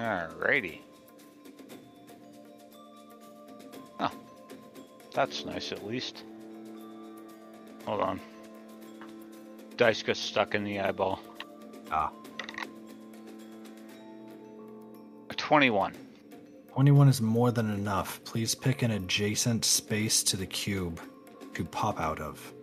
Alrighty. 0.00 0.78
Oh. 4.00 4.10
That's 5.12 5.44
nice 5.44 5.72
at 5.72 5.86
least. 5.86 6.24
Hold 7.84 8.00
on. 8.00 8.20
Dice 9.76 10.02
got 10.02 10.16
stuck 10.16 10.54
in 10.54 10.64
the 10.64 10.80
eyeball. 10.80 11.20
Ah. 11.90 12.10
A 15.28 15.34
21. 15.34 15.94
21 16.72 17.08
is 17.08 17.20
more 17.20 17.50
than 17.50 17.70
enough. 17.70 18.24
Please 18.24 18.54
pick 18.54 18.80
an 18.82 18.92
adjacent 18.92 19.66
space 19.66 20.22
to 20.22 20.38
the 20.38 20.46
cube 20.46 20.98
to 21.52 21.64
pop 21.64 22.00
out 22.00 22.20
of. 22.20 22.54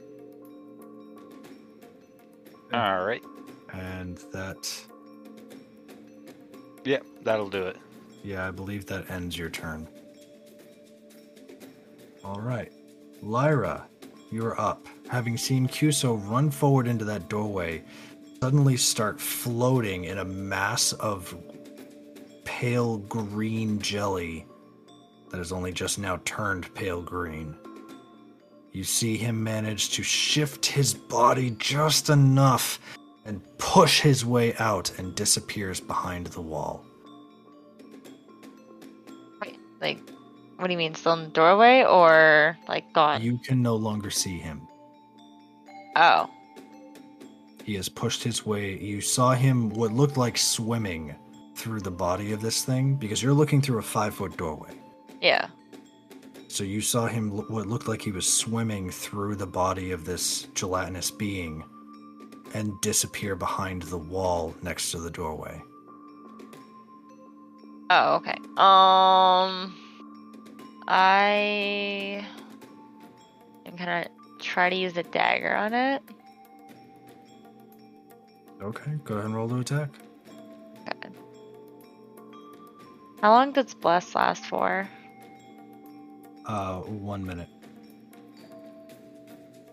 Alright. 2.74 3.22
And 3.74 4.18
that 4.34 4.68
Yep, 6.88 7.06
that'll 7.24 7.50
do 7.50 7.64
it. 7.64 7.76
Yeah, 8.24 8.48
I 8.48 8.52
believe 8.52 8.86
that 8.86 9.12
ends 9.12 9.38
your 9.38 9.50
turn. 9.50 9.90
All 12.24 12.40
right. 12.40 12.72
Lyra, 13.22 13.86
you're 14.32 14.58
up. 14.58 14.88
Having 15.10 15.36
seen 15.36 15.68
Cuso 15.68 16.16
run 16.30 16.50
forward 16.50 16.88
into 16.88 17.04
that 17.04 17.28
doorway, 17.28 17.84
suddenly 18.42 18.78
start 18.78 19.20
floating 19.20 20.06
in 20.06 20.20
a 20.20 20.24
mass 20.24 20.94
of 20.94 21.36
pale 22.46 23.00
green 23.00 23.80
jelly 23.80 24.46
that 25.30 25.40
has 25.40 25.52
only 25.52 25.74
just 25.74 26.00
now 26.00 26.22
turned 26.24 26.74
pale 26.74 27.02
green. 27.02 27.54
You 28.72 28.86
see 28.86 29.18
him 29.18 29.44
manage 29.44 29.90
to 29.90 30.04
shift 30.04 30.66
his 30.66 30.94
body 30.94 31.54
just 31.60 32.10
enough 32.10 32.80
and 33.28 33.42
push 33.60 34.00
his 34.00 34.26
way 34.26 34.56
out 34.56 34.98
and 34.98 35.14
disappears 35.14 35.80
behind 35.80 36.28
the 36.28 36.42
wall. 36.42 36.84
Wait, 39.42 39.60
like, 39.82 40.00
what 40.58 40.68
do 40.68 40.72
you 40.72 40.78
mean? 40.78 40.96
Still 40.96 41.14
in 41.14 41.24
the 41.26 41.30
doorway 41.30 41.84
or 41.84 42.58
like 42.68 42.92
gone? 42.94 43.22
You 43.22 43.38
can 43.38 43.62
no 43.62 43.76
longer 43.76 44.10
see 44.10 44.38
him. 44.40 44.68
Oh, 45.96 46.30
He 47.64 47.76
has 47.76 47.90
pushed 47.90 48.24
his 48.24 48.46
way. 48.46 48.78
You 48.78 49.02
saw 49.02 49.34
him 49.34 49.70
what 49.72 49.92
looked 49.92 50.16
like 50.18 50.38
swimming 50.38 51.16
through 51.56 51.82
the 51.82 51.92
body 51.92 52.32
of 52.32 52.42
this 52.42 52.64
thing 52.64 52.96
because 52.96 53.22
you're 53.22 53.34
looking 53.34 53.62
through 53.62 53.80
a 53.80 53.84
five 53.84 54.16
foot 54.16 54.38
doorway. 54.38 54.72
yeah. 55.22 55.48
So 56.50 56.64
you 56.64 56.80
saw 56.82 57.08
him 57.08 57.30
what 57.30 57.68
looked 57.68 57.88
like 57.90 58.02
he 58.02 58.12
was 58.12 58.32
swimming 58.32 58.90
through 58.90 59.36
the 59.36 59.46
body 59.46 59.92
of 59.92 60.06
this 60.06 60.44
gelatinous 60.56 61.12
being 61.12 61.64
and 62.54 62.80
disappear 62.82 63.36
behind 63.36 63.84
the 63.84 63.98
wall 63.98 64.54
next 64.62 64.92
to 64.92 65.00
the 65.00 65.12
doorway. 65.12 65.62
Oh, 67.90 68.16
okay. 68.16 68.36
Um, 68.58 69.76
I 70.88 72.26
am 73.66 73.76
gonna 73.76 74.08
try 74.40 74.70
to 74.70 74.76
use 74.76 74.94
the 74.94 75.04
dagger 75.04 75.56
on 75.56 75.74
it. 75.74 76.02
Okay, 78.62 78.92
go 79.04 79.16
ahead 79.16 79.26
and 79.26 79.36
roll 79.36 79.48
to 79.50 79.60
attack. 79.60 79.90
Good. 81.02 81.14
How 83.22 83.32
long 83.32 83.52
does 83.52 83.74
bless 83.74 84.16
last 84.16 84.46
for? 84.46 84.90
Uh, 86.46 86.80
one 86.80 87.26
minute. 87.26 87.50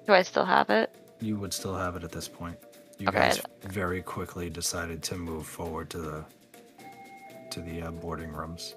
Do 0.07 0.13
I 0.13 0.23
still 0.23 0.45
have 0.45 0.71
it? 0.71 0.95
You 1.21 1.39
would 1.39 1.55
still 1.55 1.75
have 1.75 1.97
it 1.97 2.05
at 2.05 2.13
this 2.13 2.29
point. 2.29 2.59
You 3.05 3.11
Okay. 3.11 3.19
guys 3.19 3.43
very 3.65 4.01
quickly 4.01 4.49
decided 4.49 5.03
to 5.03 5.17
move 5.19 5.47
forward 5.47 5.91
to 5.91 5.99
the 5.99 6.25
to 7.51 7.61
the 7.61 7.83
uh, 7.83 7.91
boarding 7.91 8.33
rooms. 8.33 8.77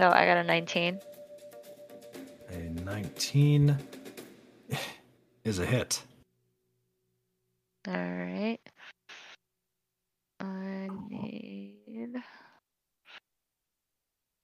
No, 0.00 0.08
I 0.10 0.26
got 0.26 0.38
a 0.38 0.42
19. 0.42 0.98
A 2.50 2.56
19 2.56 3.78
is 5.44 5.60
a 5.60 5.66
hit. 5.66 6.02
All 7.86 7.94
right. 7.94 8.58
I 10.40 10.88
need. 11.08 12.14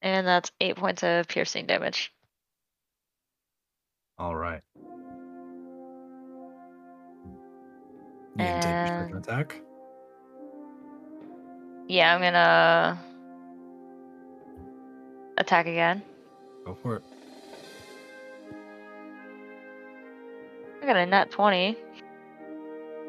And 0.03 0.25
that's 0.25 0.53
eight 0.61 0.77
points 0.77 1.03
of 1.03 1.27
piercing 1.27 1.67
damage. 1.67 2.13
All 4.19 4.37
right. 4.37 4.61
You 8.37 8.45
can 8.45 8.61
take 8.63 8.71
And- 9.13 9.15
attack. 9.17 9.61
Yeah, 11.87 12.15
I'm 12.15 12.21
gonna 12.21 12.99
attack 15.39 15.67
again. 15.67 16.03
Go 16.65 16.75
for 16.75 16.97
it. 16.97 17.03
I 20.83 20.87
got 20.87 20.97
a 20.97 21.07
nat 21.07 21.31
20. 21.31 21.77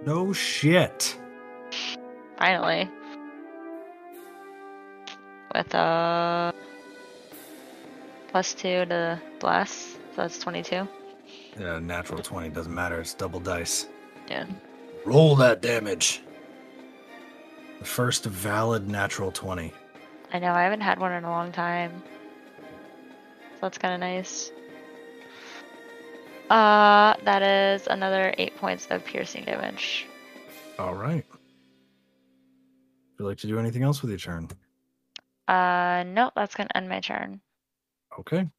No 0.06 0.34
shit. 0.34 1.18
Finally. 2.38 2.90
With 5.54 5.74
a 5.74 6.54
plus 8.28 8.54
two 8.54 8.86
to 8.86 9.22
blast, 9.40 9.94
So 10.16 10.22
that's 10.22 10.38
22. 10.40 10.88
Yeah, 11.60 11.80
natural 11.80 12.22
20 12.22 12.50
doesn't 12.50 12.74
matter. 12.74 13.00
It's 13.00 13.14
double 13.14 13.40
dice. 13.40 13.88
Yeah. 14.30 14.46
Roll 15.06 15.36
that 15.38 15.62
damage. 15.62 16.22
The 17.80 17.86
first 17.86 18.26
valid 18.26 18.90
natural 18.90 19.32
20. 19.32 19.72
I 20.34 20.40
know, 20.40 20.52
I 20.52 20.64
haven't 20.64 20.82
had 20.82 21.00
one 21.00 21.12
in 21.14 21.24
a 21.24 21.30
long 21.30 21.52
time. 21.52 22.04
So 23.54 23.60
that's 23.62 23.78
kind 23.78 23.94
of 23.94 24.00
nice. 24.00 24.52
Uh, 26.50 27.16
that 27.24 27.42
is 27.42 27.88
another 27.88 28.34
eight 28.38 28.56
points 28.58 28.88
of 28.90 29.04
piercing 29.06 29.46
damage. 29.46 30.06
All 30.80 30.94
right. 30.96 31.26
Would 31.30 33.20
you 33.20 33.26
like 33.26 33.38
to 33.40 33.48
do 33.48 33.60
anything 33.60 33.84
else 33.84 34.02
with 34.02 34.10
your 34.12 34.20
turn? 34.20 34.50
Uh, 35.48 36.04
nope, 36.08 36.34
that's 36.36 36.56
gonna 36.56 36.70
end 36.76 36.90
my 36.90 37.00
turn. 37.00 37.40
Okay. 38.20 38.50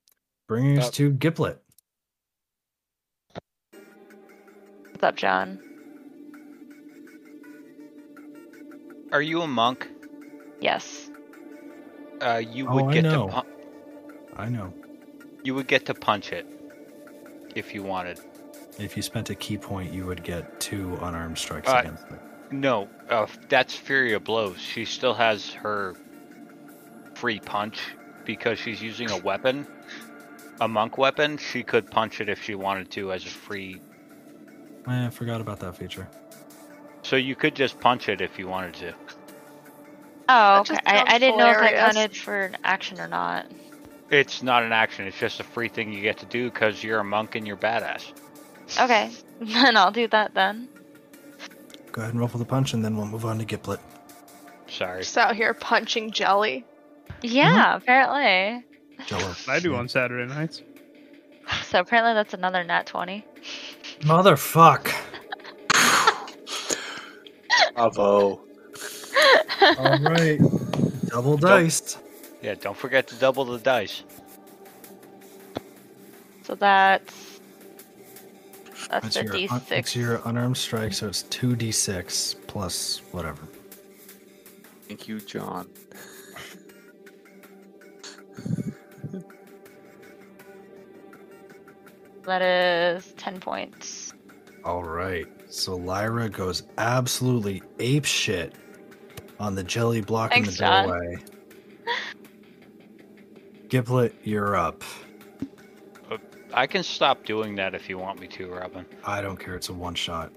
Bringing 0.48 0.78
us 0.78 0.88
Uh, 0.88 0.90
to 0.92 1.10
Giplet. 1.12 1.62
What's 4.92 5.02
up, 5.02 5.16
John? 5.16 5.60
Are 9.12 9.22
you 9.22 9.42
a 9.42 9.46
monk? 9.46 9.88
Yes. 10.60 11.10
Uh, 12.20 12.42
you 12.44 12.66
Oh, 12.68 12.74
would 12.74 12.84
I 12.86 12.92
get 12.94 13.02
know. 13.04 13.28
to 13.28 13.42
pu- 13.42 13.48
I 14.36 14.48
know. 14.48 14.72
you 15.44 15.54
would 15.54 15.68
get 15.68 15.86
to 15.86 15.94
punch 15.94 16.32
it 16.32 16.46
if 17.54 17.74
you 17.74 17.82
wanted. 17.82 18.18
If 18.78 18.96
you 18.96 19.02
spent 19.02 19.30
a 19.30 19.34
ki 19.34 19.58
point, 19.58 19.92
you 19.92 20.04
would 20.06 20.22
get 20.22 20.60
two 20.60 20.94
unarmed 21.00 21.38
strikes 21.38 21.68
Uh, 21.68 21.78
against 21.80 22.04
it. 22.10 22.20
No, 22.50 22.88
uh, 23.10 23.26
that's 23.48 23.74
Fury 23.74 24.12
of 24.12 24.24
Blows. 24.24 24.58
She 24.58 24.84
still 24.84 25.14
has 25.14 25.52
her 25.52 25.94
free 27.14 27.40
punch 27.40 27.80
because 28.24 28.58
she's 28.58 28.82
using 28.82 29.10
a 29.10 29.16
weapon, 29.18 29.66
a 30.60 30.68
monk 30.68 30.98
weapon. 30.98 31.38
She 31.38 31.62
could 31.62 31.90
punch 31.90 32.20
it 32.20 32.28
if 32.28 32.42
she 32.42 32.54
wanted 32.54 32.90
to 32.92 33.12
as 33.12 33.24
a 33.24 33.28
free. 33.28 33.80
Eh, 34.88 35.06
I 35.06 35.10
forgot 35.10 35.40
about 35.40 35.60
that 35.60 35.76
feature. 35.76 36.06
So 37.06 37.14
you 37.14 37.36
could 37.36 37.54
just 37.54 37.78
punch 37.78 38.08
it 38.08 38.20
if 38.20 38.36
you 38.36 38.48
wanted 38.48 38.74
to. 38.74 38.94
Oh, 40.28 40.58
okay. 40.60 40.76
I, 40.84 41.04
I 41.06 41.18
didn't 41.18 41.38
know 41.38 41.50
if 41.50 41.58
that 41.58 41.70
hilarious. 41.70 41.94
counted 41.94 42.16
for 42.16 42.40
an 42.46 42.56
action 42.64 42.98
or 42.98 43.06
not. 43.06 43.46
It's 44.10 44.42
not 44.42 44.64
an 44.64 44.72
action. 44.72 45.06
It's 45.06 45.16
just 45.16 45.38
a 45.38 45.44
free 45.44 45.68
thing 45.68 45.92
you 45.92 46.00
get 46.00 46.18
to 46.18 46.26
do 46.26 46.50
because 46.50 46.82
you're 46.82 46.98
a 46.98 47.04
monk 47.04 47.36
and 47.36 47.46
you're 47.46 47.56
badass. 47.56 48.12
Okay, 48.80 49.12
then 49.40 49.76
I'll 49.76 49.92
do 49.92 50.08
that 50.08 50.34
then. 50.34 50.68
Go 51.92 52.02
ahead 52.02 52.10
and 52.10 52.18
roll 52.18 52.28
for 52.28 52.38
the 52.38 52.44
punch, 52.44 52.74
and 52.74 52.84
then 52.84 52.96
we'll 52.96 53.06
move 53.06 53.24
on 53.24 53.38
to 53.38 53.44
Giplet. 53.44 53.78
Sorry. 54.66 55.02
Just 55.02 55.16
out 55.16 55.36
here 55.36 55.54
punching 55.54 56.10
jelly. 56.10 56.64
Yeah, 57.22 57.66
mm-hmm. 57.66 57.76
apparently. 57.76 58.64
Jello. 59.06 59.32
I 59.46 59.60
do 59.60 59.76
on 59.76 59.88
Saturday 59.88 60.26
nights. 60.26 60.60
So 61.66 61.78
apparently 61.78 62.14
that's 62.14 62.34
another 62.34 62.64
nat 62.64 62.86
20. 62.86 63.24
Motherfuck. 64.00 64.92
Bravo. 67.76 68.40
All 69.78 69.98
right. 70.00 70.40
Double 71.08 71.36
dice. 71.36 71.98
Yeah, 72.40 72.54
don't 72.54 72.76
forget 72.76 73.06
to 73.08 73.14
double 73.16 73.44
the 73.44 73.58
dice. 73.58 74.02
So 76.44 76.54
that's 76.54 77.40
that's 78.88 79.14
that's 79.14 79.14
the 79.16 79.24
your, 79.24 79.48
d6. 79.48 79.72
it's 79.72 79.96
your 79.96 80.22
unarmed 80.24 80.56
strike, 80.56 80.94
so 80.94 81.08
it's 81.08 81.24
2d6 81.24 82.46
plus 82.46 83.02
whatever. 83.12 83.42
Thank 84.88 85.06
you, 85.08 85.20
John. 85.20 85.68
That 92.24 92.42
is 92.42 93.12
10 93.18 93.40
points. 93.40 94.12
All 94.64 94.82
right. 94.82 95.26
So 95.56 95.74
Lyra 95.74 96.28
goes 96.28 96.64
absolutely 96.76 97.62
ape 97.78 98.04
shit 98.04 98.52
on 99.40 99.54
the 99.54 99.64
jelly 99.64 100.02
block 100.02 100.36
in 100.36 100.44
Thanks, 100.44 100.58
the 100.58 100.64
John. 100.64 100.88
doorway. 100.88 101.16
Giplet, 103.68 104.14
you're 104.22 104.54
up. 104.54 104.84
I 106.52 106.66
can 106.66 106.82
stop 106.82 107.24
doing 107.24 107.56
that 107.56 107.74
if 107.74 107.88
you 107.88 107.96
want 107.96 108.20
me 108.20 108.26
to, 108.28 108.48
Robin. 108.48 108.84
I 109.04 109.22
don't 109.22 109.38
care. 109.38 109.54
It's 109.54 109.70
a 109.70 109.72
one 109.72 109.94
shot. 109.94 110.30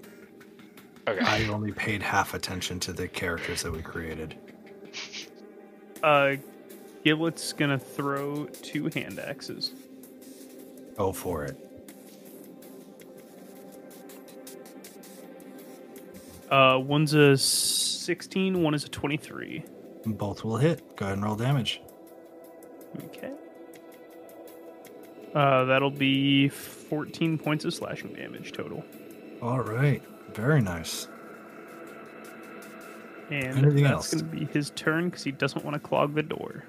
Okay. 1.06 1.24
I 1.24 1.46
only 1.48 1.72
paid 1.72 2.02
half 2.02 2.32
attention 2.32 2.80
to 2.80 2.92
the 2.92 3.06
characters 3.06 3.62
that 3.62 3.72
we 3.72 3.82
created. 3.82 4.36
Uh, 6.02 6.36
Giblet's 7.04 7.52
gonna 7.52 7.78
throw 7.78 8.46
two 8.46 8.88
hand 8.94 9.18
axes. 9.18 9.74
Go 10.96 11.12
for 11.12 11.44
it. 11.44 11.69
Uh, 16.50 16.78
one's 16.78 17.14
a 17.14 17.36
16, 17.36 18.62
one 18.62 18.74
is 18.74 18.84
a 18.84 18.88
23. 18.88 19.64
Both 20.06 20.44
will 20.44 20.56
hit. 20.56 20.96
Go 20.96 21.06
ahead 21.06 21.18
and 21.18 21.24
roll 21.24 21.36
damage. 21.36 21.80
Okay. 23.04 23.32
Uh, 25.34 25.64
that'll 25.64 25.90
be 25.90 26.48
14 26.48 27.38
points 27.38 27.64
of 27.64 27.72
slashing 27.72 28.12
damage 28.14 28.52
total. 28.52 28.84
All 29.40 29.60
right. 29.60 30.02
Very 30.34 30.60
nice. 30.60 31.06
And 33.30 33.58
Anything 33.58 33.84
that's 33.84 34.12
going 34.12 34.28
to 34.28 34.36
be 34.36 34.44
his 34.46 34.70
turn 34.70 35.08
because 35.08 35.22
he 35.22 35.30
doesn't 35.30 35.64
want 35.64 35.74
to 35.74 35.80
clog 35.80 36.14
the 36.14 36.22
door. 36.22 36.64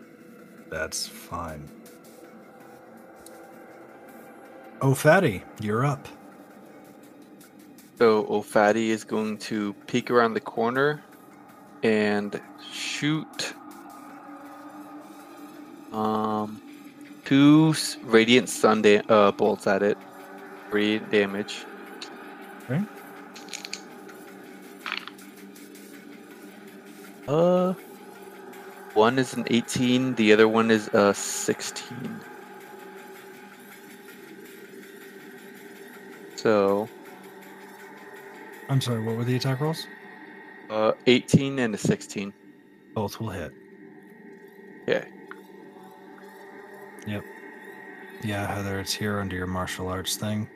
That's 0.70 1.08
fine. 1.08 1.68
Oh, 4.80 4.94
Fatty, 4.94 5.44
you're 5.60 5.86
up. 5.86 6.08
So 8.02 8.26
O'Fatty 8.32 8.90
is 8.90 9.04
going 9.04 9.38
to 9.50 9.74
peek 9.86 10.10
around 10.10 10.34
the 10.34 10.40
corner 10.40 11.04
and 11.84 12.42
shoot 12.74 13.54
um 15.94 16.60
two 17.26 17.76
radiant 18.02 18.50
sun 18.50 18.82
da- 18.82 19.04
uh, 19.08 19.32
bolts 19.32 19.68
at 19.68 19.84
it. 19.84 20.00
Three 20.72 20.98
damage. 20.98 21.64
Okay. 22.64 22.82
Uh 27.28 27.74
one 28.96 29.20
is 29.20 29.36
an 29.36 29.46
18, 29.46 30.16
the 30.16 30.34
other 30.34 30.48
one 30.48 30.72
is 30.72 30.88
a 30.88 31.14
16. 31.14 32.20
So, 36.36 36.90
I'm 38.72 38.80
sorry, 38.80 39.02
what 39.02 39.18
were 39.18 39.26
the 39.26 39.36
attack 39.36 39.60
rolls? 39.60 39.86
uh 40.70 40.94
18 41.06 41.60
and 41.60 41.76
a 41.76 41.78
16. 41.78 42.32
Both 42.96 43.20
will 43.20 43.30
hit. 43.30 43.52
Yeah. 44.88 45.04
Yep. 47.06 47.26
Yeah, 48.24 48.48
Heather, 48.48 48.80
it's 48.80 48.94
here 48.94 49.20
under 49.20 49.36
your 49.36 49.48
martial 49.48 49.90
arts 49.90 50.16
thing. 50.16 50.48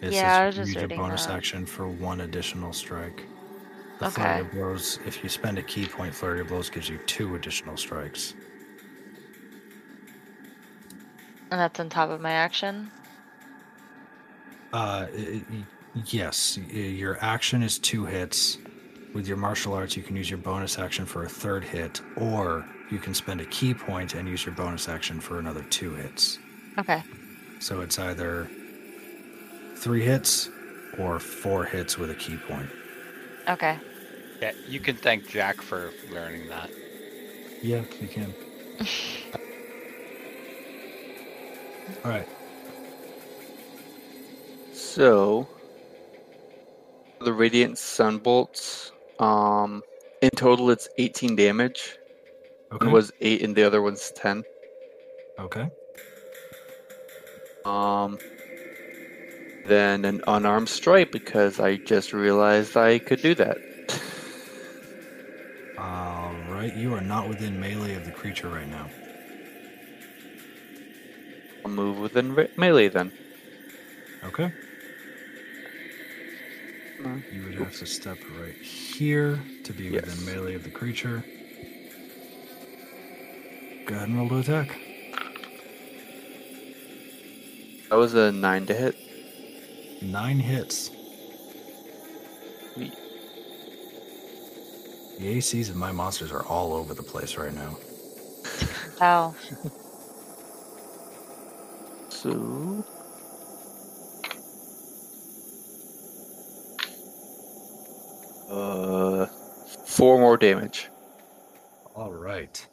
It 0.00 0.12
Yeah, 0.12 0.38
I 0.38 0.46
was 0.46 0.54
says 0.54 0.66
just 0.68 0.80
use 0.80 0.88
your 0.88 0.96
bonus 0.96 1.26
that. 1.26 1.34
action 1.34 1.66
for 1.66 1.88
one 1.88 2.20
additional 2.20 2.72
strike. 2.72 3.24
The 3.98 4.06
Okay. 4.06 4.14
flurry 4.14 4.40
of 4.42 4.50
blows, 4.52 5.00
if 5.04 5.24
you 5.24 5.28
spend 5.28 5.58
a 5.58 5.62
ki 5.62 5.86
point, 5.86 6.14
flurry 6.14 6.42
of 6.42 6.48
blows 6.48 6.70
gives 6.70 6.88
you 6.88 6.98
two 7.06 7.34
additional 7.34 7.76
strikes. 7.76 8.34
And 11.50 11.60
that's 11.60 11.80
on 11.80 11.88
top 11.88 12.10
of 12.10 12.20
my 12.20 12.30
action. 12.32 12.92
Uh, 14.72 15.06
i- 15.12 15.42
i- 15.50 15.64
yes, 16.04 16.58
your 16.70 17.18
action 17.20 17.62
is 17.62 17.78
two 17.78 18.04
hits. 18.04 18.58
With 19.14 19.26
your 19.26 19.38
martial 19.38 19.72
arts, 19.72 19.96
you 19.96 20.02
can 20.02 20.14
use 20.14 20.28
your 20.28 20.38
bonus 20.38 20.78
action 20.78 21.06
for 21.06 21.24
a 21.24 21.28
third 21.28 21.64
hit, 21.64 22.02
or 22.16 22.66
you 22.90 22.98
can 22.98 23.14
spend 23.14 23.40
a 23.40 23.46
ki 23.46 23.72
point 23.72 24.14
and 24.14 24.28
use 24.28 24.44
your 24.44 24.54
bonus 24.54 24.88
action 24.88 25.20
for 25.20 25.38
another 25.38 25.62
two 25.70 25.94
hits. 25.94 26.38
Okay. 26.78 27.02
So 27.60 27.80
it's 27.80 27.98
either 27.98 28.50
three 29.76 30.02
hits 30.04 30.50
or 30.98 31.18
four 31.18 31.64
hits 31.64 31.96
with 31.96 32.10
a 32.10 32.14
ki 32.14 32.36
point. 32.36 32.68
Okay. 33.48 33.78
Yeah, 34.42 34.52
you 34.68 34.80
can 34.80 34.96
thank 34.96 35.28
Jack 35.28 35.62
for 35.62 35.92
learning 36.12 36.48
that. 36.48 36.70
Yeah, 37.62 37.82
you 38.00 38.08
can. 38.08 38.34
All 42.04 42.10
right. 42.10 42.28
So 44.74 45.48
the 47.26 47.32
radiant 47.32 47.76
sun 47.76 48.18
bolts, 48.18 48.92
um, 49.18 49.82
in 50.22 50.30
total 50.36 50.70
it's 50.70 50.88
18 50.96 51.34
damage. 51.34 51.98
Okay. 52.70 52.86
One 52.86 52.94
was 52.94 53.12
eight, 53.20 53.42
and 53.42 53.54
the 53.54 53.64
other 53.64 53.82
one's 53.82 54.12
10. 54.12 54.44
okay. 55.40 55.68
Um, 57.64 58.16
then 59.66 60.04
an 60.04 60.22
unarmed 60.28 60.68
strike 60.68 61.10
because 61.10 61.58
I 61.58 61.78
just 61.78 62.12
realized 62.12 62.76
I 62.76 63.00
could 63.00 63.20
do 63.20 63.34
that. 63.34 63.58
All 65.78 66.32
right. 66.48 66.72
You 66.76 66.94
are 66.94 67.00
not 67.00 67.28
within 67.28 67.58
melee 67.58 67.96
of 67.96 68.04
the 68.04 68.12
creature 68.12 68.48
right 68.48 68.68
now. 68.68 68.88
I'll 71.64 71.72
move 71.72 71.98
within 71.98 72.36
re- 72.36 72.52
melee 72.56 72.86
then. 72.86 73.10
Okay. 74.22 74.52
You 76.98 77.44
would 77.44 77.54
have 77.56 77.76
to 77.76 77.86
step 77.86 78.18
right 78.40 78.54
here 78.56 79.40
to 79.64 79.72
be 79.72 79.84
Yes. 79.84 80.06
within 80.06 80.24
melee 80.34 80.54
of 80.54 80.64
the 80.64 80.70
creature. 80.70 81.24
Go 83.86 83.94
ahead 83.94 84.08
and 84.08 84.16
roll 84.18 84.28
to 84.30 84.38
attack. 84.38 84.78
That 87.90 87.96
was 87.96 88.14
a 88.14 88.32
nine 88.32 88.66
to 88.66 88.74
hit. 88.74 88.96
Nine 90.02 90.38
hits. 90.40 90.90
Sweet. 92.74 92.92
The 95.18 95.36
ACs 95.38 95.68
of 95.70 95.76
my 95.76 95.92
monsters 95.92 96.32
are 96.32 96.44
all 96.44 96.72
over 96.74 96.94
the 96.94 97.02
place 97.02 97.36
right 97.36 97.54
now. 97.54 97.76
Oh. 99.00 99.34
So. 102.08 102.84
Uh, 108.48 109.26
four 109.86 110.18
more 110.18 110.36
damage. 110.36 110.88
All 111.94 112.12
right. 112.12 112.66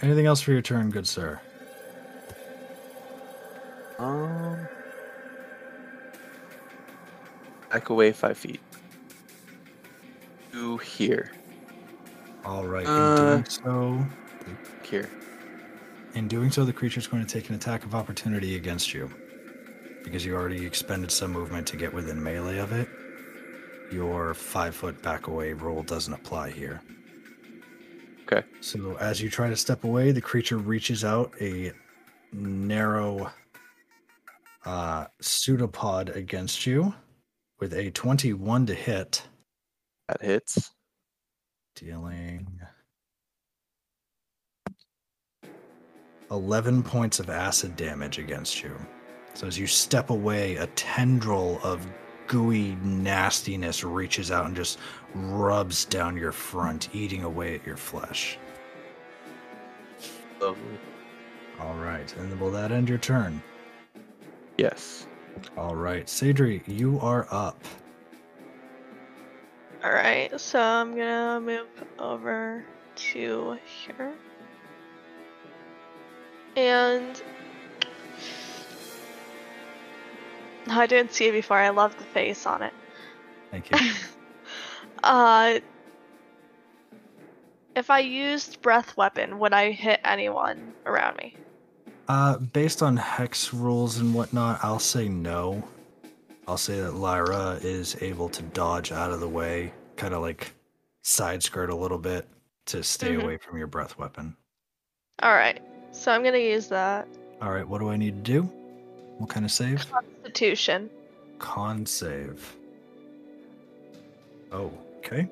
Anything 0.00 0.26
else 0.26 0.40
for 0.40 0.52
your 0.52 0.62
turn, 0.62 0.90
good 0.90 1.06
sir? 1.06 1.40
Um, 3.98 4.66
back 7.70 7.90
away 7.90 8.12
five 8.12 8.38
feet. 8.38 8.60
To 10.52 10.78
here. 10.78 11.32
All 12.44 12.66
right. 12.66 12.86
Uh, 12.86 12.90
in 12.90 13.16
doing 13.16 13.44
so, 13.44 14.06
Here. 14.82 15.08
in 16.14 16.28
doing 16.28 16.50
so, 16.50 16.64
the 16.64 16.72
creature 16.72 16.98
is 16.98 17.06
going 17.06 17.24
to 17.24 17.30
take 17.30 17.50
an 17.50 17.54
attack 17.54 17.84
of 17.84 17.94
opportunity 17.94 18.56
against 18.56 18.94
you 18.94 19.10
because 20.02 20.24
you 20.24 20.34
already 20.34 20.64
expended 20.64 21.10
some 21.10 21.30
movement 21.30 21.66
to 21.68 21.76
get 21.76 21.92
within 21.92 22.22
melee 22.22 22.58
of 22.58 22.72
it. 22.72 22.88
Your 23.90 24.34
five 24.34 24.74
foot 24.74 25.02
back 25.02 25.26
away 25.26 25.52
roll 25.52 25.82
doesn't 25.82 26.12
apply 26.12 26.50
here. 26.50 26.80
Okay. 28.22 28.46
So 28.60 28.96
as 28.98 29.20
you 29.20 29.28
try 29.28 29.48
to 29.48 29.56
step 29.56 29.82
away, 29.84 30.12
the 30.12 30.20
creature 30.20 30.58
reaches 30.58 31.04
out 31.04 31.32
a 31.40 31.72
narrow 32.32 33.30
uh, 34.64 35.06
pseudopod 35.20 36.10
against 36.10 36.66
you 36.66 36.94
with 37.58 37.74
a 37.74 37.90
21 37.90 38.66
to 38.66 38.74
hit, 38.74 39.22
That 40.08 40.22
hits. 40.22 40.70
dealing 41.74 42.46
11 46.30 46.82
points 46.84 47.18
of 47.18 47.28
acid 47.28 47.74
damage 47.76 48.18
against 48.18 48.62
you. 48.62 48.74
So 49.34 49.46
as 49.48 49.58
you 49.58 49.66
step 49.66 50.10
away, 50.10 50.56
a 50.56 50.66
tendril 50.68 51.58
of 51.64 51.86
gooey 52.30 52.76
nastiness 52.84 53.82
reaches 53.82 54.30
out 54.30 54.46
and 54.46 54.54
just 54.54 54.78
rubs 55.14 55.84
down 55.86 56.16
your 56.16 56.30
front, 56.30 56.88
eating 56.94 57.24
away 57.24 57.56
at 57.56 57.66
your 57.66 57.76
flesh. 57.76 58.38
Lovely. 60.40 60.78
All 61.58 61.74
right, 61.74 62.16
and 62.18 62.40
will 62.40 62.52
that 62.52 62.70
end 62.70 62.88
your 62.88 62.98
turn? 62.98 63.42
Yes. 64.56 65.08
All 65.58 65.74
right, 65.74 66.06
Sadri, 66.06 66.62
you 66.68 67.00
are 67.00 67.26
up. 67.32 67.64
Alright, 69.84 70.40
so 70.40 70.60
I'm 70.60 70.94
gonna 70.94 71.40
move 71.40 71.66
over 71.98 72.64
to 72.94 73.58
here. 73.64 74.14
And 76.54 77.20
I 80.70 80.86
didn't 80.86 81.12
see 81.12 81.26
it 81.26 81.32
before. 81.32 81.56
I 81.58 81.70
love 81.70 81.96
the 81.98 82.04
face 82.04 82.46
on 82.46 82.62
it. 82.62 82.72
Thank 83.50 83.70
you. 83.70 83.78
uh 85.02 85.58
if 87.76 87.88
I 87.88 88.00
used 88.00 88.60
breath 88.62 88.96
weapon, 88.96 89.38
would 89.38 89.52
I 89.52 89.70
hit 89.70 90.00
anyone 90.04 90.74
around 90.86 91.16
me? 91.18 91.36
Uh, 92.08 92.36
based 92.38 92.82
on 92.82 92.96
hex 92.96 93.54
rules 93.54 93.98
and 93.98 94.12
whatnot, 94.12 94.58
I'll 94.64 94.80
say 94.80 95.08
no. 95.08 95.62
I'll 96.48 96.58
say 96.58 96.80
that 96.80 96.94
Lyra 96.94 97.60
is 97.62 97.96
able 98.02 98.28
to 98.30 98.42
dodge 98.42 98.90
out 98.90 99.12
of 99.12 99.20
the 99.20 99.28
way, 99.28 99.72
kind 99.96 100.14
of 100.14 100.20
like 100.20 100.52
side 101.02 101.44
skirt 101.44 101.70
a 101.70 101.74
little 101.74 101.98
bit 101.98 102.26
to 102.66 102.82
stay 102.82 103.14
Mhm. 103.14 103.22
away 103.22 103.36
from 103.36 103.56
your 103.56 103.68
breath 103.68 103.96
weapon. 103.96 104.36
Alright, 105.22 105.62
so 105.92 106.10
I'm 106.10 106.24
gonna 106.24 106.38
use 106.38 106.68
that. 106.68 107.06
All 107.40 107.52
right, 107.52 107.66
what 107.66 107.78
do 107.78 107.88
I 107.88 107.96
need 107.96 108.24
to 108.24 108.32
do? 108.32 108.59
What 109.20 109.28
kind 109.28 109.44
of 109.44 109.52
save? 109.52 109.84
Constitution. 109.90 110.88
Con 111.38 111.84
save. 111.84 112.56
Oh, 114.50 114.72
Okay. 114.98 115.28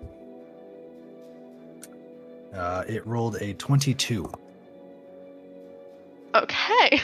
Uh, 2.54 2.84
it 2.88 3.06
rolled 3.06 3.36
a 3.36 3.54
22. 3.54 4.30
Okay. 6.34 7.00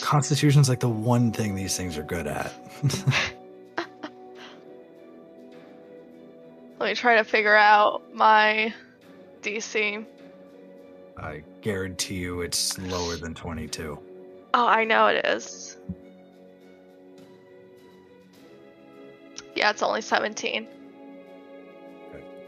Constitution's 0.00 0.68
like 0.68 0.80
the 0.80 0.88
one 0.88 1.30
thing 1.32 1.54
these 1.54 1.76
things 1.76 1.96
are 1.98 2.02
good 2.02 2.26
at. 2.26 2.52
Let 6.78 6.88
me 6.88 6.94
try 6.94 7.16
to 7.16 7.24
figure 7.24 7.56
out 7.56 8.02
my 8.14 8.72
DC. 9.42 10.04
I 11.16 11.42
guarantee 11.62 12.16
you 12.16 12.42
it's 12.42 12.78
lower 12.78 13.16
than 13.16 13.34
22. 13.34 13.98
Oh, 14.58 14.66
I 14.66 14.84
know 14.84 15.08
it 15.08 15.22
is. 15.26 15.76
Yeah, 19.54 19.68
it's 19.68 19.82
only 19.82 20.00
17. 20.00 20.66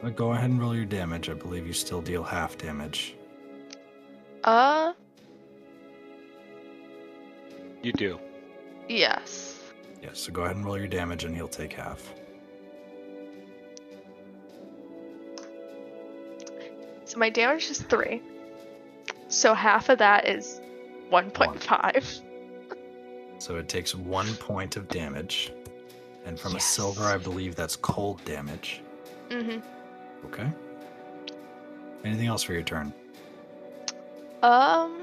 Uh, 0.03 0.09
Go 0.09 0.33
ahead 0.33 0.49
and 0.49 0.59
roll 0.59 0.75
your 0.75 0.87
damage. 0.87 1.29
I 1.29 1.35
believe 1.35 1.67
you 1.67 1.75
still 1.75 2.01
deal 2.01 2.23
half 2.23 2.57
damage. 2.57 3.15
Uh, 4.43 4.95
You 7.83 7.93
do. 7.93 8.19
yes. 8.89 9.61
Yes, 10.03 10.19
so 10.21 10.33
go 10.33 10.45
ahead 10.45 10.57
and 10.57 10.65
roll 10.65 10.79
your 10.79 10.89
damage 10.89 11.25
and 11.25 11.37
he'll 11.37 11.47
take 11.47 11.75
half. 11.75 12.15
So 17.05 17.19
my 17.19 17.29
damage 17.29 17.69
is 17.71 17.83
3. 17.83 18.23
So 19.29 19.53
half 19.53 19.91
of 19.91 19.99
that 19.99 20.27
is 20.27 20.58
1.5. 21.11 22.23
So 23.39 23.57
it 23.57 23.69
takes 23.69 23.95
one 23.95 24.35
point 24.37 24.77
of 24.77 24.89
damage. 24.89 25.53
And 26.25 26.39
from 26.39 26.57
a 26.57 26.61
silver, 26.61 27.05
I 27.05 27.17
believe 27.17 27.55
that's 27.55 27.77
cold 27.77 28.23
damage. 28.25 28.83
Mm-hmm. 29.31 29.61
Okay. 30.27 30.51
Anything 32.05 32.27
else 32.27 32.43
for 32.43 32.53
your 32.53 32.63
turn? 32.63 32.93
Um, 34.43 35.03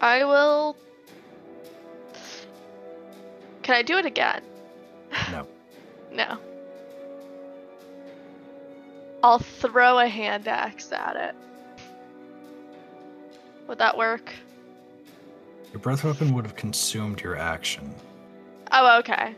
I 0.00 0.24
will. 0.24 0.76
Can 3.62 3.74
I 3.74 3.82
do 3.82 3.98
it 3.98 4.06
again? 4.06 4.42
No. 5.30 5.46
No. 6.12 6.38
I'll 9.22 9.40
throw 9.40 9.98
a 9.98 10.08
hand 10.08 10.48
axe 10.48 10.92
at 10.92 11.16
it. 11.16 11.34
Would 13.68 13.78
that 13.78 13.96
work? 13.96 14.32
Your 15.72 15.80
breath 15.80 16.04
weapon 16.04 16.32
would 16.34 16.44
have 16.44 16.56
consumed 16.56 17.20
your 17.20 17.36
action. 17.36 17.94
Oh, 18.72 18.98
okay. 18.98 19.34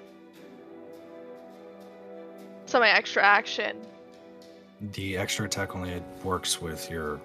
So 2.66 2.78
my 2.78 2.90
extra 2.90 3.24
action. 3.24 3.78
The 4.92 5.16
extra 5.16 5.46
attack 5.46 5.74
only 5.74 6.02
works 6.22 6.60
with 6.60 6.90
your 6.90 7.20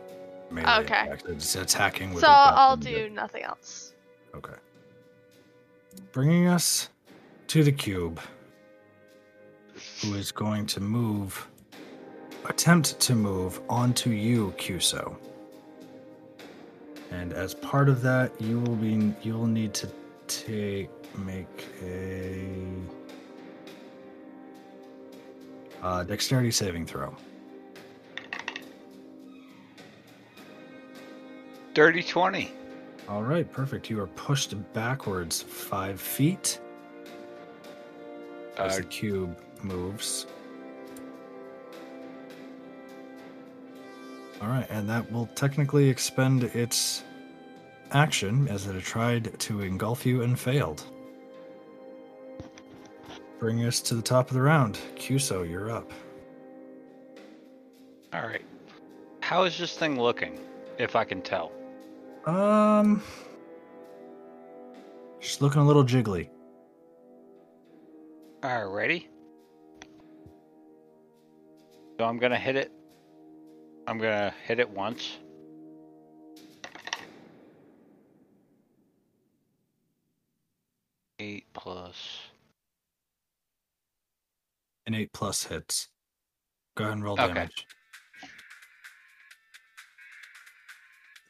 melee 0.49 0.83
Okay. 0.83 1.01
attack. 1.01 1.23
It's 1.27 1.56
attacking 1.56 2.14
with 2.14 2.22
So 2.23 2.30
I'll 2.30 2.77
do 2.77 3.09
nothing 3.09 3.43
else. 3.43 3.93
Okay. 4.33 4.53
Bringing 6.11 6.48
us 6.48 6.90
to 7.48 7.64
the 7.64 7.72
cube, 7.72 8.19
who 10.01 10.15
is 10.15 10.32
going 10.32 10.65
to 10.67 10.80
move, 10.80 11.48
attempt 12.45 12.99
to 13.01 13.15
move 13.15 13.59
onto 13.69 14.09
you, 14.09 14.53
Cuso. 14.57 15.15
And 17.14 17.32
as 17.32 17.53
part 17.53 17.90
of 17.90 18.01
that, 18.01 18.32
you 18.42 18.59
will 18.59 18.75
be 18.75 19.14
you 19.22 19.35
will 19.35 19.45
need 19.45 19.74
to 19.75 19.90
take 20.27 20.90
make 21.19 21.67
a 21.83 22.50
uh, 25.83 26.03
dexterity 26.03 26.50
saving 26.50 26.88
throw. 26.88 27.16
Dirty 31.75 32.01
20. 32.03 32.51
All 33.09 33.24
right, 33.24 33.51
perfect. 33.51 33.90
You 33.90 34.00
are 34.01 34.08
pushed 34.08 34.56
backwards 34.74 35.42
five 35.42 36.00
feet 36.01 36.59
as 38.58 38.74
Uh, 38.74 38.77
the 38.77 38.83
cube 38.85 39.38
moves. 39.61 40.25
All 44.44 44.50
right, 44.50 44.70
and 44.70 44.90
that 44.90 45.10
will 45.10 45.28
technically 45.36 45.88
expend 45.88 46.44
its 46.44 47.06
action 47.92 48.50
as 48.50 48.68
it 48.68 48.78
tried 48.84 49.40
to 49.40 49.62
engulf 49.62 50.06
you 50.06 50.22
and 50.22 50.38
failed. 50.38 50.84
Bring 53.40 53.64
us 53.64 53.80
to 53.82 53.96
the 53.96 54.02
top 54.02 54.28
of 54.28 54.34
the 54.34 54.42
round. 54.42 54.80
Cuso, 54.98 55.50
you're 55.50 55.72
up. 55.72 55.90
all 58.12 58.24
right. 58.24 58.44
How 59.22 59.44
is 59.44 59.58
this 59.58 59.78
thing 59.78 59.98
looking, 59.98 60.38
if 60.78 60.98
I 60.98 61.06
can 61.06 61.22
tell? 61.22 61.54
Um, 62.26 63.02
she's 65.22 65.40
looking 65.40 65.62
a 65.62 65.66
little 65.66 65.86
jiggly. 65.86 66.28
All 68.44 68.50
right, 68.50 68.64
ready? 68.64 69.10
So 71.98 72.04
I'm 72.04 72.18
gonna 72.18 72.38
hit 72.38 72.58
it. 72.58 72.74
I'm 73.88 73.98
gonna 73.98 74.34
hit 74.45 74.60
it 74.60 74.70
once. 74.70 75.18
Eight 81.20 81.45
plus. 81.53 81.95
An 84.86 84.94
eight 84.95 85.14
plus 85.14 85.44
hits. 85.45 85.88
Go 86.76 86.86
ahead 86.86 86.95
and 86.95 87.03
roll 87.03 87.20
Okay. 87.20 87.28
damage. 87.34 87.68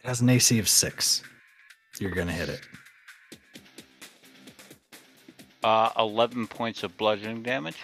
It 0.04 0.08
has 0.08 0.22
an 0.22 0.30
AC 0.30 0.60
of 0.60 0.68
six. 0.68 1.24
You're 2.00 2.12
gonna 2.12 2.32
hit 2.34 2.50
it. 2.50 2.62
Uh, 5.64 5.92
11 5.98 6.48
points 6.48 6.84
of 6.84 6.98
bludgeoning 6.98 7.42
damage. 7.44 7.78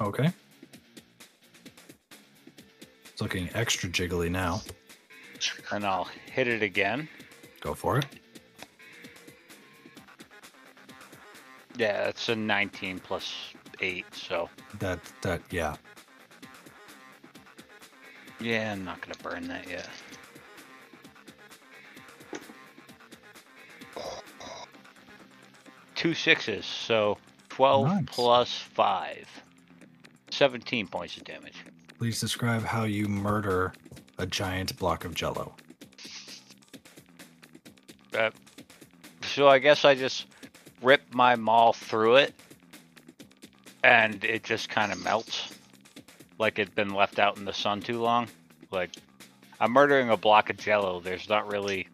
Okay. 0.00 0.32
It's 3.18 3.22
looking 3.24 3.50
extra 3.52 3.88
jiggly 3.90 4.30
now. 4.30 4.62
And 5.72 5.84
I'll 5.84 6.08
hit 6.32 6.46
it 6.46 6.62
again. 6.62 7.08
Go 7.60 7.74
for 7.74 7.98
it. 7.98 8.06
Yeah, 11.76 12.06
it's 12.06 12.28
a 12.28 12.36
19 12.36 13.00
plus 13.00 13.34
8, 13.80 14.04
so. 14.14 14.48
That 14.78 15.00
that 15.22 15.42
yeah. 15.50 15.74
Yeah, 18.38 18.70
I'm 18.70 18.84
not 18.84 19.00
gonna 19.00 19.18
burn 19.20 19.48
that 19.48 19.68
yet. 19.68 19.88
Two 25.96 26.14
sixes, 26.14 26.64
so 26.64 27.18
12 27.48 27.86
Nice. 27.88 28.04
plus 28.06 28.58
5. 28.74 29.28
17 30.30 30.86
points 30.86 31.16
of 31.16 31.24
damage. 31.24 31.64
Please 31.98 32.20
describe 32.20 32.62
how 32.62 32.84
you 32.84 33.08
murder 33.08 33.72
a 34.18 34.26
giant 34.26 34.76
block 34.78 35.04
of 35.04 35.14
jello. 35.14 35.54
Uh, 38.16 38.30
so 39.22 39.48
I 39.48 39.58
guess 39.58 39.84
I 39.84 39.94
just 39.94 40.26
rip 40.82 41.02
my 41.12 41.36
maul 41.36 41.72
through 41.72 42.16
it, 42.16 42.34
and 43.82 44.24
it 44.24 44.44
just 44.44 44.68
kind 44.68 44.92
of 44.92 45.02
melts, 45.02 45.52
like 46.38 46.58
it'd 46.58 46.74
been 46.74 46.94
left 46.94 47.18
out 47.18 47.36
in 47.36 47.44
the 47.44 47.52
sun 47.52 47.80
too 47.80 48.00
long. 48.00 48.28
Like 48.70 48.90
I'm 49.60 49.72
murdering 49.72 50.10
a 50.10 50.16
block 50.16 50.50
of 50.50 50.56
Jello. 50.56 51.00
There's 51.00 51.28
not 51.28 51.50
really. 51.50 51.88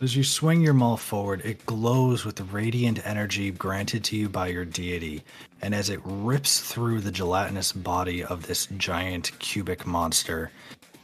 As 0.00 0.14
you 0.14 0.24
swing 0.24 0.60
your 0.60 0.74
maul 0.74 0.96
forward, 0.98 1.40
it 1.44 1.64
glows 1.64 2.24
with 2.24 2.36
the 2.36 2.44
radiant 2.44 3.06
energy 3.06 3.50
granted 3.50 4.04
to 4.04 4.16
you 4.16 4.28
by 4.28 4.48
your 4.48 4.64
deity, 4.64 5.22
and 5.62 5.74
as 5.74 5.90
it 5.90 6.00
rips 6.04 6.60
through 6.60 7.00
the 7.00 7.10
gelatinous 7.10 7.72
body 7.72 8.22
of 8.22 8.46
this 8.46 8.66
giant 8.76 9.32
cubic 9.38 9.86
monster, 9.86 10.50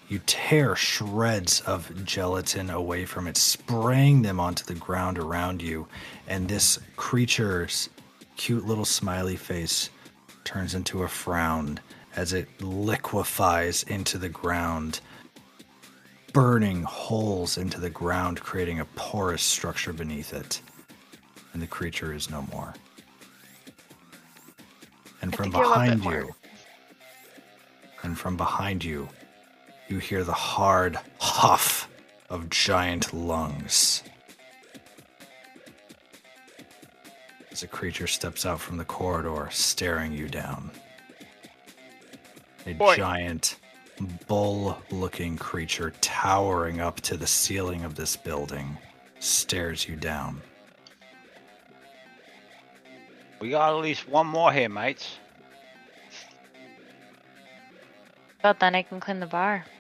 you 0.09 0.21
tear 0.27 0.77
shreds 0.77 1.61
of 1.63 2.05
gelatin 2.05 2.71
away 2.71 3.05
from 3.05 3.27
it, 3.27 3.37
spraying 3.37 4.23
them 4.23 4.39
onto 4.39 4.65
the 4.65 4.79
ground 4.79 5.19
around 5.19 5.63
you, 5.63 5.87
and 6.29 6.49
this 6.49 6.79
creature's 6.97 7.89
cute 8.37 8.67
little 8.67 8.85
smiley 8.85 9.37
face 9.37 9.91
turns 10.45 10.75
into 10.75 11.03
a 11.03 11.09
frown 11.09 11.81
as 12.15 12.33
it 12.33 12.49
liquefies 12.61 13.83
into 13.85 14.19
the 14.19 14.29
ground 14.29 15.01
burning 16.33 16.83
holes 16.83 17.59
into 17.59 17.81
the 17.81 17.91
ground, 17.91 18.41
creating 18.41 18.81
a 18.81 18.85
porous 18.85 19.43
structure 19.43 19.93
beneath 19.93 20.33
it. 20.33 20.61
And 21.53 21.61
the 21.61 21.67
creature 21.67 22.15
is 22.15 22.31
no 22.31 22.43
more. 22.51 22.75
And 25.23 25.35
from 25.35 25.45
think 25.45 25.57
you're 25.57 25.65
a 25.65 25.69
little 25.69 25.95
bit 25.95 26.03
behind 26.03 26.27
you, 26.27 26.35
and 28.03 28.19
from 28.19 28.37
behind 28.37 28.85
you, 28.85 29.09
you 29.89 29.99
hear 29.99 30.25
the 30.25 30.33
hard 30.33 30.99
huff 31.19 31.89
of 32.29 32.51
giant 32.51 33.13
lungs. 33.15 34.03
As 37.51 37.63
as 37.63 37.63
a 37.63 37.69
creature 37.69 38.07
steps 38.07 38.45
out 38.45 38.61
from 38.61 38.77
the 38.77 38.85
corridor, 38.85 39.49
staring 39.53 40.13
you 40.13 40.29
down. 40.29 40.71
A 42.67 42.73
Boy. 42.73 42.97
giant, 42.97 43.57
bull 44.27 44.79
looking 44.91 45.37
creature 45.37 45.93
towering 46.01 46.81
up 46.81 47.01
to 47.03 47.17
the 47.17 47.27
ceiling 47.27 47.85
of 47.85 47.95
this 47.95 48.17
building 48.17 48.79
stares 49.21 49.87
you 49.87 49.95
down. 49.95 50.43
We 53.43 53.51
got 53.51 53.75
at 53.75 53.81
least 53.83 54.09
one 54.09 54.29
more 54.29 54.53
here, 54.53 54.69
mates. 54.69 55.19
But 58.41 58.61
then 58.61 58.77
I 58.77 58.83
can 58.83 59.01
clean 59.01 59.19
the 59.19 59.27
bar. 59.27 59.65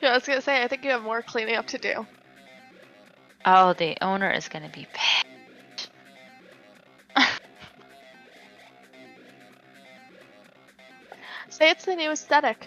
Yeah, 0.00 0.12
I 0.12 0.14
was 0.14 0.24
gonna 0.26 0.40
say, 0.40 0.62
I 0.62 0.68
think 0.68 0.82
you 0.84 0.90
have 0.90 1.02
more 1.02 1.20
cleaning 1.22 1.56
up 1.56 1.66
to 1.68 1.78
do. 1.78 2.06
Oh, 3.46 3.72
the 3.74 3.96
owner 4.02 4.30
is 4.30 4.48
gonna 4.48 4.70
be 4.70 4.86
pissed. 4.92 5.90
Say 11.50 11.70
it's 11.70 11.84
the 11.86 11.96
new 11.96 12.10
aesthetic. 12.10 12.66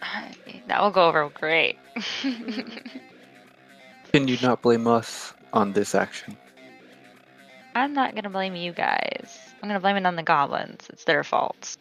that 0.66 0.82
will 0.82 0.90
go 0.90 1.08
over 1.08 1.28
great. 1.28 1.78
Can 4.12 4.28
you 4.28 4.38
not 4.42 4.60
blame 4.62 4.86
us 4.86 5.34
on 5.52 5.72
this 5.72 5.94
action? 5.94 6.36
I'm 7.74 7.92
not 7.94 8.14
gonna 8.14 8.30
blame 8.30 8.56
you 8.56 8.72
guys. 8.72 9.38
I'm 9.62 9.68
gonna 9.68 9.80
blame 9.80 9.96
it 9.96 10.06
on 10.06 10.16
the 10.16 10.22
goblins. 10.22 10.86
It's 10.90 11.04
their 11.04 11.24
fault. 11.24 11.76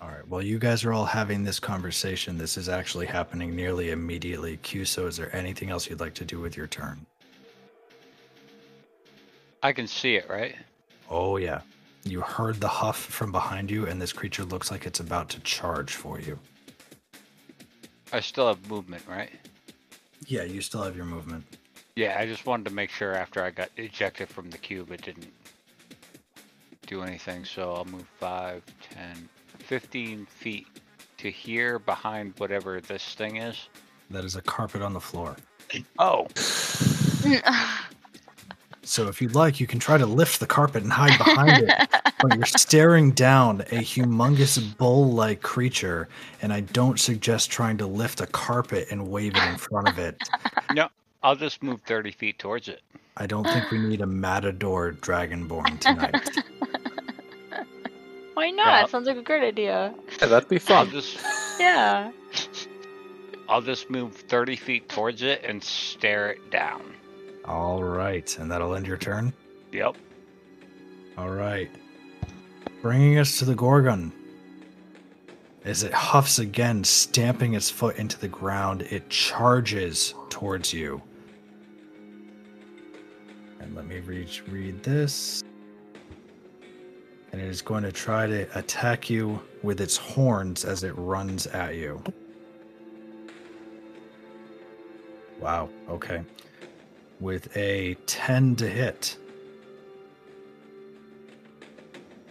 All 0.00 0.08
right. 0.08 0.26
Well, 0.26 0.40
you 0.42 0.58
guys 0.58 0.84
are 0.84 0.92
all 0.92 1.04
having 1.04 1.44
this 1.44 1.60
conversation, 1.60 2.38
this 2.38 2.56
is 2.56 2.68
actually 2.70 3.06
happening 3.06 3.54
nearly 3.54 3.90
immediately. 3.90 4.56
Cuso, 4.58 5.06
is 5.06 5.16
there 5.18 5.34
anything 5.36 5.68
else 5.70 5.90
you'd 5.90 6.00
like 6.00 6.14
to 6.14 6.24
do 6.24 6.40
with 6.40 6.56
your 6.56 6.66
turn? 6.66 7.04
I 9.62 9.72
can 9.72 9.86
see 9.86 10.14
it, 10.14 10.26
right? 10.30 10.56
Oh, 11.10 11.36
yeah. 11.36 11.60
You 12.04 12.22
heard 12.22 12.60
the 12.60 12.68
huff 12.68 12.96
from 12.96 13.30
behind 13.30 13.70
you, 13.70 13.86
and 13.86 14.00
this 14.00 14.12
creature 14.12 14.44
looks 14.44 14.70
like 14.70 14.86
it's 14.86 15.00
about 15.00 15.28
to 15.30 15.40
charge 15.40 15.92
for 15.92 16.18
you. 16.18 16.38
I 18.10 18.20
still 18.20 18.48
have 18.48 18.70
movement, 18.70 19.02
right? 19.06 19.30
Yeah, 20.26 20.44
you 20.44 20.62
still 20.62 20.82
have 20.82 20.96
your 20.96 21.04
movement. 21.04 21.44
Yeah, 22.00 22.16
I 22.18 22.24
just 22.24 22.46
wanted 22.46 22.64
to 22.64 22.74
make 22.74 22.88
sure 22.88 23.14
after 23.14 23.44
I 23.44 23.50
got 23.50 23.68
ejected 23.76 24.30
from 24.30 24.48
the 24.48 24.56
cube, 24.56 24.90
it 24.90 25.02
didn't 25.02 25.30
do 26.86 27.02
anything. 27.02 27.44
So 27.44 27.74
I'll 27.74 27.84
move 27.84 28.06
5, 28.18 28.62
10, 28.94 29.28
15 29.58 30.24
feet 30.24 30.66
to 31.18 31.30
here 31.30 31.78
behind 31.78 32.32
whatever 32.38 32.80
this 32.80 33.14
thing 33.16 33.36
is. 33.36 33.68
That 34.08 34.24
is 34.24 34.34
a 34.34 34.40
carpet 34.40 34.80
on 34.80 34.94
the 34.94 35.00
floor. 35.00 35.36
Oh, 35.98 36.26
So 38.82 39.08
if 39.08 39.20
you'd 39.20 39.34
like, 39.34 39.60
you 39.60 39.66
can 39.66 39.78
try 39.78 39.98
to 39.98 40.06
lift 40.06 40.40
the 40.40 40.46
carpet 40.46 40.82
and 40.82 40.90
hide 40.90 41.18
behind 41.18 41.68
it. 41.68 41.88
But 42.22 42.34
you're 42.34 42.46
staring 42.46 43.10
down 43.10 43.60
a 43.60 43.82
humongous 43.82 44.76
bull 44.78 45.12
like 45.12 45.42
creature, 45.42 46.08
and 46.40 46.50
I 46.50 46.60
don't 46.60 46.98
suggest 46.98 47.50
trying 47.50 47.76
to 47.76 47.86
lift 47.86 48.22
a 48.22 48.26
carpet 48.26 48.88
and 48.90 49.08
wave 49.10 49.36
it 49.36 49.44
in 49.44 49.58
front 49.58 49.86
of 49.88 49.98
it. 49.98 50.16
I'll 51.22 51.36
just 51.36 51.62
move 51.62 51.80
30 51.82 52.12
feet 52.12 52.38
towards 52.38 52.68
it. 52.68 52.80
I 53.16 53.26
don't 53.26 53.44
think 53.44 53.70
we 53.70 53.78
need 53.78 54.00
a 54.00 54.06
matador 54.06 54.92
dragonborn 54.92 55.78
tonight. 55.80 56.14
Why 58.34 58.50
not? 58.50 58.66
Yeah. 58.66 58.86
Sounds 58.86 59.06
like 59.06 59.16
a 59.18 59.22
great 59.22 59.42
idea. 59.42 59.92
Yeah, 60.20 60.26
that'd 60.28 60.48
be 60.48 60.56
I'll 60.56 60.60
fun. 60.86 60.90
just 60.90 61.18
Yeah. 61.60 62.10
I'll 63.48 63.60
just 63.60 63.90
move 63.90 64.14
30 64.14 64.56
feet 64.56 64.88
towards 64.88 65.22
it 65.22 65.42
and 65.44 65.62
stare 65.62 66.30
it 66.30 66.50
down. 66.50 66.94
All 67.44 67.82
right, 67.82 68.38
and 68.38 68.50
that'll 68.50 68.74
end 68.76 68.86
your 68.86 68.96
turn. 68.96 69.32
Yep. 69.72 69.96
All 71.18 71.30
right. 71.30 71.70
Bringing 72.80 73.18
us 73.18 73.38
to 73.40 73.44
the 73.44 73.54
Gorgon. 73.56 74.12
As 75.64 75.82
it 75.82 75.92
huffs 75.92 76.38
again, 76.38 76.84
stamping 76.84 77.54
its 77.54 77.68
foot 77.68 77.96
into 77.96 78.18
the 78.18 78.28
ground, 78.28 78.82
it 78.82 79.10
charges 79.10 80.14
towards 80.30 80.72
you. 80.72 81.02
And 83.60 83.76
let 83.76 83.86
me 83.86 84.00
read, 84.00 84.28
read 84.48 84.82
this. 84.82 85.44
And 87.32 87.40
it 87.40 87.46
is 87.46 87.62
going 87.62 87.84
to 87.84 87.92
try 87.92 88.26
to 88.26 88.58
attack 88.58 89.08
you 89.08 89.40
with 89.62 89.80
its 89.80 89.96
horns 89.96 90.64
as 90.64 90.82
it 90.82 90.92
runs 90.96 91.46
at 91.46 91.76
you. 91.76 92.02
Wow, 95.38 95.68
okay. 95.88 96.24
With 97.20 97.56
a 97.56 97.94
10 98.06 98.56
to 98.56 98.68
hit. 98.68 99.16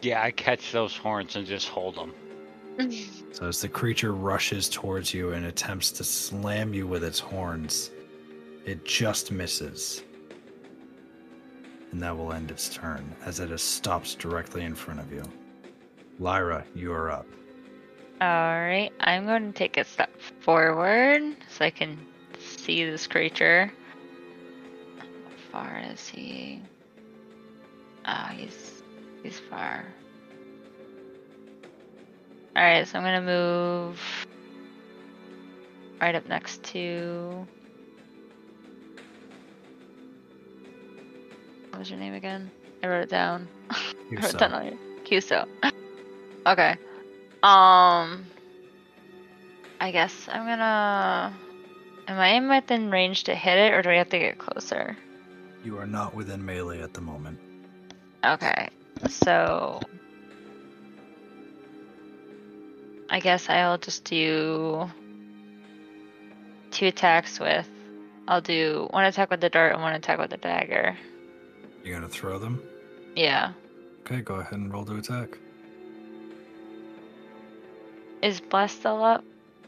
Yeah, 0.02 0.24
I 0.24 0.32
catch 0.32 0.72
those 0.72 0.96
horns 0.96 1.36
and 1.36 1.46
just 1.46 1.70
hold 1.70 1.96
them. 1.96 2.14
So 3.32 3.48
as 3.48 3.62
the 3.62 3.70
creature 3.70 4.12
rushes 4.14 4.68
towards 4.68 5.14
you 5.14 5.32
and 5.32 5.46
attempts 5.46 5.92
to 5.94 6.04
slam 6.04 6.74
you 6.74 6.88
with 6.88 7.06
its 7.06 7.20
horns, 7.20 7.92
it 8.66 8.84
just 8.84 9.32
misses. 9.32 10.04
And 11.92 12.02
that 12.04 12.16
will 12.16 12.34
end 12.34 12.52
its 12.52 12.70
turn 12.70 13.16
as 13.26 13.40
it 13.40 13.52
is 13.52 13.62
stops 13.62 14.16
directly 14.16 14.64
in 14.64 14.76
front 14.76 15.00
of 15.00 15.12
you. 15.12 15.24
Lyra, 16.20 16.66
you 16.76 16.92
are 16.94 17.10
up. 17.10 17.26
Alright, 18.22 18.92
I'm 19.00 19.26
going 19.26 19.52
to 19.52 19.58
take 19.58 19.78
a 19.78 19.86
step 19.86 20.12
forward 20.42 21.36
so 21.50 21.66
I 21.66 21.70
can 21.70 21.98
see 22.38 22.84
this 22.86 23.08
creature. 23.08 23.72
How 24.98 25.06
far 25.52 25.84
is 25.92 26.08
he? 26.08 26.62
Ah, 28.06 28.34
he's 28.36 28.84
he's 29.24 29.40
far. 29.40 29.86
Alright, 32.58 32.88
so 32.88 33.00
I'm 33.00 33.06
gonna 33.06 33.22
move 33.22 34.28
right 36.02 36.16
up 36.16 36.28
next 36.28 36.64
to 36.64 37.48
what 41.70 41.80
was 41.80 41.90
your 41.90 42.00
name 42.00 42.14
again? 42.14 42.50
I 42.84 42.88
wrote 42.88 43.04
it 43.04 43.10
down. 43.10 43.48
I 43.70 43.94
wrote 44.12 44.34
it 44.34 44.38
down 44.38 44.54
on 44.54 44.64
here. 44.64 44.78
Cuso. 45.06 45.48
Okay. 46.48 46.72
Um 47.44 48.26
I 49.82 49.92
guess 49.92 50.28
I'm 50.32 50.46
gonna 50.46 51.34
Am 52.08 52.18
I 52.18 52.56
within 52.56 52.90
range 52.90 53.26
to 53.26 53.36
hit 53.36 53.58
it 53.58 53.74
or 53.74 53.82
do 53.82 53.90
I 53.90 53.96
have 53.96 54.10
to 54.10 54.20
get 54.20 54.40
closer? 54.40 54.98
You 55.64 55.78
are 55.78 55.86
not 55.86 56.16
within 56.16 56.44
melee 56.44 56.82
at 56.82 56.94
the 56.94 57.02
moment. 57.02 57.38
Okay. 58.26 58.70
So 59.10 59.82
I 63.10 63.20
guess 63.20 63.50
I'll 63.50 63.78
just 63.78 64.06
do 64.06 64.90
two 66.72 66.88
attacks 66.88 67.40
with 67.40 67.68
I'll 68.28 68.42
do 68.42 68.88
one 68.92 69.06
attack 69.06 69.32
with 69.32 69.42
the 69.42 69.50
dart 69.50 69.74
and 69.74 69.82
one 69.82 69.94
attack 69.94 70.20
with 70.20 70.30
the 70.30 70.38
dagger. 70.38 70.96
You're 71.90 71.98
going 72.00 72.12
to 72.12 72.16
throw 72.16 72.38
them? 72.38 72.62
Yeah. 73.16 73.54
Okay, 74.02 74.22
go 74.22 74.36
ahead 74.36 74.54
and 74.60 74.72
roll 74.72 74.86
to 74.86 74.98
attack. 74.98 75.40
Is 78.22 78.40
Bless 78.40 78.74
still 78.74 79.04
up? 79.04 79.24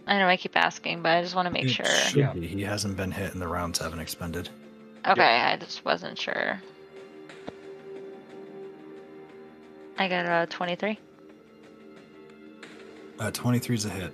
I 0.06 0.20
know 0.20 0.28
I 0.28 0.38
keep 0.38 0.56
asking, 0.56 1.02
but 1.02 1.18
I 1.18 1.24
just 1.24 1.34
want 1.34 1.48
to 1.48 1.52
make 1.52 1.64
It 1.66 1.70
sure. 1.70 1.86
should 1.88 2.20
Yeah. 2.20 2.34
be. 2.34 2.46
He 2.46 2.62
hasn't 2.62 2.96
been 2.96 3.10
hit 3.10 3.34
and 3.34 3.42
the 3.42 3.48
rounds 3.48 3.80
haven't 3.80 4.02
expended. 4.02 4.50
Okay, 5.08 5.20
I 5.24 5.58
just 5.58 5.84
wasn't 5.84 6.20
sure. 6.20 6.62
I 9.98 10.08
got 10.08 10.28
a 10.28 10.46
23. 10.46 11.00
Uh, 13.20 13.32
23 13.32 13.76
is 13.76 13.86
a 13.86 13.90
hit. 13.90 14.14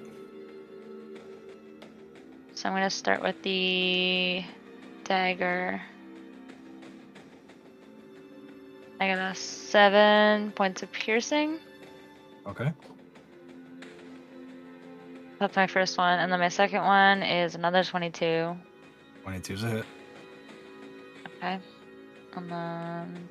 So 2.53 2.69
I'm 2.69 2.73
gonna 2.75 2.89
start 2.89 3.21
with 3.21 3.41
the 3.43 4.45
dagger. 5.03 5.81
I 8.99 9.07
got 9.07 9.19
a 9.19 9.35
seven 9.35 10.51
points 10.51 10.81
of 10.83 10.91
piercing. 10.91 11.59
Okay. 12.47 12.71
That's 15.39 15.55
my 15.55 15.67
first 15.67 15.97
one, 15.97 16.17
and 16.19 16.31
then 16.31 16.39
my 16.39 16.49
second 16.49 16.83
one 16.83 17.21
is 17.21 17.53
another 17.53 17.83
22. 17.83 18.55
22 19.23 19.53
is 19.53 19.63
a 19.63 19.69
hit. 19.69 19.85
Okay, 21.37 21.59
and 22.35 22.51
then 22.51 23.29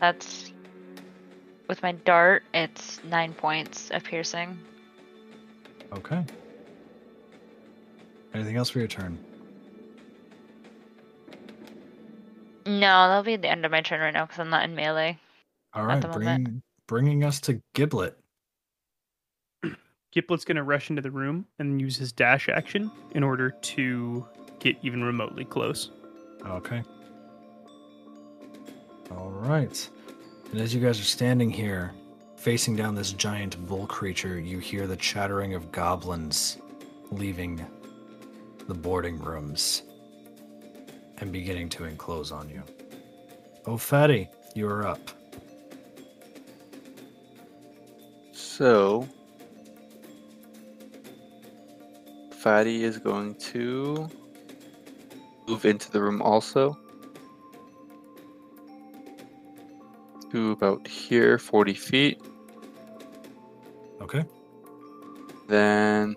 that's 0.00 0.52
with 1.68 1.80
my 1.82 1.92
dart. 1.92 2.42
It's 2.52 3.02
nine 3.04 3.32
points 3.32 3.90
of 3.90 4.02
piercing. 4.02 4.58
Okay. 5.92 6.24
Anything 8.34 8.56
else 8.56 8.70
for 8.70 8.80
your 8.80 8.88
turn? 8.88 9.16
No, 12.66 13.08
that'll 13.08 13.22
be 13.22 13.36
the 13.36 13.48
end 13.48 13.64
of 13.64 13.70
my 13.70 13.80
turn 13.80 14.00
right 14.00 14.12
now 14.12 14.26
because 14.26 14.40
I'm 14.40 14.50
not 14.50 14.64
in 14.64 14.74
melee. 14.74 15.18
All 15.72 15.82
At 15.84 15.86
right, 15.86 16.02
the 16.02 16.08
moment. 16.08 16.44
bring, 16.44 16.62
bringing 16.88 17.24
us 17.24 17.40
to 17.42 17.60
Giblet. 17.74 18.18
Giblet's 20.12 20.44
going 20.44 20.56
to 20.56 20.62
rush 20.62 20.88
into 20.90 21.02
the 21.02 21.10
room 21.10 21.46
and 21.58 21.80
use 21.80 21.96
his 21.96 22.10
dash 22.10 22.48
action 22.48 22.90
in 23.12 23.22
order 23.22 23.50
to 23.50 24.26
get 24.58 24.76
even 24.82 25.04
remotely 25.04 25.44
close. 25.44 25.90
Okay. 26.46 26.82
All 29.10 29.30
right. 29.30 29.88
And 30.50 30.60
as 30.60 30.74
you 30.74 30.80
guys 30.80 30.98
are 30.98 31.04
standing 31.04 31.50
here, 31.50 31.92
facing 32.36 32.76
down 32.76 32.94
this 32.94 33.12
giant 33.12 33.64
bull 33.68 33.86
creature, 33.86 34.40
you 34.40 34.58
hear 34.58 34.86
the 34.86 34.96
chattering 34.96 35.54
of 35.54 35.70
goblins 35.70 36.58
leaving 37.10 37.64
the 38.66 38.74
boarding 38.74 39.18
rooms 39.18 39.82
and 41.18 41.32
beginning 41.32 41.68
to 41.70 41.84
enclose 41.84 42.32
on 42.32 42.48
you. 42.48 42.62
Oh, 43.66 43.76
Fatty, 43.76 44.28
you 44.54 44.68
are 44.68 44.86
up. 44.86 45.10
So, 48.32 49.08
Fatty 52.30 52.84
is 52.84 52.98
going 52.98 53.34
to 53.34 54.08
move 55.48 55.64
into 55.64 55.90
the 55.90 56.00
room 56.00 56.22
also. 56.22 56.78
To 60.32 60.52
about 60.52 60.86
here, 60.86 61.38
40 61.38 61.74
feet. 61.74 62.20
Okay. 64.00 64.24
Then, 65.48 66.16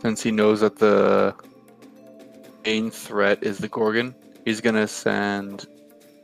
since 0.00 0.22
he 0.22 0.30
knows 0.30 0.60
that 0.60 0.76
the 0.76 1.34
main 2.64 2.90
threat 2.90 3.42
is 3.42 3.58
the 3.58 3.68
Gorgon, 3.68 4.14
he's 4.44 4.60
gonna 4.60 4.86
send 4.88 5.66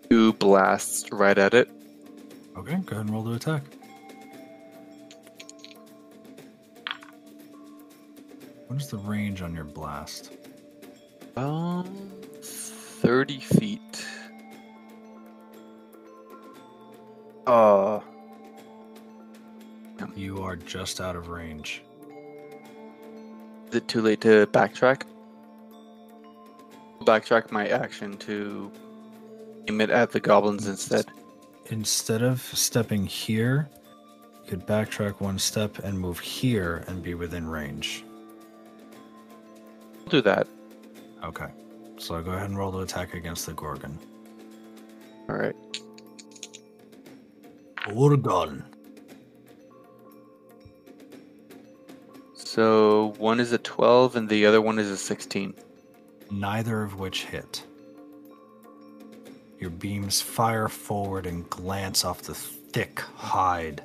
two 0.08 0.32
blasts 0.34 1.10
right 1.12 1.36
at 1.36 1.54
it. 1.54 1.70
Okay, 2.56 2.76
go 2.84 2.96
ahead 2.96 3.06
and 3.06 3.10
roll 3.10 3.24
to 3.24 3.32
attack. 3.32 3.62
What 8.66 8.80
is 8.80 8.88
the 8.88 8.98
range 8.98 9.42
on 9.42 9.54
your 9.54 9.64
blast? 9.64 10.32
Um, 11.36 12.10
30 12.42 13.40
feet. 13.40 14.06
Uh, 17.46 18.00
You 20.14 20.42
are 20.42 20.56
just 20.56 21.00
out 21.00 21.14
of 21.14 21.28
range. 21.28 21.82
is 23.68 23.74
it 23.76 23.86
too 23.86 24.00
late 24.02 24.20
to 24.22 24.46
backtrack? 24.48 25.02
Backtrack 27.08 27.50
my 27.50 27.66
action 27.68 28.18
to 28.18 28.70
aim 29.66 29.80
it 29.80 29.88
at 29.88 30.10
the 30.10 30.20
goblins 30.20 30.66
instead. 30.66 31.06
Instead 31.70 32.20
of 32.20 32.42
stepping 32.42 33.06
here, 33.06 33.70
you 34.44 34.50
could 34.50 34.66
backtrack 34.66 35.18
one 35.18 35.38
step 35.38 35.78
and 35.78 35.98
move 35.98 36.18
here 36.18 36.84
and 36.86 37.02
be 37.02 37.14
within 37.14 37.48
range. 37.48 38.04
I'll 40.02 40.10
do 40.10 40.20
that. 40.20 40.46
Okay. 41.24 41.46
So 41.96 42.22
go 42.22 42.32
ahead 42.32 42.50
and 42.50 42.58
roll 42.58 42.72
the 42.72 42.80
attack 42.80 43.14
against 43.14 43.46
the 43.46 43.54
Gorgon. 43.54 43.98
Alright. 45.30 45.56
Gorgon. 47.86 48.64
So 52.34 53.14
one 53.16 53.40
is 53.40 53.52
a 53.52 53.58
12 53.58 54.16
and 54.16 54.28
the 54.28 54.44
other 54.44 54.60
one 54.60 54.78
is 54.78 54.90
a 54.90 54.96
16. 54.98 55.54
Neither 56.30 56.82
of 56.82 56.98
which 56.98 57.24
hit. 57.24 57.64
Your 59.58 59.70
beams 59.70 60.20
fire 60.20 60.68
forward 60.68 61.26
and 61.26 61.48
glance 61.50 62.04
off 62.04 62.22
the 62.22 62.34
thick 62.34 63.00
hide 63.00 63.82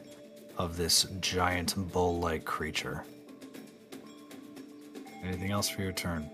of 0.58 0.78
this 0.78 1.04
giant 1.20 1.76
bull 1.92 2.20
like 2.20 2.46
creature. 2.46 3.06
Anything 5.24 5.52
else 5.52 5.70
for 5.70 5.82
your 5.82 5.94
turn? 5.94 6.30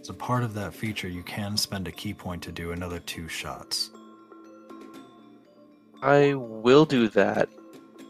As 0.00 0.08
a 0.08 0.14
part 0.14 0.44
of 0.44 0.54
that 0.54 0.72
feature, 0.72 1.08
you 1.08 1.22
can 1.22 1.56
spend 1.56 1.88
a 1.88 1.92
ki 1.92 2.14
point 2.14 2.42
to 2.44 2.52
do 2.52 2.72
another 2.72 3.00
two 3.00 3.28
shots. 3.28 3.90
I 6.00 6.34
will 6.34 6.84
do 6.84 7.08
that 7.08 7.48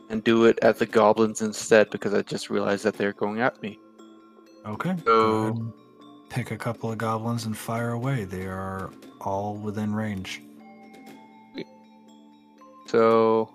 and 0.09 0.25
do 0.25 0.45
it 0.45 0.59
at 0.63 0.79
the 0.79 0.87
goblins 0.87 1.43
instead 1.43 1.91
because 1.91 2.15
I 2.15 2.23
just 2.23 2.51
realized 2.51 2.85
that 2.85 2.95
they're 2.97 3.13
going 3.13 3.41
at 3.41 3.61
me. 3.63 3.79
Okay. 4.67 4.97
So- 5.05 5.75
pick 6.29 6.51
a 6.51 6.57
couple 6.57 6.93
of 6.93 6.99
goblins 6.99 7.47
and 7.47 7.57
fire 7.57 7.93
away. 7.93 8.25
They 8.25 8.47
are 8.47 8.91
all 9.21 9.57
within 9.57 9.95
range. 9.95 10.43
So 12.87 13.51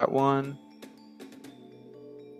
that 0.00 0.12
one 0.12 0.58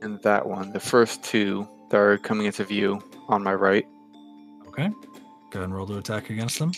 and 0.03 0.21
that 0.23 0.47
one, 0.47 0.73
the 0.73 0.81
first 0.81 1.23
two 1.25 1.67
that 1.91 1.97
are 1.97 2.19
coming 2.19 2.47
into 2.47 2.65
view 2.65 3.03
on 3.29 3.43
my 3.43 3.55
right. 3.55 3.87
Okay. 4.69 4.89
Go 5.51 5.61
ahead 5.61 5.65
and 5.65 5.75
roll 5.75 5.87
to 5.87 5.99
attack 5.99 6.31
against 6.31 6.59
them. 6.59 6.73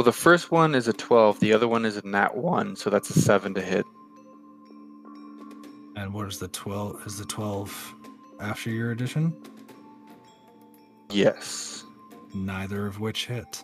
Well, 0.00 0.06
the 0.06 0.12
first 0.12 0.50
one 0.50 0.74
is 0.74 0.88
a 0.88 0.94
12, 0.94 1.40
the 1.40 1.52
other 1.52 1.68
one 1.68 1.84
is 1.84 1.98
a 1.98 2.06
nat 2.06 2.34
1, 2.34 2.74
so 2.76 2.88
that's 2.88 3.10
a 3.10 3.20
7 3.20 3.52
to 3.52 3.60
hit. 3.60 3.84
And 5.94 6.14
what 6.14 6.26
is 6.26 6.38
the 6.38 6.48
12? 6.48 7.06
Is 7.06 7.18
the 7.18 7.26
12 7.26 7.94
after 8.40 8.70
your 8.70 8.92
addition? 8.92 9.36
Yes. 11.10 11.84
Neither 12.32 12.86
of 12.86 12.98
which 12.98 13.26
hit. 13.26 13.62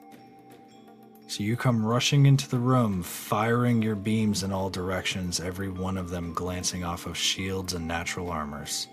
So 1.26 1.42
you 1.42 1.56
come 1.56 1.82
rushing 1.82 2.26
into 2.26 2.50
the 2.50 2.58
room, 2.58 3.02
firing 3.02 3.80
your 3.80 3.96
beams 3.96 4.42
in 4.42 4.52
all 4.52 4.68
directions, 4.68 5.40
every 5.40 5.70
one 5.70 5.96
of 5.96 6.10
them 6.10 6.34
glancing 6.34 6.84
off 6.84 7.06
of 7.06 7.16
shields 7.16 7.72
and 7.72 7.88
natural 7.88 8.28
armors. 8.28 8.88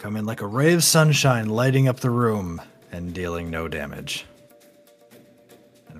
Come 0.00 0.16
in 0.18 0.26
like 0.26 0.42
a 0.42 0.46
ray 0.46 0.74
of 0.74 0.84
sunshine, 0.84 1.48
lighting 1.48 1.88
up 1.88 2.00
the 2.00 2.10
room 2.10 2.60
and 2.92 3.14
dealing 3.14 3.48
no 3.48 3.68
damage. 3.68 4.26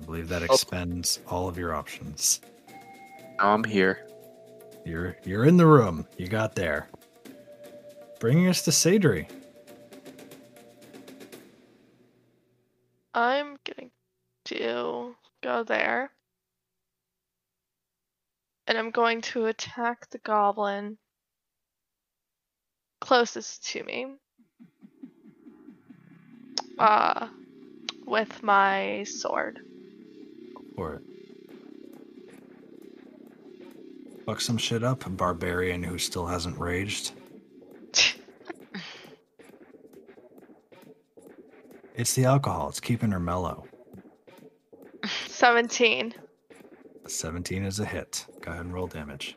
And 0.09 0.15
I 0.15 0.21
believe 0.21 0.29
that 0.29 0.41
expends 0.41 1.19
all 1.27 1.47
of 1.47 1.55
your 1.55 1.75
options. 1.75 2.41
Now 3.37 3.53
I'm 3.53 3.63
here. 3.63 4.07
You're 4.83 5.15
you're 5.23 5.45
in 5.45 5.55
the 5.55 5.67
room. 5.67 6.07
You 6.17 6.27
got 6.27 6.55
there. 6.55 6.89
Bringing 8.19 8.47
us 8.47 8.63
to 8.63 8.71
Sadri. 8.71 9.29
I'm 13.13 13.57
going 13.63 13.91
to 14.45 15.15
go 15.43 15.63
there. 15.63 16.11
And 18.65 18.79
I'm 18.79 18.89
going 18.89 19.21
to 19.21 19.45
attack 19.45 20.09
the 20.09 20.19
goblin 20.19 20.97
closest 22.99 23.63
to 23.67 23.83
me. 23.83 24.07
Uh 26.79 27.27
with 28.07 28.41
my 28.41 29.03
sword. 29.03 29.59
For 30.79 30.93
it. 30.93 31.01
Fuck 34.25 34.39
some 34.39 34.57
shit 34.57 34.81
up, 34.81 35.03
barbarian 35.17 35.83
who 35.83 35.97
still 35.97 36.25
hasn't 36.25 36.57
raged. 36.57 37.11
It's 41.95 42.13
the 42.13 42.23
alcohol, 42.23 42.69
it's 42.69 42.79
keeping 42.79 43.11
her 43.11 43.19
mellow. 43.19 43.65
17. 45.27 46.13
17 47.05 47.63
is 47.65 47.81
a 47.81 47.85
hit. 47.85 48.25
Go 48.39 48.51
ahead 48.51 48.63
and 48.63 48.73
roll 48.73 48.87
damage. 48.87 49.35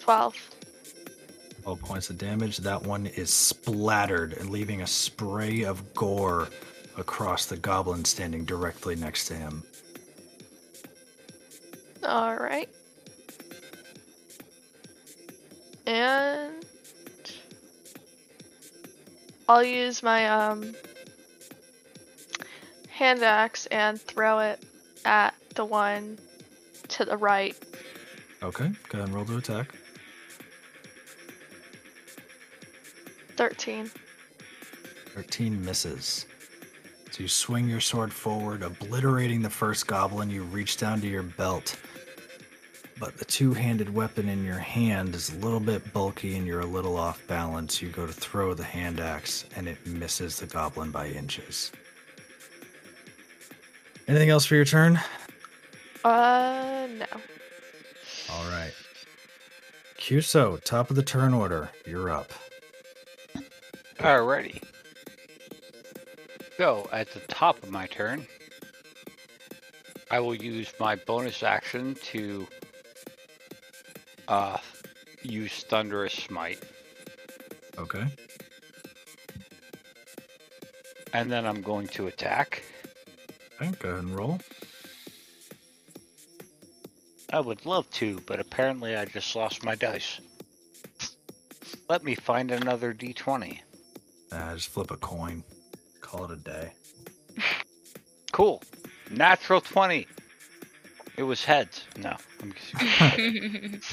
12. 0.00 0.50
12 1.62 1.80
points 1.80 2.10
of 2.10 2.18
damage. 2.18 2.56
That 2.56 2.82
one 2.82 3.06
is 3.06 3.32
splattered 3.32 4.32
and 4.32 4.50
leaving 4.50 4.82
a 4.82 4.88
spray 4.88 5.62
of 5.62 5.94
gore 5.94 6.48
across 6.96 7.46
the 7.46 7.56
goblin 7.56 8.04
standing 8.04 8.44
directly 8.44 8.96
next 8.96 9.26
to 9.26 9.34
him. 9.34 9.62
Alright. 12.04 12.68
And 15.86 16.64
I'll 19.48 19.64
use 19.64 20.02
my 20.02 20.28
um 20.28 20.74
hand 22.88 23.22
axe 23.22 23.66
and 23.66 24.00
throw 24.00 24.38
it 24.40 24.64
at 25.04 25.34
the 25.54 25.64
one 25.64 26.18
to 26.88 27.04
the 27.04 27.16
right. 27.16 27.56
Okay, 28.42 28.70
go 28.88 28.98
ahead 28.98 29.08
and 29.08 29.14
roll 29.14 29.24
to 29.24 29.36
attack. 29.38 29.74
13. 33.36 33.90
13 35.14 35.64
misses. 35.64 36.26
So 37.10 37.22
you 37.24 37.28
swing 37.28 37.68
your 37.68 37.80
sword 37.80 38.12
forward, 38.12 38.62
obliterating 38.62 39.42
the 39.42 39.50
first 39.50 39.86
goblin. 39.86 40.30
You 40.30 40.44
reach 40.44 40.76
down 40.76 41.00
to 41.00 41.08
your 41.08 41.24
belt, 41.24 41.76
but 43.00 43.16
the 43.16 43.24
two 43.24 43.52
handed 43.52 43.92
weapon 43.92 44.28
in 44.28 44.44
your 44.44 44.58
hand 44.58 45.16
is 45.16 45.30
a 45.30 45.36
little 45.38 45.58
bit 45.58 45.92
bulky 45.92 46.36
and 46.36 46.46
you're 46.46 46.60
a 46.60 46.66
little 46.66 46.96
off 46.96 47.26
balance. 47.26 47.82
You 47.82 47.88
go 47.88 48.06
to 48.06 48.12
throw 48.12 48.54
the 48.54 48.62
hand 48.62 49.00
axe 49.00 49.44
and 49.56 49.66
it 49.66 49.84
misses 49.86 50.38
the 50.38 50.46
goblin 50.46 50.92
by 50.92 51.08
inches. 51.08 51.72
Anything 54.06 54.30
else 54.30 54.44
for 54.44 54.54
your 54.54 54.64
turn? 54.64 55.00
Uh, 56.04 56.86
no. 56.96 57.06
All 58.30 58.44
right. 58.50 58.72
Cuso, 59.98 60.62
top 60.62 60.90
of 60.90 60.96
the 60.96 61.02
turn 61.02 61.34
order. 61.34 61.70
You're 61.86 62.10
up. 62.10 62.32
Alrighty. 63.98 64.62
So, 66.60 66.86
at 66.92 67.10
the 67.10 67.20
top 67.20 67.62
of 67.62 67.70
my 67.70 67.86
turn, 67.86 68.26
I 70.10 70.20
will 70.20 70.34
use 70.34 70.70
my 70.78 70.94
bonus 70.94 71.42
action 71.42 71.94
to 72.02 72.46
uh, 74.28 74.58
use 75.22 75.64
Thunderous 75.64 76.12
Smite. 76.12 76.62
Okay. 77.78 78.04
And 81.14 81.32
then 81.32 81.46
I'm 81.46 81.62
going 81.62 81.88
to 81.88 82.08
attack. 82.08 82.62
Okay, 83.62 83.72
go 83.78 83.88
ahead 83.88 84.04
and 84.04 84.14
roll. 84.14 84.38
I 87.32 87.40
would 87.40 87.64
love 87.64 87.90
to, 87.92 88.20
but 88.26 88.38
apparently 88.38 88.96
I 88.96 89.06
just 89.06 89.34
lost 89.34 89.64
my 89.64 89.76
dice. 89.76 90.20
Let 91.88 92.04
me 92.04 92.14
find 92.14 92.50
another 92.50 92.92
d20. 92.92 93.60
Uh, 94.30 94.54
just 94.54 94.68
flip 94.68 94.90
a 94.90 94.98
coin. 94.98 95.42
Call 96.10 96.24
it 96.24 96.32
a 96.32 96.36
day. 96.36 96.72
Cool. 98.32 98.60
Natural 99.10 99.60
20. 99.60 100.08
It 101.16 101.22
was 101.22 101.44
heads. 101.44 101.84
No. 101.96 102.16
I'm. 102.42 103.80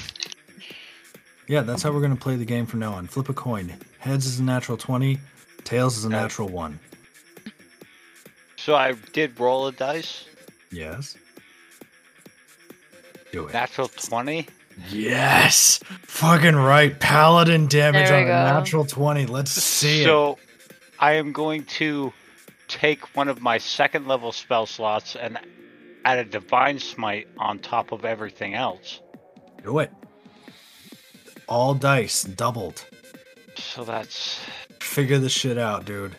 Yeah, 1.48 1.62
that's 1.62 1.82
how 1.82 1.90
we're 1.92 2.00
going 2.00 2.14
to 2.14 2.20
play 2.20 2.36
the 2.36 2.44
game 2.44 2.66
from 2.66 2.80
now 2.80 2.92
on. 2.92 3.06
Flip 3.06 3.30
a 3.30 3.32
coin. 3.32 3.72
Heads 4.00 4.26
is 4.26 4.38
a 4.38 4.42
natural 4.42 4.76
20, 4.76 5.18
tails 5.64 5.96
is 5.96 6.04
a 6.04 6.10
natural 6.10 6.46
1. 6.46 6.78
So 8.56 8.74
I 8.74 8.92
did 9.14 9.40
roll 9.40 9.66
a 9.66 9.72
dice. 9.72 10.26
Yes. 10.70 11.16
Do 13.32 13.46
it. 13.46 13.54
Natural 13.54 13.88
20. 13.88 14.46
Yes! 14.90 15.80
Fucking 16.02 16.54
right. 16.54 17.00
Paladin 17.00 17.66
damage 17.66 18.10
on 18.10 18.24
we 18.24 18.30
a 18.30 18.34
natural 18.34 18.84
20. 18.84 19.24
Let's 19.24 19.50
see 19.50 20.02
it. 20.02 20.04
So 20.98 21.04
I 21.04 21.12
am 21.14 21.32
going 21.32 21.64
to 21.64 22.12
take 22.66 23.16
one 23.16 23.28
of 23.28 23.40
my 23.40 23.58
second 23.58 24.06
level 24.06 24.32
spell 24.32 24.66
slots 24.66 25.16
and 25.16 25.38
add 26.04 26.18
a 26.18 26.24
divine 26.24 26.78
smite 26.78 27.28
on 27.38 27.58
top 27.58 27.92
of 27.92 28.04
everything 28.04 28.54
else. 28.54 29.00
Do 29.62 29.78
it. 29.78 29.92
All 31.48 31.74
dice 31.74 32.24
doubled. 32.24 32.84
So 33.56 33.84
that's 33.84 34.40
Figure 34.80 35.18
this 35.18 35.32
shit 35.32 35.58
out, 35.58 35.84
dude. 35.84 36.16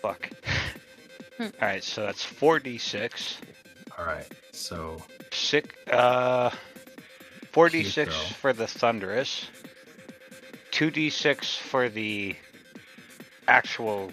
fuck. 0.00 0.30
Hmm. 1.36 1.48
All 1.60 1.68
right, 1.68 1.84
so 1.84 2.00
that's 2.06 2.24
4d6. 2.24 3.34
All 3.98 4.06
right. 4.06 4.26
So, 4.52 5.02
Six 5.30 5.68
uh 5.90 6.48
4d6 7.52 8.10
for 8.32 8.54
the 8.54 8.66
thunderous. 8.66 9.50
2d6 10.72 11.58
for 11.58 11.90
the 11.90 12.34
actual 13.48 14.10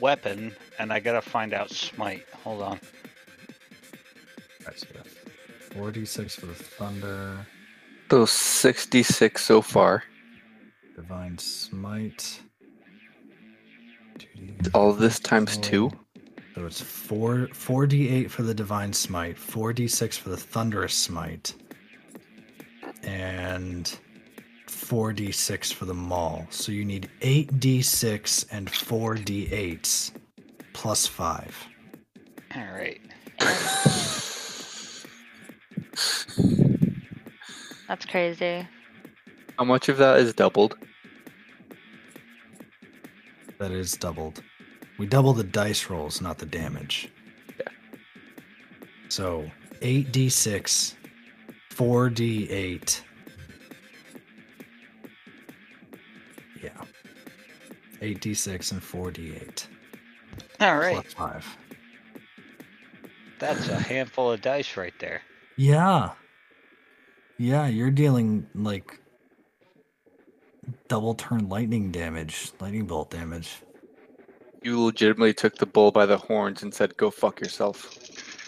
weapon 0.00 0.54
and 0.78 0.92
I 0.92 1.00
got 1.00 1.12
to 1.12 1.22
find 1.22 1.52
out 1.52 1.70
smite. 1.70 2.24
Hold 2.44 2.62
on. 2.62 2.80
that's 4.64 4.84
good. 4.84 5.02
4d6 5.70 6.32
for 6.32 6.46
the 6.46 6.54
thunder. 6.54 7.46
So 8.10 8.24
66 8.24 9.44
so 9.44 9.60
far. 9.60 10.04
Divine 10.94 11.38
smite. 11.38 12.40
2d 14.18 14.70
All 14.74 14.92
this 14.92 15.18
times 15.18 15.58
two. 15.58 15.90
So 16.54 16.64
it's 16.64 16.80
four 16.80 17.48
four 17.52 17.86
d 17.86 18.08
eight 18.08 18.30
for 18.30 18.42
the 18.42 18.54
divine 18.54 18.94
smite, 18.94 19.36
four 19.36 19.74
d 19.74 19.86
six 19.86 20.16
for 20.16 20.30
the 20.30 20.38
thunderous 20.38 20.94
smite, 20.94 21.54
and 23.02 23.98
4d6 24.76 25.72
for 25.72 25.86
the 25.86 25.94
maul, 25.94 26.46
So 26.50 26.70
you 26.70 26.84
need 26.84 27.08
8d6 27.22 28.46
and 28.52 28.68
4d8s 28.68 30.12
plus 30.74 31.06
5. 31.06 31.66
All 32.54 32.62
right. 32.62 33.00
That's 37.88 38.04
crazy. 38.04 38.68
How 39.58 39.64
much 39.64 39.88
of 39.88 39.96
that 39.96 40.18
is 40.18 40.34
doubled? 40.34 40.76
That 43.58 43.70
is 43.70 43.96
doubled. 43.96 44.42
We 44.98 45.06
double 45.06 45.32
the 45.32 45.44
dice 45.44 45.88
rolls, 45.88 46.20
not 46.20 46.36
the 46.36 46.46
damage. 46.46 47.10
Yeah. 47.58 47.68
So 49.08 49.50
8d6, 49.80 50.94
4d8, 51.70 53.00
8d6 58.00 58.72
and 58.72 58.82
48. 58.82 59.68
All 60.60 60.76
right. 60.78 60.94
Plus 60.94 61.12
five. 61.12 61.56
That's 63.38 63.68
a 63.68 63.78
handful 63.78 64.32
of 64.32 64.40
dice 64.40 64.76
right 64.76 64.94
there. 64.98 65.22
Yeah. 65.56 66.12
Yeah, 67.38 67.66
you're 67.66 67.90
dealing 67.90 68.46
like 68.54 69.00
double 70.88 71.14
turn 71.14 71.48
lightning 71.48 71.90
damage, 71.92 72.52
lightning 72.60 72.86
bolt 72.86 73.10
damage. 73.10 73.62
You 74.62 74.82
legitimately 74.82 75.34
took 75.34 75.56
the 75.56 75.66
bull 75.66 75.92
by 75.92 76.06
the 76.06 76.16
horns 76.16 76.62
and 76.62 76.72
said, 76.72 76.96
go 76.96 77.10
fuck 77.10 77.40
yourself. 77.40 77.92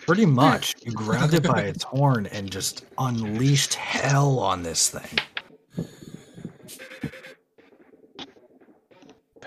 Pretty 0.06 0.26
much. 0.26 0.74
You 0.82 0.92
grabbed 0.92 1.34
it 1.34 1.42
by 1.42 1.62
its 1.62 1.84
horn 1.84 2.26
and 2.26 2.50
just 2.50 2.86
unleashed 2.96 3.74
hell 3.74 4.38
on 4.38 4.62
this 4.62 4.88
thing. 4.88 5.18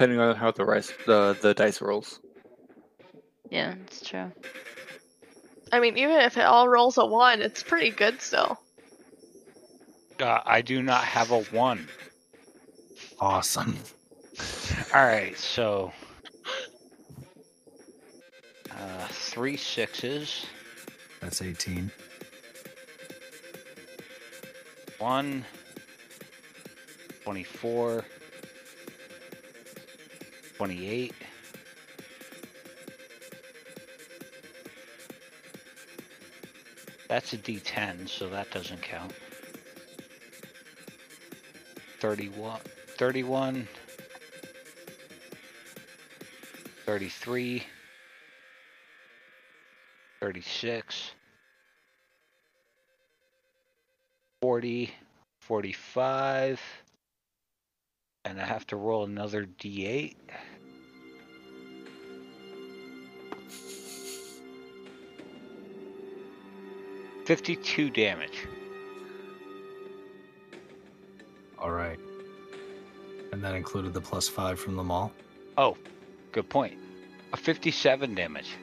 Depending 0.02 0.20
on 0.20 0.36
how 0.36 0.50
the 0.50 0.66
rice, 0.66 0.92
the 1.06 1.38
the 1.44 1.54
dice 1.54 1.80
rolls. 1.80 2.22
Yeah, 3.52 3.76
it's 3.86 4.02
true. 4.02 4.32
I 5.72 5.80
mean, 5.80 5.96
even 5.96 6.16
if 6.22 6.38
it 6.38 6.44
all 6.44 6.68
rolls 6.68 6.98
a 6.98 7.06
one, 7.06 7.40
it's 7.44 7.62
pretty 7.62 7.92
good 7.92 8.20
still. 8.20 8.60
Uh, 10.20 10.40
I 10.44 10.62
do 10.64 10.82
not 10.82 11.04
have 11.04 11.30
a 11.30 11.44
one. 11.44 11.88
Awesome. 13.20 13.78
All 14.96 15.06
right, 15.06 15.38
so 15.38 15.92
uh, 18.72 19.08
three 19.08 19.56
sixes, 19.56 20.48
That's 21.20 21.44
18. 21.44 21.92
one, 24.98 25.46
24, 27.24 28.04
28. 30.62 31.12
That's 37.08 37.34
a 37.34 37.38
D10, 37.40 38.08
so 38.08 38.30
that 38.30 38.52
doesn't 38.52 38.80
count. 38.84 39.12
31, 42.00 42.60
31, 42.96 43.68
33, 46.86 47.64
36, 50.20 51.12
40, 54.42 54.94
45, 55.40 56.62
and 58.26 58.40
I 58.40 58.46
have 58.46 58.68
to 58.68 58.76
roll 58.76 59.06
another 59.06 59.48
d8. 59.60 60.16
Fifty-two 67.32 67.90
damage. 67.92 68.46
All 71.58 71.72
right. 71.72 71.98
And 73.32 73.42
that 73.42 73.56
included 73.56 73.94
the 73.94 74.02
plus 74.02 74.28
five 74.28 74.60
from 74.60 74.76
the 74.76 74.84
maul. 74.84 75.14
Oh, 75.58 75.78
good 76.34 76.50
point. 76.50 76.78
A 77.32 77.38
fifty-seven 77.38 78.16
damage. 78.16 78.58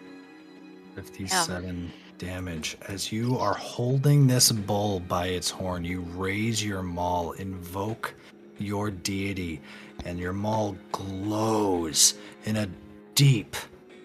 57 0.97 1.90
damage. 2.18 2.76
As 2.88 3.10
you 3.10 3.38
are 3.38 3.55
holding 3.55 4.26
this 4.26 4.52
bull 4.52 5.00
by 5.00 5.28
its 5.28 5.48
horn, 5.48 5.82
you 5.82 6.02
raise 6.02 6.62
your 6.62 6.82
maul, 6.82 7.32
invoke 7.32 8.12
your 8.58 8.90
deity, 8.90 9.62
and 10.05 10.18
your 10.18 10.34
maul 10.34 10.76
glows 10.92 12.18
in 12.44 12.56
a 12.56 12.68
deep 13.14 13.56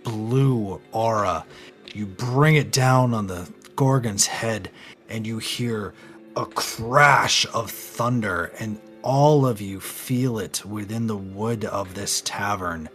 blue 0.03 0.79
aura. 0.93 1.45
You 1.93 2.05
bring 2.05 2.55
it 2.55 2.71
down 2.71 3.13
on 3.13 3.27
the 3.27 3.51
Gorgon's 3.75 4.27
head, 4.27 4.69
and 5.09 5.25
you 5.25 5.39
hear 5.39 5.93
a 6.35 6.45
crash 6.45 7.45
of 7.53 7.69
thunder, 7.71 8.51
and 8.59 8.79
all 9.01 9.45
of 9.45 9.61
you 9.61 9.79
feel 9.79 10.39
it 10.39 10.65
within 10.65 11.07
the 11.07 11.17
wood 11.17 11.65
of 11.65 11.93
this 11.93 12.21
tavern 12.21 12.89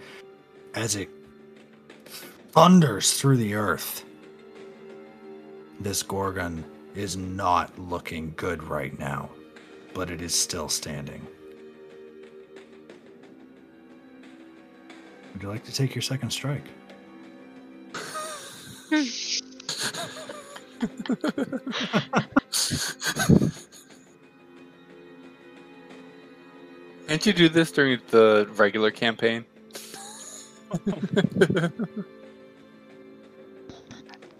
as 0.74 0.96
it 0.96 1.10
thunders 2.50 3.14
through 3.14 3.36
the 3.36 3.54
earth. 3.54 4.04
This 5.80 6.02
Gorgon 6.02 6.64
is 6.94 7.16
not 7.16 7.78
looking 7.78 8.32
good 8.36 8.64
right 8.64 8.98
now, 8.98 9.30
but 9.94 10.10
it 10.10 10.20
is 10.20 10.34
still 10.34 10.68
standing. 10.68 11.26
Would 15.32 15.42
you 15.42 15.48
like 15.48 15.64
to 15.64 15.72
take 15.72 15.94
your 15.94 16.02
second 16.02 16.30
strike? 16.30 16.64
Can't 27.08 27.24
you 27.24 27.32
do 27.32 27.48
this 27.48 27.72
during 27.72 28.00
the 28.10 28.48
regular 28.54 28.90
campaign? 28.90 29.44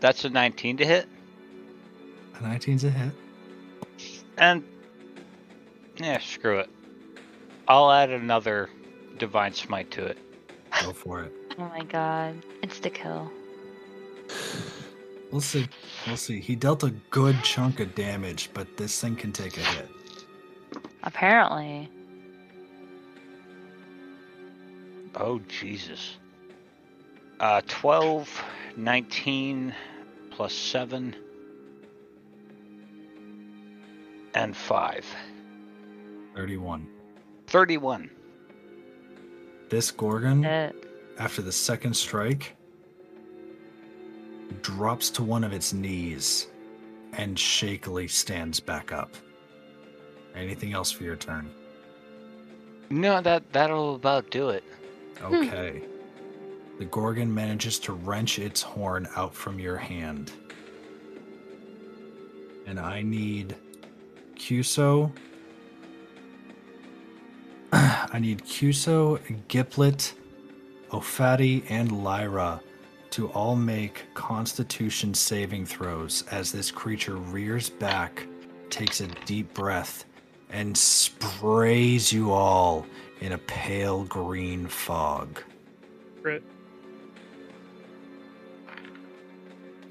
That's 0.01 0.25
a 0.25 0.31
19 0.31 0.77
to 0.77 0.85
hit. 0.85 1.09
A 2.35 2.39
19's 2.39 2.85
a 2.85 2.91
hit. 2.91 3.13
And 4.37 4.63
yeah, 5.97 6.19
screw 6.19 6.59
it. 6.59 6.71
I'll 7.67 7.91
add 7.91 8.11
another 8.11 8.71
divine 9.19 9.55
smite 9.55 9.91
to 9.93 10.05
it. 10.05 10.19
Go 10.83 10.93
for 10.93 11.23
it. 11.23 11.33
Oh 11.59 11.65
my 11.65 11.83
god. 11.83 12.45
Insta 12.63 12.93
kill. 12.93 13.33
We'll 15.31 15.41
see. 15.41 15.69
We'll 16.07 16.17
see. 16.17 16.41
He 16.41 16.55
dealt 16.57 16.83
a 16.85 16.91
good 17.11 17.37
chunk 17.43 17.81
of 17.81 17.95
damage, 17.95 18.51
but 18.55 18.77
this 18.77 19.01
thing 19.01 19.15
can 19.17 19.33
take 19.33 19.57
a 19.57 19.61
hit. 19.61 19.89
Apparently. 21.03 21.91
Oh 25.15 25.39
Jesus. 25.49 26.17
Uh 27.41 27.61
12, 27.67 28.45
19 28.77 29.75
plus 30.31 30.53
7 30.55 31.15
and 34.35 34.57
5. 34.57 35.07
31. 36.35 36.89
31. 37.47 38.11
This 39.71 39.91
Gorgon, 39.91 40.43
Hit. 40.43 40.87
after 41.19 41.43
the 41.43 41.53
second 41.53 41.95
strike, 41.95 42.57
drops 44.63 45.11
to 45.11 45.23
one 45.23 45.45
of 45.45 45.53
its 45.53 45.73
knees 45.73 46.49
and 47.13 47.39
shakily 47.39 48.09
stands 48.09 48.61
back 48.61 48.93
up. 48.93 49.15
Anything 50.35 50.73
else 50.73 50.91
for 50.91 51.05
your 51.05 51.17
turn? 51.17 51.51
No, 52.91 53.21
that 53.21 53.53
that'll 53.53 53.97
about 53.97 54.31
do 54.31 54.51
it. 54.51 54.65
Hmm. 55.19 55.35
Okay. 55.35 55.83
The 56.79 56.85
Gorgon 56.85 57.35
manages 57.35 57.79
to 57.81 57.93
wrench 57.93 58.39
its 58.39 58.63
horn 58.63 59.09
out 59.17 59.35
from 59.35 59.59
your 59.59 59.77
hand. 59.77 60.31
And 62.67 62.79
I 62.79 63.03
need 63.03 63.57
Cuso. 64.37 65.11
I 67.73 68.19
need 68.21 68.45
Cuso, 68.45 69.19
Giplet, 69.49 70.15
Ofati, 70.91 71.65
and 71.69 72.05
Lyra 72.05 72.61
to 73.11 73.29
all 73.29 73.57
make 73.57 74.05
constitution 74.15 75.15
saving 75.15 75.67
throws 75.67 76.25
as 76.31 76.53
this 76.53 76.71
creature 76.71 77.17
rears 77.17 77.71
back, 77.71 78.27
takes 78.71 79.01
a 79.01 79.07
deep 79.25 79.53
breath, 79.55 80.05
and 80.51 80.77
sprays 80.77 82.13
you 82.13 82.33
all 82.33 82.87
in 83.21 83.33
a 83.33 83.39
pale 83.39 84.05
green 84.05 84.67
fog. 84.67 85.43
Crit. 86.23 86.43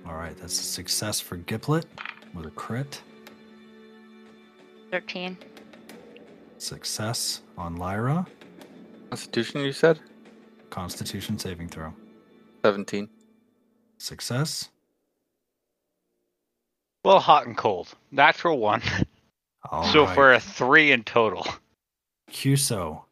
All 0.05 0.15
right, 0.15 0.37
that's 0.37 0.59
a 0.59 0.63
success 0.63 1.19
for 1.19 1.37
Giplet 1.37 1.85
with 2.33 2.45
a 2.45 2.51
crit. 2.51 3.01
13. 4.91 5.37
Success 6.57 7.41
on 7.57 7.75
Lyra. 7.75 8.25
Constitution, 9.09 9.61
you 9.61 9.73
said? 9.73 9.99
Constitution 10.69 11.37
saving 11.37 11.67
throw. 11.67 11.93
17. 12.63 13.09
Success. 13.97 14.69
Well, 17.03 17.19
hot 17.19 17.47
and 17.47 17.57
cold. 17.57 17.89
Natural 18.11 18.57
one. 18.57 18.81
All 19.71 19.83
so 19.85 20.05
right. 20.05 20.15
for 20.15 20.33
a 20.33 20.39
three 20.39 20.91
in 20.91 21.03
total. 21.03 21.45
Cuso, 22.31 23.03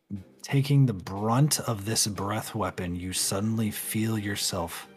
taking 0.41 0.85
the 0.85 0.93
brunt 0.93 1.59
of 1.61 1.85
this 1.85 2.07
breath 2.07 2.53
weapon, 2.55 2.95
you 2.95 3.13
suddenly 3.13 3.71
feel 3.71 4.17
yourself. 4.17 4.87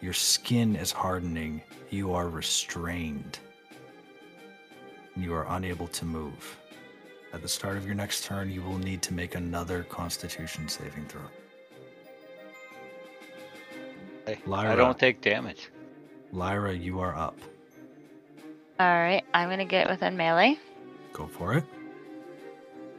Your 0.00 0.12
skin 0.12 0.76
is 0.76 0.92
hardening. 0.92 1.62
You 1.90 2.12
are 2.14 2.28
restrained. 2.28 3.38
You 5.16 5.34
are 5.34 5.46
unable 5.50 5.88
to 5.88 6.04
move. 6.04 6.56
At 7.32 7.42
the 7.42 7.48
start 7.48 7.76
of 7.76 7.86
your 7.86 7.94
next 7.94 8.24
turn, 8.24 8.50
you 8.50 8.62
will 8.62 8.78
need 8.78 9.02
to 9.02 9.14
make 9.14 9.34
another 9.34 9.84
Constitution 9.84 10.68
saving 10.68 11.06
throw. 11.06 11.22
I 14.52 14.74
don't 14.74 14.98
take 14.98 15.20
damage. 15.20 15.70
Lyra, 16.32 16.74
you 16.74 17.00
are 17.00 17.14
up. 17.14 17.38
Alright, 18.80 19.24
I'm 19.34 19.48
gonna 19.48 19.64
get 19.64 19.88
within 19.88 20.16
melee. 20.16 20.58
Go 21.12 21.26
for 21.26 21.54
it. 21.54 21.64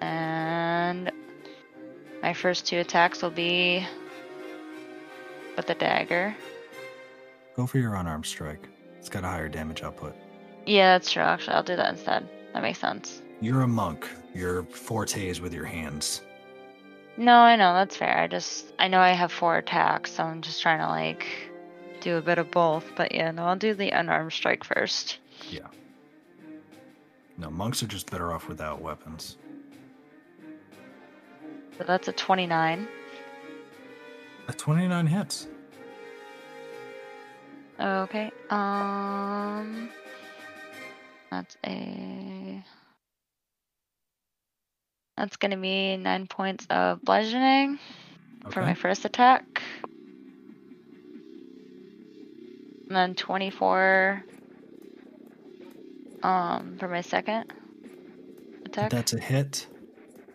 And 0.01 1.11
my 2.21 2.33
first 2.33 2.65
two 2.65 2.79
attacks 2.79 3.21
will 3.21 3.31
be 3.31 3.85
with 5.55 5.67
the 5.67 5.75
dagger. 5.75 6.35
Go 7.55 7.65
for 7.65 7.79
your 7.79 7.95
unarmed 7.95 8.25
strike. 8.25 8.67
It's 8.99 9.09
got 9.09 9.23
a 9.23 9.27
higher 9.27 9.49
damage 9.49 9.81
output. 9.81 10.15
Yeah, 10.65 10.97
that's 10.97 11.11
true. 11.11 11.23
Actually, 11.23 11.55
I'll 11.55 11.63
do 11.63 11.75
that 11.75 11.89
instead. 11.89 12.29
That 12.53 12.61
makes 12.61 12.79
sense. 12.79 13.21
You're 13.39 13.61
a 13.61 13.67
monk. 13.67 14.07
Your 14.35 14.63
forte 14.63 15.27
is 15.27 15.41
with 15.41 15.53
your 15.53 15.65
hands. 15.65 16.21
No, 17.17 17.33
I 17.35 17.55
know 17.55 17.73
that's 17.73 17.97
fair. 17.97 18.17
I 18.17 18.27
just 18.27 18.71
I 18.79 18.87
know 18.87 18.99
I 18.99 19.11
have 19.11 19.31
four 19.31 19.57
attacks, 19.57 20.11
so 20.13 20.23
I'm 20.23 20.41
just 20.41 20.61
trying 20.61 20.79
to 20.79 20.87
like 20.87 21.25
do 21.99 22.17
a 22.17 22.21
bit 22.21 22.37
of 22.37 22.51
both. 22.51 22.85
But 22.95 23.13
yeah, 23.13 23.31
no, 23.31 23.45
I'll 23.45 23.55
do 23.55 23.73
the 23.73 23.89
unarmed 23.89 24.33
strike 24.33 24.63
first. 24.63 25.19
Yeah. 25.49 25.67
No, 27.37 27.49
monks 27.49 27.81
are 27.83 27.87
just 27.87 28.09
better 28.09 28.31
off 28.31 28.47
without 28.47 28.81
weapons. 28.81 29.37
So 31.77 31.83
that's 31.85 32.07
a 32.07 32.11
29. 32.11 32.87
A 34.47 34.53
29 34.53 35.07
hits. 35.07 35.47
Okay. 37.79 38.31
Um, 38.49 39.89
that's 41.31 41.57
a. 41.65 42.63
That's 45.17 45.37
gonna 45.37 45.57
be 45.57 45.97
nine 45.97 46.27
points 46.27 46.65
of 46.69 47.01
bludgeoning 47.03 47.79
for 48.49 48.61
my 48.61 48.73
first 48.73 49.05
attack. 49.05 49.61
And 52.87 52.95
then 52.95 53.15
24 53.15 54.23
um 56.23 56.77
for 56.79 56.87
my 56.87 57.01
second 57.01 57.53
attack. 58.65 58.91
That's 58.91 59.13
a 59.13 59.19
hit. 59.19 59.67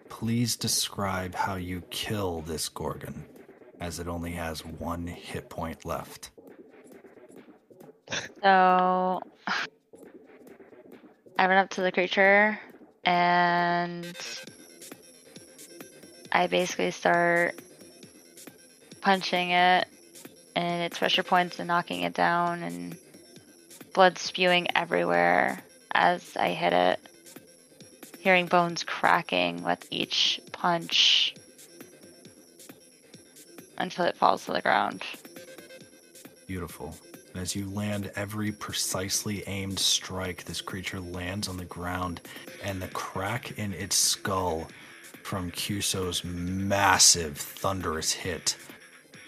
Please 0.09 0.57
describe 0.57 1.35
how 1.35 1.57
you 1.57 1.83
kill 1.91 2.41
this 2.43 2.69
Gorgon, 2.69 3.25
as 3.81 3.99
it 3.99 4.09
only 4.09 4.33
has 4.33 4.65
one 4.65 5.07
hit 5.07 5.49
point 5.51 5.85
left. 5.85 6.31
So 8.43 9.21
I 11.39 11.47
run 11.49 11.59
up 11.59 11.71
to 11.71 11.81
the 11.83 11.91
creature 11.91 12.59
and 13.05 14.17
I 16.33 16.47
basically 16.47 16.91
start 16.91 17.59
punching 19.01 19.51
it 19.51 19.87
and 20.55 20.83
its 20.83 20.99
pressure 20.99 21.23
points 21.23 21.59
and 21.59 21.69
knocking 21.69 22.03
it 22.03 22.15
down 22.15 22.63
and 22.63 22.97
blood 23.93 24.19
spewing 24.19 24.69
everywhere 24.75 25.63
as 25.93 26.37
I 26.37 26.51
hit 26.51 26.73
it. 26.73 27.01
Hearing 28.19 28.47
bones 28.47 28.83
cracking 28.83 29.63
with 29.63 29.87
each 29.91 30.41
punch 30.53 31.35
until 33.79 34.07
it 34.07 34.17
falls 34.17 34.47
to 34.47 34.53
the 34.53 34.63
ground. 34.63 35.05
Beautiful. 36.47 36.97
And 37.33 37.43
as 37.43 37.55
you 37.55 37.69
land 37.71 38.11
every 38.17 38.51
precisely 38.51 39.45
aimed 39.47 39.79
strike, 39.79 40.45
this 40.45 40.61
creature 40.61 41.01
lands 41.01 41.49
on 41.49 41.59
the 41.59 41.65
ground, 41.67 42.23
and 42.65 42.81
the 42.81 42.89
crack 42.89 43.59
in 43.59 43.73
its 43.75 43.95
skull 43.95 44.67
from 45.27 45.51
Cuso's 45.51 46.23
massive, 46.23 47.37
thunderous 47.37 48.13
hit 48.13 48.57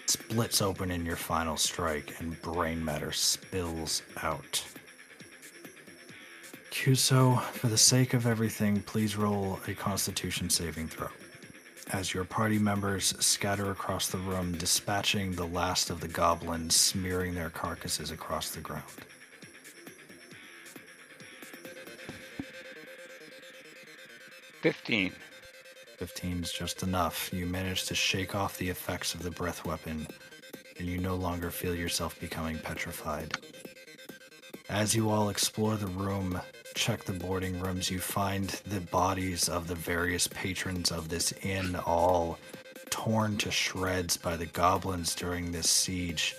splits 0.05 0.61
open 0.61 0.91
in 0.91 1.05
your 1.05 1.17
final 1.17 1.57
strike, 1.57 2.15
and 2.19 2.41
brain 2.41 2.83
matter 2.83 3.11
spills 3.11 4.01
out. 4.23 4.63
Cuso, 6.71 7.41
for 7.41 7.67
the 7.67 7.77
sake 7.77 8.13
of 8.13 8.25
everything, 8.25 8.81
please 8.83 9.17
roll 9.17 9.59
a 9.67 9.73
constitution 9.73 10.49
saving 10.49 10.87
throw. 10.87 11.09
As 11.91 12.13
your 12.13 12.23
party 12.23 12.59
members 12.59 13.13
scatter 13.19 13.69
across 13.69 14.07
the 14.07 14.19
room, 14.19 14.53
dispatching 14.53 15.33
the 15.33 15.47
last 15.47 15.89
of 15.89 15.99
the 15.99 16.07
goblins, 16.07 16.77
smearing 16.77 17.35
their 17.35 17.49
carcasses 17.49 18.09
across 18.09 18.51
the 18.51 18.61
ground. 18.61 18.85
Fifteen. 24.61 25.11
15 25.99 26.43
is 26.43 26.53
just 26.53 26.81
enough. 26.81 27.29
You 27.33 27.45
manage 27.45 27.83
to 27.87 27.93
shake 27.93 28.33
off 28.33 28.57
the 28.57 28.69
effects 28.69 29.13
of 29.13 29.21
the 29.21 29.31
breath 29.31 29.65
weapon, 29.65 30.07
and 30.77 30.87
you 30.87 30.97
no 30.97 31.15
longer 31.15 31.51
feel 31.51 31.75
yourself 31.75 32.17
becoming 32.21 32.57
petrified. 32.57 33.35
As 34.69 34.95
you 34.95 35.09
all 35.09 35.27
explore 35.27 35.75
the 35.75 35.87
room, 35.87 36.39
check 36.73 37.03
the 37.03 37.11
boarding 37.11 37.59
rooms, 37.59 37.91
you 37.91 37.99
find 37.99 38.47
the 38.65 38.79
bodies 38.79 39.49
of 39.49 39.67
the 39.67 39.75
various 39.75 40.25
patrons 40.27 40.89
of 40.89 41.09
this 41.09 41.33
inn 41.41 41.75
all 41.85 42.39
torn 42.89 43.35
to 43.39 43.51
shreds 43.51 44.15
by 44.15 44.37
the 44.37 44.45
goblins 44.45 45.13
during 45.13 45.51
this 45.51 45.69
siege. 45.69 46.33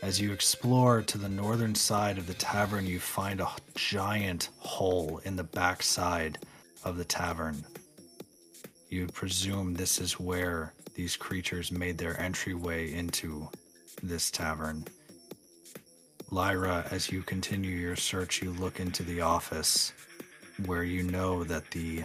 As 0.00 0.18
you 0.18 0.32
explore 0.32 1.02
to 1.02 1.18
the 1.18 1.28
northern 1.28 1.74
side 1.74 2.16
of 2.16 2.26
the 2.26 2.32
tavern, 2.32 2.86
you 2.86 2.98
find 2.98 3.42
a 3.42 3.50
giant 3.74 4.48
hole 4.60 5.20
in 5.22 5.36
the 5.36 5.44
backside 5.44 6.38
of 6.82 6.96
the 6.96 7.04
tavern. 7.04 7.66
You 8.92 9.06
presume 9.06 9.72
this 9.72 9.98
is 9.98 10.20
where 10.20 10.74
these 10.94 11.16
creatures 11.16 11.72
made 11.72 11.96
their 11.96 12.20
entryway 12.20 12.92
into 12.92 13.48
this 14.02 14.30
tavern. 14.30 14.84
Lyra, 16.30 16.86
as 16.90 17.10
you 17.10 17.22
continue 17.22 17.74
your 17.74 17.96
search, 17.96 18.42
you 18.42 18.50
look 18.50 18.80
into 18.80 19.02
the 19.02 19.22
office 19.22 19.94
where 20.66 20.84
you 20.84 21.04
know 21.04 21.42
that 21.42 21.70
the 21.70 22.04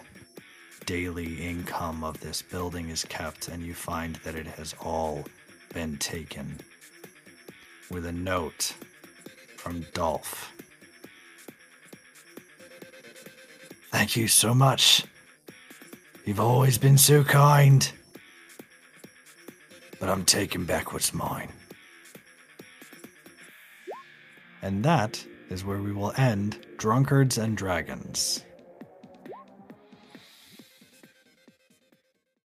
daily 0.85 1.35
income 1.45 2.05
of 2.05 2.21
this 2.21 2.41
building 2.41 2.87
is 2.87 3.03
kept, 3.03 3.49
and 3.49 3.61
you 3.63 3.73
find 3.73 4.15
that 4.23 4.35
it 4.35 4.47
has 4.47 4.73
all 4.79 5.25
been 5.73 5.97
taken. 5.97 6.57
With 7.91 8.05
a 8.05 8.13
note 8.13 8.73
from 9.57 9.85
Dolph. 9.93 10.53
Thank 13.91 14.15
you 14.15 14.29
so 14.29 14.53
much. 14.53 15.03
You've 16.27 16.41
always 16.41 16.77
been 16.77 16.97
so 16.97 17.23
kind. 17.23 17.89
But 19.97 20.09
I'm 20.09 20.25
taking 20.25 20.65
back 20.65 20.91
what's 20.91 21.13
mine. 21.13 21.47
And 24.61 24.83
that 24.83 25.25
is 25.49 25.63
where 25.63 25.77
we 25.77 25.93
will 25.93 26.11
end 26.17 26.67
Drunkards 26.75 27.37
and 27.37 27.55
Dragons. 27.55 28.43